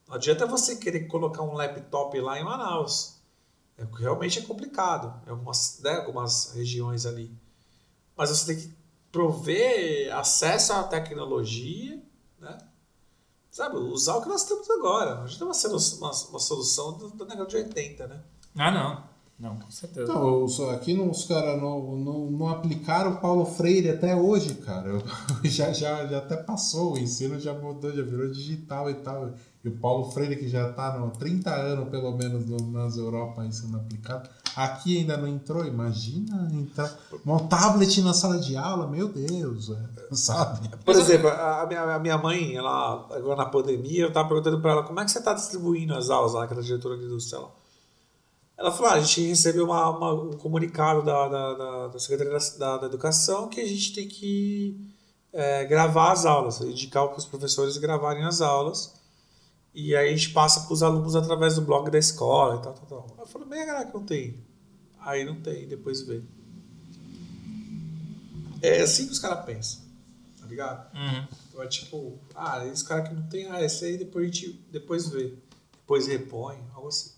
Não 0.07 0.15
adianta 0.15 0.45
você 0.45 0.75
querer 0.75 1.07
colocar 1.07 1.41
um 1.41 1.53
laptop 1.53 2.19
lá 2.19 2.39
em 2.39 2.43
Manaus. 2.43 3.15
É, 3.77 3.85
realmente 3.97 4.39
é 4.39 4.41
complicado, 4.43 5.13
em 5.27 5.29
algumas, 5.31 5.79
né, 5.83 5.95
algumas 5.95 6.51
regiões 6.53 7.05
ali. 7.05 7.31
Mas 8.15 8.29
você 8.29 8.53
tem 8.55 8.63
que 8.63 8.73
prover 9.11 10.15
acesso 10.15 10.73
à 10.73 10.83
tecnologia, 10.83 12.01
né? 12.39 12.57
Sabe, 13.49 13.77
usar 13.77 14.17
o 14.17 14.21
que 14.21 14.27
nós 14.29 14.43
temos 14.43 14.69
agora. 14.69 15.21
A 15.21 15.27
gente 15.27 15.39
não 15.39 15.47
vai 15.47 15.55
ser 15.55 15.67
uma, 15.67 16.11
uma 16.29 16.39
solução 16.39 16.93
do, 16.97 17.09
do 17.09 17.25
negócio 17.25 17.51
de 17.51 17.57
80, 17.57 18.07
né? 18.07 18.21
Ah, 18.55 18.71
não. 18.71 19.15
Não, 19.37 19.59
com 19.59 19.69
certeza. 19.71 20.13
Não, 20.13 20.43
os- 20.45 20.59
aqui 20.61 20.93
não, 20.93 21.09
os 21.09 21.25
caras 21.25 21.61
não, 21.61 21.95
não, 21.97 22.31
não 22.31 22.47
aplicaram 22.49 23.11
o 23.13 23.19
Paulo 23.21 23.45
Freire 23.45 23.89
até 23.89 24.15
hoje, 24.15 24.55
cara. 24.55 24.89
Eu- 24.89 25.03
já, 25.49 25.71
já, 25.73 26.05
já 26.05 26.17
até 26.19 26.37
passou, 26.37 26.93
o 26.93 26.97
ensino 26.97 27.37
já 27.39 27.53
mudou, 27.53 27.93
já 27.93 28.01
virou 28.03 28.29
digital 28.31 28.89
e 28.89 28.95
tal. 28.95 29.33
E 29.65 29.67
o 29.67 29.71
Paulo 29.77 30.11
Freire, 30.11 30.35
que 30.35 30.47
já 30.47 30.69
está 30.69 30.89
há 30.89 31.09
30 31.09 31.49
anos, 31.51 31.89
pelo 31.89 32.15
menos, 32.15 32.45
no- 32.45 32.71
nas 32.71 32.97
Europas 32.97 33.55
sendo 33.55 33.77
aplicado, 33.77 34.29
aqui 34.55 34.99
ainda 34.99 35.17
não 35.17 35.27
entrou. 35.27 35.65
Imagina 35.65 36.47
entrar 36.53 36.95
um 37.25 37.37
tablet 37.47 37.99
na 38.03 38.13
sala 38.13 38.37
de 38.37 38.55
aula, 38.55 38.85
meu 38.87 39.07
Deus, 39.09 39.71
é, 39.71 39.89
sabe? 40.15 40.69
Por 40.85 40.95
exemplo, 40.95 41.29
a 41.29 41.65
minha, 41.67 41.81
a 41.95 41.97
minha 41.99 42.17
mãe, 42.19 42.55
ela, 42.55 43.07
agora 43.09 43.37
na 43.37 43.45
pandemia, 43.47 44.03
eu 44.03 44.13
tava 44.13 44.27
perguntando 44.29 44.61
pra 44.61 44.71
ela 44.73 44.83
como 44.83 44.99
é 44.99 45.05
que 45.05 45.09
você 45.09 45.19
tá 45.19 45.33
distribuindo 45.33 45.95
as 45.95 46.11
aulas 46.11 46.33
lá, 46.33 46.45
diretora 46.45 46.95
de 46.95 47.05
indústria 47.05 47.39
lá. 47.41 47.49
Ela 48.57 48.71
falou, 48.71 48.91
ah, 48.91 48.93
a 48.93 48.99
gente 49.01 49.21
recebeu 49.27 49.65
uma, 49.65 49.89
uma- 49.89 50.13
um 50.13 50.33
comunicado 50.33 51.01
da, 51.01 51.27
da, 51.27 51.53
da, 51.55 51.87
da 51.87 51.99
Secretaria 51.99 52.31
da, 52.31 52.57
da, 52.59 52.77
da 52.77 52.85
Educação 52.85 53.47
que 53.49 53.59
a 53.59 53.67
gente 53.67 53.93
tem 53.95 54.07
que 54.07 54.79
é, 55.33 55.65
gravar 55.65 56.11
as 56.11 56.23
aulas, 56.23 56.61
indicar 56.61 57.05
para 57.07 57.17
os 57.17 57.25
professores 57.25 57.77
gravarem 57.77 58.23
as 58.23 58.41
aulas. 58.41 58.93
E 59.75 59.93
aí 59.95 60.07
a 60.07 60.15
gente 60.15 60.29
passa 60.31 60.61
para 60.61 60.73
os 60.73 60.81
alunos 60.81 61.15
através 61.17 61.55
do 61.55 61.61
blog 61.61 61.91
da 61.91 61.99
escola 61.99 62.55
e 62.55 62.63
tal, 62.63 62.73
tal, 62.73 62.85
tal. 63.03 63.15
Eu 63.19 63.27
falei, 63.27 63.47
bem, 63.47 63.65
galera, 63.65 63.85
que 63.85 63.93
não 63.93 64.05
tem. 64.05 64.41
Aí 65.01 65.25
não 65.25 65.41
tem, 65.41 65.67
depois 65.67 66.01
vê. 66.01 66.21
É 68.61 68.81
assim 68.81 69.05
que 69.05 69.11
os 69.11 69.19
caras 69.19 69.45
pensam, 69.45 69.81
tá 70.39 70.47
ligado? 70.47 70.95
Uhum. 70.95 71.27
Então 71.49 71.61
é 71.61 71.67
tipo, 71.67 72.17
ah, 72.33 72.65
esse 72.65 72.83
cara 72.85 73.03
que 73.03 73.13
não 73.13 73.27
tem, 73.27 73.47
ah, 73.51 73.61
esse 73.61 73.83
aí 73.85 73.97
depois 73.97 74.23
a 74.23 74.31
gente 74.33 74.53
depois 74.71 75.09
vê. 75.09 75.33
Depois 75.81 76.07
repõe, 76.07 76.57
algo 76.73 76.87
assim. 76.87 77.11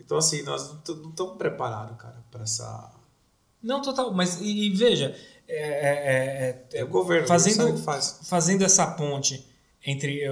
Então 0.00 0.16
assim, 0.16 0.42
nós 0.42 0.70
não 0.70 1.10
estamos 1.10 1.36
preparados, 1.36 1.98
cara, 2.00 2.24
para 2.30 2.44
essa. 2.44 2.94
Não, 3.62 3.82
total. 3.82 4.14
Mas, 4.14 4.40
e, 4.40 4.66
e 4.66 4.70
veja, 4.70 5.14
é, 5.46 5.58
é- 5.58 6.66
é- 6.72 6.78
É 6.78 6.84
o 6.84 6.88
governo, 6.88 7.26
fazendo, 7.26 7.76
faz. 7.78 8.20
fazendo 8.22 8.62
essa 8.64 8.86
ponte 8.86 9.44
entre, 9.84 10.22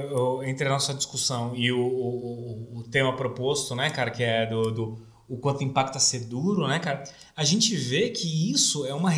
entre 0.44 0.66
a 0.66 0.70
nossa 0.70 0.92
discussão 0.94 1.55
e 1.57 1.70
o, 1.72 1.78
o, 1.80 2.78
o- 2.78 2.84
tema 2.84 3.14
proposto, 3.16 3.74
né, 3.74 3.90
cara, 3.90 4.11
que 4.11 4.22
é 4.22 4.47
do, 4.47 4.70
do 4.70 5.07
o 5.28 5.36
quanto 5.38 5.64
impacta 5.64 5.99
ser 5.99 6.20
duro, 6.20 6.68
né, 6.68 6.78
cara? 6.78 7.03
A 7.34 7.42
gente 7.44 7.74
vê 7.74 8.11
que 8.11 8.53
isso 8.53 8.86
é 8.86 8.94
uma 8.94 9.12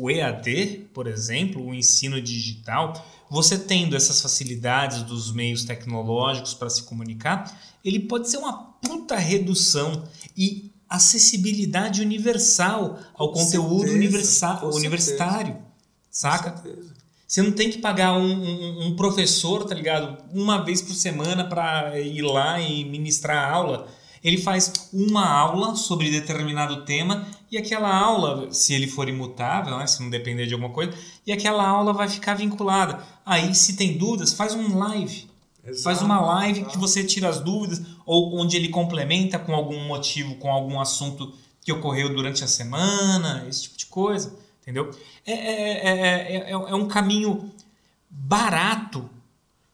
o 0.00 0.08
EAD, 0.10 0.88
por 0.94 1.06
exemplo, 1.08 1.64
o 1.66 1.74
ensino 1.74 2.20
digital, 2.22 2.92
você 3.28 3.58
tendo 3.58 3.96
essas 3.96 4.20
facilidades 4.20 5.02
dos 5.02 5.32
meios 5.32 5.64
tecnológicos 5.64 6.54
para 6.54 6.70
se 6.70 6.84
comunicar, 6.84 7.60
ele 7.84 7.98
pode 8.00 8.30
ser 8.30 8.36
uma 8.38 8.52
puta 8.80 9.16
redução 9.16 10.04
e 10.36 10.70
acessibilidade 10.88 12.00
universal 12.00 12.98
ao 13.14 13.32
Com 13.32 13.40
conteúdo 13.44 13.80
certeza, 13.80 13.96
universa- 13.96 14.56
com 14.56 14.66
universitário, 14.76 15.58
saca? 16.10 16.52
Com 16.52 16.62
certeza. 16.62 16.94
Você 17.28 17.42
não 17.42 17.52
tem 17.52 17.68
que 17.70 17.76
pagar 17.78 18.14
um, 18.14 18.24
um- 18.26 18.86
um 18.86 18.96
professor, 18.96 19.64
tá 19.64 19.74
ligado? 19.74 20.16
Uma 20.32 20.64
vez 20.64 20.80
por 20.80 20.94
semana 20.94 21.44
para 21.44 22.00
ir 22.00 22.22
lá 22.22 22.58
e 22.58 22.84
ministrar 22.86 23.36
a 23.44 23.52
aula. 23.54 23.86
Ele 24.24 24.38
faz 24.38 24.88
uma 24.94 25.28
aula 25.28 25.76
sobre 25.76 26.10
determinado 26.10 26.84
tema 26.86 27.26
e 27.52 27.58
aquela 27.58 27.94
aula, 27.94 28.50
se 28.50 28.72
ele 28.74 28.86
for 28.88 29.08
imutável, 29.10 29.76
né, 29.78 29.86
se 29.86 30.02
não 30.02 30.08
depender 30.10 30.46
de 30.46 30.54
alguma 30.54 30.72
coisa, 30.72 30.92
e 31.26 31.30
aquela 31.30 31.66
aula 31.68 31.92
vai 31.92 32.08
ficar 32.08 32.32
vinculada. 32.34 32.98
Aí, 33.24 33.54
se 33.54 33.76
tem 33.76 33.96
dúvidas, 33.98 34.32
faz 34.32 34.54
um 34.54 34.76
live. 34.78 35.28
Faz 35.64 35.78
Exato, 35.98 36.04
uma 36.06 36.20
live 36.20 36.60
exato. 36.60 36.72
que 36.72 36.78
você 36.78 37.04
tira 37.04 37.28
as 37.28 37.40
dúvidas, 37.40 37.82
ou 38.06 38.40
onde 38.40 38.56
ele 38.56 38.70
complementa 38.70 39.38
com 39.38 39.54
algum 39.54 39.78
motivo, 39.86 40.34
com 40.36 40.50
algum 40.50 40.80
assunto 40.80 41.32
que 41.62 41.70
ocorreu 41.70 42.08
durante 42.14 42.42
a 42.42 42.48
semana, 42.48 43.44
esse 43.48 43.64
tipo 43.64 43.76
de 43.76 43.86
coisa, 43.86 44.34
entendeu? 44.68 44.90
É, 45.26 45.32
é, 45.32 45.88
é, 45.88 46.32
é, 46.36 46.50
é- 46.50 46.50
é 46.50 46.74
um 46.74 46.86
caminho 46.86 47.50
barato 48.10 49.08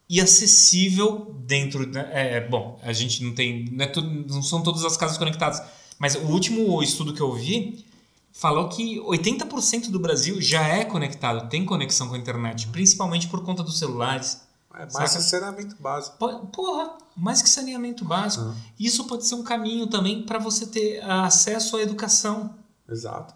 e 0.08 0.20
acessível 0.20 1.34
dentro. 1.46 1.90
É, 1.96 2.46
bom, 2.48 2.78
a 2.82 2.92
gente 2.92 3.22
não 3.24 3.34
tem. 3.34 3.64
Não, 3.72 3.84
é 3.84 3.88
tudo- 3.88 4.08
não 4.32 4.42
são 4.42 4.62
todas 4.62 4.84
as 4.84 4.96
casas 4.96 5.18
conectadas, 5.18 5.60
mas 5.98 6.14
o 6.14 6.20
último 6.26 6.82
estudo 6.82 7.12
que 7.14 7.20
eu 7.20 7.32
vi 7.32 7.84
falou 8.32 8.68
que 8.68 9.00
80% 9.00 9.90
do 9.90 9.98
Brasil 9.98 10.40
já 10.40 10.66
é 10.66 10.84
conectado, 10.84 11.48
tem 11.48 11.64
conexão 11.64 12.08
com 12.08 12.14
a 12.14 12.18
internet, 12.18 12.66
principalmente 12.68 13.28
por 13.28 13.42
conta 13.44 13.62
dos 13.62 13.78
celulares. 13.78 14.42
É 14.74 14.78
mais 14.80 14.92
Saca? 14.92 15.08
sinceramento 15.08 15.76
básico. 15.78 16.16
Po- 16.18 16.46
Porra, 16.48 16.94
mais 17.16 17.40
que 17.40 17.48
saneamento 17.48 18.04
básico. 18.04 18.44
Ah. 18.44 18.54
Isso 18.78 19.04
pode 19.04 19.24
ser 19.24 19.36
um 19.36 19.44
caminho 19.44 19.86
também 19.86 20.22
para 20.24 20.38
você 20.40 20.66
ter 20.66 21.00
acesso 21.04 21.76
à 21.76 21.82
educação, 21.82 22.52
Exato. 22.88 23.34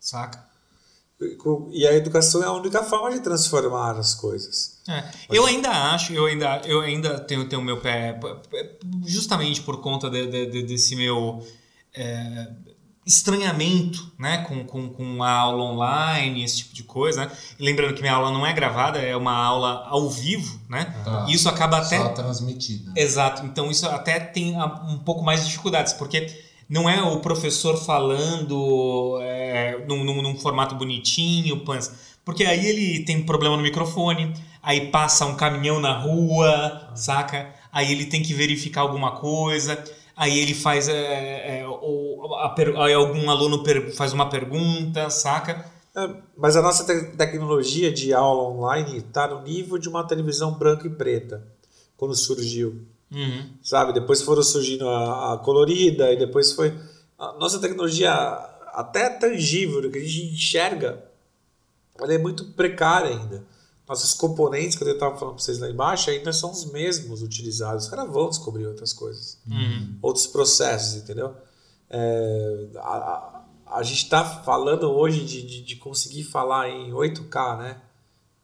saca? 0.00 0.49
E 1.72 1.86
a 1.86 1.92
educação 1.94 2.42
é 2.42 2.46
a 2.46 2.52
única 2.52 2.82
forma 2.82 3.10
de 3.10 3.20
transformar 3.20 3.96
as 3.98 4.14
coisas. 4.14 4.78
É. 4.88 5.04
Eu 5.30 5.44
ainda 5.46 5.68
acho, 5.92 6.12
eu 6.12 6.24
ainda, 6.26 6.62
eu 6.64 6.80
ainda 6.80 7.20
tenho, 7.20 7.46
tenho 7.48 7.60
o 7.60 7.64
meu 7.64 7.78
pé, 7.80 8.18
justamente 9.06 9.60
por 9.62 9.80
conta 9.80 10.08
de- 10.08 10.26
de- 10.26 10.46
de- 10.46 10.62
desse 10.62 10.96
meu 10.96 11.46
é, 11.94 12.48
estranhamento 13.06 14.12
né, 14.18 14.38
com, 14.44 14.64
com, 14.64 14.88
com 14.88 15.22
a 15.22 15.30
aula 15.30 15.64
online, 15.64 16.44
esse 16.44 16.58
tipo 16.58 16.74
de 16.74 16.82
coisa. 16.84 17.26
Né? 17.26 17.32
Lembrando 17.58 17.94
que 17.94 18.00
minha 18.00 18.14
aula 18.14 18.30
não 18.30 18.46
é 18.46 18.52
gravada, 18.52 18.98
é 18.98 19.16
uma 19.16 19.34
aula 19.34 19.84
ao 19.88 20.08
vivo, 20.08 20.60
né? 20.68 20.84
Tá. 21.04 21.26
Isso 21.28 21.48
acaba 21.48 21.78
até. 21.78 21.98
Só 21.98 22.08
transmitida. 22.10 22.92
Exato. 22.96 23.44
Então 23.44 23.70
isso 23.70 23.86
até 23.86 24.18
tem 24.20 24.54
um 24.60 24.98
pouco 24.98 25.22
mais 25.24 25.40
de 25.40 25.46
dificuldades, 25.46 25.92
porque 25.92 26.26
não 26.70 26.88
é 26.88 27.02
o 27.02 27.20
professor 27.20 27.76
falando 27.76 29.18
é, 29.22 29.84
num, 29.88 30.04
num- 30.04 30.22
num 30.22 30.36
formato 30.38 30.74
bonitinho, 30.76 31.64
pans, 31.64 31.92
porque 32.24 32.44
aí 32.44 32.66
ele 32.66 33.04
tem 33.04 33.22
problema 33.24 33.56
no 33.56 33.62
microfone, 33.62 34.32
aí 34.62 34.90
passa 34.90 35.26
um 35.26 35.34
caminhão 35.36 35.80
na 35.80 35.98
rua, 35.98 36.92
saca? 36.94 37.52
Aí 37.72 37.90
ele 37.92 38.06
tem 38.06 38.22
que 38.22 38.34
verificar 38.34 38.82
alguma 38.82 39.12
coisa, 39.12 39.82
aí 40.16 40.38
ele 40.38 40.54
faz 40.54 40.88
é, 40.88 41.60
é, 41.62 41.66
ou 41.68 42.34
a 42.36 42.54
aí 42.84 42.92
algum 42.92 43.28
aluno 43.30 43.62
per- 43.62 43.92
faz 43.94 44.12
uma 44.12 44.28
pergunta, 44.28 45.10
saca? 45.10 45.64
É, 45.96 46.08
mas 46.36 46.56
a 46.56 46.62
nossa 46.62 46.84
te- 46.84 47.16
tecnologia 47.16 47.92
de 47.92 48.12
aula 48.14 48.48
online 48.50 48.98
está 48.98 49.26
no 49.28 49.42
nível 49.42 49.78
de 49.78 49.88
uma 49.88 50.04
televisão 50.04 50.52
branca 50.54 50.86
e 50.86 50.90
preta, 50.90 51.42
quando 51.96 52.14
surgiu. 52.14 52.86
Uhum. 53.12 53.50
sabe? 53.62 53.92
Depois 53.92 54.22
foram 54.22 54.42
surgindo 54.42 54.88
a, 54.88 55.34
a 55.34 55.38
colorida 55.38 56.12
e 56.12 56.16
depois 56.18 56.52
foi 56.52 56.72
a 57.18 57.32
nossa 57.32 57.58
tecnologia 57.58 58.12
até 58.72 59.10
tangível 59.10 59.90
que 59.90 59.98
a 59.98 60.00
gente 60.00 60.32
enxerga, 60.34 61.04
ela 61.98 62.14
é 62.14 62.18
muito 62.18 62.44
precária 62.52 63.10
ainda. 63.10 63.44
Nossos 63.88 64.14
componentes, 64.14 64.76
que 64.78 64.84
eu 64.84 64.92
estava 64.92 65.18
falando 65.18 65.34
para 65.34 65.42
vocês 65.42 65.58
lá 65.58 65.68
embaixo, 65.68 66.08
ainda 66.10 66.32
são 66.32 66.52
os 66.52 66.64
mesmos 66.66 67.22
utilizados. 67.22 67.84
Os 67.84 67.90
caras 67.90 68.08
vão 68.08 68.28
descobrir 68.28 68.64
outras 68.66 68.92
coisas, 68.92 69.38
Uhum. 69.50 69.96
outros 70.00 70.28
processos, 70.28 70.94
entendeu? 71.02 71.34
É, 71.90 72.66
a, 72.76 72.96
a, 72.96 73.44
a 73.78 73.82
gente 73.82 74.04
está 74.04 74.24
falando 74.24 74.88
hoje 74.92 75.24
de, 75.24 75.42
de, 75.42 75.62
de 75.62 75.76
conseguir 75.76 76.22
falar 76.22 76.68
em 76.70 76.92
8K, 76.92 77.58
né? 77.58 77.80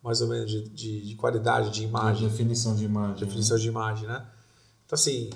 Mais 0.03 0.21
ou 0.21 0.27
menos 0.29 0.51
de, 0.51 0.69
de, 0.69 1.01
de 1.07 1.15
qualidade 1.15 1.71
de 1.71 1.85
imagem 1.85 2.29
definição 2.29 2.75
de 2.75 2.85
imagem. 2.85 3.25
definição 3.25 3.57
de 3.57 3.69
imagem, 3.69 4.09
né? 4.09 4.27
Então, 4.87 4.95
assim, 4.95 5.31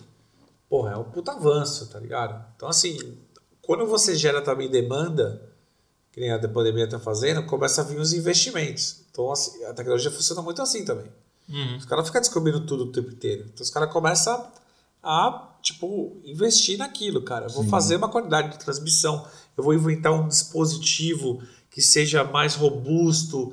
porra, 0.69 0.93
é 0.93 0.97
um 0.97 1.05
puta 1.05 1.33
avanço, 1.33 1.87
tá 1.89 1.99
ligado? 1.99 2.43
Então, 2.57 2.69
assim, 2.69 3.19
quando 3.61 3.87
você 3.87 4.15
gera 4.15 4.41
também 4.41 4.71
demanda, 4.71 5.43
que 6.13 6.21
nem 6.21 6.33
a 6.33 6.49
pandemia 6.49 6.89
tá 6.89 6.99
fazendo, 6.99 7.45
começa 7.45 7.83
a 7.83 7.85
vir 7.85 7.99
os 7.99 8.13
investimentos. 8.13 9.03
Então, 9.11 9.31
assim, 9.31 9.65
a 9.65 9.75
tecnologia 9.75 10.11
funciona 10.11 10.41
muito 10.43 10.63
assim 10.63 10.85
também. 10.85 11.07
Uhum. 11.49 11.77
Os 11.77 11.85
caras 11.85 12.07
ficam 12.07 12.21
descobrindo 12.21 12.65
tudo 12.65 12.85
o 12.85 12.93
tempo 12.93 13.11
inteiro. 13.11 13.51
Então, 13.53 13.63
os 13.63 13.71
caras 13.71 13.93
começam 13.93 14.47
a, 15.03 15.57
tipo, 15.63 16.17
investir 16.25 16.79
naquilo, 16.79 17.23
cara. 17.23 17.47
Eu 17.47 17.51
vou 17.51 17.65
Sim. 17.65 17.71
fazer 17.71 17.97
uma 17.97 18.09
qualidade 18.09 18.51
de 18.53 18.59
transmissão, 18.59 19.27
eu 19.57 19.65
vou 19.65 19.75
inventar 19.75 20.13
um 20.13 20.29
dispositivo 20.29 21.43
que 21.71 21.81
seja 21.81 22.25
mais 22.25 22.55
robusto 22.55 23.53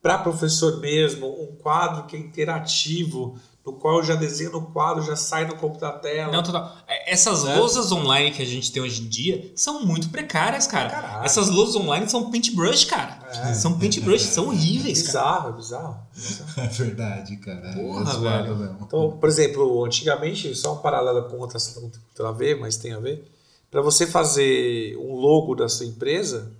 para 0.00 0.18
professor 0.18 0.78
mesmo, 0.78 1.26
um 1.42 1.56
quadro 1.56 2.06
que 2.06 2.16
é 2.16 2.18
interativo, 2.18 3.38
no 3.66 3.72
qual 3.72 3.98
eu 3.98 4.04
já 4.04 4.14
desenho 4.14 4.52
no 4.52 4.62
quadro, 4.62 5.02
já 5.02 5.16
sai 5.16 5.44
no 5.44 5.56
computador 5.56 6.00
tela. 6.00 6.30
Não, 6.30 6.40
total. 6.42 6.76
É, 6.86 7.12
Essas 7.12 7.42
Né? 7.42 7.56
lousas 7.56 7.90
online 7.90 8.30
que 8.30 8.40
a 8.40 8.46
gente 8.46 8.70
tem 8.70 8.80
hoje 8.80 9.02
em 9.02 9.08
dia 9.08 9.50
são 9.56 9.84
muito 9.84 10.08
precárias, 10.10 10.66
cara. 10.68 10.88
Caralho. 10.88 11.24
Essas 11.24 11.48
lousas 11.50 11.74
online 11.74 12.08
são 12.08 12.30
paintbrush, 12.30 12.84
cara. 12.84 13.18
É. 13.48 13.54
São 13.54 13.76
paintbrush, 13.78 14.22
são 14.22 14.46
horríveis, 14.46 15.02
cara. 15.02 15.16
bizarro, 15.40 15.48
é 15.48 15.52
bizarro. 15.52 15.96
bizarro. 16.14 16.50
É 16.56 16.66
verdade, 16.68 17.36
cara. 17.38 17.72
Porra, 17.74 18.10
é 18.12 18.16
velho. 18.42 18.56
mesmo. 18.56 18.78
Então, 18.82 19.18
por 19.18 19.28
exemplo, 19.28 19.84
antigamente, 19.84 20.54
só 20.54 20.74
um 20.74 20.78
paralelo 20.78 21.28
com 21.28 21.36
outra 21.38 21.56
assunto 21.56 21.98
não 21.98 22.14
tem 22.14 22.26
a 22.26 22.30
ver, 22.32 22.58
mas 22.60 22.76
tem 22.76 22.92
a 22.92 23.00
ver. 23.00 23.28
Para 23.70 23.82
você 23.82 24.06
fazer 24.06 24.96
um 24.96 25.14
logo 25.16 25.54
da 25.56 25.68
sua 25.68 25.86
empresa, 25.86 26.52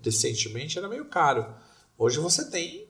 decentemente, 0.00 0.78
era 0.78 0.88
meio 0.88 1.04
caro. 1.06 1.44
Hoje 1.98 2.18
você 2.18 2.48
tem. 2.50 2.81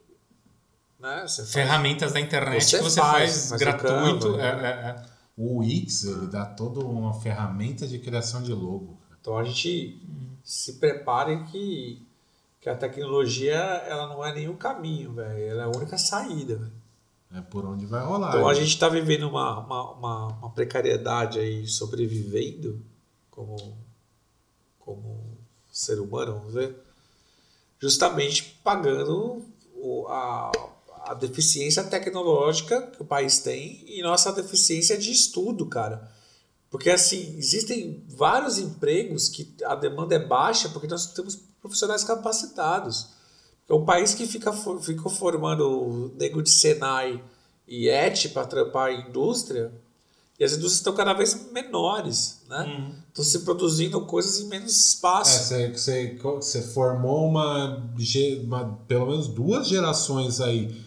Né, 1.03 1.23
você 1.27 1.43
faz- 1.43 1.53
Ferramentas 1.53 2.13
da 2.13 2.21
internet 2.21 2.65
Você 2.65 2.79
que 2.79 2.85
você 2.85 3.01
faz, 3.01 3.49
faz, 3.49 3.61
gratuito. 3.61 4.27
Canva, 4.29 4.41
é, 4.43 4.57
né? 4.57 4.69
é, 4.69 4.89
é. 4.91 5.13
O 5.37 5.59
Wix, 5.59 6.05
ele 6.05 6.29
dá 6.29 6.47
toda 6.47 6.79
uma 6.79 7.13
ferramenta 7.21 7.89
de 7.89 7.99
criação 7.99 8.41
de 8.41 8.53
logo. 8.53 8.97
Então 9.21 9.37
a 9.37 9.43
gente 9.43 10.01
se 10.45 10.75
prepare 10.75 11.43
que, 11.47 12.07
que 12.61 12.69
a 12.69 12.77
tecnologia 12.77 13.57
ela 13.57 14.07
não 14.07 14.25
é 14.25 14.33
nenhum 14.33 14.55
caminho, 14.55 15.13
velho. 15.13 15.45
Ela 15.45 15.63
é 15.63 15.65
a 15.65 15.77
única 15.77 15.99
saída, 15.99 16.55
velho. 16.55 16.73
É 17.35 17.41
por 17.41 17.65
onde 17.65 17.85
vai 17.85 18.05
rolar. 18.05 18.29
Então 18.29 18.47
a 18.47 18.55
gente 18.55 18.69
está 18.69 18.89
vivendo 18.89 19.29
uma, 19.29 19.59
uma, 19.59 19.91
uma, 19.93 20.27
uma 20.29 20.51
precariedade 20.51 21.41
aí, 21.41 21.67
sobrevivendo 21.67 22.81
como, 23.29 23.57
como 24.79 25.37
ser 25.73 25.99
humano, 25.99 26.35
vamos 26.35 26.49
dizer, 26.49 26.77
justamente 27.81 28.61
pagando 28.63 29.43
o, 29.75 30.07
a, 30.09 30.53
a 31.13 31.15
deficiência 31.15 31.85
tecnológica 31.85 32.81
que 32.87 33.03
o 33.03 33.05
país 33.05 33.39
tem 33.41 33.85
e 33.87 34.01
nossa 34.03 34.33
deficiência 34.33 34.97
de 34.97 35.13
estudo, 35.13 35.67
cara. 35.67 36.11
Porque 36.71 36.89
assim, 36.89 37.37
existem 37.37 38.03
vários 38.09 38.59
empregos 38.59 39.29
que 39.29 39.55
a 39.65 39.75
demanda 39.75 40.15
é 40.15 40.19
baixa 40.19 40.71
porque 40.71 40.87
nós 40.87 41.13
temos 41.13 41.39
profissionais 41.61 42.03
capacitados. 42.03 43.11
É 43.69 43.75
um 43.75 43.85
país 43.85 44.15
que 44.15 44.27
fica, 44.27 44.51
ficou 44.81 45.13
formando 45.13 46.15
nego 46.19 46.43
de 46.43 46.51
Senai 46.51 47.23
e 47.69 47.91
ET 47.91 48.33
para 48.33 48.47
trampar 48.47 48.89
a 48.89 48.93
indústria, 48.95 49.71
e 50.43 50.45
as 50.45 50.55
indústrias 50.55 50.79
estão 50.79 50.93
cada 50.93 51.13
vez 51.13 51.53
menores, 51.53 52.43
né? 52.49 52.65
Uhum. 52.65 52.95
Estão 53.07 53.25
se 53.25 53.39
produzindo 53.45 54.01
coisas 54.07 54.41
em 54.41 54.49
menos 54.49 54.77
espaço. 54.77 55.55
É, 55.55 55.71
você, 55.71 56.19
você, 56.21 56.63
formou 56.63 57.29
uma, 57.29 57.81
uma, 58.43 58.77
pelo 58.89 59.07
menos 59.07 59.29
duas 59.29 59.69
gerações 59.69 60.41
aí 60.41 60.85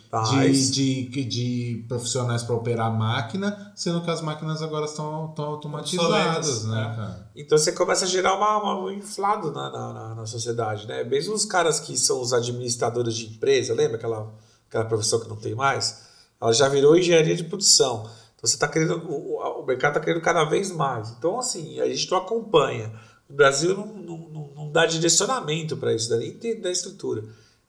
de, 0.70 1.10
de, 1.10 1.24
de, 1.24 1.86
profissionais 1.88 2.44
para 2.44 2.54
operar 2.54 2.88
a 2.88 2.90
máquina, 2.90 3.72
sendo 3.78 4.02
que 4.02 4.12
as 4.12 4.20
máquinas 4.20 4.62
agora 4.62 4.88
estão, 4.88 5.30
estão 5.30 5.46
automatizadas, 5.46 6.66
né, 6.66 6.76
né, 6.76 6.94
cara? 6.98 7.32
Então 7.34 7.58
você 7.58 7.72
começa 7.72 8.04
a 8.04 8.08
gerar 8.10 8.36
uma, 8.36 8.58
uma 8.58 8.80
um 8.82 8.92
inflado 8.92 9.54
na, 9.54 9.70
na, 9.70 10.16
na, 10.16 10.26
sociedade, 10.26 10.86
né? 10.86 11.06
Mesmo 11.06 11.34
os 11.34 11.46
caras 11.46 11.80
que 11.80 11.98
são 11.98 12.20
os 12.20 12.34
administradores 12.34 13.16
de 13.16 13.28
empresa, 13.28 13.74
lembra 13.74 13.96
aquela, 13.96 14.34
aquela 14.68 14.84
profissão 14.84 15.22
que 15.22 15.30
não 15.30 15.38
tem 15.38 15.56
mais? 15.56 16.04
Ela 16.42 16.52
já 16.52 16.68
virou 16.68 16.98
engenharia 16.98 17.38
de 17.38 17.46
produção. 17.46 18.06
Então 18.36 18.48
você 18.48 18.56
está 18.56 18.68
querendo, 18.68 18.98
o, 19.10 19.40
o 19.62 19.66
mercado 19.66 19.94
está 19.94 20.00
querendo 20.00 20.22
cada 20.22 20.44
vez 20.44 20.72
mais. 20.72 21.10
Então, 21.12 21.40
assim, 21.40 21.80
a 21.80 21.88
gente 21.88 22.10
não 22.12 22.18
acompanha. 22.18 22.94
O 23.30 23.34
Brasil 23.34 23.76
não, 23.76 23.88
não, 23.88 24.48
não 24.56 24.72
dá 24.72 24.86
direcionamento 24.86 25.76
para 25.78 25.94
isso, 25.94 26.16
nem 26.18 26.32
tem 26.34 26.60
da 26.60 26.72
estrutura. 26.72 27.24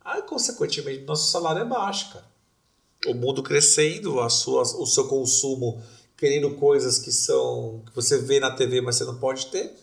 Aí, 0.05 0.23
consequentemente, 0.23 1.05
nosso 1.05 1.31
salário 1.31 1.63
é 1.63 1.65
baixo, 1.65 2.13
cara. 2.13 2.25
O 3.07 3.15
mundo 3.15 3.43
crescendo, 3.43 4.21
a 4.21 4.29
sua, 4.29 4.63
o 4.63 4.87
seu 4.87 5.07
consumo 5.09 5.83
querendo 6.17 6.55
coisas 6.55 6.99
que 6.99 7.13
são 7.13 7.83
que 7.87 7.95
você 7.95 8.19
vê 8.19 8.41
na 8.41 8.51
TV, 8.51 8.81
mas 8.81 8.97
você 8.97 9.05
não 9.05 9.19
pode 9.19 9.47
ter. 9.47 9.75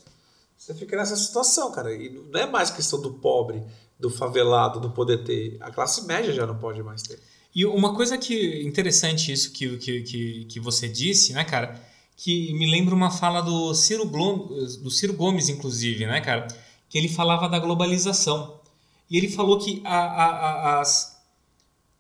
Você 0.58 0.74
fica 0.74 0.96
nessa 0.96 1.16
situação, 1.16 1.72
cara. 1.72 1.94
E 1.94 2.10
não 2.10 2.40
é 2.40 2.46
mais 2.46 2.70
questão 2.70 3.02
do 3.02 3.14
pobre, 3.16 3.64
do 4.00 4.10
favelado 4.10 4.80
não 4.80 4.92
poder 4.92 5.24
ter. 5.24 5.58
A 5.60 5.72
classe 5.72 6.06
média 6.06 6.34
já 6.34 6.46
não 6.46 6.58
pode 6.58 6.82
mais 6.82 7.02
ter. 7.02 7.20
E 7.56 7.66
uma 7.66 7.94
coisa 7.94 8.18
que 8.18 8.64
interessante 8.64 9.32
isso 9.32 9.52
que, 9.52 9.78
que, 9.78 10.02
que, 10.02 10.46
que 10.46 10.60
você 10.60 10.88
disse, 10.88 11.34
né, 11.34 11.44
cara? 11.44 11.80
Que 12.18 12.54
me 12.54 12.70
lembra 12.70 12.96
uma 12.96 13.12
fala 13.12 13.42
do 13.42 13.74
Ciro, 13.76 14.08
Gomes, 14.08 14.78
do 14.78 14.90
Ciro 14.90 15.14
Gomes, 15.14 15.50
inclusive, 15.50 16.06
né, 16.06 16.20
cara? 16.22 16.48
Que 16.90 16.98
ele 16.98 17.08
falava 17.08 17.48
da 17.48 17.60
globalização. 17.60 18.60
E 19.10 19.18
ele 19.18 19.30
falou 19.30 19.60
que 19.60 19.82
a, 19.84 19.98
a, 19.98 20.26
a, 20.26 20.82
as 20.82 21.22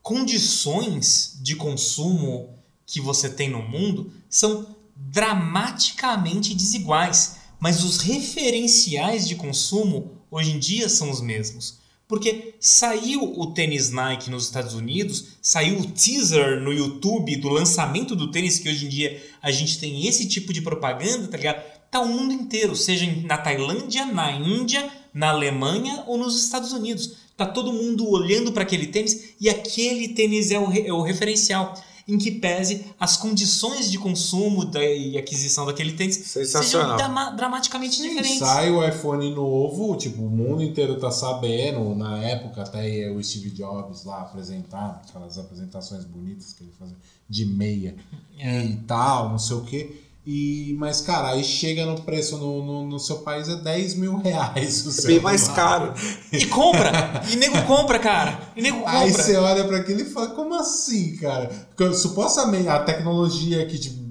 condições 0.01 1.37
de 1.41 1.55
consumo 1.55 2.49
que 2.85 2.99
você 2.99 3.29
tem 3.29 3.49
no 3.49 3.61
mundo 3.61 4.11
são 4.29 4.75
dramaticamente 4.95 6.53
desiguais, 6.55 7.37
mas 7.59 7.83
os 7.83 7.99
referenciais 7.99 9.27
de 9.27 9.35
consumo 9.35 10.11
hoje 10.29 10.51
em 10.51 10.59
dia 10.59 10.89
são 10.89 11.09
os 11.09 11.21
mesmos. 11.21 11.79
Porque 12.13 12.53
saiu 12.59 13.23
o 13.23 13.47
tênis 13.55 13.89
Nike 13.89 14.29
nos 14.29 14.43
Estados 14.43 14.75
Unidos, 14.75 15.29
saiu 15.41 15.79
o 15.79 15.87
teaser 15.87 16.61
no 16.61 16.71
YouTube 16.71 17.35
do 17.37 17.49
lançamento 17.49 18.15
do 18.15 18.29
tênis, 18.29 18.59
que 18.59 18.69
hoje 18.69 18.85
em 18.85 18.89
dia 18.89 19.19
a 19.41 19.49
gente 19.51 19.79
tem 19.79 20.05
esse 20.05 20.29
tipo 20.29 20.53
de 20.53 20.61
propaganda, 20.61 21.27
tá 21.27 21.37
ligado? 21.37 21.63
Tá 21.89 22.01
o 22.01 22.07
mundo 22.07 22.31
inteiro, 22.31 22.75
seja 22.75 23.11
na 23.25 23.39
Tailândia, 23.39 24.05
na 24.05 24.31
Índia, 24.31 24.87
na 25.11 25.29
Alemanha 25.29 26.03
ou 26.05 26.15
nos 26.15 26.39
Estados 26.39 26.71
Unidos. 26.71 27.13
Tá 27.35 27.47
todo 27.47 27.73
mundo 27.73 28.07
olhando 28.07 28.51
para 28.51 28.61
aquele 28.61 28.85
tênis 28.85 29.33
e 29.41 29.49
aquele 29.49 30.09
tênis 30.09 30.51
é 30.51 30.59
o, 30.59 30.71
é 30.71 30.93
o 30.93 31.01
referencial 31.01 31.73
em 32.07 32.17
que 32.17 32.31
pese 32.31 32.85
as 32.99 33.15
condições 33.15 33.89
de 33.89 33.97
consumo 33.97 34.65
da, 34.65 34.83
e 34.83 35.17
aquisição 35.17 35.65
daquele 35.65 35.93
tênis 35.93 36.17
sejam 36.17 36.95
dramaticamente 37.35 38.01
diferentes. 38.01 38.39
Sai 38.39 38.69
o 38.69 38.85
iPhone 38.85 39.33
novo, 39.33 39.95
tipo, 39.95 40.21
o 40.23 40.29
mundo 40.29 40.61
inteiro 40.61 40.99
tá 40.99 41.11
sabendo, 41.11 41.95
na 41.95 42.21
época 42.23 42.61
até 42.61 43.09
o 43.09 43.23
Steve 43.23 43.51
Jobs 43.51 44.03
lá 44.03 44.21
apresentar, 44.21 45.01
aquelas 45.07 45.37
apresentações 45.37 46.03
bonitas 46.03 46.53
que 46.53 46.63
ele 46.63 46.73
fazia 46.77 46.97
de 47.29 47.45
meia 47.45 47.95
é. 48.37 48.63
e 48.65 48.75
tal, 48.77 49.29
não 49.29 49.39
sei 49.39 49.55
o 49.55 49.61
que. 49.61 50.02
E, 50.25 50.73
mas, 50.79 51.01
cara, 51.01 51.31
aí 51.31 51.43
chega 51.43 51.85
no 51.85 52.01
preço 52.01 52.37
no, 52.37 52.63
no, 52.63 52.87
no 52.87 52.99
seu 52.99 53.17
país 53.19 53.49
é 53.49 53.55
10 53.55 53.95
mil 53.95 54.17
reais. 54.17 55.03
É 55.03 55.07
bem 55.07 55.19
mais 55.19 55.47
caro. 55.49 55.93
E 56.31 56.45
compra! 56.47 57.21
E 57.29 57.35
nego 57.35 57.61
compra, 57.63 57.99
cara! 57.99 58.39
E 58.55 58.61
nego 58.61 58.79
compra. 58.79 58.99
Aí 58.99 59.11
você 59.11 59.35
olha 59.35 59.65
para 59.65 59.77
aquilo 59.77 60.01
e 60.01 60.05
fala, 60.05 60.29
como 60.29 60.55
assim, 60.55 61.15
cara? 61.17 61.47
Porque, 61.75 61.93
supostamente 61.93 62.67
a 62.67 62.79
tecnologia 62.79 63.61
aqui 63.61 63.77
tipo, 63.77 64.01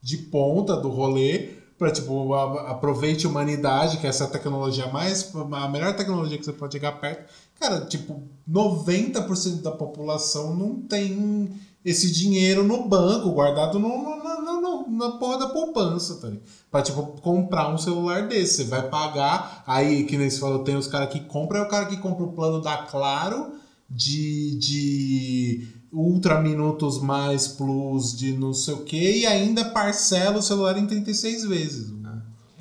de 0.00 0.16
ponta 0.16 0.76
do 0.76 0.88
rolê 0.88 1.58
para 1.78 1.92
tipo, 1.92 2.34
aproveite 2.34 3.24
a 3.24 3.28
humanidade, 3.28 3.98
que 3.98 4.06
é 4.06 4.10
essa 4.10 4.26
tecnologia 4.26 4.88
mais. 4.88 5.32
a 5.34 5.68
melhor 5.68 5.94
tecnologia 5.94 6.36
que 6.36 6.44
você 6.44 6.52
pode 6.52 6.72
chegar 6.72 6.92
perto. 7.00 7.32
Cara, 7.60 7.82
tipo, 7.82 8.22
90% 8.48 9.62
da 9.62 9.70
população 9.70 10.54
não 10.54 10.80
tem 10.80 11.50
esse 11.84 12.10
dinheiro 12.10 12.64
no 12.64 12.88
banco, 12.88 13.30
guardado 13.30 13.78
no, 13.78 13.88
no, 13.88 14.16
no, 14.16 14.42
na 14.90 15.12
porra 15.12 15.38
da 15.38 15.48
poupança, 15.48 16.16
tá 16.20 16.28
ligado? 16.28 16.46
Pra, 16.70 16.82
tipo, 16.82 17.02
comprar 17.20 17.68
um 17.68 17.78
celular 17.78 18.28
desse. 18.28 18.56
Você 18.56 18.64
vai 18.64 18.88
pagar, 18.88 19.62
aí, 19.66 20.04
que 20.04 20.16
nem 20.16 20.28
você 20.28 20.38
falou, 20.38 20.64
tem 20.64 20.76
os 20.76 20.86
caras 20.86 21.10
que 21.10 21.20
compram, 21.20 21.60
é 21.60 21.62
o 21.62 21.68
cara 21.68 21.86
que 21.86 21.96
compra 21.96 22.24
o 22.24 22.32
plano 22.32 22.60
da 22.60 22.78
Claro 22.78 23.52
de, 23.88 24.58
de 24.58 25.68
ultra 25.92 26.40
minutos 26.40 27.00
mais 27.00 27.48
plus 27.48 28.14
de 28.14 28.34
não 28.34 28.52
sei 28.52 28.74
o 28.74 28.84
que 28.84 29.20
e 29.20 29.26
ainda 29.26 29.64
parcela 29.64 30.38
o 30.38 30.42
celular 30.42 30.76
em 30.76 30.86
36 30.86 31.44
vezes. 31.44 31.98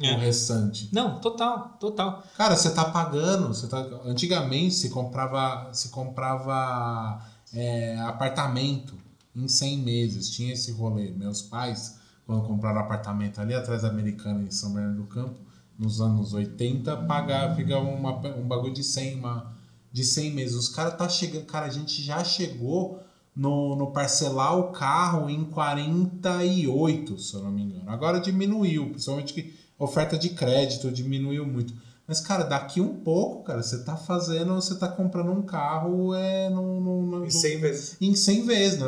É. 0.01 0.13
O 0.13 0.19
restante. 0.19 0.89
Não, 0.91 1.19
total, 1.19 1.75
total. 1.79 2.23
Cara, 2.37 2.55
você 2.55 2.69
tá 2.69 2.85
pagando. 2.85 3.47
Você 3.47 3.67
tá... 3.67 3.79
Antigamente 4.05 4.75
se 4.75 4.89
comprava, 4.89 5.73
se 5.73 5.89
comprava 5.89 7.19
é, 7.51 7.97
apartamento 8.01 8.95
em 9.35 9.47
100 9.47 9.77
meses. 9.79 10.29
Tinha 10.29 10.53
esse 10.53 10.71
rolê. 10.71 11.11
Meus 11.11 11.41
pais, 11.41 11.95
quando 12.27 12.43
compraram 12.43 12.81
apartamento 12.81 13.39
ali 13.39 13.53
atrás 13.53 13.83
da 13.83 13.87
Americana, 13.87 14.43
em 14.43 14.51
São 14.51 14.73
Bernardo 14.73 14.97
do 14.97 15.07
Campo, 15.07 15.39
nos 15.79 16.01
anos 16.01 16.33
80, 16.33 16.97
pagava, 17.07 17.55
ficava 17.55 17.85
uma, 17.87 18.17
um 18.35 18.45
bagulho 18.45 18.73
de 18.73 18.83
100, 18.83 19.15
uma, 19.15 19.55
de 19.91 20.03
100 20.03 20.31
meses. 20.33 20.55
Os 20.55 20.67
caras 20.67 20.97
tá 20.97 21.07
chegando, 21.07 21.45
cara, 21.45 21.67
a 21.67 21.69
gente 21.69 22.01
já 22.01 22.21
chegou 22.25 23.01
no, 23.33 23.77
no 23.77 23.91
parcelar 23.91 24.57
o 24.57 24.71
carro 24.73 25.29
em 25.29 25.45
48, 25.45 27.17
se 27.17 27.33
eu 27.33 27.43
não 27.43 27.51
me 27.51 27.63
engano. 27.63 27.89
Agora 27.89 28.19
diminuiu, 28.19 28.89
principalmente 28.89 29.33
que 29.33 29.53
oferta 29.79 30.17
de 30.17 30.29
crédito 30.29 30.91
diminuiu 30.91 31.45
muito. 31.45 31.73
Mas, 32.05 32.19
cara, 32.19 32.43
daqui 32.43 32.81
um 32.81 32.95
pouco, 32.95 33.43
cara, 33.43 33.61
você 33.61 33.83
tá 33.83 33.95
fazendo, 33.95 34.55
você 34.55 34.75
tá 34.75 34.87
comprando 34.87 35.31
um 35.31 35.43
carro 35.43 36.13
é, 36.13 36.49
no, 36.49 36.81
no, 36.81 37.01
no, 37.05 37.25
em 37.25 37.29
100 37.29 37.59
vezes. 37.59 37.97
Em 38.01 38.15
100 38.15 38.45
vezes, 38.45 38.79
né? 38.79 38.87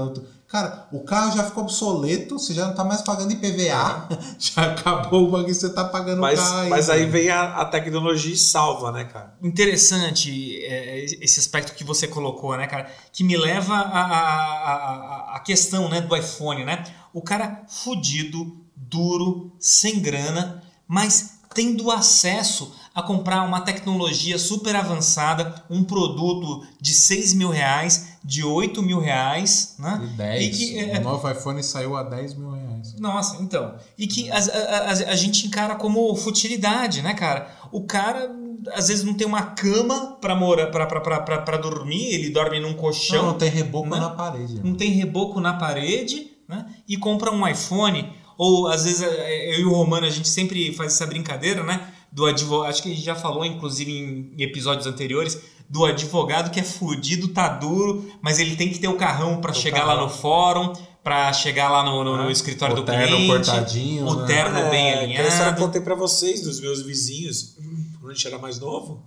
Cara, 0.49 0.87
o 0.91 1.01
carro 1.01 1.37
já 1.37 1.43
ficou 1.43 1.63
obsoleto, 1.63 2.39
você 2.39 2.55
já 2.55 2.65
não 2.65 2.73
tá 2.73 2.83
mais 2.83 3.03
pagando 3.03 3.31
IPVA, 3.31 4.09
já 4.39 4.71
acabou 4.71 5.27
o 5.27 5.29
bagulho, 5.29 5.53
você 5.53 5.69
tá 5.69 5.85
pagando 5.85 6.19
mas, 6.19 6.39
carro. 6.39 6.69
Mas 6.69 6.89
aí 6.89 7.05
vem 7.05 7.29
a, 7.29 7.57
a, 7.57 7.65
tecnologia 7.65 8.33
e 8.33 8.37
salva, 8.37 8.91
né, 8.91 9.03
cara? 9.03 9.37
Interessante 9.43 10.59
é, 10.65 11.05
esse 11.05 11.39
aspecto 11.39 11.75
que 11.75 11.83
você 11.83 12.07
colocou, 12.07 12.57
né, 12.57 12.65
cara? 12.65 12.91
Que 13.13 13.23
me 13.23 13.37
leva 13.37 13.75
a, 13.75 14.01
a, 14.01 15.33
a, 15.33 15.35
a 15.35 15.39
questão 15.41 15.87
né, 15.87 16.01
do 16.01 16.15
iPhone, 16.17 16.65
né? 16.65 16.83
O 17.13 17.21
cara 17.21 17.63
fudido, 17.67 18.57
duro, 18.75 19.55
sem 19.59 19.99
grana, 19.99 20.63
mas 20.87 21.41
tendo 21.53 21.91
acesso 21.91 22.73
a 22.93 23.01
comprar 23.01 23.43
uma 23.43 23.61
tecnologia 23.61 24.37
super 24.37 24.75
avançada, 24.75 25.63
um 25.69 25.83
produto 25.83 26.65
de 26.81 26.93
6 26.93 27.33
mil 27.33 27.49
reais, 27.49 28.17
de 28.23 28.43
8 28.43 28.81
mil 28.81 28.99
reais, 28.99 29.75
né? 29.79 30.01
E 30.03 30.17
10. 30.17 30.43
E 30.43 30.49
que, 30.49 30.79
é, 30.79 30.99
o 30.99 31.03
novo 31.03 31.29
iPhone 31.29 31.63
saiu 31.63 31.95
a 31.95 32.03
10 32.03 32.35
mil 32.35 32.51
reais. 32.51 32.95
Nossa, 32.99 33.41
então. 33.41 33.75
E 33.97 34.07
que 34.07 34.29
a, 34.31 34.37
a, 34.37 34.89
a, 34.89 35.15
gente 35.15 35.47
encara 35.47 35.75
como 35.75 36.13
futilidade, 36.15 37.01
né, 37.01 37.13
cara? 37.13 37.49
O 37.71 37.83
cara 37.83 38.29
às 38.73 38.87
vezes 38.89 39.03
não 39.03 39.13
tem 39.13 39.25
uma 39.25 39.41
cama 39.41 40.17
para 40.19 40.35
morar 40.35 40.67
para 40.67 41.57
dormir, 41.57 42.13
ele 42.13 42.29
dorme 42.29 42.59
num 42.59 42.73
colchão. 42.73 43.23
Não, 43.23 43.31
não 43.31 43.37
tem 43.37 43.49
reboco 43.49 43.89
né? 43.89 43.99
na 43.99 44.09
parede. 44.09 44.61
Não 44.63 44.75
tem 44.75 44.91
reboco 44.91 45.39
na 45.39 45.53
parede, 45.53 46.31
né? 46.47 46.65
E 46.87 46.97
compra 46.97 47.31
um 47.31 47.47
iPhone 47.47 48.11
Ou 48.37 48.67
às 48.67 48.85
vezes 48.85 49.01
é, 49.01 49.55
eu 49.55 49.59
e 49.59 49.65
o 49.65 49.73
Romano 49.73 50.05
a 50.05 50.09
gente 50.09 50.27
sempre 50.27 50.73
faz 50.73 50.93
essa 50.93 51.05
brincadeira, 51.05 51.63
né? 51.63 51.87
Do 52.11 52.25
advogado, 52.25 52.69
acho 52.69 52.81
que 52.83 52.91
a 52.91 52.95
gente 52.95 53.03
já 53.05 53.15
falou, 53.15 53.45
inclusive, 53.45 53.91
em 53.91 54.41
episódios 54.41 54.87
anteriores, 54.87 55.39
do 55.69 55.85
advogado 55.85 56.49
que 56.49 56.59
é 56.59 56.63
fudido, 56.63 57.27
tá 57.27 57.47
duro, 57.47 58.11
mas 58.21 58.39
ele 58.39 58.55
tem 58.55 58.69
que 58.71 58.79
ter 58.79 58.87
o 58.87 58.97
carrão 58.97 59.39
para 59.39 59.53
chegar 59.53 59.85
lá 59.85 59.95
no 59.95 60.09
fórum, 60.09 60.73
para 61.03 61.31
chegar 61.33 61.69
lá 61.69 61.83
no, 61.83 62.03
no, 62.03 62.17
no 62.17 62.31
escritório 62.31 62.73
O 62.75 62.79
do 62.81 62.83
terno 62.85 63.15
cliente. 63.15 63.27
cortadinho, 63.45 64.07
o 64.07 64.15
né? 64.21 64.25
terno 64.27 64.57
É, 64.57 64.69
bem 64.71 65.07
que 65.09 65.13
essa 65.17 65.35
eu 65.37 65.41
alinhado. 65.43 65.61
contei 65.61 65.81
pra 65.81 65.93
vocês, 65.95 66.41
dos 66.41 66.59
meus 66.59 66.81
vizinhos, 66.81 67.55
quando 67.99 68.11
a 68.11 68.13
gente 68.15 68.25
era 68.27 68.39
mais 68.39 68.59
novo. 68.59 69.03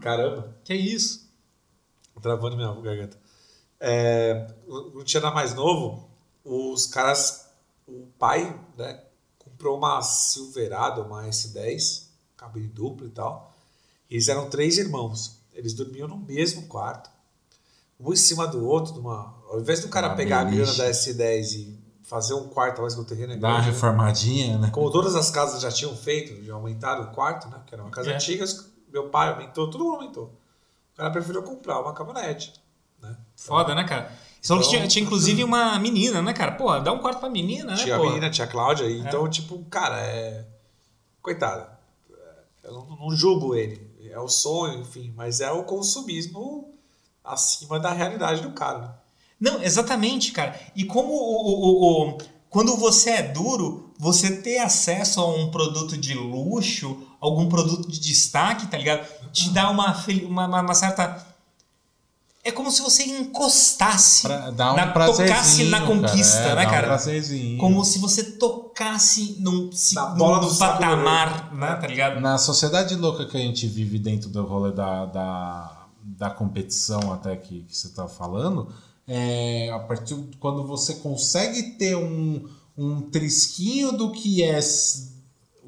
Caramba, 0.00 0.54
Que 0.64 0.74
isso? 0.74 1.26
travando 2.20 2.56
minha 2.56 2.72
garganta. 2.80 3.16
É, 3.78 4.48
quando 4.66 4.96
a 4.96 4.98
gente 5.00 5.16
era 5.16 5.30
mais 5.30 5.54
novo, 5.54 6.08
os 6.44 6.86
caras, 6.86 7.48
o 7.86 8.06
pai, 8.18 8.58
né, 8.76 9.00
comprou 9.56 9.78
uma 9.78 10.02
Silverado, 10.02 11.02
uma 11.02 11.24
S10, 11.24 12.04
cabine 12.36 12.68
duplo 12.68 13.06
e 13.06 13.10
tal. 13.10 13.52
E 14.10 14.14
eles 14.14 14.28
eram 14.28 14.50
três 14.50 14.76
irmãos. 14.76 15.38
Eles 15.54 15.72
dormiam 15.72 16.06
no 16.06 16.18
mesmo 16.18 16.66
quarto, 16.66 17.08
um 17.98 18.12
em 18.12 18.16
cima 18.16 18.46
do 18.46 18.64
outro, 18.66 18.94
numa, 18.94 19.34
ao 19.48 19.58
invés 19.58 19.80
do 19.80 19.88
cara 19.88 20.08
Uma 20.08 20.16
pegar 20.16 20.44
beliche. 20.44 20.62
a 20.62 20.74
grana 20.74 20.78
da 20.78 20.90
S10 20.90 21.52
e 21.54 21.78
fazer 22.02 22.34
um 22.34 22.46
quarto, 22.48 22.82
mais 22.82 22.94
que 22.94 23.00
o 23.00 23.04
terreno 23.04 23.32
é 23.32 23.36
Dá 23.38 23.48
uma 23.48 23.58
né? 23.60 23.64
reformadinha, 23.64 24.58
né? 24.58 24.70
Como 24.70 24.90
todas 24.90 25.14
as 25.16 25.30
casas 25.30 25.62
já 25.62 25.72
tinham 25.72 25.96
feito, 25.96 26.44
já 26.44 26.52
aumentaram 26.54 27.04
o 27.04 27.10
quarto, 27.12 27.48
né? 27.48 27.56
Porque 27.56 27.74
era 27.74 27.82
uma 27.82 27.90
casa 27.90 28.10
É. 28.10 28.14
antiga, 28.14 28.44
meu 28.92 29.08
pai 29.08 29.30
aumentou, 29.30 29.70
todo 29.70 29.82
mundo 29.82 29.96
aumentou. 29.96 30.24
O 30.92 30.96
cara 30.96 31.10
preferiu 31.10 31.42
comprar 31.42 31.80
uma 31.80 31.94
caminhonete, 31.94 32.52
né? 33.00 33.16
Foda, 33.34 33.74
né, 33.74 33.84
cara? 33.84 34.12
Você 34.46 34.48
falou 34.48 34.62
que 34.62 34.68
Então- 34.68 34.78
tinha, 34.78 34.88
tinha 34.88 35.04
inclusive 35.04 35.42
uma 35.42 35.76
menina, 35.80 36.22
né, 36.22 36.32
cara? 36.32 36.52
Pô, 36.52 36.78
dá 36.78 36.92
um 36.92 36.98
quarto 36.98 37.18
pra 37.18 37.28
menina, 37.28 37.72
né, 37.72 37.76
Tinha 37.76 37.96
a 37.96 37.98
pô? 37.98 38.04
menina, 38.06 38.30
tinha 38.30 38.44
a 38.46 38.50
Cláudia, 38.50 38.84
e 38.84 39.00
então, 39.00 39.28
tipo, 39.28 39.58
cara, 39.64 39.98
é. 40.00 40.44
Coitada. 41.20 41.76
Eu 42.62 42.72
não, 42.72 42.86
não 42.96 43.16
julgo 43.16 43.54
ele. 43.56 43.84
É 44.08 44.18
o 44.20 44.28
sonho, 44.28 44.80
enfim, 44.80 45.12
mas 45.16 45.40
é 45.40 45.50
o 45.50 45.64
consumismo 45.64 46.72
acima 47.24 47.78
da 47.80 47.92
realidade 47.92 48.40
do 48.42 48.52
cara. 48.52 48.78
né? 48.78 48.94
Não, 49.40 49.62
exatamente, 49.62 50.30
cara. 50.32 50.58
E 50.76 50.84
como 50.84 51.12
o, 51.12 51.16
o- 51.16 52.08
o- 52.14 52.18
quando 52.48 52.76
você 52.76 53.10
é 53.10 53.22
duro, 53.22 53.92
você 53.98 54.36
ter 54.40 54.58
acesso 54.58 55.20
a 55.20 55.26
um 55.28 55.50
produto 55.50 55.96
de 55.96 56.14
luxo, 56.14 56.96
algum 57.20 57.48
produto 57.48 57.90
de 57.90 57.98
destaque, 58.00 58.66
tá 58.68 58.78
ligado? 58.78 59.06
Te 59.32 59.50
dá 59.50 59.68
uma, 59.70 59.92
fel- 59.92 60.26
uma, 60.28 60.46
uma- 60.46 60.60
uma 60.62 60.74
certa. 60.74 61.26
É 62.46 62.52
como 62.52 62.70
se 62.70 62.80
você 62.80 63.02
encostasse, 63.04 64.22
Pra 64.22 64.50
dar 64.50 64.72
um 64.72 64.76
na, 64.76 64.86
tocasse 64.92 65.64
na 65.64 65.80
conquista, 65.84 66.38
cara. 66.38 66.52
É, 66.52 66.54
né, 66.54 66.62
dá 66.62 66.68
um 66.68 66.70
cara? 66.70 66.86
prazerzinho. 66.86 67.58
como 67.58 67.84
se 67.84 67.98
você 67.98 68.22
tocasse 68.22 69.36
num, 69.40 69.70
se- 69.72 69.94
Na 69.96 70.06
bola 70.06 70.40
num 70.40 70.46
do 70.46 70.54
saco 70.54 70.74
do 70.74 70.78
patamar, 70.80 71.52
né, 71.54 71.74
tá 71.74 71.86
ligado? 71.86 72.20
Na 72.20 72.38
sociedade 72.38 72.94
louca 72.94 73.26
que 73.26 73.36
a 73.36 73.40
gente 73.40 73.66
vive 73.66 73.98
dentro 73.98 74.28
do 74.28 74.44
rolê 74.44 74.70
da, 74.72 75.06
da, 75.06 75.86
da 76.02 76.30
competição 76.30 77.12
até 77.12 77.34
que, 77.36 77.62
que 77.62 77.76
você 77.76 77.88
tá 77.88 78.06
falando, 78.06 78.68
é, 79.08 79.70
a 79.72 79.78
partir 79.80 80.14
de 80.14 80.36
quando 80.36 80.64
você 80.66 80.94
consegue 80.94 81.72
ter 81.72 81.96
um, 81.96 82.44
um 82.78 83.00
trisquinho 83.02 83.90
do 83.92 84.12
que 84.12 84.42
é 84.44 84.60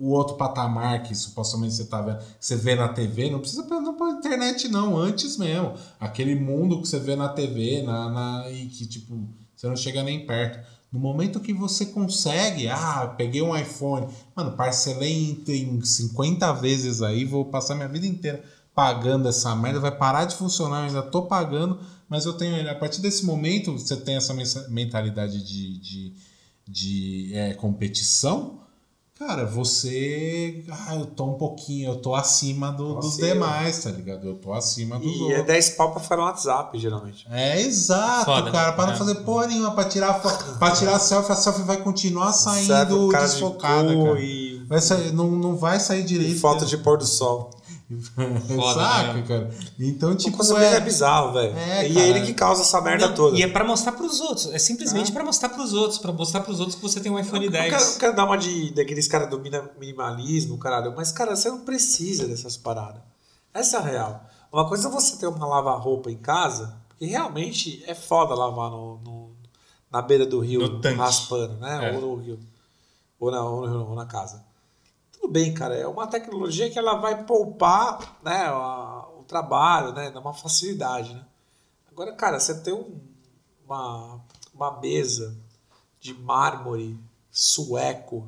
o 0.01 0.11
outro 0.11 0.37
patamar 0.37 1.03
que 1.03 1.15
supostamente 1.15 1.75
você 1.75 1.85
tá 1.85 2.01
vendo, 2.01 2.19
você 2.39 2.57
vê 2.57 2.75
na 2.75 2.89
TV, 2.89 3.31
não 3.31 3.41
precisa 3.41 3.66
não 3.66 3.97
pra 3.97 4.11
internet 4.11 4.69
não, 4.69 4.97
antes 4.97 5.37
mesmo. 5.37 5.75
Aquele 5.99 6.35
mundo 6.35 6.81
que 6.81 6.89
você 6.89 6.99
vê 6.99 7.16
na 7.16 7.29
TV, 7.29 7.83
na, 7.83 8.11
na, 8.11 8.51
e 8.51 8.66
que 8.66 8.87
tipo, 8.87 9.29
você 9.55 9.69
não 9.69 9.77
chega 9.77 10.03
nem 10.03 10.27
perto. 10.27 10.66
No 10.91 10.99
momento 10.99 11.41
que 11.41 11.53
você 11.53 11.87
consegue, 11.87 12.69
ah, 12.69 13.15
peguei 13.16 13.43
um 13.43 13.57
iPhone, 13.57 14.07
mano, 14.35 14.53
parcelei 14.53 15.12
em, 15.12 15.45
em 15.47 15.85
50 15.85 16.53
vezes 16.55 17.03
aí, 17.03 17.25
vou 17.25 17.45
passar 17.45 17.75
minha 17.75 17.89
vida 17.89 18.07
inteira 18.07 18.43
pagando 18.79 19.29
essa 19.29 19.57
merda, 19.57 19.81
vai 19.81 19.91
parar 19.91 20.25
de 20.25 20.37
funcionar, 20.37 20.83
eu 20.83 20.87
ainda 20.87 21.03
tô 21.03 21.23
pagando, 21.23 21.81
mas 22.09 22.25
eu 22.25 22.33
tenho. 22.35 22.70
A 22.70 22.75
partir 22.77 23.01
desse 23.01 23.27
momento, 23.27 23.73
você 23.73 23.97
tem 23.97 24.15
essa 24.15 24.33
mentalidade 24.69 25.43
de, 25.43 25.79
de, 25.81 26.15
de 26.65 27.35
é, 27.35 27.55
competição, 27.55 28.61
cara, 29.19 29.45
você. 29.45 30.62
Ah, 30.70 30.95
eu 30.97 31.07
tô 31.07 31.24
um 31.27 31.35
pouquinho, 31.35 31.90
eu 31.90 31.97
tô 31.97 32.15
acima 32.15 32.70
do- 32.70 32.95
dos 32.97 33.16
demais, 33.16 33.82
tá 33.82 33.90
ligado? 33.90 34.27
Eu 34.27 34.35
tô 34.36 34.53
acima 34.53 34.99
dos 34.99 35.07
E 35.07 35.19
é 35.20 35.23
outros. 35.39 35.47
10 35.47 35.70
pau 35.70 35.90
pra 35.93 36.01
falar 36.01 36.23
no 36.23 36.27
WhatsApp, 36.28 36.78
geralmente. 36.78 37.27
É 37.31 37.61
exato, 37.61 38.24
Foda, 38.27 38.51
cara. 38.51 38.73
Para 38.73 38.86
né? 38.86 38.93
não 38.93 38.99
fazer 38.99 39.15
porra 39.16 39.47
nenhuma, 39.47 39.73
pra 39.73 39.85
tirar, 39.85 40.15
pra 40.59 40.70
tirar 40.70 40.99
selfie, 40.99 41.32
a 41.32 41.36
selfie 41.36 41.62
vai 41.62 41.77
continuar 41.78 42.32
saindo 42.32 43.09
cara 43.09 43.27
de 43.27 43.32
desfocada, 43.32 43.95
cu 43.95 44.05
cara. 44.05 44.20
E, 44.20 44.49
Vai 44.69 44.81
sair, 44.82 45.12
não, 45.15 45.31
não 45.31 45.57
vai 45.57 45.81
sair 45.81 46.01
e 46.01 46.05
direito. 46.05 46.40
foto 46.40 46.66
de 46.66 46.77
pôr 46.77 46.99
do 46.99 47.07
sol. 47.07 47.51
Saca, 48.74 49.12
né? 49.15 49.24
cara? 49.27 49.51
Então, 49.78 50.10
O 50.10 50.15
tipo, 50.15 50.36
consumismo 50.36 50.66
é, 50.66 50.77
é, 50.77 50.81
bizarro, 50.81 51.32
velho. 51.32 51.56
É, 51.56 51.89
e 51.89 51.94
cara. 51.94 52.06
é 52.06 52.09
ele 52.10 52.20
que 52.27 52.35
causa 52.35 52.60
essa 52.62 52.81
merda 52.81 53.09
Não, 53.09 53.15
toda. 53.15 53.39
E 53.39 53.43
é 53.43 53.48
pra 53.48 53.65
mostrar 53.65 53.93
pros 53.93 54.20
outros. 54.20 54.52
É 54.52 54.59
simplesmente 54.59 55.10
pra 55.10 55.24
mostrar 55.24 55.48
pros 55.48 55.73
outros. 55.73 55.98
Pra 55.98 56.12
mostrar 56.12 56.40
pros 56.43 56.60
outros 56.60 56.77
que 56.77 56.82
você 56.82 57.01
tem 57.01 57.10
um 57.10 57.19
iPhone 57.19 57.47
Eu 57.47 57.51
10. 57.51 57.70
quero, 57.73 57.85
eu 57.94 57.98
quero 57.98 58.16
dar 58.16 58.24
uma 58.27 58.36
de 58.36 58.70
daqueles 58.74 59.09
caras 59.09 59.31
do 59.31 59.40
minimalismo, 59.81 60.59
caralho. 60.59 60.93
Mas, 60.94 61.10
cara, 61.12 61.35
você 61.35 61.48
não 61.51 61.60
precisa 61.60 62.27
dessas 62.27 62.56
paradas. 62.56 63.01
Essa 63.55 63.78
é 63.78 63.81
a 63.81 63.82
real. 63.82 64.24
Uma 64.52 64.69
coisa 64.69 64.89
é 64.89 64.90
você 64.90 65.16
ter 65.16 65.27
uma 65.27 65.47
lava-roupa 65.47 66.10
em 66.10 66.16
casa, 66.16 66.77
porque 66.89 67.06
realmente 67.06 67.82
é 67.86 67.94
foda 67.94 68.35
lavar 68.35 68.70
no, 68.70 68.98
no- 68.98 69.28
na 69.90 70.02
beira 70.02 70.27
do 70.27 70.40
rio, 70.40 70.81
raspando, 70.97 71.55
né? 71.55 71.90
É. 71.93 71.94
Ou 71.97 72.01
no 72.02 72.15
rio. 72.23 72.39
Ou 73.19 73.31
na, 73.31 73.43
ou, 73.43 73.66
no, 73.66 73.89
ou 73.90 73.94
na 73.97 74.05
casa. 74.05 74.44
Tudo 75.20 75.32
bem, 75.32 75.53
cara. 75.55 75.74
É 75.77 75.86
uma 75.86 76.07
tecnologia 76.07 76.70
que 76.70 76.78
ela 76.78 76.95
vai 76.95 77.24
poupar 77.24 78.19
né, 78.23 78.47
a- 78.47 79.07
o 79.19 79.23
trabalho, 79.24 79.93
né? 79.93 80.11
Dá 80.11 80.20
uma 80.20 80.35
facilidade, 80.35 81.15
né? 81.15 81.24
Agora, 81.90 82.12
cara, 82.15 82.39
você 82.39 82.61
tem 82.62 82.73
um- 82.74 83.01
uma, 83.66 84.20
uma 84.55 84.81
mesa 84.81 85.36
de 86.01 86.15
mármore 86.15 86.99
sueco 87.31 88.27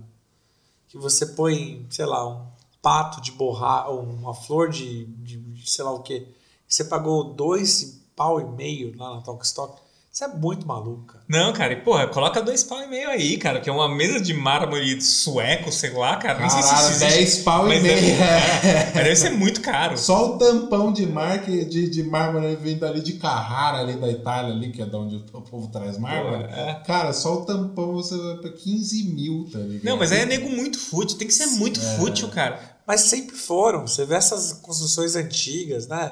que 0.89 0.99
você 0.99 1.27
põe, 1.27 1.87
sei 1.91 2.07
lá, 2.07 2.27
um 2.29 2.47
pato 2.83 3.21
de 3.21 3.33
borracha, 3.33 3.91
uma 3.91 4.35
flor 4.35 4.71
de, 4.71 5.07
de, 5.07 5.39
de 5.39 5.71
sei 5.71 5.85
lá 5.85 5.93
o 5.93 6.03
que. 6.03 6.29
Você 6.69 6.85
pagou 6.85 7.25
dois 7.35 8.01
pau 8.17 8.41
e 8.41 8.45
meio 8.45 8.97
lá 8.99 9.17
na 9.17 9.23
Talkstock. 9.23 9.81
Isso 10.13 10.25
é 10.25 10.29
muito 10.29 10.67
maluco, 10.67 11.05
cara. 11.07 11.25
Não, 11.29 11.53
cara, 11.53 11.73
e 11.73 11.77
porra, 11.83 12.09
coloca 12.09 12.43
dois 12.43 12.65
pau 12.65 12.83
e 12.83 12.89
meio 12.89 13.09
aí, 13.09 13.39
cara, 13.39 13.61
que 13.61 13.71
é 13.71 13.73
uma 13.73 13.89
mesa 13.89 14.21
de 14.21 14.35
mármore 14.35 15.01
sueco, 15.01 15.71
sei 15.71 15.93
lá, 15.93 16.17
cara. 16.17 16.41
Não 16.41 16.51
sei 16.51 16.63
se 16.63 16.69
Caralho, 16.69 16.91
isso 16.95 17.05
existe. 17.05 17.19
10 17.19 17.39
pau 17.45 17.67
e 17.67 17.69
mas 17.69 17.83
meio. 17.83 17.95
Deve, 17.95 18.11
é. 18.11 18.91
deve 19.05 19.17
ser 19.17 19.31
muito 19.31 19.61
caro. 19.61 19.97
Só 19.97 20.35
o 20.35 20.39
tampão 20.39 20.93
de 20.93 21.07
marca 21.07 21.53
de, 21.53 21.89
de 21.89 22.03
mármore 22.03 22.57
vindo 22.57 22.85
ali 22.85 23.01
de 23.01 23.13
Carrara, 23.15 23.79
ali 23.79 23.95
da 24.01 24.11
Itália, 24.11 24.53
ali, 24.53 24.73
que 24.73 24.83
é 24.83 24.85
de 24.87 24.97
onde 24.97 25.15
o 25.33 25.41
povo 25.43 25.69
traz 25.69 25.97
mármore. 25.97 26.43
Pô, 26.49 26.55
é. 26.55 26.83
Cara, 26.85 27.13
só 27.13 27.35
o 27.43 27.45
tampão 27.47 27.93
você 27.93 28.19
vai 28.19 28.37
pra 28.39 28.51
15 28.51 29.05
mil, 29.15 29.49
tá 29.53 29.61
ligado? 29.61 29.85
Não, 29.85 29.97
mas 29.97 30.11
aí 30.11 30.23
é 30.23 30.27
nego 30.27 30.51
muito 30.51 30.77
fútil. 30.77 31.17
Tem 31.19 31.29
que 31.29 31.35
ser 31.35 31.47
muito 31.47 31.79
É. 31.79 31.97
fútil, 31.99 32.29
cara. 32.31 32.59
Mas 32.85 33.03
sempre 33.03 33.37
foram. 33.37 33.87
Você 33.87 34.05
vê 34.05 34.17
essas 34.17 34.55
construções 34.55 35.15
antigas, 35.15 35.87
né? 35.87 36.11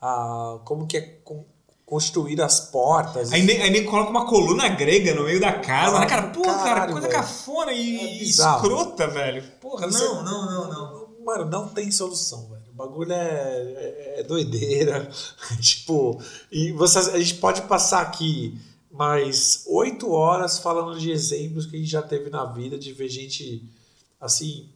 Ah, 0.00 0.58
como 0.64 0.86
que 0.86 0.96
é 0.96 1.00
construir 1.90 2.40
as 2.40 2.60
portas. 2.60 3.32
Aí 3.32 3.42
nego, 3.42 3.62
aí 3.64 3.70
nego 3.70 3.90
coloca 3.90 4.10
uma 4.10 4.24
coluna 4.24 4.68
grega 4.68 5.12
no 5.12 5.24
meio 5.24 5.40
da 5.40 5.52
casa, 5.54 5.98
Ah, 5.98 6.06
cara? 6.06 6.28
Pô, 6.28 6.40
cara, 6.42 6.86
coisa 6.86 7.00
velho. 7.08 7.12
cafona 7.12 7.72
e 7.72 7.98
É 7.98 8.22
escrota, 8.22 9.08
velho. 9.08 9.42
Porra, 9.60 9.88
não, 9.88 10.22
não, 10.22 10.46
não, 10.46 10.68
não. 10.68 11.10
Mano, 11.24 11.44
não 11.50 11.68
tem 11.68 11.90
solução, 11.90 12.48
velho. 12.48 12.62
O 12.70 12.74
bagulho 12.74 13.12
é, 13.12 13.16
é, 13.16 14.14
é 14.20 14.22
doideira. 14.22 15.10
tipo, 15.60 16.22
e 16.50 16.70
você, 16.72 16.98
a 17.00 17.18
gente 17.18 17.34
pode 17.34 17.62
passar 17.62 18.02
aqui 18.02 18.56
mais 18.88 19.64
oito 19.66 20.12
horas 20.12 20.58
falando 20.58 20.96
de 20.98 21.10
exemplos 21.10 21.66
que 21.66 21.74
a 21.76 21.78
gente 21.80 21.90
já 21.90 22.02
teve 22.02 22.30
na 22.30 22.44
vida, 22.44 22.78
de 22.78 22.92
ver 22.92 23.08
gente 23.08 23.68
assim. 24.20 24.68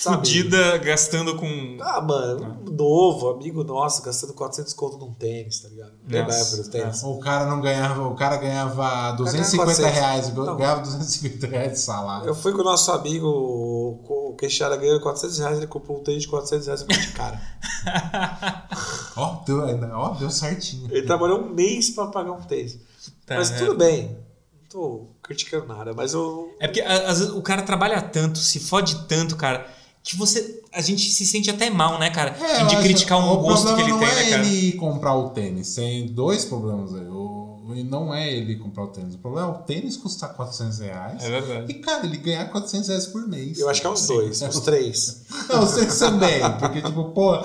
Fudida, 0.00 0.78
gastando 0.78 1.34
com. 1.34 1.76
Ah, 1.80 2.00
mano, 2.00 2.58
um 2.68 2.70
novo, 2.72 3.30
amigo 3.30 3.64
nosso, 3.64 4.00
gastando 4.00 4.32
400 4.32 4.72
conto 4.72 4.96
num 4.96 5.12
tênis, 5.12 5.58
tá 5.58 5.68
ligado? 5.68 5.92
A 6.08 6.22
Nossa, 6.22 6.70
tênis? 6.70 7.02
O 7.02 7.18
cara 7.18 7.46
não 7.46 7.60
ganhava, 7.60 8.06
o 8.06 8.14
cara 8.14 8.36
ganhava 8.36 9.10
250 9.16 9.64
400. 9.64 9.92
reais, 9.94 10.34
Não. 10.34 10.56
ganhava 10.56 10.82
250 10.82 11.46
reais 11.48 11.72
de 11.72 11.78
salário. 11.80 12.28
Eu 12.28 12.34
fui 12.34 12.52
com 12.52 12.60
o 12.60 12.64
nosso 12.64 12.92
amigo, 12.92 13.26
o 13.26 14.34
Queixada 14.38 14.76
ganhou 14.76 15.00
400 15.00 15.36
reais, 15.38 15.56
ele 15.58 15.66
comprou 15.66 15.98
um 15.98 16.02
tênis 16.04 16.22
de 16.22 16.28
400 16.28 16.66
reais 16.66 16.82
e 16.82 16.86
de 16.86 17.12
cara. 17.12 17.40
Ó, 19.16 19.42
deu, 19.44 19.64
ó, 19.94 20.10
deu 20.10 20.30
certinho. 20.30 20.86
Ele 20.92 21.04
trabalhou 21.04 21.40
um 21.40 21.52
mês 21.52 21.90
pra 21.90 22.06
pagar 22.06 22.30
um 22.30 22.40
tênis. 22.42 22.78
Tá, 23.26 23.34
mas 23.34 23.50
né? 23.50 23.58
tudo 23.58 23.74
bem, 23.76 24.16
não 24.52 24.68
tô 24.70 25.08
criticando 25.20 25.66
nada, 25.66 25.92
mas 25.92 26.14
eu. 26.14 26.54
É 26.60 26.68
porque 26.68 26.80
a- 26.80 27.08
vezes 27.08 27.30
o 27.30 27.42
cara 27.42 27.62
trabalha 27.62 28.00
tanto, 28.00 28.38
se 28.38 28.60
fode 28.60 29.06
tanto, 29.08 29.34
cara, 29.36 29.66
que 30.08 30.16
você. 30.16 30.62
A 30.72 30.80
gente 30.80 31.10
se 31.10 31.26
sente 31.26 31.50
até 31.50 31.68
mal, 31.68 31.98
né, 31.98 32.08
cara? 32.08 32.34
É, 32.40 32.64
de 32.64 32.76
criticar 32.76 33.18
um 33.18 33.30
o 33.30 33.36
gosto 33.36 33.76
que 33.76 33.82
ele 33.82 33.92
tem, 33.92 34.08
é 34.08 34.14
né, 34.14 34.30
cara? 34.30 34.46
ele 34.46 34.72
comprar 34.72 35.14
o 35.14 35.28
tênis. 35.30 35.74
Tem 35.74 36.06
dois 36.06 36.46
problemas 36.46 36.94
aí. 36.94 37.06
O, 37.06 37.37
e 37.76 37.82
não 37.84 38.14
é 38.14 38.32
ele 38.32 38.56
comprar 38.56 38.84
o 38.84 38.88
tênis. 38.88 39.14
O 39.14 39.18
problema 39.18 39.48
é 39.48 39.50
o 39.50 39.54
tênis 39.62 39.96
custar 39.96 40.32
400 40.34 40.78
reais. 40.78 41.22
É 41.24 41.30
verdade. 41.30 41.64
E, 41.72 41.74
cara, 41.74 42.06
ele 42.06 42.16
ganhar 42.16 42.44
400 42.50 42.88
reais 42.88 43.06
por 43.06 43.26
mês. 43.28 43.58
Eu 43.58 43.68
acho 43.68 43.80
que 43.80 43.86
é 43.86 43.90
uns 43.90 44.06
dois, 44.06 44.42
uns 44.42 44.60
três. 44.60 45.22
Não, 45.48 45.64
os 45.64 45.72
três 45.72 45.98
também. 45.98 46.40
Porque, 46.58 46.82
tipo, 46.82 47.04
pô, 47.10 47.38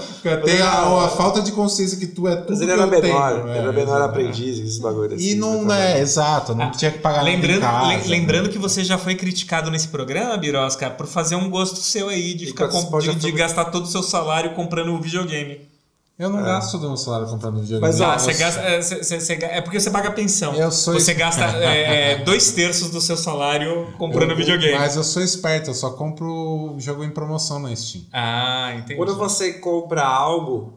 tem 0.46 0.62
a, 0.62 1.06
a 1.06 1.10
falta 1.10 1.42
de 1.42 1.52
consciência 1.52 1.98
que 1.98 2.08
tu 2.08 2.28
é 2.28 2.36
tudo 2.36 2.52
Mas 2.52 2.62
ele 2.62 2.72
era 2.72 2.84
eu 2.84 2.90
tenho. 2.90 3.02
menor, 3.14 3.32
é, 3.32 3.52
ele 3.52 3.58
era 3.60 3.72
menor 3.74 3.96
exato. 3.98 4.04
aprendiz, 4.10 4.60
esses 4.60 4.80
bagulhos 4.80 5.14
assim. 5.14 5.30
E 5.32 5.36
não 5.36 5.66
né, 5.66 5.98
é, 5.98 6.02
exato, 6.02 6.56
não 6.56 6.72
tinha 6.72 6.92
que 6.92 7.00
pagar 7.00 7.22
Lembrando, 7.24 7.62
casa, 7.62 7.88
lem- 7.88 7.98
né? 8.00 8.04
lembrando 8.08 8.50
que 8.50 8.58
você 8.58 8.84
já 8.84 8.98
foi 8.98 9.16
criticado 9.16 9.70
nesse 9.72 9.88
programa, 9.88 10.38
Birosca, 10.38 10.90
por 10.90 11.08
fazer 11.08 11.36
um 11.36 11.50
gosto 11.50 11.78
seu 11.80 12.10
aí 12.10 12.34
de, 12.34 12.46
E 12.46 12.48
ficar 12.48 12.68
com- 12.68 13.00
de, 13.00 13.16
de 13.16 13.32
gastar 13.32 13.66
todo 13.66 13.84
o 13.86 13.88
seu 13.88 14.04
salário 14.04 14.54
comprando 14.54 14.92
um 14.92 15.00
videogame. 15.02 15.73
Eu 16.18 16.30
não 16.30 16.44
gasto 16.44 16.78
do 16.78 16.88
meu 16.88 16.96
salário 16.98 17.28
comprando 17.28 17.60
videogame. 17.60 17.82
Mas, 17.82 18.00
ó, 18.00 18.12
Ah, 18.12 18.20
você 18.20 18.34
gasta, 18.36 18.62
é, 18.62 18.82
você- 18.82 19.20
você- 19.20 19.34
é 19.34 19.62
porque 19.62 19.80
você 19.80 19.90
paga 19.90 20.12
pensão. 20.12 20.54
Eu 20.54 20.72
sou 20.72 20.94
você 20.94 21.12
es- 21.12 21.18
gasta 21.18 21.42
é, 21.58 22.12
é, 22.12 22.16
dois 22.24 22.52
terços 22.52 22.92
do 22.92 23.02
seu 23.02 23.18
salário 23.18 23.92
comprando 23.98 24.30
eu- 24.32 24.38
videogame. 24.38 24.78
Mas 24.78 24.96
eu 24.96 25.04
sou 25.04 25.24
esperto, 25.24 25.72
eu 25.72 25.74
só 25.74 25.90
compro 25.92 26.76
jogo 26.78 27.04
em 27.04 27.10
promoção 27.10 27.58
na 27.60 27.76
Steam. 27.76 28.06
Ah, 28.14 28.74
entendi. 28.76 28.96
Quando 28.96 29.16
você 29.16 29.54
compra 29.54 30.04
algo 30.06 30.74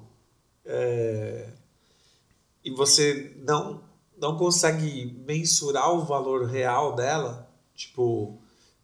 é, 0.65 1.49
e 2.65 2.71
você 2.71 3.33
não, 3.47 3.81
não 4.19 4.37
consegue 4.39 5.23
mensurar 5.29 5.93
o 5.93 6.05
valor 6.05 6.47
real 6.47 6.95
dela, 6.97 7.47
tipo, 7.75 8.39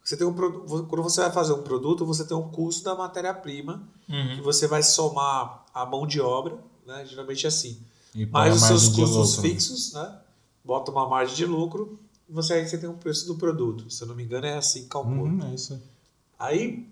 você 0.05 0.17
tem 0.17 0.27
um, 0.27 0.33
quando 0.35 1.03
você 1.03 1.21
vai 1.21 1.31
fazer 1.33 1.53
um 1.53 1.63
produto, 1.63 2.05
você 2.05 2.25
tem 2.25 2.37
um 2.37 2.49
custo 2.49 2.85
da 2.85 2.95
matéria-prima 2.95 3.83
Uhum. 4.09 4.37
que 4.37 4.41
você 4.43 4.67
vai 4.67 4.83
somar 4.83 5.65
a 5.73 5.87
mão 5.87 6.07
de 6.07 6.21
obra, 6.21 6.59
né? 6.87 7.05
geralmente 7.07 7.47
é 7.47 7.49
assim, 7.49 7.81
E 8.15 8.27
mais 8.27 8.57
os 8.57 8.63
seus 8.63 8.89
custos 8.89 9.37
lucro. 9.37 9.43
fixos, 9.51 9.93
né? 9.95 10.19
bota 10.65 10.91
uma 10.91 11.09
margem 11.09 11.35
de 11.37 11.47
lucro 11.47 11.99
e 12.29 12.33
você, 12.33 12.55
aí 12.55 12.69
você 12.69 12.77
tem 12.79 12.89
um 12.89 12.97
preço 12.99 13.27
do 13.27 13.37
produto. 13.37 13.89
Se 13.91 14.03
eu 14.03 14.09
não 14.09 14.15
me 14.15 14.23
engano, 14.25 14.45
é 14.47 14.57
assim 14.59 14.83
que 14.83 14.89
calcula. 14.89 15.17
Uhum, 15.23 15.51
é 15.51 15.55
isso 15.55 15.73
aí. 15.75 15.81
Aí 16.39 16.89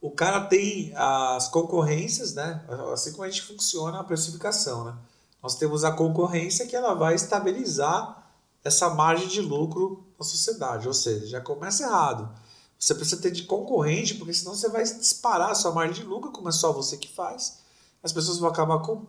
o 0.00 0.10
cara 0.10 0.42
tem 0.42 0.92
as 0.94 1.48
concorrências, 1.48 2.34
né? 2.34 2.64
Assim 2.92 3.10
como 3.12 3.24
a 3.24 3.28
gente 3.28 3.42
funciona 3.42 3.98
a 3.98 4.04
precificação, 4.04 4.84
né? 4.84 4.94
Nós 5.42 5.56
temos 5.56 5.84
a 5.84 5.90
concorrência 5.92 6.66
que 6.66 6.76
ela 6.76 6.94
vai 6.94 7.14
estabilizar 7.14 8.30
essa 8.62 8.90
margem 8.90 9.26
de 9.28 9.40
lucro 9.40 10.04
na 10.18 10.24
sociedade, 10.24 10.86
ou 10.88 10.94
seja, 10.94 11.26
já 11.26 11.40
começa 11.40 11.82
errado. 11.84 12.28
Você 12.78 12.94
precisa 12.94 13.20
ter 13.22 13.30
de 13.30 13.44
concorrente, 13.44 14.14
porque 14.16 14.34
senão 14.34 14.54
você 14.54 14.68
vai 14.68 14.82
disparar 14.84 15.50
a 15.50 15.54
sua 15.54 15.72
margem 15.72 15.94
de 15.94 16.08
lucro, 16.08 16.30
como 16.30 16.48
é 16.48 16.52
só 16.52 16.72
você 16.72 16.96
que 16.96 17.08
faz. 17.08 17.58
As 18.02 18.12
pessoas 18.12 18.38
vão 18.38 18.48
acabar 18.50 18.78
com- 18.80 19.06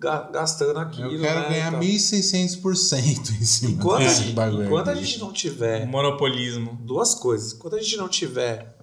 ga- 0.00 0.30
gastando 0.32 0.78
aquilo. 0.78 1.10
Eu 1.12 1.20
quero 1.20 1.40
né, 1.40 1.48
ganhar 1.48 1.68
e 1.68 1.70
tal. 1.72 1.80
1.600% 1.80 3.30
em 3.40 3.44
cima 3.44 3.72
Enquanto, 3.72 4.02
a 4.02 4.04
desse 4.04 4.22
gente, 4.24 4.34
bagulho 4.34 4.64
enquanto 4.66 4.88
a 4.90 4.94
gente 4.94 5.18
não 5.18 5.32
tiver 5.32 5.86
Monopolismo. 5.86 6.78
duas 6.82 7.14
coisas. 7.14 7.52
Quando 7.52 7.74
a 7.74 7.80
gente 7.82 7.96
não 7.96 8.08
tiver. 8.08 8.76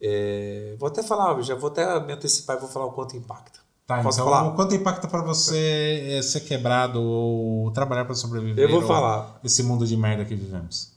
é, 0.00 0.74
vou 0.78 0.88
até 0.88 1.02
falar, 1.02 1.40
já 1.42 1.54
vou 1.54 1.68
até 1.70 2.00
me 2.00 2.12
antecipar 2.14 2.56
e 2.56 2.60
vou 2.60 2.68
falar 2.68 2.86
o 2.86 2.92
quanto 2.92 3.16
impacta. 3.16 3.60
Tá, 3.86 4.02
Posso 4.02 4.20
então 4.20 4.30
falar? 4.32 4.48
o 4.48 4.54
quanto 4.54 4.74
impacta 4.74 5.06
pra 5.08 5.20
você 5.22 6.06
é, 6.12 6.22
ser 6.22 6.40
quebrado 6.40 7.02
ou 7.02 7.70
trabalhar 7.72 8.04
pra 8.04 8.14
sobreviver? 8.14 8.64
Eu 8.64 8.70
vou 8.70 8.80
ou 8.80 8.86
falar. 8.86 9.38
Esse 9.44 9.62
mundo 9.62 9.86
de 9.86 9.96
merda 9.96 10.24
que 10.24 10.34
vivemos. 10.34 10.89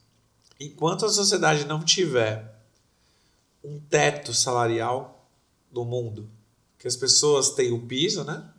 Enquanto 0.66 1.06
a 1.06 1.10
sociedade 1.10 1.66
não 1.66 1.84
tiver 1.84 2.54
um 3.64 3.80
teto 3.80 4.34
salarial 4.34 5.30
no 5.72 5.86
mundo, 5.86 6.30
que 6.78 6.88
as 6.88 6.96
pessoas 6.96 7.52
têm 7.52 7.72
o 7.72 7.88
piso, 7.88 8.24
né? 8.24 8.50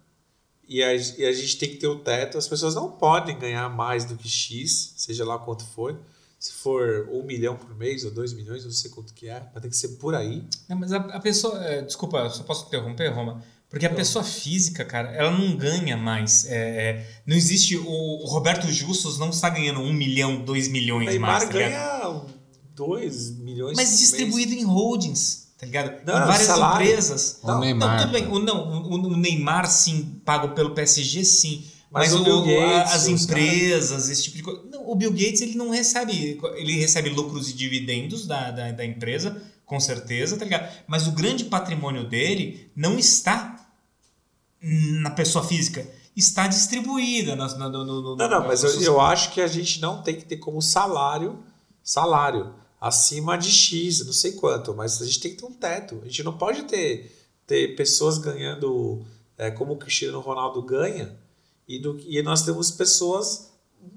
E 0.66 0.82
a, 0.82 0.94
e 0.94 1.26
a 1.26 1.32
gente 1.32 1.58
tem 1.58 1.68
que 1.68 1.76
ter 1.76 1.86
o 1.86 1.98
teto, 1.98 2.38
as 2.38 2.48
pessoas 2.48 2.74
não 2.74 2.90
podem 2.90 3.38
ganhar 3.38 3.68
mais 3.68 4.04
do 4.04 4.16
que 4.16 4.28
X, 4.28 4.94
seja 4.96 5.24
lá 5.24 5.38
quanto 5.38 5.64
for. 5.64 6.00
Se 6.38 6.52
for 6.52 7.08
um 7.10 7.22
milhão 7.22 7.56
por 7.56 7.74
mês 7.74 8.04
ou 8.04 8.10
dois 8.10 8.32
milhões, 8.32 8.64
não 8.64 8.72
sei 8.72 8.90
quanto 8.90 9.14
que 9.14 9.28
é, 9.28 9.48
mas 9.52 9.62
tem 9.62 9.70
que 9.70 9.76
ser 9.76 9.88
por 9.96 10.14
aí. 10.14 10.46
Não, 10.68 10.76
mas 10.76 10.92
a, 10.92 10.98
a 10.98 11.20
pessoa. 11.20 11.62
é, 11.64 11.82
desculpa, 11.82 12.28
só 12.30 12.42
posso 12.42 12.66
interromper, 12.66 13.08
Roma? 13.08 13.42
Porque 13.68 13.86
a 13.86 13.90
pessoa 13.90 14.24
física, 14.24 14.84
cara, 14.84 15.10
ela 15.10 15.30
não 15.32 15.56
ganha 15.56 15.96
mais. 15.96 16.44
é, 16.46 16.56
é, 16.56 17.06
não 17.26 17.36
existe. 17.36 17.76
O, 17.76 17.88
o 17.88 18.26
Roberto 18.26 18.70
Justus 18.70 19.18
não 19.18 19.30
está 19.30 19.48
ganhando 19.50 19.80
um 19.80 19.92
milhão, 19.92 20.44
dois 20.44 20.68
milhões 20.68 21.06
Neymar 21.08 21.30
mais, 21.32 21.44
tá 21.44 21.52
ligado? 21.52 21.70
ganha 21.70 22.34
2 22.74 23.38
milhões 23.38 23.76
Mas 23.76 23.88
mês. 23.90 24.00
distribuído 24.00 24.52
em 24.52 24.64
holdings, 24.64 25.48
tá 25.58 25.64
ligado? 25.66 26.04
Não, 26.04 26.14
em 26.22 26.26
várias 26.26 26.46
salário. 26.46 26.86
empresas. 26.86 27.38
O 27.42 27.46
Não, 27.46 27.60
Neymar, 27.60 27.96
não, 27.96 28.02
tudo 28.04 28.12
bem. 28.12 28.22
cara. 28.24 28.34
O, 28.34 28.38
não, 28.40 28.82
o, 28.82 28.94
o 28.94 29.16
Neymar, 29.16 29.66
sim, 29.70 30.20
pago 30.24 30.48
pelo 30.54 30.70
PSG, 30.70 31.24
sim. 31.24 31.64
Mas 31.90 32.12
Mas, 32.12 32.20
o 32.26 32.42
Gates, 32.42 32.92
as 32.92 33.06
empresas, 33.06 34.08
esse 34.10 34.24
tipo 34.24 34.36
de 34.36 34.42
coisa. 34.42 34.62
Não, 34.70 34.88
o 34.90 34.96
Bill 34.96 35.12
Gates 35.12 35.40
ele 35.42 35.54
não 35.54 35.70
recebe. 35.70 36.40
Ele 36.56 36.72
recebe 36.76 37.08
lucros 37.10 37.48
e 37.50 37.52
dividendos 37.52 38.26
da, 38.26 38.50
da, 38.50 38.72
da 38.72 38.84
empresa, 38.84 39.40
com 39.64 39.78
certeza, 39.78 40.36
tá 40.36 40.44
ligado? 40.44 40.68
Mas 40.88 41.06
o 41.06 41.12
grande 41.12 41.44
patrimônio 41.44 42.02
dele 42.08 42.72
não 42.74 42.98
está 42.98 43.53
na 45.02 45.10
pessoa 45.10 45.44
física. 45.44 45.86
Está 46.16 46.46
distribuída 46.46 47.34
na, 47.34 47.48
no, 47.48 47.84
no, 47.84 47.84
no, 47.84 48.16
Não, 48.16 48.28
não, 48.28 48.46
mas 48.46 48.62
eu, 48.62 48.80
eu 48.82 49.00
acho 49.00 49.32
que 49.32 49.40
a 49.40 49.46
gente 49.46 49.80
não 49.80 50.02
tem 50.02 50.16
que 50.16 50.24
ter 50.24 50.36
como 50.36 50.62
salário, 50.62 51.38
salário 51.82 52.54
acima 52.80 53.36
de 53.36 53.50
X, 53.50 54.04
não 54.04 54.12
sei 54.12 54.32
quanto, 54.32 54.74
mas 54.74 55.02
a 55.02 55.04
gente 55.06 55.20
tem 55.20 55.30
que 55.32 55.38
ter 55.38 55.46
um 55.46 55.52
teto. 55.52 56.00
A 56.02 56.04
gente 56.06 56.22
não 56.22 56.36
pode 56.38 56.62
ter, 56.64 57.12
ter 57.46 57.74
pessoas 57.74 58.18
ganhando 58.18 59.04
é, 59.36 59.50
como 59.50 59.72
o 59.72 59.76
Cristiano 59.76 60.20
Ronaldo 60.20 60.62
ganha 60.62 61.16
e, 61.66 61.78
do, 61.78 61.98
e 62.06 62.22
nós 62.22 62.42
temos 62.42 62.70
pessoas, 62.70 63.50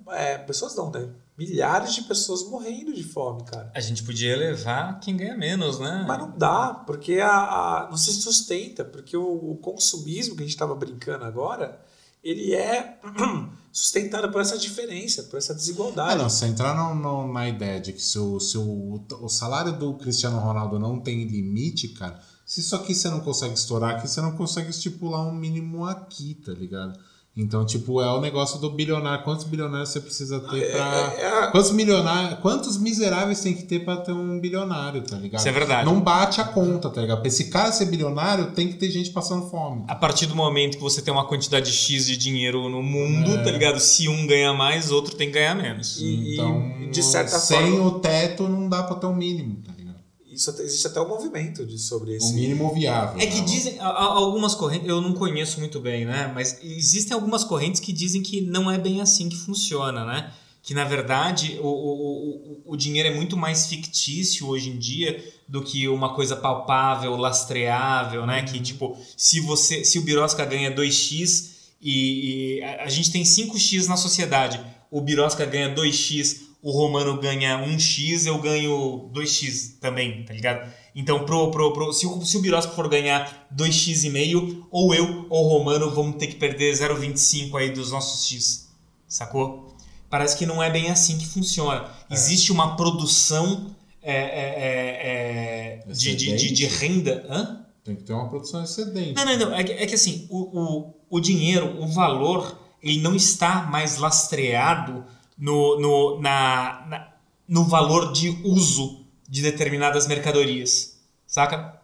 é, 0.10 0.38
pessoas 0.38 0.76
não, 0.76 0.90
né? 0.90 1.10
Milhares 1.38 1.94
de 1.94 2.02
pessoas 2.04 2.44
morrendo 2.50 2.94
de 2.94 3.04
fome, 3.04 3.44
cara. 3.46 3.72
A 3.76 3.80
gente 3.80 4.02
podia 4.04 4.34
elevar 4.34 5.00
quem 5.00 5.16
ganha 5.16 5.38
menos, 5.38 5.80
né? 5.80 6.04
Mas 6.08 6.18
não 6.18 6.36
dá, 6.36 6.74
porque 6.86 7.20
a, 7.20 7.30
a- 7.30 7.88
não 7.90 7.98
se 7.98 8.12
sustenta, 8.14 8.84
porque 8.84 9.16
o, 9.16 9.52
o 9.52 9.58
consumismo 9.58 10.36
que 10.36 10.42
a 10.42 10.46
gente 10.46 10.56
estava 10.56 10.74
brincando 10.74 11.26
agora, 11.26 11.80
ele 12.24 12.54
é 12.56 13.00
sustentado 13.72 14.32
por 14.32 14.42
essa 14.42 14.58
diferença, 14.58 15.24
por 15.24 15.38
essa 15.38 15.54
desigualdade. 15.54 16.18
não, 16.22 16.30
se 16.30 16.46
entrar 16.46 16.76
no- 16.76 16.96
no- 16.96 17.32
na 17.32 17.48
ideia 17.48 17.80
de 17.80 17.94
que 17.94 18.02
se 18.02 18.18
o, 18.18 18.40
se 18.40 18.58
o, 18.58 19.00
o 19.22 19.30
salário 19.30 19.74
do 19.78 19.94
Cristiano 19.94 20.40
Ronaldo 20.40 20.80
não 20.80 21.00
tem 21.00 21.24
limite, 21.26 21.90
cara, 21.90 22.20
se 22.46 22.62
isso 22.62 22.76
aqui 22.76 22.96
você 22.96 23.10
não 23.10 23.20
consegue 23.20 23.54
estourar 23.54 23.96
aqui, 23.96 24.08
você 24.08 24.22
não 24.22 24.32
consegue 24.36 24.70
estipular 24.70 25.22
um 25.28 25.34
mínimo 25.34 25.86
aqui, 25.86 26.34
tá 26.34 26.52
ligado? 26.54 26.98
Então, 27.38 27.64
tipo, 27.66 28.02
é 28.02 28.12
o 28.12 28.20
negócio 28.20 28.60
do 28.60 28.70
bilionário. 28.72 29.24
Quantos 29.24 29.46
bilionários 29.46 29.90
você 29.90 30.00
precisa 30.02 30.40
ter 30.40 30.72
pra. 30.72 31.14
É- 31.18 31.44
é- 31.46 31.52
Quantos 31.52 31.72
milionários. 31.72 32.40
Quantos 32.40 32.78
miseráveis 32.80 33.42
tem 33.42 33.54
que 33.54 33.62
ter 33.64 33.86
pra 33.86 33.98
ter 33.98 34.12
um 34.12 34.40
bilionário, 34.40 35.04
tá 35.04 35.16
ligado? 35.18 35.40
Isso 35.40 35.48
é 35.48 35.52
verdade. 35.52 35.86
Não 35.86 36.02
bate 36.02 36.42
a 36.42 36.44
conta, 36.46 36.90
tá 36.90 37.00
ligado? 37.00 37.20
Pra 37.20 37.28
esse 37.28 37.46
cara 37.52 37.72
ser 37.72 37.86
bilionário, 37.86 38.52
tem 38.54 38.68
que 38.68 38.74
ter 38.74 38.90
gente 38.90 39.12
passando 39.12 39.48
fome. 39.50 39.84
A 39.88 39.94
partir 39.96 40.26
do 40.26 40.36
momento 40.36 40.78
que 40.78 40.84
você 40.84 41.00
tem 41.02 41.14
uma 41.14 41.26
quantidade 41.26 41.72
X 41.72 42.08
de 42.08 42.18
dinheiro 42.18 42.68
no 42.70 42.82
mundo, 42.82 43.32
É. 43.32 43.44
tá 43.44 43.52
ligado? 43.52 43.80
Se 43.80 44.10
um 44.10 44.26
ganha 44.26 44.52
mais, 44.54 44.90
outro 44.92 45.16
tem 45.16 45.28
que 45.28 45.34
ganhar 45.36 45.54
menos. 45.54 46.00
E- 46.02 46.34
então, 46.34 46.90
de 46.92 47.04
certa 47.04 47.38
sem 47.38 47.60
forma- 47.74 47.86
o 47.86 48.00
teto, 48.00 48.50
não 48.50 48.68
dá 48.68 48.82
pra 48.82 48.96
ter 48.96 49.06
um 49.06 49.16
mínimo? 49.16 49.58
Isso 50.38 50.52
até- 50.52 50.62
existe 50.62 50.86
até 50.86 51.02
um 51.02 51.08
movimento 51.08 51.66
de, 51.66 51.80
sobre 51.80 52.16
esse. 52.16 52.32
mínimo 52.32 52.72
viável. 52.72 53.20
É 53.20 53.26
que 53.26 53.40
né? 53.40 53.46
dizem, 53.46 53.80
algumas 53.80 54.54
correntes, 54.54 54.88
eu 54.88 55.02
não 55.02 55.14
conheço 55.14 55.60
muito 55.60 55.80
bem, 55.80 56.06
né? 56.06 56.32
Mas 56.34 56.60
existem 56.62 57.16
algumas 57.16 57.44
correntes 57.44 57.82
que 57.82 57.92
dizem 57.92 58.22
que 58.22 58.40
não 58.42 58.70
é 58.70 58.78
bem 58.78 59.02
assim 59.02 59.28
que 59.28 59.36
funciona, 59.36 60.06
né? 60.06 60.32
Que 60.62 60.76
na 60.76 60.84
verdade 60.84 61.58
o, 61.60 61.68
o, 61.68 62.62
o, 62.68 62.74
o 62.74 62.78
dinheiro 62.78 63.10
é 63.10 63.16
muito 63.16 63.36
mais 63.36 63.66
fictício 63.66 64.46
hoje 64.48 64.70
em 64.70 64.78
dia 64.78 65.24
do 65.48 65.64
que 65.64 65.88
uma 65.88 66.14
coisa 66.14 66.36
palpável, 66.36 67.16
lastreável, 67.16 68.26
né? 68.28 68.44
Que 68.44 68.60
tipo, 68.60 68.96
se 69.16 69.40
você, 69.40 69.84
se 69.84 69.98
o 69.98 70.04
Birosca 70.04 70.46
ganha 70.46 70.72
2x 70.76 71.50
e, 71.82 72.58
e 72.60 72.64
a, 72.64 72.84
a 72.84 72.90
gente 72.90 73.12
tem 73.12 73.24
5x 73.24 73.88
na 73.88 73.98
sociedade, 73.98 74.60
o 74.92 75.02
Birosca 75.02 75.46
ganha 75.46 75.74
2x, 75.74 76.42
o 76.68 76.72
Romano 76.72 77.18
ganha 77.18 77.66
1x, 77.66 78.26
eu 78.26 78.38
ganho 78.40 79.10
2x 79.14 79.80
também, 79.80 80.26
tá 80.26 80.34
ligado? 80.34 80.70
Então, 80.94 81.24
pro, 81.24 81.50
pro, 81.50 81.72
pro, 81.72 81.94
se, 81.94 82.06
o, 82.06 82.26
se 82.26 82.36
o 82.36 82.42
Birosca 82.42 82.74
for 82.74 82.90
ganhar 82.90 83.48
2x,5, 83.56 84.66
ou 84.70 84.94
eu 84.94 85.26
ou 85.30 85.46
o 85.46 85.48
Romano 85.48 85.90
vamos 85.90 86.18
ter 86.18 86.28
que 86.28 86.36
perder 86.36 86.74
0,25 86.74 87.56
aí 87.58 87.70
dos 87.70 87.94
nossos 87.94 88.28
x, 88.28 88.68
sacou? 89.08 89.78
Parece 90.10 90.36
que 90.36 90.46
não 90.46 90.62
é 90.62 90.70
bem 90.70 90.90
assim 90.90 91.18
que 91.18 91.26
funciona. 91.26 91.90
Existe 92.12 92.52
uma 92.52 92.76
produção 92.76 93.74
é, 94.04 94.14
é, 94.14 94.20
é, 94.20 95.84
é, 95.88 95.94
de, 95.94 96.16
de, 96.18 96.36
de, 96.36 96.52
de 96.52 96.66
renda. 96.66 97.26
Hã? 97.30 97.66
Tem 97.82 97.96
que 97.96 98.04
ter 98.04 98.12
uma 98.12 98.28
produção 98.28 98.62
excedente. 98.62 99.14
Não, 99.14 99.24
não, 99.24 99.38
não. 99.38 99.56
É 99.56 99.64
que, 99.64 99.72
é 99.72 99.86
que 99.86 99.96
assim, 99.96 100.28
o, 100.30 100.60
o, 100.60 100.94
o 101.12 101.20
dinheiro, 101.22 101.82
o 101.82 101.88
valor, 101.88 102.60
ele 102.84 103.00
não 103.00 103.16
está 103.16 103.64
mais 103.64 104.00
lastreado 104.00 105.06
no, 105.38 105.80
no, 105.80 106.20
na, 106.22 106.86
na- 106.88 107.08
no 107.48 107.64
valor 107.66 108.12
de 108.12 108.30
uso 108.44 109.06
de 109.30 109.42
determinadas 109.42 110.08
mercadorias. 110.08 110.98
Saca? 111.26 111.80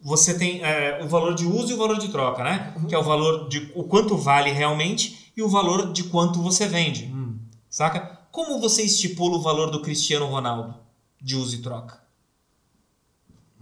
Você 0.00 0.38
tem 0.38 0.62
é, 0.62 1.02
o 1.02 1.08
valor 1.08 1.34
de 1.34 1.44
uso 1.46 1.70
e 1.72 1.74
o 1.74 1.78
valor 1.78 1.98
de 1.98 2.08
troca, 2.08 2.44
né? 2.44 2.74
Que 2.88 2.94
é 2.94 2.98
o 2.98 3.02
valor 3.02 3.48
de 3.48 3.72
o 3.74 3.84
quanto 3.84 4.16
vale 4.16 4.50
realmente 4.52 5.32
e 5.36 5.42
o 5.42 5.48
valor 5.48 5.92
de 5.92 6.04
quanto 6.04 6.40
você 6.42 6.66
vende. 6.66 7.12
Saca? 7.68 8.20
Como 8.30 8.60
você 8.60 8.82
estipula 8.82 9.36
o 9.36 9.40
valor 9.42 9.70
do 9.70 9.80
Cristiano 9.82 10.26
Ronaldo 10.26 10.74
de 11.20 11.34
uso 11.36 11.56
e 11.56 11.62
troca? 11.62 12.00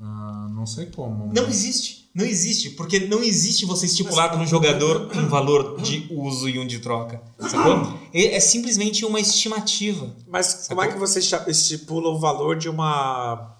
Ah, 0.01 0.49
não 0.51 0.67
sei 0.67 0.87
como. 0.87 1.27
Não 1.33 1.43
mas- 1.45 1.49
existe. 1.49 2.04
Não 2.15 2.25
existe. 2.25 2.71
Porque 2.71 3.01
não 3.01 3.25
existe 3.25 3.67
você 3.67 3.87
estipular 3.87 4.31
para 4.31 4.39
um 4.39 4.47
jogador 4.47 5.11
um 5.17 5.29
valor 5.29 5.81
de 5.81 6.07
uso 6.11 6.49
e 6.49 6.59
um 6.59 6.67
de 6.67 6.79
troca. 6.79 7.21
Sacou? 7.41 7.99
É 8.13 8.39
simplesmente 8.39 9.05
uma 9.05 9.19
estimativa. 9.19 10.15
Mas 10.29 10.69
como 10.69 10.83
é 10.83 10.93
que 10.93 10.99
você 10.99 11.19
estipula 11.49 12.11
o 12.11 12.19
valor 12.19 12.57
de 12.57 12.69
uma. 12.69 13.57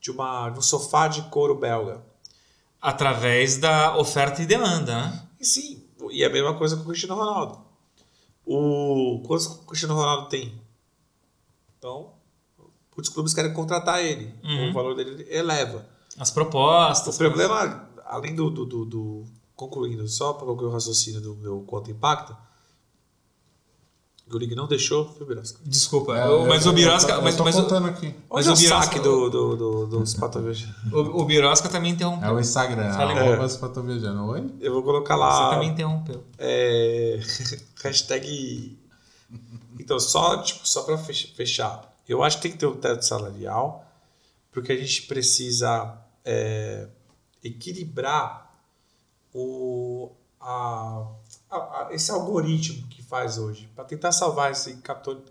de 0.00 0.10
uma. 0.12 0.50
de 0.50 0.58
um 0.60 0.62
sofá 0.62 1.08
de 1.08 1.22
couro 1.22 1.56
belga? 1.56 2.00
Através 2.80 3.58
da 3.58 3.98
oferta 3.98 4.40
e 4.40 4.46
demanda, 4.46 4.94
né? 4.94 5.22
E 5.38 5.44
sim, 5.44 5.82
e 6.10 6.22
é 6.22 6.26
a 6.26 6.30
mesma 6.30 6.54
coisa 6.54 6.76
com 6.76 6.82
o 6.82 6.86
Cristiano 6.86 7.14
Ronaldo. 7.14 7.60
O, 8.46 9.22
quantos 9.26 9.46
o 9.46 9.66
Cristiano 9.66 9.94
Ronaldo 9.94 10.28
tem? 10.28 10.54
Então, 11.78 12.12
muitos 12.96 13.12
clubes 13.12 13.34
querem 13.34 13.52
contratar 13.52 14.04
ele. 14.04 14.34
Uhum. 14.42 14.70
O 14.70 14.72
valor 14.72 14.94
dele 14.94 15.26
eleva. 15.30 15.86
As 16.20 16.30
propostas. 16.30 17.14
O 17.16 17.18
problema, 17.18 17.88
além 18.06 18.34
do, 18.34 18.50
do, 18.50 18.64
do- 18.64 18.84
do- 18.84 19.24
Concluindo, 19.56 20.06
só 20.08 20.32
para 20.32 20.46
concluir 20.46 20.68
o 20.68 20.72
raciocínio 20.72 21.20
do 21.20 21.34
meu 21.36 21.60
quanto 21.66 21.90
impacta, 21.90 22.34
o 24.26 24.30
Gurig 24.30 24.54
não 24.54 24.66
deixou, 24.68 25.04
viu, 25.12 25.26
Birosca? 25.26 25.58
Desculpa, 25.64 26.16
É, 26.16 26.26
eu- 26.26 26.46
mas 26.46 26.64
eu- 26.64 26.72
o 26.72 26.74
Birosca. 26.74 27.12
Eu 27.12 27.22
mas, 27.22 27.34
eu 27.34 27.38
tô 27.38 27.44
mas 27.44 27.56
o- 27.58 27.62
contando 27.62 27.88
aqui. 27.88 28.14
Mas 28.30 28.46
o 28.46 28.52
o 28.52 28.56
Birosca- 28.56 28.84
saque 28.84 29.00
do, 29.00 29.28
do, 29.28 29.56
do, 29.56 29.86
dos 29.86 30.14
patoveja? 30.14 30.74
o, 30.92 30.98
o 31.20 31.24
Birosca 31.26 31.68
também 31.68 31.92
interrompeu. 31.92 32.28
É 32.28 32.32
o 32.32 32.40
Instagram, 32.40 32.92
Fala 32.94 33.10
arroba 33.12 33.44
é. 33.44 34.20
Oi? 34.22 34.50
Eu 34.60 34.72
vou 34.72 34.82
colocar 34.82 35.14
Você 35.16 35.20
lá. 35.20 35.50
também 35.50 35.68
interrompeu. 35.70 36.24
É, 36.38 37.20
hashtag. 37.82 38.78
Então, 39.78 39.98
só, 40.00 40.38
tipo, 40.42 40.66
só 40.66 40.82
para 40.84 40.96
fechar. 40.96 41.92
Eu 42.08 42.22
acho 42.22 42.36
que 42.36 42.42
tem 42.44 42.52
que 42.52 42.58
ter 42.58 42.66
um 42.66 42.76
teto 42.76 43.02
salarial, 43.04 43.84
porque 44.52 44.72
a 44.72 44.76
gente 44.76 45.02
precisa 45.02 45.98
é, 46.24 46.88
equilibrar 47.42 48.52
o, 49.34 50.12
a, 50.40 51.06
a- 51.50 51.56
a- 51.56 51.88
esse 51.92 52.10
algoritmo 52.10 52.86
que 52.88 53.02
faz 53.02 53.38
hoje, 53.38 53.68
para 53.74 53.84
tentar 53.84 54.12
salvar 54.12 54.52
esse 54.52 54.76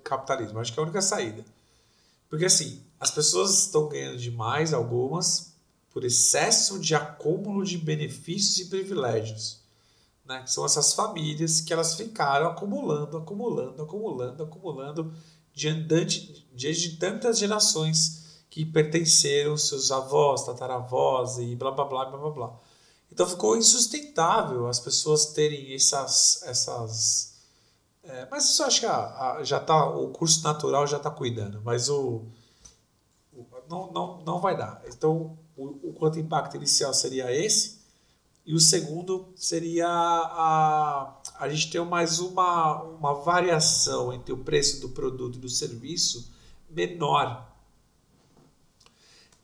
capitalismo. 0.03 0.60
Acho 0.60 0.74
que 0.74 0.80
é 0.80 0.82
a 0.82 0.86
única 0.86 1.02
saída. 1.02 1.45
Porque, 2.30 2.45
assim, 2.45 2.82
as 2.99 3.11
pessoas 3.11 3.57
estão 3.66 3.88
ganhando 3.90 4.18
demais, 4.18 4.74
algumas, 4.74 5.53
por 5.91 6.03
excesso 6.06 6.80
de 6.80 6.95
acúmulo 6.95 7.64
de 7.66 7.78
benefícios 7.78 8.60
e 8.60 8.70
privilégios 8.70 9.60
né? 10.26 10.44
São 10.48 10.66
essas 10.66 10.94
famílias 10.94 11.61
que 11.61 11.74
elas 11.74 11.95
ficaram 11.95 12.48
acumulando, 12.48 13.18
acumulando, 13.18 13.82
acumulando, 13.82 14.44
acumulando 14.44 15.14
diante, 15.53 16.48
diante 16.53 16.82
de 16.91 16.98
tantas 16.98 17.40
gerações 17.40 18.28
que 18.49 18.65
pertenceram 18.65 19.57
seus 19.57 19.91
avós, 19.91 20.43
tataravós 20.45 21.38
e 21.38 21.55
blá 21.55 21.71
blá 21.71 21.85
blá 21.85 22.05
blá 22.05 22.30
blá. 22.31 22.59
Então 23.11 23.27
ficou 23.27 23.57
insustentável 23.57 24.67
as 24.67 24.80
pessoas 24.80 25.27
terem 25.27 25.73
essas 25.73 26.41
essas 26.43 27.30
é, 28.03 28.27
mas 28.31 28.45
isso 28.49 28.61
eu 28.63 28.67
acho 28.67 28.80
que 28.80 28.85
a- 28.85 29.34
a- 29.38 29.43
já 29.43 29.59
tá 29.59 29.88
o 29.89 30.09
curso 30.09 30.43
natural 30.43 30.88
já 30.88 30.97
está 30.97 31.11
cuidando, 31.11 31.61
mas 31.63 31.89
o, 31.89 32.23
o- 33.34 33.45
não, 33.69 33.91
não, 33.91 34.21
não 34.23 34.39
vai 34.39 34.57
dar. 34.57 34.81
Então 34.88 35.38
o, 35.57 35.89
o 35.89 35.93
quanto 35.93 36.19
impacto 36.19 36.55
inicial 36.57 36.93
seria 36.93 37.31
esse 37.31 37.80
e 38.45 38.53
o 38.55 38.59
segundo 38.59 39.31
seria 39.35 39.88
a, 39.88 41.17
a 41.39 41.49
gente 41.49 41.69
ter 41.71 41.84
mais 41.85 42.19
uma, 42.19 42.81
uma 42.84 43.13
variação 43.13 44.11
entre 44.13 44.34
o 44.34 44.38
preço 44.38 44.81
do 44.81 44.89
produto 44.89 45.35
e 45.35 45.39
do 45.41 45.49
serviço 45.49 46.31
menor. 46.69 47.47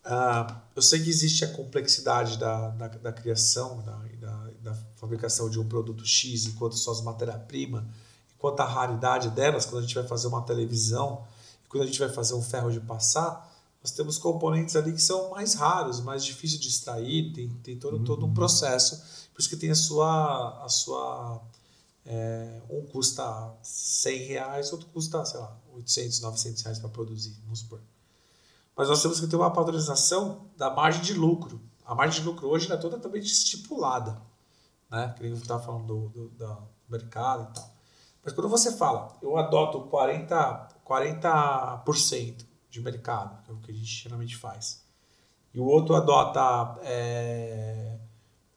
Ah, 0.05 0.61
eu 0.75 0.83
sei 0.83 1.01
que 1.01 1.09
existe 1.09 1.43
a 1.43 1.51
complexidade 1.51 2.37
da, 2.37 2.69
da, 2.69 2.87
da 2.87 3.11
criação 3.11 3.81
da, 3.81 3.97
da, 4.19 4.51
da 4.61 4.75
fabricação 4.97 5.49
de 5.49 5.59
um 5.59 5.67
produto 5.67 6.05
X 6.05 6.45
enquanto 6.45 6.77
suas 6.77 7.01
matéria-prima, 7.01 7.87
enquanto 8.35 8.59
a 8.59 8.65
raridade 8.65 9.31
delas, 9.31 9.65
quando 9.65 9.79
a 9.79 9.81
gente 9.81 9.95
vai 9.95 10.07
fazer 10.07 10.27
uma 10.27 10.43
televisão, 10.43 11.25
quando 11.67 11.83
a 11.83 11.85
gente 11.87 11.97
vai 11.97 12.09
fazer 12.09 12.35
um 12.35 12.41
ferro 12.41 12.71
de 12.71 12.79
passar, 12.79 13.51
nós 13.81 13.91
temos 13.91 14.19
componentes 14.19 14.75
ali 14.75 14.93
que 14.93 15.01
são 15.01 15.31
mais 15.31 15.55
raros, 15.55 15.99
mais 15.99 16.23
difíceis 16.23 16.61
de 16.61 16.69
extrair, 16.69 17.33
tem, 17.33 17.49
tem 17.63 17.77
todo, 17.77 18.03
todo 18.03 18.25
um 18.25 18.33
processo. 18.33 18.97
Por 19.33 19.39
isso 19.39 19.49
que 19.49 19.55
tem 19.57 19.71
a 19.71 19.75
sua. 19.75 20.63
A 20.63 20.69
sua 20.69 21.41
é, 22.05 22.61
um 22.69 22.85
custa 22.85 23.53
100 23.61 24.27
reais, 24.27 24.71
outro 24.71 24.87
custa, 24.89 25.25
sei 25.25 25.39
lá, 25.39 25.59
800, 25.73 26.19
900 26.21 26.61
reais 26.63 26.79
para 26.79 26.89
produzir, 26.89 27.35
vamos 27.43 27.59
supor. 27.59 27.81
Mas 28.75 28.89
nós 28.89 29.01
temos 29.01 29.19
que 29.19 29.27
ter 29.27 29.35
uma 29.35 29.51
padronização 29.51 30.49
da 30.57 30.69
margem 30.69 31.01
de 31.01 31.13
lucro. 31.13 31.61
A 31.85 31.95
margem 31.95 32.21
de 32.21 32.27
lucro 32.27 32.47
hoje 32.47 32.71
é 32.71 32.77
toda 32.77 32.99
também 32.99 33.21
estipulada, 33.21 34.21
né? 34.89 35.13
Que 35.15 35.23
nem 35.23 35.33
estava 35.33 35.63
falando 35.63 35.85
do, 35.85 36.09
do, 36.09 36.29
do 36.29 36.67
mercado 36.89 37.49
e 37.49 37.53
tal. 37.53 37.75
Mas 38.23 38.33
quando 38.33 38.49
você 38.49 38.71
fala, 38.71 39.15
eu 39.21 39.37
adoto 39.37 39.87
40%, 39.89 40.67
40% 40.85 42.45
de 42.69 42.81
mercado, 42.81 43.43
que 43.43 43.51
é 43.51 43.53
o 43.53 43.57
que 43.57 43.71
a 43.71 43.73
gente 43.73 43.85
geralmente 43.85 44.35
faz, 44.35 44.83
e 45.53 45.59
o 45.59 45.63
outro 45.63 45.95
adota 45.95 46.79
é, 46.83 47.97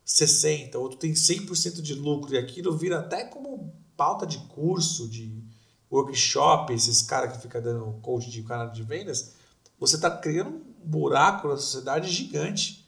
60%, 0.07 0.75
o 0.75 0.81
outro 0.81 0.99
tem 0.99 1.13
100% 1.13 1.83
de 1.83 1.95
lucro, 1.95 2.35
e 2.35 2.39
aquilo 2.39 2.77
vira 2.77 2.99
até 2.99 3.25
como 3.25 3.73
pauta 3.97 4.27
de 4.27 4.39
curso, 4.49 5.07
de 5.07 5.45
workshop, 5.93 6.73
esses 6.73 7.03
caras 7.03 7.33
que 7.33 7.43
ficam 7.43 7.63
dando 7.63 8.01
coach 8.01 8.31
de 8.31 8.43
canal 8.43 8.71
de 8.71 8.83
vendas, 8.83 9.35
você 9.79 9.97
está 9.97 10.11
criando 10.11 10.51
um 10.51 10.63
buraco 10.85 11.49
na 11.49 11.57
sociedade 11.57 12.11
gigante. 12.11 12.85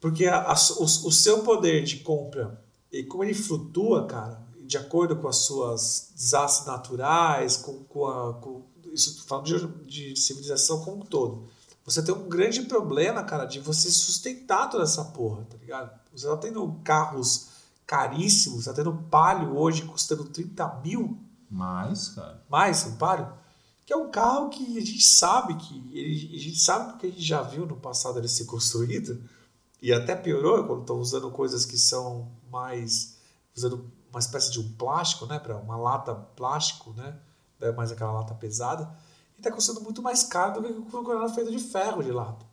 Porque 0.00 0.26
a- 0.26 0.50
a- 0.50 0.54
o, 0.78 0.84
o 0.84 1.12
seu 1.12 1.42
poder 1.42 1.82
de 1.84 1.98
compra, 1.98 2.60
e 2.92 3.02
como 3.02 3.24
ele 3.24 3.34
flutua, 3.34 4.06
cara, 4.06 4.40
de 4.66 4.76
acordo 4.78 5.16
com 5.16 5.28
as 5.28 5.36
suas 5.36 6.10
desastres 6.14 6.66
naturais, 6.66 7.56
com, 7.56 7.84
com 7.84 8.06
a. 8.06 8.34
Com, 8.34 8.62
isso 8.92 9.24
falando 9.26 9.46
de, 9.84 10.12
de 10.12 10.16
civilização 10.20 10.84
como 10.84 10.98
um 10.98 11.06
todo. 11.06 11.48
Você 11.84 12.00
tem 12.02 12.14
um 12.14 12.28
grande 12.28 12.62
problema, 12.62 13.24
cara, 13.24 13.44
de 13.44 13.58
você 13.60 13.90
sustentar 13.90 14.70
toda 14.70 14.84
essa 14.84 15.04
porra, 15.06 15.44
tá 15.50 15.56
ligado? 15.58 15.90
Você 16.14 16.26
tá 16.28 16.36
tendo 16.36 16.80
carros 16.84 17.48
caríssimos, 17.86 18.64
tá 18.66 18.72
tendo 18.72 18.92
palio 19.10 19.56
hoje 19.58 19.82
custando 19.82 20.24
30 20.24 20.80
mil 20.84 21.18
Mais, 21.50 22.08
cara. 22.10 22.42
mais 22.48 22.86
um 22.86 22.96
Palio, 22.96 23.28
que 23.86 23.92
é 23.92 23.96
um 23.96 24.10
carro 24.10 24.48
que 24.48 24.78
a 24.78 24.80
gente 24.80 25.02
sabe 25.02 25.54
que 25.56 25.74
ele, 25.92 26.36
a 26.36 26.38
gente 26.38 26.58
sabe 26.58 26.92
porque 26.92 27.06
a 27.06 27.10
gente 27.10 27.22
já 27.22 27.42
viu 27.42 27.66
no 27.66 27.76
passado 27.76 28.18
ele 28.18 28.28
ser 28.28 28.46
construído 28.46 29.22
e 29.80 29.92
até 29.92 30.16
piorou 30.16 30.64
quando 30.64 30.80
estão 30.80 30.98
usando 30.98 31.30
coisas 31.30 31.66
que 31.66 31.76
são 31.76 32.30
mais 32.50 33.18
usando 33.54 33.90
uma 34.10 34.18
espécie 34.18 34.50
de 34.50 34.60
um 34.60 34.72
plástico, 34.74 35.26
né, 35.26 35.38
para 35.38 35.56
uma 35.56 35.76
lata 35.76 36.14
plástico, 36.14 36.92
né, 36.92 37.18
é 37.60 37.72
mais 37.72 37.90
aquela 37.92 38.12
lata 38.12 38.34
pesada, 38.34 38.96
e 39.36 39.40
está 39.40 39.50
custando 39.50 39.80
muito 39.80 40.00
mais 40.02 40.22
caro 40.22 40.60
do 40.60 40.84
que 40.84 40.90
quando 40.90 41.12
era 41.12 41.28
feito 41.28 41.50
de 41.50 41.58
ferro 41.58 42.02
de 42.02 42.10
lata. 42.10 42.46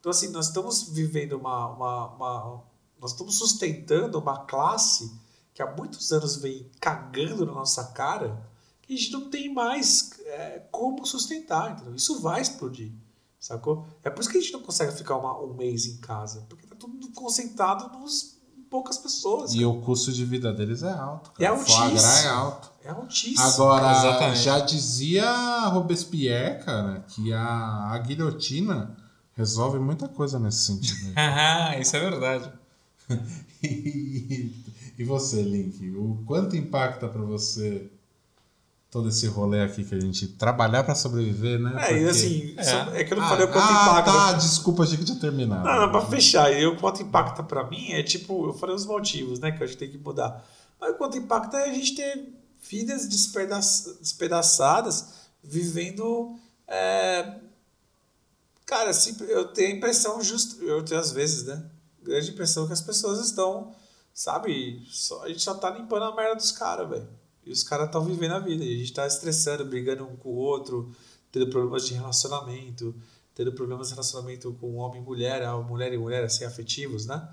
Então 0.00 0.10
assim, 0.10 0.28
nós 0.28 0.48
estamos 0.48 0.88
vivendo 0.88 1.34
uma, 1.34 1.68
uma, 1.68 2.06
uma 2.14 2.64
nós 3.00 3.12
estamos 3.12 3.36
sustentando 3.36 4.18
uma 4.18 4.44
classe 4.44 5.12
que 5.52 5.62
há 5.62 5.70
muitos 5.70 6.10
anos 6.12 6.36
vem 6.36 6.70
cagando 6.80 7.46
na 7.46 7.52
nossa 7.52 7.84
cara 7.92 8.42
que 8.86 8.94
a 8.94 8.96
gente 8.96 9.12
não 9.12 9.30
tem 9.30 9.52
mais 9.52 10.10
é, 10.26 10.62
como 10.70 11.04
sustentar, 11.06 11.72
entendeu? 11.72 11.94
Isso 11.94 12.20
vai 12.20 12.40
explodir, 12.40 12.92
sacou? 13.40 13.86
É 14.02 14.10
por 14.10 14.20
isso 14.20 14.30
que 14.30 14.38
a 14.38 14.40
gente 14.40 14.52
não 14.52 14.60
consegue 14.62 14.92
ficar 14.92 15.16
uma- 15.16 15.38
um 15.40 15.54
mês 15.54 15.86
em 15.86 15.96
casa, 15.98 16.44
porque 16.48 16.66
tá 16.66 16.74
tudo 16.76 17.08
concentrado 17.12 17.98
nos 17.98 18.34
em 18.58 18.62
poucas 18.62 18.98
pessoas. 18.98 19.54
E 19.54 19.64
o 19.64 19.80
custo 19.82 20.12
de 20.12 20.24
vida 20.24 20.52
deles 20.52 20.82
é 20.82 20.92
alto. 20.92 21.30
Cara. 21.32 21.44
É 21.44 21.46
altíssimo. 21.46 22.00
é 22.00 22.28
alto. 22.28 22.70
É 22.84 22.90
altíssimo. 22.90 23.40
Agora, 23.40 23.90
Exatamente. 23.92 24.38
já 24.40 24.58
dizia 24.60 25.68
Robespierre, 25.68 26.62
cara, 26.64 27.00
que 27.08 27.32
a, 27.32 27.90
a 27.92 27.98
guilhotina 27.98 28.96
resolve 29.36 29.78
muita 29.78 30.06
coisa 30.08 30.38
nesse 30.38 30.64
sentido. 30.66 31.14
isso 31.80 31.96
é 31.96 32.00
verdade. 32.00 32.52
e, 33.62 34.54
e 34.98 35.04
você, 35.04 35.42
Link? 35.42 35.90
O 35.96 36.22
quanto 36.26 36.56
impacta 36.56 37.08
pra 37.08 37.22
você 37.22 37.90
todo 38.94 39.08
esse 39.08 39.26
rolê 39.26 39.60
aqui 39.60 39.82
que 39.84 39.92
a 39.92 40.00
gente 40.00 40.28
trabalhar 40.28 40.84
pra 40.84 40.94
sobreviver, 40.94 41.58
né? 41.58 41.70
É, 41.88 41.90
e 41.90 41.94
Porque- 42.04 42.10
assim, 42.10 42.54
É. 42.56 43.00
é 43.00 43.04
que 43.04 43.12
eu 43.12 43.16
não 43.18 43.24
Ah, 43.24 43.28
falei 43.28 43.44
o 43.44 43.50
quanto 43.52 43.66
ah, 43.68 43.82
impacta. 43.82 44.12
tá, 44.12 44.32
desculpa, 44.34 44.84
achei 44.84 44.96
que 44.96 45.04
tinha 45.04 45.18
terminado. 45.18 45.64
Não, 45.64 45.80
não, 45.80 45.90
pra 45.90 46.00
fechar, 46.06 46.52
e 46.52 46.64
o 46.64 46.76
quanto 46.76 47.02
impacta 47.02 47.42
pra 47.42 47.68
mim 47.68 47.90
é 47.90 48.04
tipo, 48.04 48.46
eu 48.46 48.54
falei 48.54 48.72
os 48.76 48.86
motivos, 48.86 49.40
né, 49.40 49.50
que 49.50 49.64
a 49.64 49.66
gente 49.66 49.76
tem 49.78 49.90
que 49.90 49.98
mudar. 49.98 50.46
Mas 50.80 50.92
o 50.92 50.94
quanto 50.94 51.18
impacta 51.18 51.56
é 51.58 51.70
a 51.70 51.74
gente 51.74 51.96
ter 51.96 52.32
vidas 52.70 53.08
despedaç, 53.08 53.84
despedaçadas, 54.00 55.06
vivendo. 55.42 56.38
é, 56.68 57.34
Cara, 58.64 58.90
assim, 58.90 59.14
eu 59.28 59.48
tenho 59.48 59.74
a 59.74 59.76
impressão, 59.76 60.22
justo, 60.22 60.62
eu 60.64 60.82
tenho 60.84 60.98
às 61.00 61.10
vezes, 61.12 61.44
né? 61.44 61.62
Grande 62.02 62.30
impressão 62.30 62.66
que 62.66 62.72
as 62.72 62.80
pessoas 62.80 63.18
estão, 63.26 63.74
sabe, 64.14 64.82
só, 64.90 65.22
a 65.24 65.28
gente 65.28 65.42
só 65.42 65.52
tá 65.54 65.68
limpando 65.70 66.04
a 66.04 66.14
merda 66.16 66.36
dos 66.36 66.50
caras, 66.52 66.88
velho. 66.88 67.08
E 67.46 67.52
os 67.52 67.62
caras 67.62 67.86
estão 67.86 68.04
vivendo 68.04 68.32
a 68.32 68.38
vida. 68.38 68.64
E 68.64 68.74
a 68.74 68.78
gente 68.78 68.92
tá 68.92 69.06
estressando, 69.06 69.64
brigando 69.64 70.04
um 70.04 70.16
com 70.16 70.30
o 70.30 70.36
outro, 70.36 70.94
tendo 71.30 71.48
problemas 71.48 71.86
de 71.86 71.94
relacionamento, 71.94 72.94
tendo 73.34 73.52
problemas 73.52 73.88
de 73.88 73.94
relacionamento 73.94 74.52
com 74.60 74.76
homem 74.76 75.00
e 75.00 75.04
mulher, 75.04 75.42
a 75.42 75.56
mulher 75.58 75.92
e 75.92 75.98
mulher, 75.98 76.24
assim, 76.24 76.44
afetivos, 76.44 77.06
né? 77.06 77.28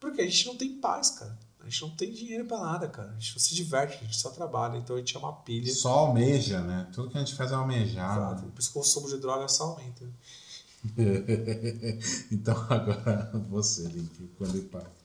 Porque 0.00 0.20
a 0.20 0.24
gente 0.24 0.46
não 0.46 0.56
tem 0.56 0.74
paz, 0.80 1.10
cara. 1.10 1.38
A 1.60 1.64
gente 1.64 1.82
não 1.82 1.90
tem 1.90 2.10
dinheiro 2.10 2.44
pra 2.44 2.58
nada, 2.58 2.88
cara. 2.88 3.10
A 3.10 3.20
gente 3.20 3.34
não 3.34 3.40
se 3.40 3.54
diverte, 3.54 3.98
a 3.98 4.00
gente 4.00 4.16
só 4.16 4.30
trabalha. 4.30 4.76
Então 4.76 4.96
a 4.96 4.98
gente 4.98 5.16
é 5.16 5.18
uma 5.18 5.32
pilha. 5.32 5.72
Só 5.72 5.90
almeja, 5.90 6.60
né? 6.60 6.88
Tudo 6.92 7.08
que 7.08 7.16
a 7.16 7.20
gente 7.20 7.34
faz 7.34 7.52
é 7.52 7.54
almejar. 7.54 8.16
Exato. 8.16 8.50
Por 8.50 8.60
isso 8.60 8.70
o 8.70 8.72
consumo 8.74 9.08
de 9.08 9.18
droga 9.18 9.46
só 9.48 9.64
aumenta. 9.64 10.04
então 12.32 12.56
agora 12.68 13.30
você, 13.48 13.84
Link, 13.84 14.28
quando 14.36 14.58
impacta. 14.58 15.01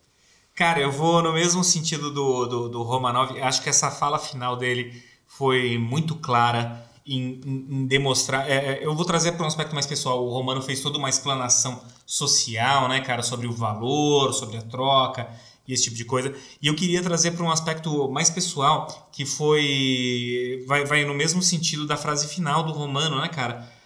Cara, 0.57 0.79
eu 0.79 0.91
vou 0.91 1.21
no 1.21 1.33
mesmo 1.33 1.63
sentido 1.63 2.09
do, 2.11 2.47
do, 2.47 2.67
do 2.69 2.81
Romanov. 2.81 3.39
Acho 3.41 3.61
que 3.61 3.69
essa 3.69 3.91
fala 3.91 4.17
final 4.17 4.57
dele 4.57 5.03
foi 5.27 5.77
muito 5.77 6.15
clara 6.15 6.83
em, 7.05 7.39
em, 7.45 7.67
em 7.69 7.85
demonstrar. 7.85 8.49
É, 8.49 8.83
eu 8.83 8.95
vou 8.95 9.05
trazer 9.05 9.33
para 9.33 9.43
um 9.43 9.47
aspecto 9.47 9.75
mais 9.75 9.85
pessoal. 9.85 10.25
O 10.25 10.31
Romano 10.31 10.59
fez 10.63 10.81
toda 10.81 10.97
uma 10.97 11.09
explanação 11.09 11.79
social, 12.07 12.89
né, 12.89 13.01
cara, 13.01 13.21
sobre 13.21 13.45
o 13.45 13.53
valor, 13.53 14.33
sobre 14.33 14.57
a 14.57 14.63
troca 14.63 15.29
e 15.67 15.73
esse 15.73 15.83
tipo 15.83 15.95
de 15.95 16.05
coisa. 16.05 16.33
E 16.59 16.65
eu 16.65 16.75
queria 16.75 17.03
trazer 17.03 17.33
para 17.33 17.45
um 17.45 17.51
aspecto 17.51 18.09
mais 18.09 18.31
pessoal, 18.31 19.11
que 19.11 19.27
foi. 19.27 20.65
Vai, 20.65 20.85
vai 20.85 21.05
no 21.05 21.13
mesmo 21.13 21.43
sentido 21.43 21.85
da 21.85 21.95
frase 21.95 22.27
final 22.27 22.63
do 22.63 22.71
Romano, 22.71 23.21
né, 23.21 23.27
cara? 23.27 23.76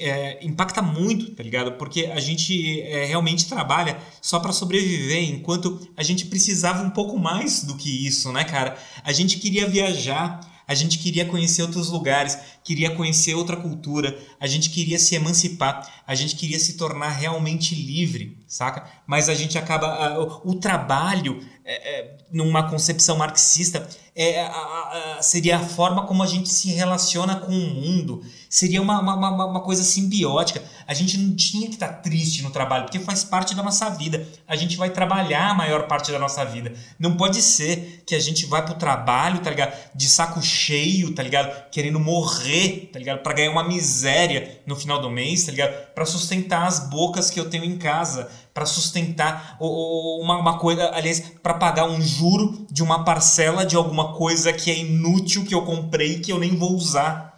É, 0.00 0.38
impacta 0.42 0.80
muito, 0.80 1.32
tá 1.32 1.42
ligado? 1.42 1.72
Porque 1.72 2.06
a 2.06 2.20
gente 2.20 2.80
é, 2.82 3.04
realmente 3.04 3.46
trabalha 3.48 3.98
só 4.22 4.38
para 4.38 4.52
sobreviver, 4.52 5.22
enquanto 5.24 5.88
a 5.96 6.02
gente 6.02 6.26
precisava 6.26 6.82
um 6.82 6.90
pouco 6.90 7.18
mais 7.18 7.64
do 7.64 7.76
que 7.76 8.06
isso, 8.06 8.32
né, 8.32 8.44
cara? 8.44 8.78
A 9.02 9.12
gente 9.12 9.38
queria 9.38 9.66
viajar, 9.66 10.40
a 10.68 10.74
gente 10.74 10.98
queria 10.98 11.24
conhecer 11.24 11.62
outros 11.62 11.90
lugares, 11.90 12.38
queria 12.64 12.90
conhecer 12.90 13.34
outra 13.34 13.56
cultura, 13.56 14.18
a 14.40 14.48
gente 14.48 14.68
queria 14.70 14.98
se 14.98 15.14
emancipar, 15.14 15.88
a 16.04 16.14
gente 16.14 16.34
queria 16.34 16.58
se 16.58 16.76
tornar 16.76 17.10
realmente 17.10 17.74
livre, 17.74 18.36
saca? 18.48 18.84
Mas 19.06 19.28
a 19.28 19.34
gente 19.34 19.56
acaba. 19.56 20.18
o, 20.44 20.54
trabalho, 20.56 21.40
é, 21.64 22.00
é, 22.00 22.16
numa 22.32 22.68
concepção 22.68 23.16
marxista, 23.16 23.88
é, 24.14 24.40
a, 24.40 25.16
a, 25.18 25.22
seria 25.22 25.58
a 25.58 25.60
forma 25.60 26.04
como 26.04 26.22
a 26.22 26.26
gente 26.26 26.48
se 26.48 26.70
relaciona 26.70 27.36
com 27.36 27.52
o 27.52 27.74
mundo. 27.74 28.24
Seria 28.48 28.80
uma, 28.80 29.00
uma, 29.00 29.14
uma, 29.14 29.46
uma 29.46 29.60
coisa 29.60 29.82
simbiótica. 29.82 30.62
A 30.86 30.94
gente 30.94 31.18
não 31.18 31.34
tinha 31.34 31.68
que 31.68 31.74
estar 31.74 31.88
tá 31.88 31.94
triste 31.94 32.42
no 32.42 32.50
trabalho, 32.50 32.84
porque 32.84 32.98
faz 32.98 33.24
parte 33.24 33.54
da 33.54 33.62
nossa 33.62 33.88
vida. 33.90 34.26
A 34.46 34.56
gente 34.56 34.76
vai 34.76 34.90
trabalhar 34.90 35.50
a 35.50 35.54
maior 35.54 35.86
parte 35.86 36.12
da 36.12 36.18
nossa 36.18 36.44
vida. 36.44 36.72
Não 36.98 37.16
pode 37.16 37.42
ser 37.42 38.02
que 38.06 38.14
a 38.14 38.20
gente 38.20 38.46
vai 38.46 38.64
pro 38.64 38.74
trabalho, 38.74 39.40
tá 39.40 39.50
ligado? 39.50 39.74
De 39.94 40.08
saco 40.08 40.40
cheio, 40.42 41.14
tá 41.14 41.22
ligado? 41.22 41.70
Querendo 41.70 41.98
morrer, 41.98 42.90
tá 42.92 42.98
ligado? 42.98 43.22
Pra 43.22 43.34
ganhar 43.34 43.50
uma 43.50 43.64
miséria 43.64 44.60
no 44.66 44.76
final 44.76 45.00
do 45.00 45.10
mês, 45.10 45.44
tá 45.44 45.50
ligado? 45.50 45.92
Pra 45.94 46.04
sustentar 46.04 46.66
as 46.66 46.78
bocas 46.88 47.30
que 47.30 47.40
eu 47.40 47.50
tenho 47.50 47.64
em 47.64 47.76
casa 47.76 48.28
para 48.56 48.64
sustentar 48.64 49.58
uma, 49.60 50.38
uma 50.38 50.58
coisa, 50.58 50.90
aliás, 50.94 51.20
para 51.42 51.52
pagar 51.52 51.84
um 51.84 52.00
juro 52.00 52.66
de 52.70 52.82
uma 52.82 53.04
parcela 53.04 53.66
de 53.66 53.76
alguma 53.76 54.14
coisa 54.14 54.50
que 54.50 54.70
é 54.70 54.78
inútil 54.78 55.44
que 55.44 55.54
eu 55.54 55.60
comprei 55.60 56.20
que 56.20 56.32
eu 56.32 56.38
nem 56.38 56.56
vou 56.56 56.72
usar, 56.72 57.35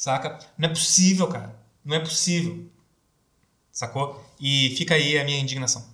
saca? 0.00 0.38
Não 0.56 0.66
é 0.66 0.72
possível, 0.72 1.28
cara. 1.28 1.54
Não 1.84 1.94
é 1.94 2.00
possível. 2.00 2.64
Sacou? 3.70 4.24
E 4.40 4.74
fica 4.76 4.94
aí 4.94 5.18
a 5.18 5.24
minha 5.24 5.38
indignação. 5.38 5.84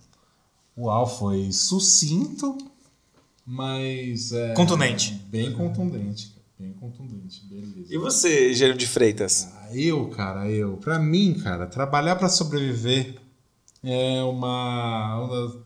Uau, 0.78 1.06
foi 1.06 1.50
sucinto, 1.50 2.56
mas. 3.44 4.30
É, 4.30 4.54
contundente. 4.54 5.12
Bem 5.28 5.52
contundente. 5.52 6.36
Bem 6.58 6.72
contundente, 6.74 7.44
beleza. 7.46 7.92
E 7.92 7.98
você, 7.98 8.54
Gênio 8.54 8.76
de 8.76 8.86
Freitas? 8.86 9.48
Ah, 9.56 9.76
eu, 9.76 10.08
cara, 10.10 10.48
eu. 10.48 10.76
Pra 10.76 10.98
mim, 10.98 11.34
cara, 11.34 11.66
trabalhar 11.66 12.16
para 12.16 12.28
sobreviver 12.28 13.16
é 13.82 14.22
uma, 14.22 15.60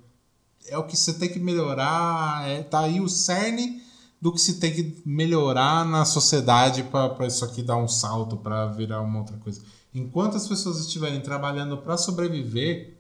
é 0.67 0.79
o 0.79 0.85
que 0.85 0.97
você 0.97 1.13
tem 1.13 1.29
que 1.29 1.39
melhorar, 1.39 2.49
é, 2.49 2.63
tá 2.63 2.81
aí 2.81 3.01
o 3.01 3.09
cerne 3.09 3.83
do 4.21 4.33
que 4.33 4.41
se 4.41 4.61
tem 4.61 4.73
que 4.73 5.03
melhorar 5.05 5.85
na 5.87 6.05
sociedade 6.05 6.83
para 6.85 7.27
isso 7.27 7.45
aqui 7.45 7.63
dar 7.63 7.77
um 7.77 7.89
salto, 7.89 8.37
para 8.37 8.67
virar 8.67 9.01
uma 9.01 9.21
outra 9.21 9.37
coisa. 9.39 9.63
Enquanto 9.95 10.37
as 10.37 10.47
pessoas 10.47 10.79
estiverem 10.79 11.21
trabalhando 11.21 11.79
para 11.79 11.97
sobreviver, 11.97 12.99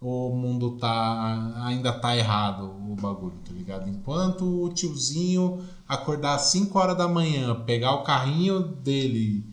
o 0.00 0.30
mundo 0.30 0.72
tá 0.78 1.64
ainda 1.64 1.92
tá 1.92 2.16
errado 2.16 2.64
o 2.90 2.96
bagulho, 2.96 3.36
tá 3.44 3.52
ligado? 3.52 3.88
Enquanto 3.88 4.64
o 4.64 4.68
tiozinho 4.70 5.62
acordar 5.86 6.34
às 6.34 6.42
5 6.46 6.76
horas 6.76 6.96
da 6.96 7.06
manhã, 7.06 7.54
pegar 7.64 7.94
o 7.94 8.02
carrinho 8.02 8.60
dele 8.60 9.44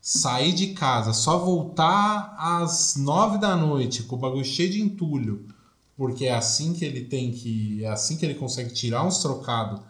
sair 0.00 0.52
de 0.52 0.74
casa, 0.74 1.14
só 1.14 1.38
voltar 1.38 2.36
às 2.38 2.96
nove 2.96 3.38
da 3.38 3.56
noite 3.56 4.02
com 4.02 4.16
o 4.16 4.18
bagulho 4.18 4.44
cheio 4.44 4.70
de 4.70 4.82
entulho, 4.82 5.46
porque 5.96 6.26
é 6.26 6.34
assim 6.34 6.74
que 6.74 6.84
ele 6.84 7.04
tem 7.04 7.32
que. 7.32 7.82
É 7.82 7.88
assim 7.88 8.18
que 8.18 8.26
ele 8.26 8.34
consegue 8.34 8.74
tirar 8.74 9.06
uns 9.06 9.18
trocados 9.18 9.80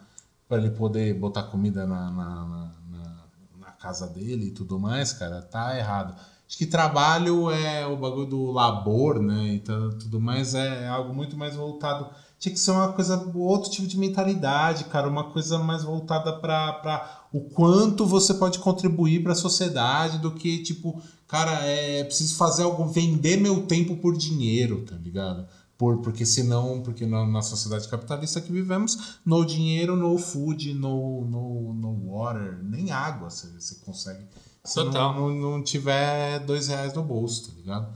para 0.47 0.57
ele 0.57 0.71
poder 0.71 1.13
botar 1.13 1.43
comida 1.43 1.85
na, 1.85 2.11
na, 2.11 2.71
na, 2.91 3.25
na, 3.59 3.71
casa 3.71 4.07
dele 4.07 4.47
e 4.47 4.51
tudo 4.51 4.79
mais, 4.79 5.13
cara, 5.13 5.41
tá 5.41 5.77
errado. 5.77 6.15
Acho 6.47 6.57
que 6.57 6.65
trabalho 6.65 7.49
é 7.49 7.85
o 7.87 7.97
bagulho 7.97 8.27
do 8.27 8.51
labor, 8.51 9.19
né? 9.19 9.55
E 9.55 9.59
tudo 9.59 10.19
mais 10.19 10.53
é 10.53 10.87
algo 10.87 11.13
muito 11.13 11.35
mais 11.35 11.55
voltado 11.55 12.09
tinha 12.39 12.53
que 12.53 12.59
ser 12.59 12.71
uma 12.71 12.91
coisa, 12.91 13.31
outro 13.33 13.71
tipo 13.71 13.87
de 13.87 13.97
mentalidade, 13.97 14.85
cara, 14.85 15.07
uma 15.07 15.31
coisa 15.31 15.57
mais 15.57 15.83
voltada 15.83 16.33
para 16.33 17.27
o 17.31 17.41
quanto 17.41 18.05
você 18.05 18.33
pode 18.33 18.59
contribuir 18.59 19.23
para 19.23 19.31
a 19.31 19.35
sociedade 19.35 20.19
do 20.19 20.31
que 20.31 20.61
tipo, 20.61 21.01
cara, 21.27 21.51
é 21.63 22.03
preciso 22.03 22.35
fazer 22.35 22.63
algo, 22.63 22.85
vender 22.87 23.37
meu 23.37 23.65
tempo 23.65 23.97
por 23.97 24.15
dinheiro, 24.15 24.83
tá 24.83 24.95
ligado? 24.95 25.47
Por, 25.77 25.97
porque 25.97 26.25
senão, 26.25 26.81
porque 26.81 27.05
na, 27.05 27.25
na 27.25 27.41
sociedade 27.41 27.87
capitalista 27.89 28.39
que 28.39 28.51
vivemos, 28.51 29.19
no 29.25 29.43
dinheiro, 29.45 29.95
no 29.95 30.17
food, 30.17 30.73
no, 30.73 31.25
no, 31.25 31.73
no 31.73 32.11
water, 32.11 32.59
nem 32.63 32.91
água 32.91 33.29
você, 33.29 33.47
você 33.47 33.75
consegue. 33.83 34.23
Se 34.63 34.75
Total. 34.75 35.13
Não, 35.13 35.29
não, 35.29 35.51
não 35.51 35.63
tiver 35.63 36.39
dois 36.39 36.69
reais 36.69 36.93
no 36.93 37.03
bolso, 37.03 37.49
tá 37.49 37.57
ligado? 37.57 37.93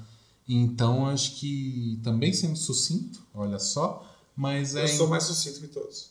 Então 0.48 1.08
acho 1.08 1.36
que 1.36 2.00
também 2.04 2.34
sendo 2.34 2.58
sucinto, 2.58 3.22
olha 3.34 3.60
só, 3.60 4.06
mas 4.36 4.76
eu 4.76 4.84
é. 4.84 4.88
sou 4.88 5.08
mais 5.08 5.24
sucinto 5.24 5.62
que 5.62 5.68
todos. 5.68 6.10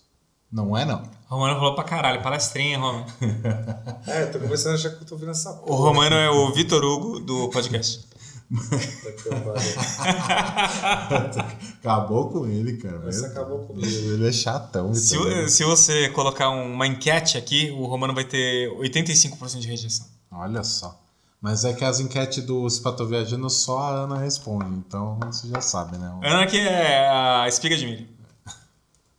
Não 0.50 0.74
é, 0.74 0.86
não. 0.86 1.02
Romano 1.26 1.56
falou 1.56 1.74
pra 1.74 1.84
caralho, 1.84 2.22
palestrinha, 2.22 2.78
Romano. 2.78 3.04
é, 4.06 4.24
tô 4.26 4.38
começando 4.38 4.72
a 4.72 4.74
achar 4.76 4.90
que 4.90 5.02
eu 5.02 5.06
tô 5.06 5.14
ouvindo 5.14 5.30
essa 5.30 5.52
porra. 5.52 5.70
O 5.70 5.82
Romano 5.82 6.16
é 6.16 6.30
o 6.30 6.50
Vitor 6.54 6.82
Hugo 6.82 7.20
do 7.20 7.50
podcast. 7.50 8.07
acabou 11.80 12.30
com 12.30 12.46
ele, 12.46 12.78
cara. 12.78 12.98
Você 13.00 13.26
acabou 13.26 13.58
comigo. 13.60 13.86
Ele 13.86 14.26
é 14.26 14.32
chatão. 14.32 14.94
Se, 14.94 15.48
se 15.48 15.64
você 15.64 16.08
colocar 16.10 16.48
uma 16.48 16.86
enquete 16.86 17.36
aqui, 17.36 17.70
o 17.70 17.84
Romano 17.84 18.14
vai 18.14 18.24
ter 18.24 18.70
85% 18.70 19.58
de 19.58 19.68
rejeição. 19.68 20.06
Olha 20.30 20.64
só. 20.64 20.98
Mas 21.40 21.64
é 21.64 21.72
que 21.72 21.84
as 21.84 22.00
enquetes 22.00 22.44
do 22.44 22.66
Espato 22.66 23.06
Viajando 23.06 23.48
só 23.48 23.78
a 23.78 23.90
Ana 23.90 24.18
responde, 24.18 24.74
então 24.74 25.20
você 25.24 25.46
já 25.46 25.60
sabe, 25.60 25.96
né? 25.96 26.12
Ana 26.22 26.46
que 26.46 26.58
é 26.58 27.08
a 27.08 27.46
espiga 27.46 27.76
de 27.76 27.86
milho. 27.86 28.08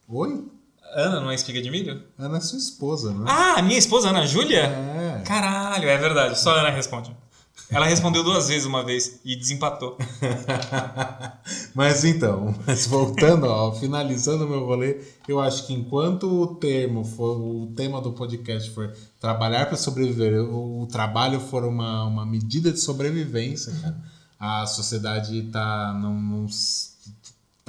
Oi? 0.10 0.46
Ana 0.96 1.22
não 1.22 1.32
é 1.32 1.36
espiga 1.36 1.62
de 1.62 1.72
milho? 1.72 2.04
Ana 2.18 2.38
é 2.38 2.42
sua 2.42 2.58
esposa, 2.58 3.14
né? 3.14 3.24
Ah, 3.26 3.62
minha 3.62 3.78
esposa, 3.78 4.10
Ana 4.10 4.26
Júlia? 4.26 4.64
É. 4.64 5.22
Caralho, 5.24 5.88
é 5.88 5.98
verdade. 5.98 6.38
Só 6.38 6.52
a 6.52 6.60
Ana 6.60 6.72
responde. 6.72 7.16
Ela 7.72 7.86
respondeu 7.86 8.24
duas 8.24 8.48
vezes 8.48 8.66
uma 8.66 8.84
vez 8.84 9.20
e 9.24 9.36
desempatou. 9.36 9.98
mas 11.76 12.04
então, 12.04 12.56
mas 12.66 12.88
voltando, 12.88 13.46
ó, 13.46 13.72
finalizando 13.74 14.48
meu 14.48 14.66
rolê, 14.66 15.00
eu 15.28 15.40
acho 15.40 15.68
que 15.68 15.74
enquanto 15.74 16.24
o 16.24 16.56
termo 16.56 17.06
for, 17.06 17.38
o 17.40 17.68
tema 17.76 18.02
do 18.02 18.12
podcast 18.12 18.72
for 18.72 18.92
trabalhar 19.20 19.68
para 19.68 19.78
sobreviver, 19.78 20.42
o, 20.42 20.82
o, 20.82 20.88
trabalho 20.88 21.40
for 21.40 21.64
uma, 21.64 22.06
uma 22.06 22.26
medida 22.26 22.72
de 22.72 22.80
sobrevivência, 22.80 23.72
cara, 23.82 24.02
a 24.40 24.66
sociedade 24.66 25.44
tá, 25.52 25.94
não, 25.94 26.14
não, 26.14 26.48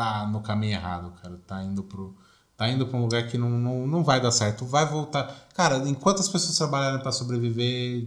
tá 0.01 0.27
no 0.27 0.41
caminho 0.41 0.73
errado, 0.73 1.13
cara. 1.23 1.39
Tá 1.47 1.63
indo 1.63 1.83
pro. 1.83 2.17
Tá 2.57 2.69
indo 2.69 2.87
para 2.87 2.99
um 2.99 3.03
lugar 3.03 3.27
que 3.27 3.37
não, 3.37 3.51
não, 3.51 3.87
não 3.87 4.05
vai 4.05 4.21
dar 4.21 4.31
certo. 4.31 4.65
Vai 4.65 4.87
voltar. 4.87 5.49
Cara, 5.55 5.77
enquanto 5.89 6.21
as 6.21 6.29
pessoas 6.29 6.57
trabalharem 6.57 7.01
para 7.01 7.13
sobreviver, 7.13 8.07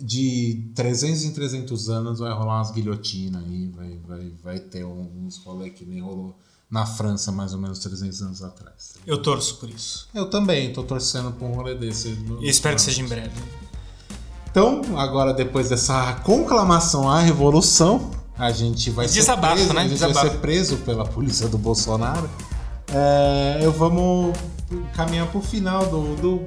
de 0.00 0.70
300 0.74 1.24
em 1.24 1.32
300 1.32 1.90
anos 1.90 2.18
vai 2.18 2.32
rolar 2.32 2.58
umas 2.58 2.70
guilhotinas 2.70 3.42
aí, 3.44 3.68
vai, 3.68 3.98
vai, 4.06 4.32
vai 4.42 4.58
ter 4.58 4.84
uns 4.84 5.38
rolê 5.38 5.70
que 5.70 5.84
nem 5.84 6.00
rolou 6.00 6.36
na 6.70 6.84
França 6.84 7.30
mais 7.30 7.52
ou 7.52 7.58
menos 7.60 7.78
300 7.78 8.22
anos 8.22 8.42
atrás. 8.42 8.94
Tá 8.94 9.00
eu 9.06 9.22
torço 9.22 9.56
por 9.56 9.70
isso. 9.70 10.08
Eu 10.14 10.28
também, 10.28 10.72
tô 10.72 10.82
torcendo 10.82 11.32
por 11.32 11.46
um 11.46 11.52
rolê 11.52 11.74
desse. 11.74 12.18
E 12.40 12.48
espero 12.48 12.76
que 12.76 12.82
seja 12.82 13.02
em 13.02 13.06
breve. 13.06 13.30
Então, 14.50 14.98
agora 14.98 15.32
depois 15.34 15.68
dessa 15.68 16.14
conclamação 16.24 17.08
à 17.08 17.20
revolução, 17.20 18.10
a 18.38 18.50
gente 18.50 18.90
vai 18.90 19.06
Desabafo, 19.06 19.58
ser 19.58 19.64
preso, 19.64 19.74
né? 19.74 19.80
a 19.80 19.84
gente 19.84 19.92
Desabafo. 19.92 20.20
vai 20.20 20.30
ser 20.30 20.38
preso 20.38 20.76
pela 20.78 21.04
polícia 21.06 21.48
do 21.48 21.58
Bolsonaro. 21.58 22.28
É, 22.88 23.60
eu 23.62 23.72
vamos 23.72 24.36
caminhar 24.94 25.26
pro 25.28 25.40
final 25.40 25.86
do, 25.86 26.16
do 26.16 26.40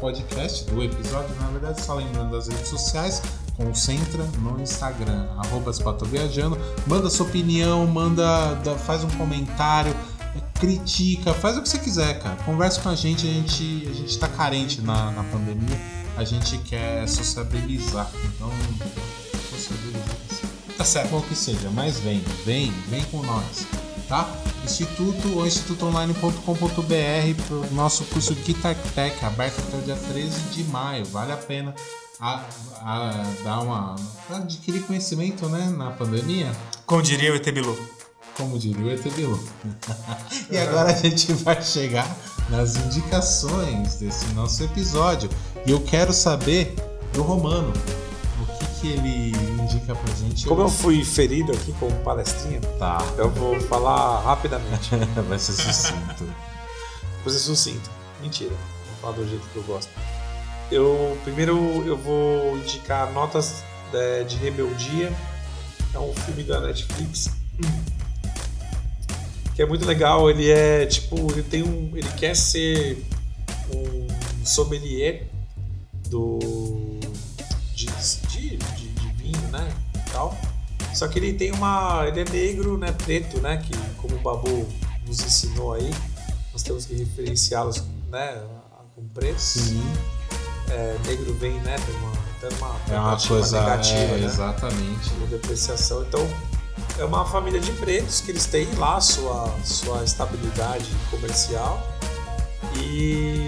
podcast, 0.00 0.64
do 0.64 0.82
episódio, 0.82 1.34
na 1.40 1.48
verdade, 1.48 1.82
só 1.82 1.94
lembrando 1.94 2.32
das 2.32 2.48
redes 2.48 2.68
sociais, 2.68 3.22
concentra 3.56 4.24
no 4.38 4.60
Instagram, 4.60 5.28
arroba 5.36 5.70
Viajando, 6.06 6.58
manda 6.86 7.10
sua 7.10 7.26
opinião, 7.26 7.86
manda, 7.86 8.56
faz 8.86 9.04
um 9.04 9.10
comentário, 9.10 9.94
critica, 10.58 11.34
faz 11.34 11.56
o 11.56 11.62
que 11.62 11.68
você 11.68 11.78
quiser, 11.78 12.18
cara. 12.20 12.36
Conversa 12.44 12.80
com 12.80 12.88
a 12.88 12.94
gente, 12.94 13.26
a 13.26 13.30
gente, 13.30 13.88
a 13.90 13.94
gente 13.94 14.18
tá 14.18 14.28
carente 14.28 14.80
na, 14.80 15.10
na 15.12 15.24
pandemia, 15.24 15.78
a 16.16 16.24
gente 16.24 16.58
quer 16.58 17.06
sociabilizar. 17.06 18.10
Então, 18.24 18.50
sociabilizar. 19.50 20.16
Tá 20.76 20.84
certo. 20.84 21.10
Bom 21.10 21.20
que 21.20 21.34
seja, 21.34 21.70
mas 21.70 21.98
vem, 22.00 22.22
vem, 22.44 22.72
vem 22.88 23.04
com 23.04 23.22
nós, 23.22 23.66
tá? 24.10 24.28
Instituto 24.64 25.38
ou 25.38 25.46
institutoonline.com.br 25.46 27.42
para 27.46 27.56
o 27.56 27.70
nosso 27.72 28.04
curso 28.06 28.34
Guitar 28.34 28.74
Tech, 28.94 29.24
aberto 29.24 29.60
até 29.60 29.78
o 29.78 29.80
dia 29.82 29.96
13 29.96 30.40
de 30.50 30.64
maio. 30.64 31.06
Vale 31.06 31.32
a 31.32 31.36
pena 31.36 31.74
a, 32.20 32.44
a, 32.82 33.24
dar 33.44 33.60
uma. 33.60 33.96
adquirir 34.28 34.82
conhecimento 34.82 35.48
né, 35.48 35.72
na 35.74 35.92
pandemia, 35.92 36.50
Como 36.84 37.00
diria 37.02 37.32
o 37.32 37.36
ET 37.36 37.50
Bilu. 37.50 37.78
como 38.36 38.58
diria 38.58 38.84
o 38.84 38.90
ET 38.90 39.02
Bilu. 39.14 39.42
e 40.50 40.58
agora 40.58 40.90
a 40.90 40.96
gente 40.96 41.32
vai 41.32 41.62
chegar 41.62 42.06
nas 42.50 42.76
indicações 42.76 43.94
desse 43.94 44.26
nosso 44.34 44.62
episódio. 44.64 45.30
E 45.64 45.70
eu 45.70 45.80
quero 45.80 46.12
saber 46.12 46.74
do 47.14 47.22
Romano. 47.22 47.72
O 48.42 48.58
que, 48.58 48.80
que 48.80 48.88
ele 48.88 49.49
indica 49.76 49.94
pra 49.94 50.14
gente? 50.14 50.46
Como 50.46 50.62
eu 50.62 50.68
fui 50.68 51.04
ferido 51.04 51.52
aqui 51.52 51.72
com 51.74 51.90
palestrinha, 52.02 52.60
Tá. 52.78 52.98
eu 53.16 53.30
vou 53.30 53.58
falar 53.60 54.20
rapidamente. 54.22 54.90
Vai 55.28 55.38
ser 55.38 55.52
sucinto. 55.52 56.24
Vou 57.24 57.32
ser 57.32 57.38
sucinto. 57.38 57.90
Mentira. 58.20 58.50
Vou 58.50 58.96
falar 59.00 59.16
do 59.16 59.28
jeito 59.28 59.46
que 59.52 59.56
eu 59.56 59.62
gosto. 59.62 59.90
Eu 60.70 61.18
primeiro 61.24 61.56
eu 61.86 61.96
vou 61.96 62.56
indicar 62.58 63.12
Notas 63.12 63.62
é, 63.92 64.22
de 64.24 64.36
Rebeldia. 64.36 65.12
É 65.92 65.98
um 65.98 66.12
filme 66.14 66.42
da 66.44 66.60
Netflix. 66.60 67.30
Que 69.54 69.62
é 69.62 69.66
muito 69.66 69.84
legal. 69.84 70.30
Ele 70.30 70.50
é 70.50 70.86
tipo, 70.86 71.16
ele 71.32 71.42
tem 71.42 71.62
um, 71.62 71.90
ele 71.96 72.08
quer 72.12 72.34
ser 72.36 73.04
um 73.74 74.06
sommelier 74.44 75.26
do 76.08 76.38
Tal. 80.20 80.36
Só 80.92 81.08
que 81.08 81.18
ele 81.18 81.32
tem 81.32 81.52
uma, 81.52 82.04
ele 82.06 82.20
é 82.20 82.24
negro, 82.24 82.76
né? 82.76 82.92
Preto, 82.92 83.38
né? 83.40 83.56
Que 83.58 83.76
como 83.96 84.16
o 84.16 84.18
Babu 84.18 84.68
nos 85.06 85.20
ensinou 85.20 85.72
aí, 85.72 85.90
nós 86.52 86.62
temos 86.62 86.84
que 86.84 86.94
referenciá-los, 86.94 87.82
né? 88.10 88.42
Com 88.94 89.06
pretos. 89.08 89.42
Sim, 89.42 89.82
É, 90.68 90.96
negro 91.06 91.34
vem, 91.34 91.54
né? 91.60 91.76
Tem 91.84 91.94
uma, 91.96 92.12
tem 92.40 92.58
uma, 92.58 92.96
é 92.96 93.00
uma 93.00 93.20
coisa. 93.20 93.60
negativa, 93.60 93.98
é, 93.98 94.18
né? 94.18 94.26
Exatamente. 94.26 95.10
de 95.10 95.26
depreciação. 95.26 96.02
Então, 96.02 96.28
é 96.98 97.04
uma 97.04 97.24
família 97.24 97.60
de 97.60 97.72
pretos 97.72 98.20
que 98.20 98.30
eles 98.30 98.46
têm 98.46 98.68
lá 98.74 99.00
sua, 99.00 99.52
sua 99.64 100.04
estabilidade 100.04 100.90
comercial 101.10 101.82
e 102.76 103.46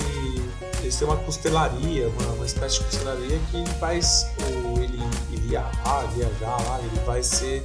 eles 0.80 0.96
têm 0.96 1.06
uma 1.06 1.16
costelaria, 1.18 2.08
uma, 2.08 2.32
uma 2.34 2.46
espécie 2.46 2.78
de 2.78 2.84
costelaria 2.84 3.38
que 3.50 3.64
faz 3.78 4.26
o, 4.40 4.81
lá, 5.60 6.02
viajar 6.14 6.56
lá, 6.68 6.80
ele 6.80 7.00
vai 7.04 7.22
ser 7.22 7.62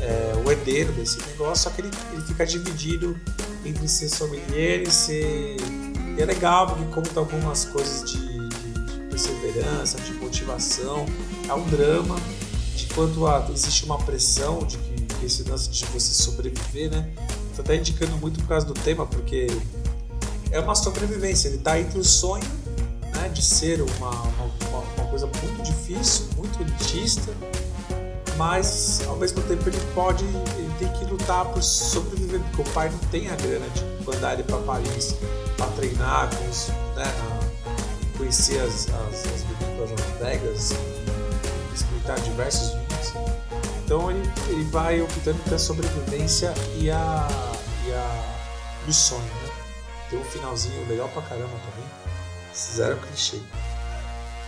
é, 0.00 0.32
o 0.44 0.50
herdeiro 0.50 0.92
desse 0.92 1.18
negócio, 1.26 1.64
só 1.64 1.70
que 1.70 1.82
ele, 1.82 1.90
ele 2.12 2.22
fica 2.22 2.46
dividido 2.46 3.18
entre 3.64 3.86
ser 3.88 4.08
sommelier 4.08 4.82
e 4.82 4.90
ser. 4.90 5.56
E 6.16 6.22
é 6.22 6.24
legal 6.24 6.66
porque 6.68 6.84
conta 6.94 7.20
algumas 7.20 7.64
coisas 7.66 8.10
de, 8.10 8.18
de- 8.18 8.84
de 8.86 9.00
perseverança, 9.10 9.98
de 10.00 10.12
motivação. 10.14 11.04
É 11.48 11.54
um 11.54 11.64
drama 11.68 12.16
de 12.74 12.86
quanto 12.94 13.26
a- 13.26 13.46
existe 13.52 13.84
uma 13.84 13.98
pressão 13.98 14.60
de 14.64 14.76
que, 14.78 15.26
esse 15.26 15.42
lance 15.42 15.68
de 15.68 15.84
você 15.86 16.14
sobreviver, 16.14 16.90
né? 16.90 17.10
Tô 17.54 17.60
até 17.62 17.76
indicando 17.76 18.16
muito 18.16 18.40
por 18.40 18.48
causa 18.48 18.64
do 18.66 18.72
tema, 18.74 19.06
porque 19.06 19.46
é 20.50 20.58
uma 20.60 20.74
sobrevivência. 20.74 21.48
Ele 21.48 21.58
tá 21.58 21.78
entre 21.78 21.98
o 21.98 22.04
sonho 22.04 22.42
né, 23.14 23.28
de 23.28 23.42
ser 23.44 23.82
uma, 23.82 24.10
uma- 24.10 24.50
uma 24.96 24.99
coisa 25.20 25.26
muito 25.26 25.62
difícil, 25.62 26.26
muito 26.36 26.60
elitista, 26.62 27.32
mas 28.36 29.02
ao 29.06 29.16
mesmo 29.16 29.42
tempo 29.42 29.68
ele 29.68 29.80
pode, 29.94 30.24
ele 30.24 30.74
tem 30.78 30.88
que 30.92 31.04
lutar 31.04 31.44
por 31.46 31.62
sobreviver, 31.62 32.40
porque 32.40 32.62
o 32.62 32.72
pai 32.72 32.88
não 32.88 32.98
tem 33.10 33.28
a 33.28 33.36
grana 33.36 33.66
de 33.70 34.04
mandar 34.04 34.34
ele 34.34 34.44
para 34.44 34.58
Paris 34.58 35.14
para 35.56 35.66
treinar, 35.72 36.30
os, 36.48 36.68
né, 36.96 37.04
conhecer 38.16 38.60
as, 38.60 38.88
as, 38.88 39.26
as 39.26 39.44
Las 39.78 40.18
Vegas, 40.20 40.70
experimentar 41.74 42.20
diversos 42.20 42.70
vinhos. 42.70 43.12
Então 43.84 44.10
ele, 44.10 44.22
ele 44.48 44.64
vai 44.64 45.00
optando 45.02 45.38
pela 45.42 45.58
sobrevivência 45.58 46.54
e 46.78 46.90
a, 46.90 47.28
e 47.86 47.92
a 47.92 48.36
e 48.86 48.90
o 48.90 48.94
sonho, 48.94 49.20
né? 49.22 49.52
Tem 50.08 50.18
um 50.18 50.24
finalzinho 50.24 50.88
legal 50.88 51.08
pra 51.08 51.22
caramba 51.22 51.48
também. 51.48 51.90
Zero 52.54 52.96
clichê. 52.96 53.38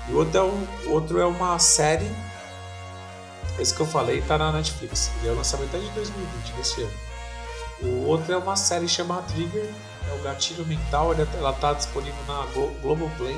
E 0.09 0.13
outro 0.15 0.39
é, 0.39 0.43
um, 0.43 0.67
outro 0.93 1.21
é 1.21 1.27
uma 1.27 1.59
série. 1.59 2.11
Esse 3.59 3.75
que 3.75 3.81
eu 3.81 3.87
falei 3.87 4.21
tá 4.23 4.37
na 4.39 4.51
Netflix. 4.53 5.11
Ele 5.21 5.29
é 5.29 5.33
o 5.33 5.37
lançamento 5.37 5.69
até 5.77 5.79
de 5.85 5.91
2020, 5.91 6.53
desse 6.55 6.81
ano. 6.83 6.93
O 7.83 8.07
outro 8.07 8.33
é 8.33 8.37
uma 8.37 8.57
série 8.57 8.89
chamada 8.89 9.23
Trigger. 9.23 9.71
É 10.11 10.15
o 10.15 10.23
Gatilho 10.23 10.67
Mental. 10.67 11.13
ele- 11.13 11.27
Ela 11.35 11.53
tá 11.53 11.73
disponível 11.73 12.15
na 12.27 12.45
Glo- 12.47 12.73
Globoplay. 12.83 13.37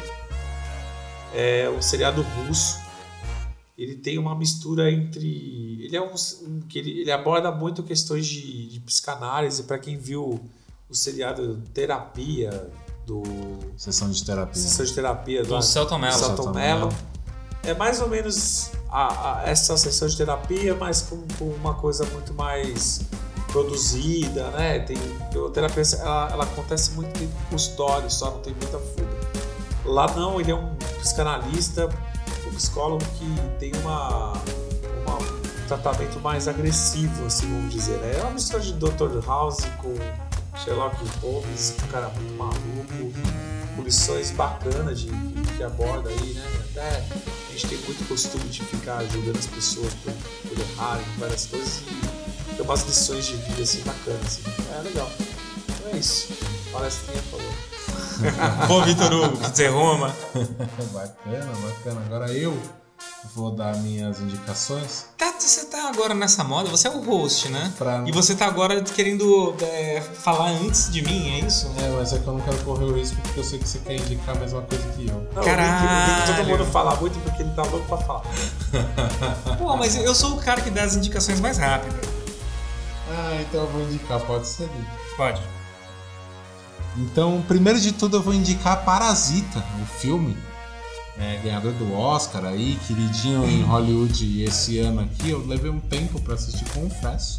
É 1.35 1.69
um 1.69 1.83
seriado 1.83 2.23
russo. 2.23 2.79
Ele 3.77 3.97
tem 3.97 4.19
uma 4.19 4.35
mistura 4.37 4.91
entre. 4.91 5.83
Ele 5.85 5.97
é 5.97 6.01
um. 6.01 6.15
um- 6.43 6.61
que 6.69 6.79
ele, 6.79 7.01
ele 7.01 7.11
aborda 7.11 7.51
muito 7.51 7.83
questões 7.83 8.25
de, 8.27 8.69
de 8.69 8.81
psicanálise. 8.81 9.65
Para 9.65 9.79
quem 9.79 9.97
viu 9.99 10.41
o 10.89 10.95
seriado 10.95 11.61
Terapia 11.75 12.71
do 13.07 13.23
Sessão 13.77 14.11
de 14.11 14.25
terapia. 14.25 14.55
sessão 14.63 14.85
de 14.85 14.93
terapia 14.95 15.43
Do 15.45 15.61
Celton 15.63 15.99
Mello. 15.99 16.13
Celton 16.19 16.37
Celton 16.37 16.53
Mello. 16.59 16.87
Mello. 16.89 16.95
É 17.63 17.75
mais 17.75 18.01
ou 18.01 18.09
menos 18.09 18.71
a- 18.91 19.39
a- 19.41 19.43
essa 19.49 19.77
sessão 19.77 20.07
de 20.09 20.17
terapia, 20.17 20.75
mas 20.75 21.03
com, 21.03 21.23
com 21.39 21.45
uma 21.47 21.75
coisa 21.75 22.05
muito 22.07 22.33
mais 22.35 23.01
produzida, 23.51 24.49
né? 24.51 24.81
Tem, 24.81 24.97
a 24.97 25.51
terapia 25.51 25.83
ela, 26.01 26.29
ela 26.33 26.45
acontece 26.45 26.91
muito 26.93 27.19
dentro 27.19 27.35
do 27.39 27.51
consultório, 27.51 28.11
só 28.11 28.31
não 28.33 28.39
tem 28.41 28.53
muita 28.55 28.79
fuga. 28.79 29.09
Lá 29.85 30.13
não, 30.15 30.41
ele 30.41 30.51
é 30.51 30.55
um 30.55 30.75
psicanalista, 31.01 31.89
um 32.47 32.55
psicólogo 32.55 33.05
que 33.19 33.27
tem 33.59 33.73
uma, 33.81 34.33
uma- 35.07 35.19
um 35.19 35.67
tratamento 35.69 36.19
mais 36.21 36.49
agressivo, 36.49 37.27
assim, 37.27 37.47
vamos 37.49 37.73
dizer. 37.73 37.97
Né? 37.99 38.19
É 38.19 38.23
uma 38.23 38.33
mistura 38.33 38.63
de 38.63 38.73
Dr. 38.75 39.25
House 39.27 39.61
com 39.81 39.95
Sherlock 40.63 40.97
Holmes, 41.21 41.75
um 41.83 41.87
cara 41.89 42.09
muito 42.09 42.35
maluco, 42.35 43.13
com 43.77 43.83
lições 43.83 44.31
bacanas 44.31 45.01
de, 45.01 45.09
que 45.57 45.63
aborda 45.63 46.09
aí, 46.11 46.35
né? 46.35 46.65
Até 46.71 47.05
a 47.49 47.53
gente 47.53 47.69
tem 47.69 47.79
muito 47.79 48.09
costume 48.09 48.45
de 48.45 48.63
ficar 48.65 49.05
julgando 49.05 49.39
as 49.39 49.47
pessoas 49.47 49.93
por, 49.95 50.13
por 50.49 50.59
errarem 50.59 51.05
várias 51.19 51.47
coisas 51.47 51.83
e 52.51 52.55
tem 52.55 52.65
umas 52.65 52.83
lições 52.85 53.27
de 53.27 53.37
vida 53.37 53.63
assim 53.63 53.83
bacanas. 53.83 54.25
Assim. 54.27 54.43
É 54.79 54.83
legal. 54.83 55.11
Então 55.69 55.93
é 55.93 55.97
isso. 55.97 56.33
Palestrinha 56.73 57.23
falou. 57.31 57.55
Bom, 58.69 58.85
Vitor 58.85 59.13
Hugo, 59.13 59.37
que 59.39 59.51
dizer 59.51 59.69
Roma. 59.69 60.15
bacana, 60.93 61.53
bacana. 61.63 62.01
Agora 62.07 62.33
eu 62.33 62.57
vou 63.35 63.51
dar 63.51 63.77
minhas 63.79 64.21
indicações. 64.21 65.07
Tá, 65.19 65.33
você 65.39 65.65
tá 65.67 65.89
agora 65.89 66.15
nessa 66.15 66.43
moda, 66.45 66.69
você 66.71 66.89
é 66.89 66.91
o 66.91 67.01
host, 67.03 67.49
né? 67.49 67.73
Pra- 67.77 68.03
E 68.07 68.13
você 68.13 68.35
tá 68.35 68.47
agora 68.47 68.81
querendo 68.83 69.55
é, 69.61 70.01
falar 70.01 70.51
antes 70.51 70.91
de 70.91 71.03
mim, 71.03 71.31
é 71.35 71.41
isso? 71.47 71.71
É, 71.79 71.89
mas 71.97 72.13
é 72.13 72.19
que 72.19 72.27
eu 72.27 72.33
não 72.35 72.41
quero 72.41 72.57
correr 72.65 72.85
o 72.85 72.95
risco 72.95 73.17
porque 73.23 73.41
eu 73.41 73.45
sei 73.45 73.59
que 73.59 73.69
você 73.69 73.79
quer 73.81 73.97
indicar 73.97 74.37
a 74.37 74.39
mesma 74.41 74.63
coisa 74.63 74.85
que 74.93 75.09
eu. 75.09 75.27
Não, 75.35 75.43
Caralho. 75.43 75.87
o 75.87 76.17
Rick 76.27 76.37
todo 76.37 76.47
mundo 76.49 76.65
fala 76.71 76.95
muito 76.97 77.19
porque 77.21 77.43
ele 77.43 77.51
tá 77.53 77.63
louco 77.63 77.87
pra 77.87 77.99
falar. 77.99 78.23
Pô, 79.59 79.77
mas 79.77 79.97
eu 79.97 80.15
sou 80.15 80.35
o 80.35 80.41
cara 80.41 80.61
que 80.61 80.71
dá 80.71 80.83
as 80.85 80.95
indicações 80.97 81.41
mais 81.41 81.59
rápidas. 81.59 82.09
Ah, 83.11 83.39
então 83.41 83.61
eu 83.63 83.67
vou 83.69 83.83
indicar, 83.83 84.21
pode 84.21 84.47
ser. 84.47 84.69
Pode. 85.17 85.41
Então, 86.97 87.43
primeiro 87.49 87.81
de 87.81 87.93
tudo, 87.93 88.19
eu 88.19 88.23
vou 88.23 88.33
indicar 88.33 88.85
Parasita, 88.85 89.65
o 89.83 89.87
filme. 89.99 90.37
É, 91.17 91.39
ganhador 91.43 91.73
do 91.75 91.93
Oscar 91.95 92.45
aí, 92.45 92.79
queridinho 92.87 93.45
em 93.45 93.63
Hollywood 93.63 94.43
esse 94.43 94.79
ano 94.79 95.03
aqui. 95.03 95.31
Eu 95.31 95.47
levei 95.47 95.71
um 95.71 95.81
tempo 95.81 96.21
pra 96.21 96.35
assistir, 96.35 96.65
confesso. 96.71 97.39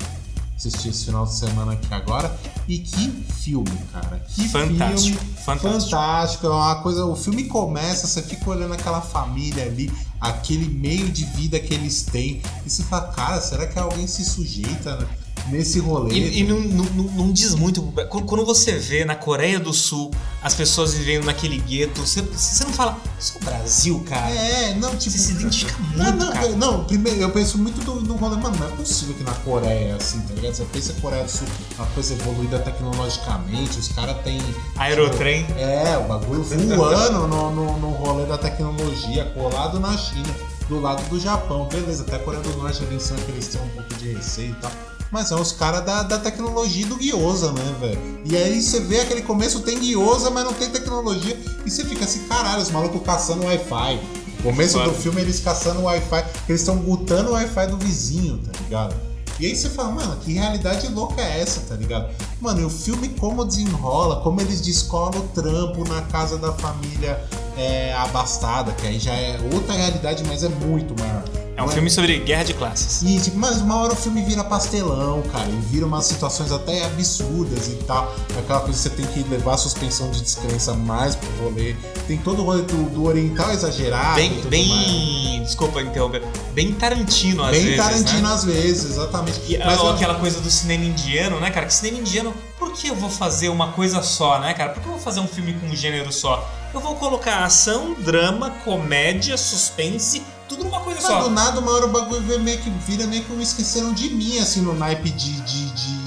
Assisti 0.55 0.87
esse 0.87 1.05
final 1.05 1.25
de 1.25 1.33
semana 1.33 1.73
aqui 1.73 1.93
agora. 1.93 2.33
E 2.67 2.79
que 2.79 3.11
filme, 3.33 3.77
cara. 3.91 4.19
Que 4.19 4.47
Fantástico, 4.47 5.17
filme 5.19 5.35
fantástico. 5.45 5.91
fantástico. 5.91 6.47
É 6.47 6.49
uma 6.49 6.75
coisa. 6.75 7.05
O 7.05 7.15
filme 7.15 7.43
começa, 7.43 8.07
você 8.07 8.21
fica 8.21 8.49
olhando 8.49 8.73
aquela 8.73 9.01
família 9.01 9.65
ali, 9.65 9.91
aquele 10.21 10.69
meio 10.69 11.09
de 11.11 11.25
vida 11.25 11.59
que 11.59 11.73
eles 11.73 12.03
têm. 12.03 12.41
E 12.65 12.69
você 12.69 12.83
fala, 12.83 13.09
cara, 13.11 13.41
será 13.41 13.67
que 13.67 13.77
alguém 13.77 14.07
se 14.07 14.23
sujeita 14.23 15.05
nesse 15.47 15.79
rolê. 15.79 16.13
E, 16.13 16.39
e 16.39 16.43
não, 16.43 16.59
não- 16.59 16.85
não- 17.11 17.31
diz 17.31 17.53
muito. 17.55 17.81
Quando 18.09 18.45
você 18.45 18.73
vê 18.77 19.03
na 19.03 19.15
Coreia 19.15 19.59
do 19.59 19.73
Sul 19.73 20.09
as 20.41 20.53
pessoas 20.53 20.93
vivendo 20.93 21.25
naquele 21.25 21.57
gueto, 21.59 22.01
você, 22.01 22.21
você 22.21 22.63
não 22.63 22.71
fala, 22.71 22.97
isso 23.19 23.33
é 23.35 23.41
o 23.41 23.43
Brasil, 23.45 24.05
cara. 24.07 24.29
É, 24.31 24.73
não, 24.75 24.89
tipo. 24.95 25.11
Você 25.11 25.17
se 25.17 25.31
identifica 25.33 25.75
muito, 25.79 25.97
Não, 25.97 26.11
não, 26.15 26.31
cara. 26.33 26.49
não, 26.49 26.83
primeiro 26.85 27.19
eu 27.19 27.29
penso 27.31 27.57
muito 27.57 27.83
do, 27.83 27.95
no 28.01 28.15
rolê, 28.15 28.37
mano, 28.37 28.55
não 28.57 28.67
é 28.67 28.71
possível 28.71 29.13
que 29.15 29.23
na 29.23 29.33
Coreia 29.33 29.89
é 29.89 29.93
assim, 29.93 30.19
tá 30.21 30.33
ligado? 30.33 30.53
Você 30.53 30.65
pensa 30.71 30.93
que 30.93 30.99
a 30.99 31.01
Coreia 31.01 31.23
do 31.23 31.29
Sul 31.31 31.47
é 31.77 31.81
uma 31.81 31.87
coisa 31.91 32.13
evoluída 32.13 32.59
tecnologicamente, 32.59 33.77
os 33.79 33.87
caras 33.89 34.17
têm. 34.23 34.39
Aerotrem. 34.77 35.45
É, 35.57 35.97
o 35.97 36.07
bagulho 36.07 36.43
voando 36.43 37.27
no, 37.27 37.51
no, 37.51 37.79
no 37.79 37.89
rolê 37.89 38.25
da 38.25 38.37
tecnologia, 38.37 39.25
colado 39.33 39.79
na 39.79 39.95
China, 39.97 40.29
do 40.69 40.79
lado 40.79 41.07
do 41.09 41.19
Japão. 41.19 41.67
Beleza, 41.71 42.03
até 42.03 42.15
a 42.15 42.19
Coreia 42.19 42.43
do 42.43 42.55
Norte 42.57 42.83
ali 42.83 42.95
em 42.95 42.99
cima 42.99 43.19
que 43.19 43.31
eles 43.31 43.47
têm 43.47 43.61
um 43.61 43.67
pouco 43.69 43.93
de 43.95 44.13
receio 44.13 44.51
e 44.51 44.55
tal. 44.61 44.71
Mas 45.11 45.27
são 45.27 45.39
os 45.39 45.51
caras 45.51 45.85
da, 45.85 46.03
da 46.03 46.19
tecnologia 46.19 46.85
do 46.87 46.95
guiosa, 46.95 47.51
né, 47.51 47.75
velho? 47.79 48.19
E 48.25 48.35
aí 48.35 48.61
você 48.61 48.79
vê 48.79 49.01
aquele 49.01 49.21
começo, 49.21 49.61
tem 49.61 49.79
guiosa, 49.79 50.29
mas 50.29 50.43
não 50.43 50.53
tem 50.53 50.69
tecnologia. 50.69 51.39
E 51.65 51.71
você 51.71 51.85
fica 51.85 52.05
assim, 52.05 52.27
caralho, 52.27 52.61
os 52.61 52.71
malucos 52.71 53.01
caçando 53.03 53.45
Wi-Fi. 53.45 53.99
O 54.39 54.43
começo 54.43 54.77
Foda. 54.77 54.91
do 54.91 54.95
filme 54.95 55.21
eles 55.21 55.39
caçando 55.39 55.83
Wi-Fi, 55.83 56.23
que 56.45 56.51
eles 56.51 56.61
estão 56.61 56.77
gutando 56.77 57.29
o 57.29 57.33
Wi-Fi 57.33 57.67
do 57.67 57.77
vizinho, 57.77 58.37
tá 58.39 58.51
ligado? 58.63 58.95
E 59.39 59.45
aí 59.45 59.55
você 59.55 59.69
fala, 59.69 59.91
mano, 59.91 60.15
que 60.17 60.33
realidade 60.33 60.87
louca 60.87 61.21
é 61.21 61.41
essa, 61.41 61.61
tá 61.61 61.75
ligado? 61.75 62.13
Mano, 62.39 62.61
e 62.61 62.65
o 62.65 62.69
filme 62.69 63.09
como 63.09 63.43
desenrola, 63.43 64.21
como 64.21 64.39
eles 64.39 64.61
descolam 64.61 65.19
o 65.19 65.27
trampo 65.29 65.87
na 65.87 66.01
casa 66.03 66.37
da 66.37 66.53
família 66.53 67.21
é, 67.57 67.93
abastada, 67.93 68.71
que 68.73 68.85
aí 68.87 68.99
já 68.99 69.13
é 69.13 69.37
outra 69.53 69.73
realidade, 69.73 70.23
mas 70.27 70.43
é 70.43 70.49
muito 70.49 70.93
maior. 70.99 71.23
É 71.57 71.61
um 71.63 71.67
Não 71.67 71.71
filme 71.73 71.89
sobre 71.89 72.19
guerra 72.19 72.43
de 72.43 72.53
classes. 72.53 73.01
e, 73.01 73.17
tipo, 73.17 73.37
mas 73.37 73.61
uma 73.61 73.77
hora 73.77 73.93
o 73.93 73.95
filme 73.95 74.21
vira 74.23 74.43
pastelão, 74.43 75.21
cara, 75.31 75.47
e 75.47 75.55
vira 75.71 75.85
umas 75.85 76.03
situações 76.05 76.51
até 76.51 76.83
absurdas 76.85 77.67
e 77.69 77.75
tal. 77.87 78.13
Aquela 78.37 78.59
coisa 78.59 78.73
que 78.73 78.83
você 78.83 78.89
tem 78.89 79.05
que 79.05 79.29
levar 79.29 79.53
a 79.53 79.57
suspensão 79.57 80.11
de 80.11 80.21
descrença 80.21 80.73
mais 80.73 81.15
pro 81.15 81.29
rolê. 81.45 81.73
Tem 82.07 82.17
todo 82.17 82.41
o 82.41 82.45
rolê 82.45 82.61
do, 82.63 82.89
do 82.89 83.05
oriental 83.05 83.51
exagerado. 83.51 84.15
Bem, 84.15 84.41
bem. 84.49 84.67
mais. 84.67 85.45
Desculpa 85.47 85.81
interromper. 85.81 86.23
Bem 86.53 86.73
Tarantino, 86.73 87.41
às 87.41 87.51
Bem 87.51 87.63
vezes. 87.63 87.77
Tarantino 87.77 88.27
Né? 88.27 88.33
às 88.33 88.43
vezes, 88.43 88.91
exatamente. 88.91 89.39
E, 89.47 89.57
Mas 89.57 89.79
ou 89.79 89.85
eu- 89.87 89.93
aquela 89.93 90.15
coisa 90.15 90.41
do 90.41 90.49
cinema 90.51 90.83
indiano, 90.83 91.39
né, 91.39 91.51
cara? 91.51 91.67
Que 91.67 91.73
cinema 91.73 91.99
indiano, 91.99 92.33
por 92.59 92.73
que 92.73 92.87
eu 92.89 92.95
vou 92.95 93.09
fazer 93.09 93.47
uma 93.47 93.69
coisa 93.71 94.03
só, 94.03 94.39
né, 94.41 94.53
cara? 94.53 94.71
Por 94.73 94.81
que 94.83 94.87
eu 94.89 94.93
vou 94.93 95.01
fazer 95.01 95.21
um 95.21 95.27
filme 95.27 95.53
com 95.53 95.67
um 95.67 95.75
gênero 95.75 96.11
só? 96.11 96.45
Eu 96.75 96.81
vou 96.81 96.93
colocar 96.95 97.45
ação, 97.45 97.93
drama, 97.93 98.49
comédia, 98.49 99.37
suspense, 99.37 100.21
tudo 100.45 100.65
numa 100.65 100.81
coisa 100.81 100.99
Mas 101.01 101.09
só. 101.09 101.23
do 101.23 101.29
nada, 101.29 101.61
uma 101.61 101.71
hora 101.71 101.85
o 101.85 101.89
bagulho 101.89 102.21
meio 102.41 102.59
que 102.59 102.69
vira 102.69 103.07
meio 103.07 103.23
que 103.23 103.31
um 103.31 103.39
esqueceram 103.39 103.93
de 103.93 104.09
mim, 104.09 104.39
assim, 104.39 104.59
no 104.59 104.73
naipe 104.73 105.09
de, 105.09 105.39
de, 105.39 105.69
de 105.69 106.04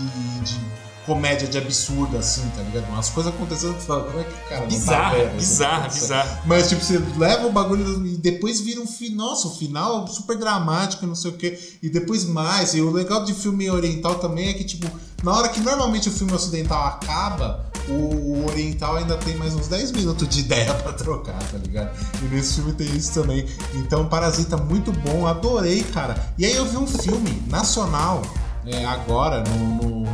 comédia 1.09 1.49
de 1.49 1.57
absurdo, 1.57 2.19
assim, 2.19 2.47
tá 2.55 2.63
ligado? 2.63 2.87
Umas 2.91 3.09
coisas 3.09 3.33
acontecendo 3.35 3.75
que 3.75 3.83
fala, 3.83 4.05
como 4.05 4.21
é 4.21 4.25
que 4.25 4.31
o 4.31 4.49
cara 4.49 4.61
não 4.61 4.69
tá 4.69 4.75
Bizarra, 4.77 5.19
isso 5.19 5.35
bizarra, 5.37 5.77
acontecendo? 5.79 6.03
bizarra. 6.03 6.43
Mas, 6.45 6.69
tipo, 6.69 6.85
você 6.85 6.99
leva 7.17 7.47
o 7.47 7.53
bagulho 7.53 8.07
e 8.07 8.17
depois 8.19 8.61
vira 8.61 8.81
um 8.81 8.87
final. 8.87 9.19
Nossa, 9.29 9.49
o 9.49 9.57
final 9.57 10.07
super 10.07 10.39
dramático 10.39 11.05
e 11.05 11.09
não 11.09 11.15
sei 11.15 11.31
o 11.31 11.35
quê. 11.35 11.59
E 11.83 11.89
depois 11.91 12.25
mais. 12.25 12.75
E 12.75 12.81
o 12.81 12.91
legal 12.91 13.25
de 13.25 13.33
filme 13.35 13.69
oriental 13.71 14.17
também 14.17 14.49
é 14.49 14.53
que, 14.53 14.63
tipo, 14.65 14.87
na 15.25 15.33
hora 15.33 15.49
que 15.49 15.61
normalmente 15.61 16.09
o 16.09 16.13
filme 16.13 16.33
ocidental 16.33 16.81
acaba, 16.87 17.67
o, 17.89 17.93
o 17.93 18.47
oriental 18.47 18.97
ainda 18.97 19.17
tem 19.17 19.35
mais 19.37 19.55
uns 19.55 19.67
10 19.67 19.93
minutos 19.93 20.29
de 20.29 20.41
ideia 20.41 20.73
pra 20.85 20.93
trocar, 20.93 21.39
tá 21.51 21.59
ligado? 21.59 21.91
E 22.23 22.27
nesse 22.27 22.55
filme 22.55 22.73
tem 22.75 22.87
isso 22.97 23.13
também. 23.15 23.47
Então, 23.75 24.07
Parasita, 24.07 24.57
muito 24.57 24.93
bom. 24.93 25.27
Adorei, 25.27 25.83
cara. 25.83 26.33
E 26.39 26.45
aí 26.47 26.55
eu 26.55 26.65
vi 26.67 26.77
um 26.77 26.87
filme 26.87 27.43
nacional, 27.49 28.23
é, 28.71 28.85
agora, 28.85 29.43
no, 29.45 30.03
no- 30.03 30.09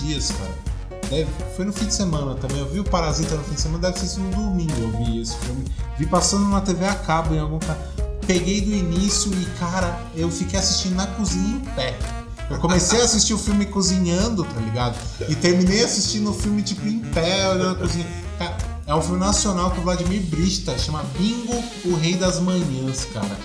dias, 0.00 0.30
cara. 0.30 0.66
Deve- 1.10 1.30
foi 1.56 1.64
no 1.64 1.72
fim 1.72 1.86
de 1.86 1.94
semana 1.94 2.34
também. 2.34 2.58
Eu 2.58 2.68
vi 2.68 2.80
o 2.80 2.84
Parasita 2.84 3.34
no 3.36 3.42
fim 3.44 3.54
de 3.54 3.60
semana, 3.60 3.80
deve 3.90 4.00
ter 4.00 4.06
sido 4.06 4.22
no 4.24 4.30
domingo. 4.30 4.72
Eu 4.78 5.04
vi 5.04 5.20
esse 5.20 5.36
filme. 5.36 5.64
Vi 5.98 6.06
passando 6.06 6.46
na 6.48 6.60
TV 6.60 6.84
a 6.86 6.94
cabo 6.94 7.34
em 7.34 7.38
algum. 7.38 7.58
Peguei 8.26 8.60
do 8.60 8.72
início 8.72 9.32
e, 9.34 9.44
cara, 9.58 10.00
eu 10.16 10.30
fiquei 10.30 10.58
assistindo 10.58 10.96
na 10.96 11.06
cozinha 11.06 11.56
em 11.56 11.60
pé. 11.74 11.96
Eu 12.50 12.58
comecei 12.58 13.00
a 13.00 13.04
assistir 13.04 13.34
o 13.34 13.38
filme 13.38 13.66
cozinhando, 13.66 14.44
tá 14.44 14.60
ligado? 14.60 14.96
E 15.28 15.34
terminei 15.34 15.82
assistindo 15.84 16.30
o 16.30 16.34
filme, 16.34 16.62
tipo, 16.62 16.86
em 16.86 16.98
pé, 17.00 17.48
olhando 17.48 17.72
a 17.72 17.74
cozinha. 17.74 18.06
Cara, 18.38 18.56
é 18.86 18.94
um 18.94 19.02
filme 19.02 19.18
nacional 19.18 19.70
com 19.72 19.80
o 19.80 19.82
Vladimir 19.84 20.22
Brista, 20.22 20.76
chama 20.78 21.04
Bingo, 21.18 21.54
o 21.84 21.94
Rei 21.96 22.14
das 22.14 22.38
Manhãs, 22.40 23.04
cara. 23.12 23.36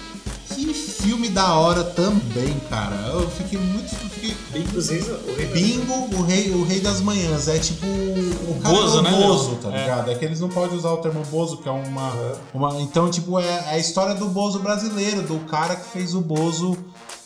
Que 0.66 0.74
filme 0.74 1.30
da 1.30 1.56
hora 1.56 1.84
também, 1.84 2.60
cara. 2.70 2.96
Eu 3.14 3.30
fiquei 3.30 3.60
muito. 3.60 3.90
Fiquei, 3.96 4.36
Bem 4.52 4.64
que 4.64 4.78
os 4.78 4.90
reis, 4.90 5.08
o 5.08 5.36
rei 5.36 5.48
Bingo, 5.48 5.94
o 6.16 6.22
rei, 6.22 6.52
o 6.52 6.64
rei 6.64 6.80
das 6.80 7.02
manhãs. 7.02 7.48
É 7.48 7.58
tipo 7.58 7.86
o 7.86 8.60
cara 8.62 8.76
Bozo, 8.76 8.98
do 8.98 9.02
né, 9.04 9.12
Bozo, 9.12 9.56
tá 9.56 9.70
É. 9.70 9.82
ligado? 9.82 10.12
É. 10.12 10.16
que 10.16 10.26
eles 10.26 10.40
não 10.40 10.50
podem 10.50 10.78
usar 10.78 10.92
o 10.92 10.98
termo 10.98 11.24
Bozo, 11.32 11.58
que 11.58 11.68
é 11.68 11.72
uma. 11.72 12.14
uma 12.54 12.80
então, 12.82 13.10
tipo, 13.10 13.40
é, 13.40 13.46
é 13.46 13.70
a 13.72 13.78
história 13.80 14.14
do 14.14 14.28
Bozo 14.28 14.60
brasileiro, 14.60 15.24
do 15.24 15.40
cara 15.48 15.76
que 15.76 15.90
fez 15.90 16.14
o 16.14 16.22
Bozo 16.22 16.78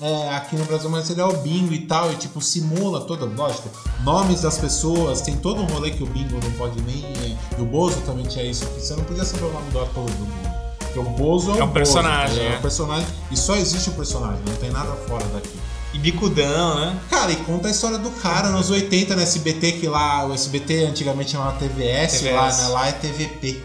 é, 0.02 0.30
aqui 0.36 0.56
no 0.56 0.64
Brasil, 0.66 0.90
mas 0.90 1.10
ele 1.10 1.22
é 1.22 1.26
o 1.26 1.34
bingo 1.38 1.74
e 1.74 1.86
tal, 1.86 2.12
e 2.12 2.16
tipo, 2.16 2.41
simula 2.41 3.02
toda, 3.02 3.26
lógico, 3.26 3.70
nomes 4.03 4.41
das 4.41 4.57
pessoas, 4.57 5.22
tem 5.22 5.36
todo 5.38 5.62
um 5.62 5.66
rolê 5.66 5.91
que 5.91 6.03
o 6.03 6.07
bingo 6.07 6.40
não 6.44 6.52
pode 6.53 6.82
nem. 6.84 7.03
é, 7.03 7.38
e 7.57 7.62
o 7.62 7.66
Bozo 7.66 7.99
também 8.06 8.26
tinha 8.26 8.45
isso, 8.45 8.66
que 8.68 8.82
você 8.82 8.95
não 8.95 9.03
podia 9.03 9.26
saber 9.26 9.45
o 9.45 9.52
nome 9.53 9.70
do 9.72 9.80
ator 9.82 10.06
do 10.06 10.26
bingo. 10.26 10.55
Porque 10.96 11.00
o 11.00 11.04
Bozo 11.04 11.54
é, 11.56 11.60
É 11.60 11.64
um 11.64 11.72
personagem, 11.72 12.36
Bozo, 12.38 12.48
é. 12.48 12.54
é 12.54 12.58
um 12.58 12.62
personagem. 12.62 13.08
E 13.30 13.38
só 13.38 13.56
existe 13.58 13.90
o 13.90 13.94
personagem, 13.94 14.40
não 14.48 14.56
tem 14.56 14.72
nada 14.72 14.94
fora 15.08 15.26
daqui. 15.26 15.60
E 15.94 16.00
bicudão, 16.00 16.80
né? 16.80 17.00
Cara, 17.10 17.32
e 17.32 17.36
conta 17.38 17.68
a 17.68 17.72
história 17.72 17.98
do 17.98 18.10
cara 18.12 18.50
nos 18.50 18.70
80 18.70 19.16
no 19.16 19.22
SBT, 19.22 19.74
que 19.74 19.88
lá, 19.88 20.26
o 20.26 20.34
SBT 20.34 20.86
antigamente 20.86 21.32
chamava 21.32 21.58
TVS, 21.58 22.20
TVS. 22.20 22.34
lá, 22.34 22.54
né? 22.54 22.68
Lá 22.70 22.88
é 22.88 22.92
TVP. 22.94 23.64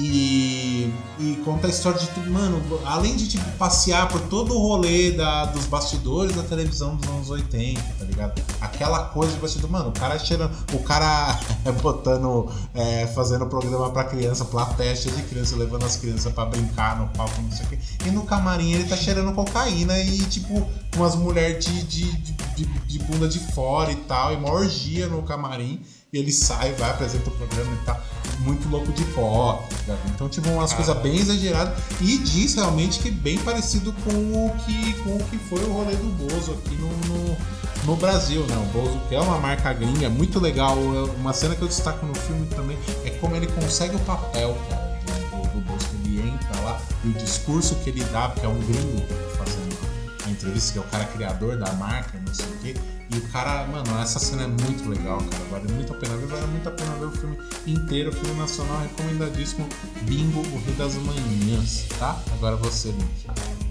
E, 0.00 0.92
e 1.18 1.42
conta 1.44 1.66
a 1.66 1.70
história 1.70 1.98
de 1.98 2.06
tudo, 2.10 2.30
mano, 2.30 2.62
além 2.84 3.16
de 3.16 3.26
tipo 3.26 3.44
passear 3.58 4.08
por 4.08 4.20
todo 4.20 4.54
o 4.54 4.58
rolê 4.58 5.10
da, 5.10 5.46
dos 5.46 5.66
bastidores 5.66 6.36
da 6.36 6.44
televisão 6.44 6.94
dos 6.94 7.08
anos 7.08 7.30
80, 7.30 7.82
tá 7.98 8.04
ligado? 8.04 8.40
Aquela 8.60 9.06
coisa 9.06 9.32
de 9.32 9.40
bastidor, 9.40 9.68
mano, 9.68 9.88
o 9.88 9.92
cara 9.92 10.16
cheirando, 10.16 10.52
o 10.72 10.78
cara 10.84 11.40
botando, 11.82 12.48
é, 12.74 13.08
fazendo 13.08 13.46
programa 13.46 13.90
pra 13.90 14.04
criança, 14.04 14.44
plateia 14.44 14.94
de 14.94 15.22
criança, 15.24 15.56
levando 15.56 15.84
as 15.84 15.96
crianças 15.96 16.32
pra 16.32 16.44
brincar 16.44 16.96
no 16.96 17.08
palco, 17.08 17.42
não 17.42 17.50
sei 17.50 17.66
o 17.66 17.68
quê. 17.70 17.78
E 18.06 18.10
no 18.12 18.22
camarim 18.22 18.74
ele 18.74 18.84
tá 18.84 18.96
cheirando 18.96 19.34
cocaína 19.34 19.98
e, 19.98 20.18
tipo, 20.26 20.64
umas 20.94 21.16
mulheres 21.16 21.64
de, 21.64 21.82
de, 21.82 22.12
de, 22.18 22.32
de, 22.54 22.64
de 22.64 22.98
bunda 23.00 23.26
de 23.26 23.40
fora 23.40 23.90
e 23.90 23.96
tal, 23.96 24.32
e 24.32 24.36
uma 24.36 24.52
orgia 24.52 25.08
no 25.08 25.24
camarim. 25.24 25.82
E 26.12 26.18
ele 26.18 26.32
sai, 26.32 26.72
vai, 26.72 26.90
apresenta 26.90 27.28
o 27.28 27.32
programa 27.32 27.70
e 27.74 27.84
tal. 27.84 28.02
Muito 28.40 28.66
louco 28.68 28.90
de 28.92 29.04
pó, 29.06 29.66
tá? 29.86 29.96
Então, 30.14 30.28
tipo, 30.28 30.48
umas 30.48 30.72
coisas 30.72 30.96
bem 31.02 31.18
exageradas. 31.18 31.78
E 32.00 32.16
diz 32.18 32.54
realmente 32.54 33.00
que 33.00 33.10
bem 33.10 33.36
parecido 33.38 33.92
com 33.92 34.10
o 34.10 34.56
que, 34.64 34.94
com 35.02 35.16
o 35.16 35.24
que 35.24 35.36
foi 35.36 35.62
o 35.64 35.72
rolê 35.72 35.94
do 35.96 36.08
Bozo 36.16 36.52
aqui 36.52 36.76
no, 36.76 36.88
no, 36.88 37.36
no 37.84 37.96
Brasil, 37.96 38.46
né? 38.46 38.56
O 38.56 38.78
Bozo, 38.78 38.98
que 39.08 39.14
é 39.14 39.20
uma 39.20 39.38
marca 39.38 39.72
gringa, 39.74 40.06
é 40.06 40.08
muito 40.08 40.40
legal. 40.40 40.78
Uma 40.78 41.34
cena 41.34 41.54
que 41.54 41.62
eu 41.62 41.68
destaco 41.68 42.06
no 42.06 42.14
filme 42.14 42.46
também 42.46 42.78
é 43.04 43.10
como 43.10 43.36
ele 43.36 43.46
consegue 43.48 43.96
o 43.96 44.00
papel, 44.00 44.56
cara, 44.70 44.98
do, 45.04 45.42
do, 45.42 45.48
do 45.54 45.60
Bozo. 45.60 45.88
que 45.88 46.16
Ele 46.16 46.30
entra 46.30 46.60
lá 46.62 46.80
e 47.04 47.08
o 47.08 47.12
discurso 47.12 47.74
que 47.76 47.90
ele 47.90 48.04
dá, 48.04 48.28
porque 48.28 48.46
é 48.46 48.48
um 48.48 48.58
gringo 48.60 49.04
fazendo 49.36 49.76
a 50.24 50.30
entrevista, 50.30 50.72
que 50.72 50.78
é 50.78 50.80
o 50.80 50.84
cara 50.84 51.04
criador 51.04 51.58
da 51.58 51.70
marca, 51.72 52.18
não 52.24 52.34
sei 52.34 52.46
o 52.46 52.58
quê. 52.58 52.97
E 53.10 53.16
o 53.16 53.22
cara, 53.28 53.66
mano, 53.66 54.00
essa 54.02 54.18
cena 54.18 54.42
é 54.42 54.46
muito 54.46 54.88
legal, 54.88 55.18
cara. 55.18 55.44
Vale 55.50 55.72
muito 55.72 55.92
a 55.94 55.96
pena 55.96 56.16
ver, 56.16 56.26
vale 56.26 56.46
muito 56.48 56.68
a 56.68 56.72
pena 56.72 56.90
ver 56.96 57.06
o 57.06 57.10
filme 57.10 57.38
inteiro, 57.66 58.10
o 58.10 58.12
filme 58.12 58.38
nacional 58.38 58.80
recomendadíssimo. 58.82 59.66
Bingo, 60.02 60.40
o 60.40 60.62
Rei 60.64 60.74
das 60.76 60.94
Manhãs, 60.94 61.86
tá? 61.98 62.18
Agora 62.34 62.56
você, 62.56 62.88
Link. 62.88 63.26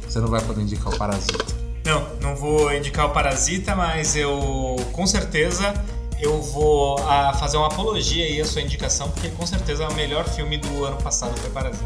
Você 0.08 0.20
não 0.20 0.28
vai 0.28 0.42
poder 0.42 0.62
indicar 0.62 0.92
o 0.92 0.98
Parasita. 0.98 1.46
Não, 1.86 2.08
não 2.20 2.36
vou 2.36 2.74
indicar 2.74 3.06
o 3.06 3.10
Parasita, 3.12 3.76
mas 3.76 4.16
eu 4.16 4.76
com 4.92 5.06
certeza 5.06 5.74
eu 6.20 6.42
vou 6.42 6.98
ah, 7.08 7.32
fazer 7.40 7.58
uma 7.58 7.68
apologia 7.68 8.26
aí 8.26 8.42
à 8.42 8.46
sua 8.46 8.62
indicação, 8.62 9.12
porque 9.12 9.30
com 9.30 9.46
certeza 9.46 9.88
o 9.88 9.94
melhor 9.94 10.28
filme 10.28 10.58
do 10.58 10.84
ano 10.84 10.98
passado 10.98 11.38
foi 11.40 11.50
Parasita. 11.52 11.86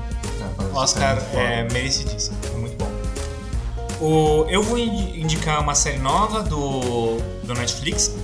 Parasita 0.55 0.79
Oscar 0.79 1.17
é 1.33 1.63
merecidíssimo, 1.71 2.37
é 2.45 2.57
muito 2.57 2.77
bom. 2.77 2.89
O, 3.99 4.45
eu 4.49 4.63
vou 4.63 4.77
indi- 4.79 5.19
indicar 5.21 5.61
uma 5.61 5.75
série 5.75 5.99
nova 5.99 6.41
do, 6.41 7.17
do 7.53 7.59
Netflix. 7.59 8.15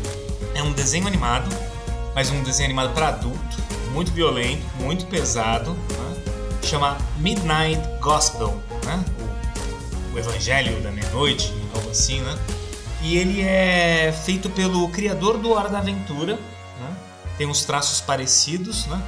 É 0.56 0.64
um 0.64 0.72
desenho 0.72 1.08
animado, 1.08 1.48
mas 2.16 2.30
um 2.30 2.42
desenho 2.44 2.68
animado 2.68 2.94
para 2.94 3.10
adulto, 3.10 3.58
muito 3.92 4.12
violento, 4.12 4.66
muito 4.80 5.06
pesado. 5.06 5.74
né? 5.74 6.24
Chama 6.64 6.98
Midnight 7.18 7.82
Gospel, 8.02 8.62
né? 8.86 9.04
O, 10.12 10.16
o 10.16 10.20
Evangelho 10.20 10.82
da 10.82 10.92
Meia-Noite, 10.92 11.54
algo 11.76 11.90
assim, 11.90 12.22
né? 12.22 12.38
E 13.02 13.18
ele 13.18 13.42
é 13.42 14.12
feito 14.26 14.50
pelo 14.50 14.90
criador 14.90 15.38
do 15.38 15.52
Hora 15.52 15.70
da 15.70 15.78
Aventura, 15.78 16.34
né? 16.34 16.96
tem 17.38 17.48
uns 17.48 17.64
traços 17.64 18.02
parecidos, 18.02 18.88
né? 18.88 19.02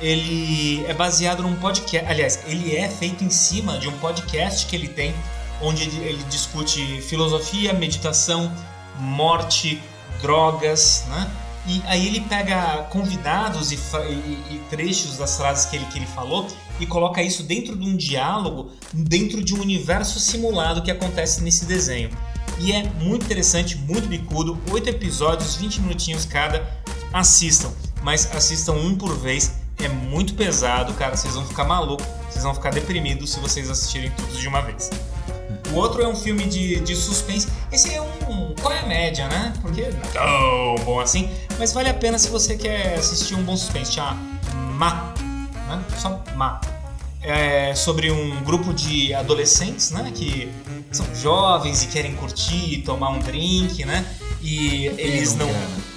Ele 0.00 0.84
é 0.86 0.94
baseado 0.94 1.42
num 1.42 1.56
podcast, 1.56 2.08
aliás, 2.08 2.40
ele 2.46 2.76
é 2.76 2.88
feito 2.88 3.24
em 3.24 3.30
cima 3.30 3.78
de 3.78 3.88
um 3.88 3.98
podcast 3.98 4.66
que 4.66 4.76
ele 4.76 4.88
tem, 4.88 5.14
onde 5.60 5.84
ele, 5.84 6.08
ele 6.08 6.22
discute 6.24 7.00
filosofia, 7.02 7.72
meditação, 7.72 8.52
morte, 8.98 9.80
drogas, 10.20 11.04
né? 11.08 11.30
E 11.66 11.82
aí 11.86 12.06
ele 12.06 12.20
pega 12.22 12.86
convidados 12.90 13.72
e, 13.72 13.74
e, 13.74 14.54
e, 14.54 14.60
trechos 14.70 15.18
das 15.18 15.36
frases 15.36 15.66
que 15.66 15.76
ele, 15.76 15.84
que 15.86 15.98
ele 15.98 16.06
falou 16.06 16.46
e 16.80 16.86
coloca 16.86 17.22
isso 17.22 17.42
dentro 17.42 17.76
de 17.76 17.86
um 17.86 17.94
diálogo, 17.94 18.70
dentro 18.90 19.44
de 19.44 19.54
um 19.54 19.60
universo 19.60 20.18
simulado 20.18 20.80
que 20.80 20.90
acontece 20.90 21.42
nesse 21.42 21.66
desenho. 21.66 22.10
E 22.58 22.72
é 22.72 22.84
muito 23.00 23.26
interessante, 23.26 23.76
muito 23.76 24.08
bicudo, 24.08 24.58
oito 24.70 24.88
episódios, 24.88 25.56
20 25.56 25.82
minutinhos 25.82 26.24
cada. 26.24 26.66
Assistam, 27.12 27.70
mas 28.02 28.34
assistam 28.34 28.72
um 28.72 28.96
por 28.96 29.16
vez. 29.16 29.52
É 29.78 29.88
muito 29.88 30.34
pesado, 30.34 30.92
cara. 30.94 31.16
Vocês 31.16 31.34
vão 31.34 31.46
ficar 31.46 31.64
malucos, 31.64 32.06
vocês 32.30 32.42
vão 32.42 32.54
ficar 32.54 32.70
deprimidos 32.70 33.30
se 33.30 33.40
vocês 33.40 33.70
assistirem 33.70 34.10
todos 34.10 34.38
de 34.38 34.48
uma 34.48 34.62
vez. 34.62 34.90
O 35.70 35.76
outro 35.76 36.02
é 36.02 36.08
um 36.08 36.16
filme 36.16 36.44
de, 36.46 36.80
de 36.80 36.96
suspense. 36.96 37.48
Esse 37.70 37.94
é 37.94 38.00
um. 38.00 38.07
Qual 38.60 38.72
é 38.72 38.80
a 38.80 38.86
média, 38.86 39.28
né? 39.28 39.52
Porque 39.60 39.82
não 39.82 40.00
é 40.00 40.76
tão 40.76 40.84
bom 40.84 41.00
assim. 41.00 41.30
Mas 41.58 41.72
vale 41.72 41.88
a 41.88 41.94
pena 41.94 42.18
se 42.18 42.28
você 42.28 42.56
quer 42.56 42.94
assistir 42.94 43.34
um 43.34 43.42
bom 43.42 43.56
suspense. 43.56 43.92
Chama 43.92 44.16
Ma. 44.74 45.14
Né? 45.68 45.84
Só 45.96 46.22
Ma. 46.34 46.60
É 47.20 47.74
sobre 47.74 48.10
um 48.10 48.42
grupo 48.42 48.72
de 48.72 49.12
adolescentes, 49.12 49.90
né? 49.90 50.10
Que 50.14 50.50
são 50.90 51.06
jovens 51.14 51.82
e 51.82 51.88
querem 51.88 52.14
curtir, 52.14 52.82
tomar 52.84 53.10
um 53.10 53.18
drink, 53.18 53.84
né? 53.84 54.04
E 54.40 54.86
eles 54.86 55.34
não. 55.34 55.48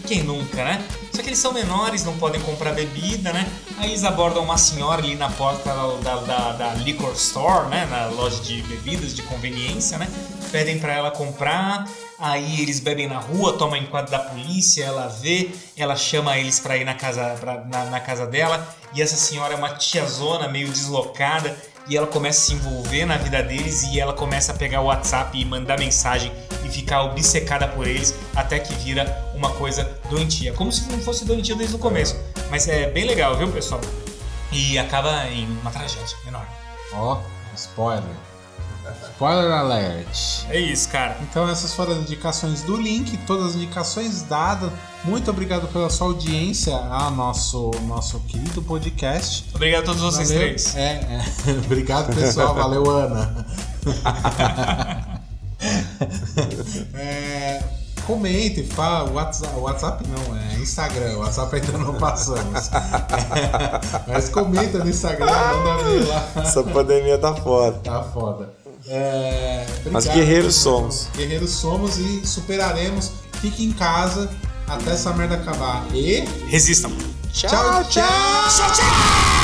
Quem 0.08 0.24
nunca, 0.24 0.64
né? 0.64 0.84
Só 1.14 1.22
que 1.22 1.30
eles 1.30 1.40
são 1.40 1.54
menores, 1.54 2.04
não 2.04 2.18
podem 2.18 2.42
comprar 2.42 2.74
bebida, 2.74 3.32
né? 3.32 3.48
Aí 3.78 3.90
eles 3.90 4.04
abordam 4.04 4.44
uma 4.44 4.58
senhora 4.58 5.02
ali 5.02 5.16
na 5.16 5.30
porta 5.30 5.74
da, 6.04 6.16
da, 6.16 6.52
da 6.54 6.74
liquor 6.76 7.14
store, 7.14 7.70
né? 7.70 7.86
Na 7.86 8.08
loja 8.08 8.42
de 8.42 8.62
bebidas 8.64 9.16
de 9.16 9.22
conveniência, 9.22 9.98
né? 9.98 10.08
Pedem 10.52 10.80
para 10.80 10.94
ela 10.94 11.12
comprar, 11.12 11.88
aí 12.20 12.62
eles 12.62 12.80
bebem 12.80 13.08
na 13.08 13.20
rua, 13.20 13.58
tomam 13.58 13.78
enquadro 13.78 14.12
da 14.12 14.20
polícia, 14.20 14.84
ela 14.84 15.08
vê, 15.08 15.50
ela 15.78 15.96
chama 15.96 16.38
eles 16.38 16.60
para 16.60 16.76
ir 16.76 16.84
na 16.84 16.94
casa, 16.94 17.36
pra, 17.40 17.64
na, 17.66 17.86
na 17.86 18.00
casa 18.00 18.28
dela, 18.28 18.68
e 18.94 19.02
essa 19.02 19.16
senhora 19.16 19.54
é 19.54 19.58
uma 19.58 19.70
tiazona 19.76 20.50
meio 20.50 20.68
deslocada, 20.68 21.56
e 21.88 21.98
ela 21.98 22.08
começa 22.08 22.40
a 22.40 22.44
se 22.46 22.54
envolver 22.54 23.06
na 23.06 23.18
vida 23.18 23.42
deles 23.42 23.84
e 23.84 24.00
ela 24.00 24.14
começa 24.14 24.52
a 24.52 24.56
pegar 24.56 24.82
o 24.82 24.86
WhatsApp 24.86 25.38
e 25.38 25.44
mandar 25.44 25.80
mensagem 25.80 26.32
e 26.64 26.70
ficar 26.70 27.04
obcecada 27.04 27.68
por 27.68 27.88
eles 27.88 28.14
até 28.36 28.60
que 28.60 28.74
vira 28.76 29.32
uma 29.36 29.52
coisa 29.52 29.84
doentia. 30.10 30.54
Como 30.54 30.72
se 30.72 30.90
não 30.92 31.00
fosse 31.00 31.26
doentia 31.26 31.56
desde 31.56 31.76
o 31.76 31.80
começo. 31.80 32.16
Mas 32.50 32.68
é 32.68 32.90
bem 32.90 33.06
legal, 33.06 33.36
viu, 33.36 33.52
pessoal? 33.52 33.82
E 34.52 34.78
acaba 34.78 35.28
em 35.28 35.46
uma 35.62 35.72
tragédia 35.72 36.16
enorme. 36.28 36.50
Ó, 36.94 37.16
oh, 37.16 37.56
spoiler. 37.56 38.31
Spoiler 39.14 39.52
alert. 39.52 40.46
É 40.50 40.60
isso, 40.60 40.90
cara. 40.90 41.18
Então 41.22 41.48
essas 41.48 41.74
foram 41.74 41.94
as 41.94 42.00
indicações 42.00 42.64
do 42.64 42.76
link, 42.76 43.18
todas 43.26 43.48
as 43.48 43.56
indicações 43.56 44.24
dadas. 44.24 44.72
Muito 45.04 45.30
obrigado 45.32 45.68
pela 45.68 45.90
sua 45.90 46.08
audiência 46.08 46.76
ao 46.76 47.12
nosso, 47.12 47.72
nosso 47.88 48.20
querido 48.22 48.62
podcast. 48.62 49.46
Obrigado 49.54 49.84
a 49.84 49.86
todos 49.86 50.02
vocês 50.02 50.30
Valeu. 50.30 50.48
três. 50.48 50.76
É, 50.76 50.94
é. 50.94 51.22
Obrigado, 51.66 52.14
pessoal. 52.16 52.54
Valeu, 52.54 52.90
Ana. 52.90 53.46
é, 56.94 57.64
comente, 58.06 58.64
fala. 58.64 59.10
WhatsApp, 59.12 59.56
WhatsApp 59.58 60.04
não, 60.08 60.38
é 60.38 60.56
Instagram. 60.56 61.18
WhatsApp 61.18 61.56
ainda 61.56 61.78
não 61.78 61.96
passamos. 61.96 62.70
Mas 64.08 64.30
comenta 64.30 64.80
no 64.80 64.90
Instagram, 64.90 65.26
manda 65.64 65.84
ver 65.84 66.08
lá. 66.08 66.28
Essa 66.38 66.64
pandemia 66.64 67.18
tá 67.18 67.34
foda. 67.36 67.80
Tá 67.80 68.04
foda. 68.04 68.61
É, 68.88 69.66
Mas 69.92 70.06
guerreiros 70.06 70.56
somos. 70.56 71.08
Guerreiros 71.16 71.52
somos 71.52 71.98
e 71.98 72.26
superaremos. 72.26 73.12
Fique 73.42 73.64
em 73.64 73.72
casa 73.72 74.30
até 74.68 74.92
essa 74.92 75.14
merda 75.14 75.36
acabar. 75.36 75.86
E. 75.94 76.22
Resistam. 76.48 76.92
tchau! 77.32 77.50
tchau. 77.86 77.90
Tchau, 77.90 78.72
tchau! 78.74 79.41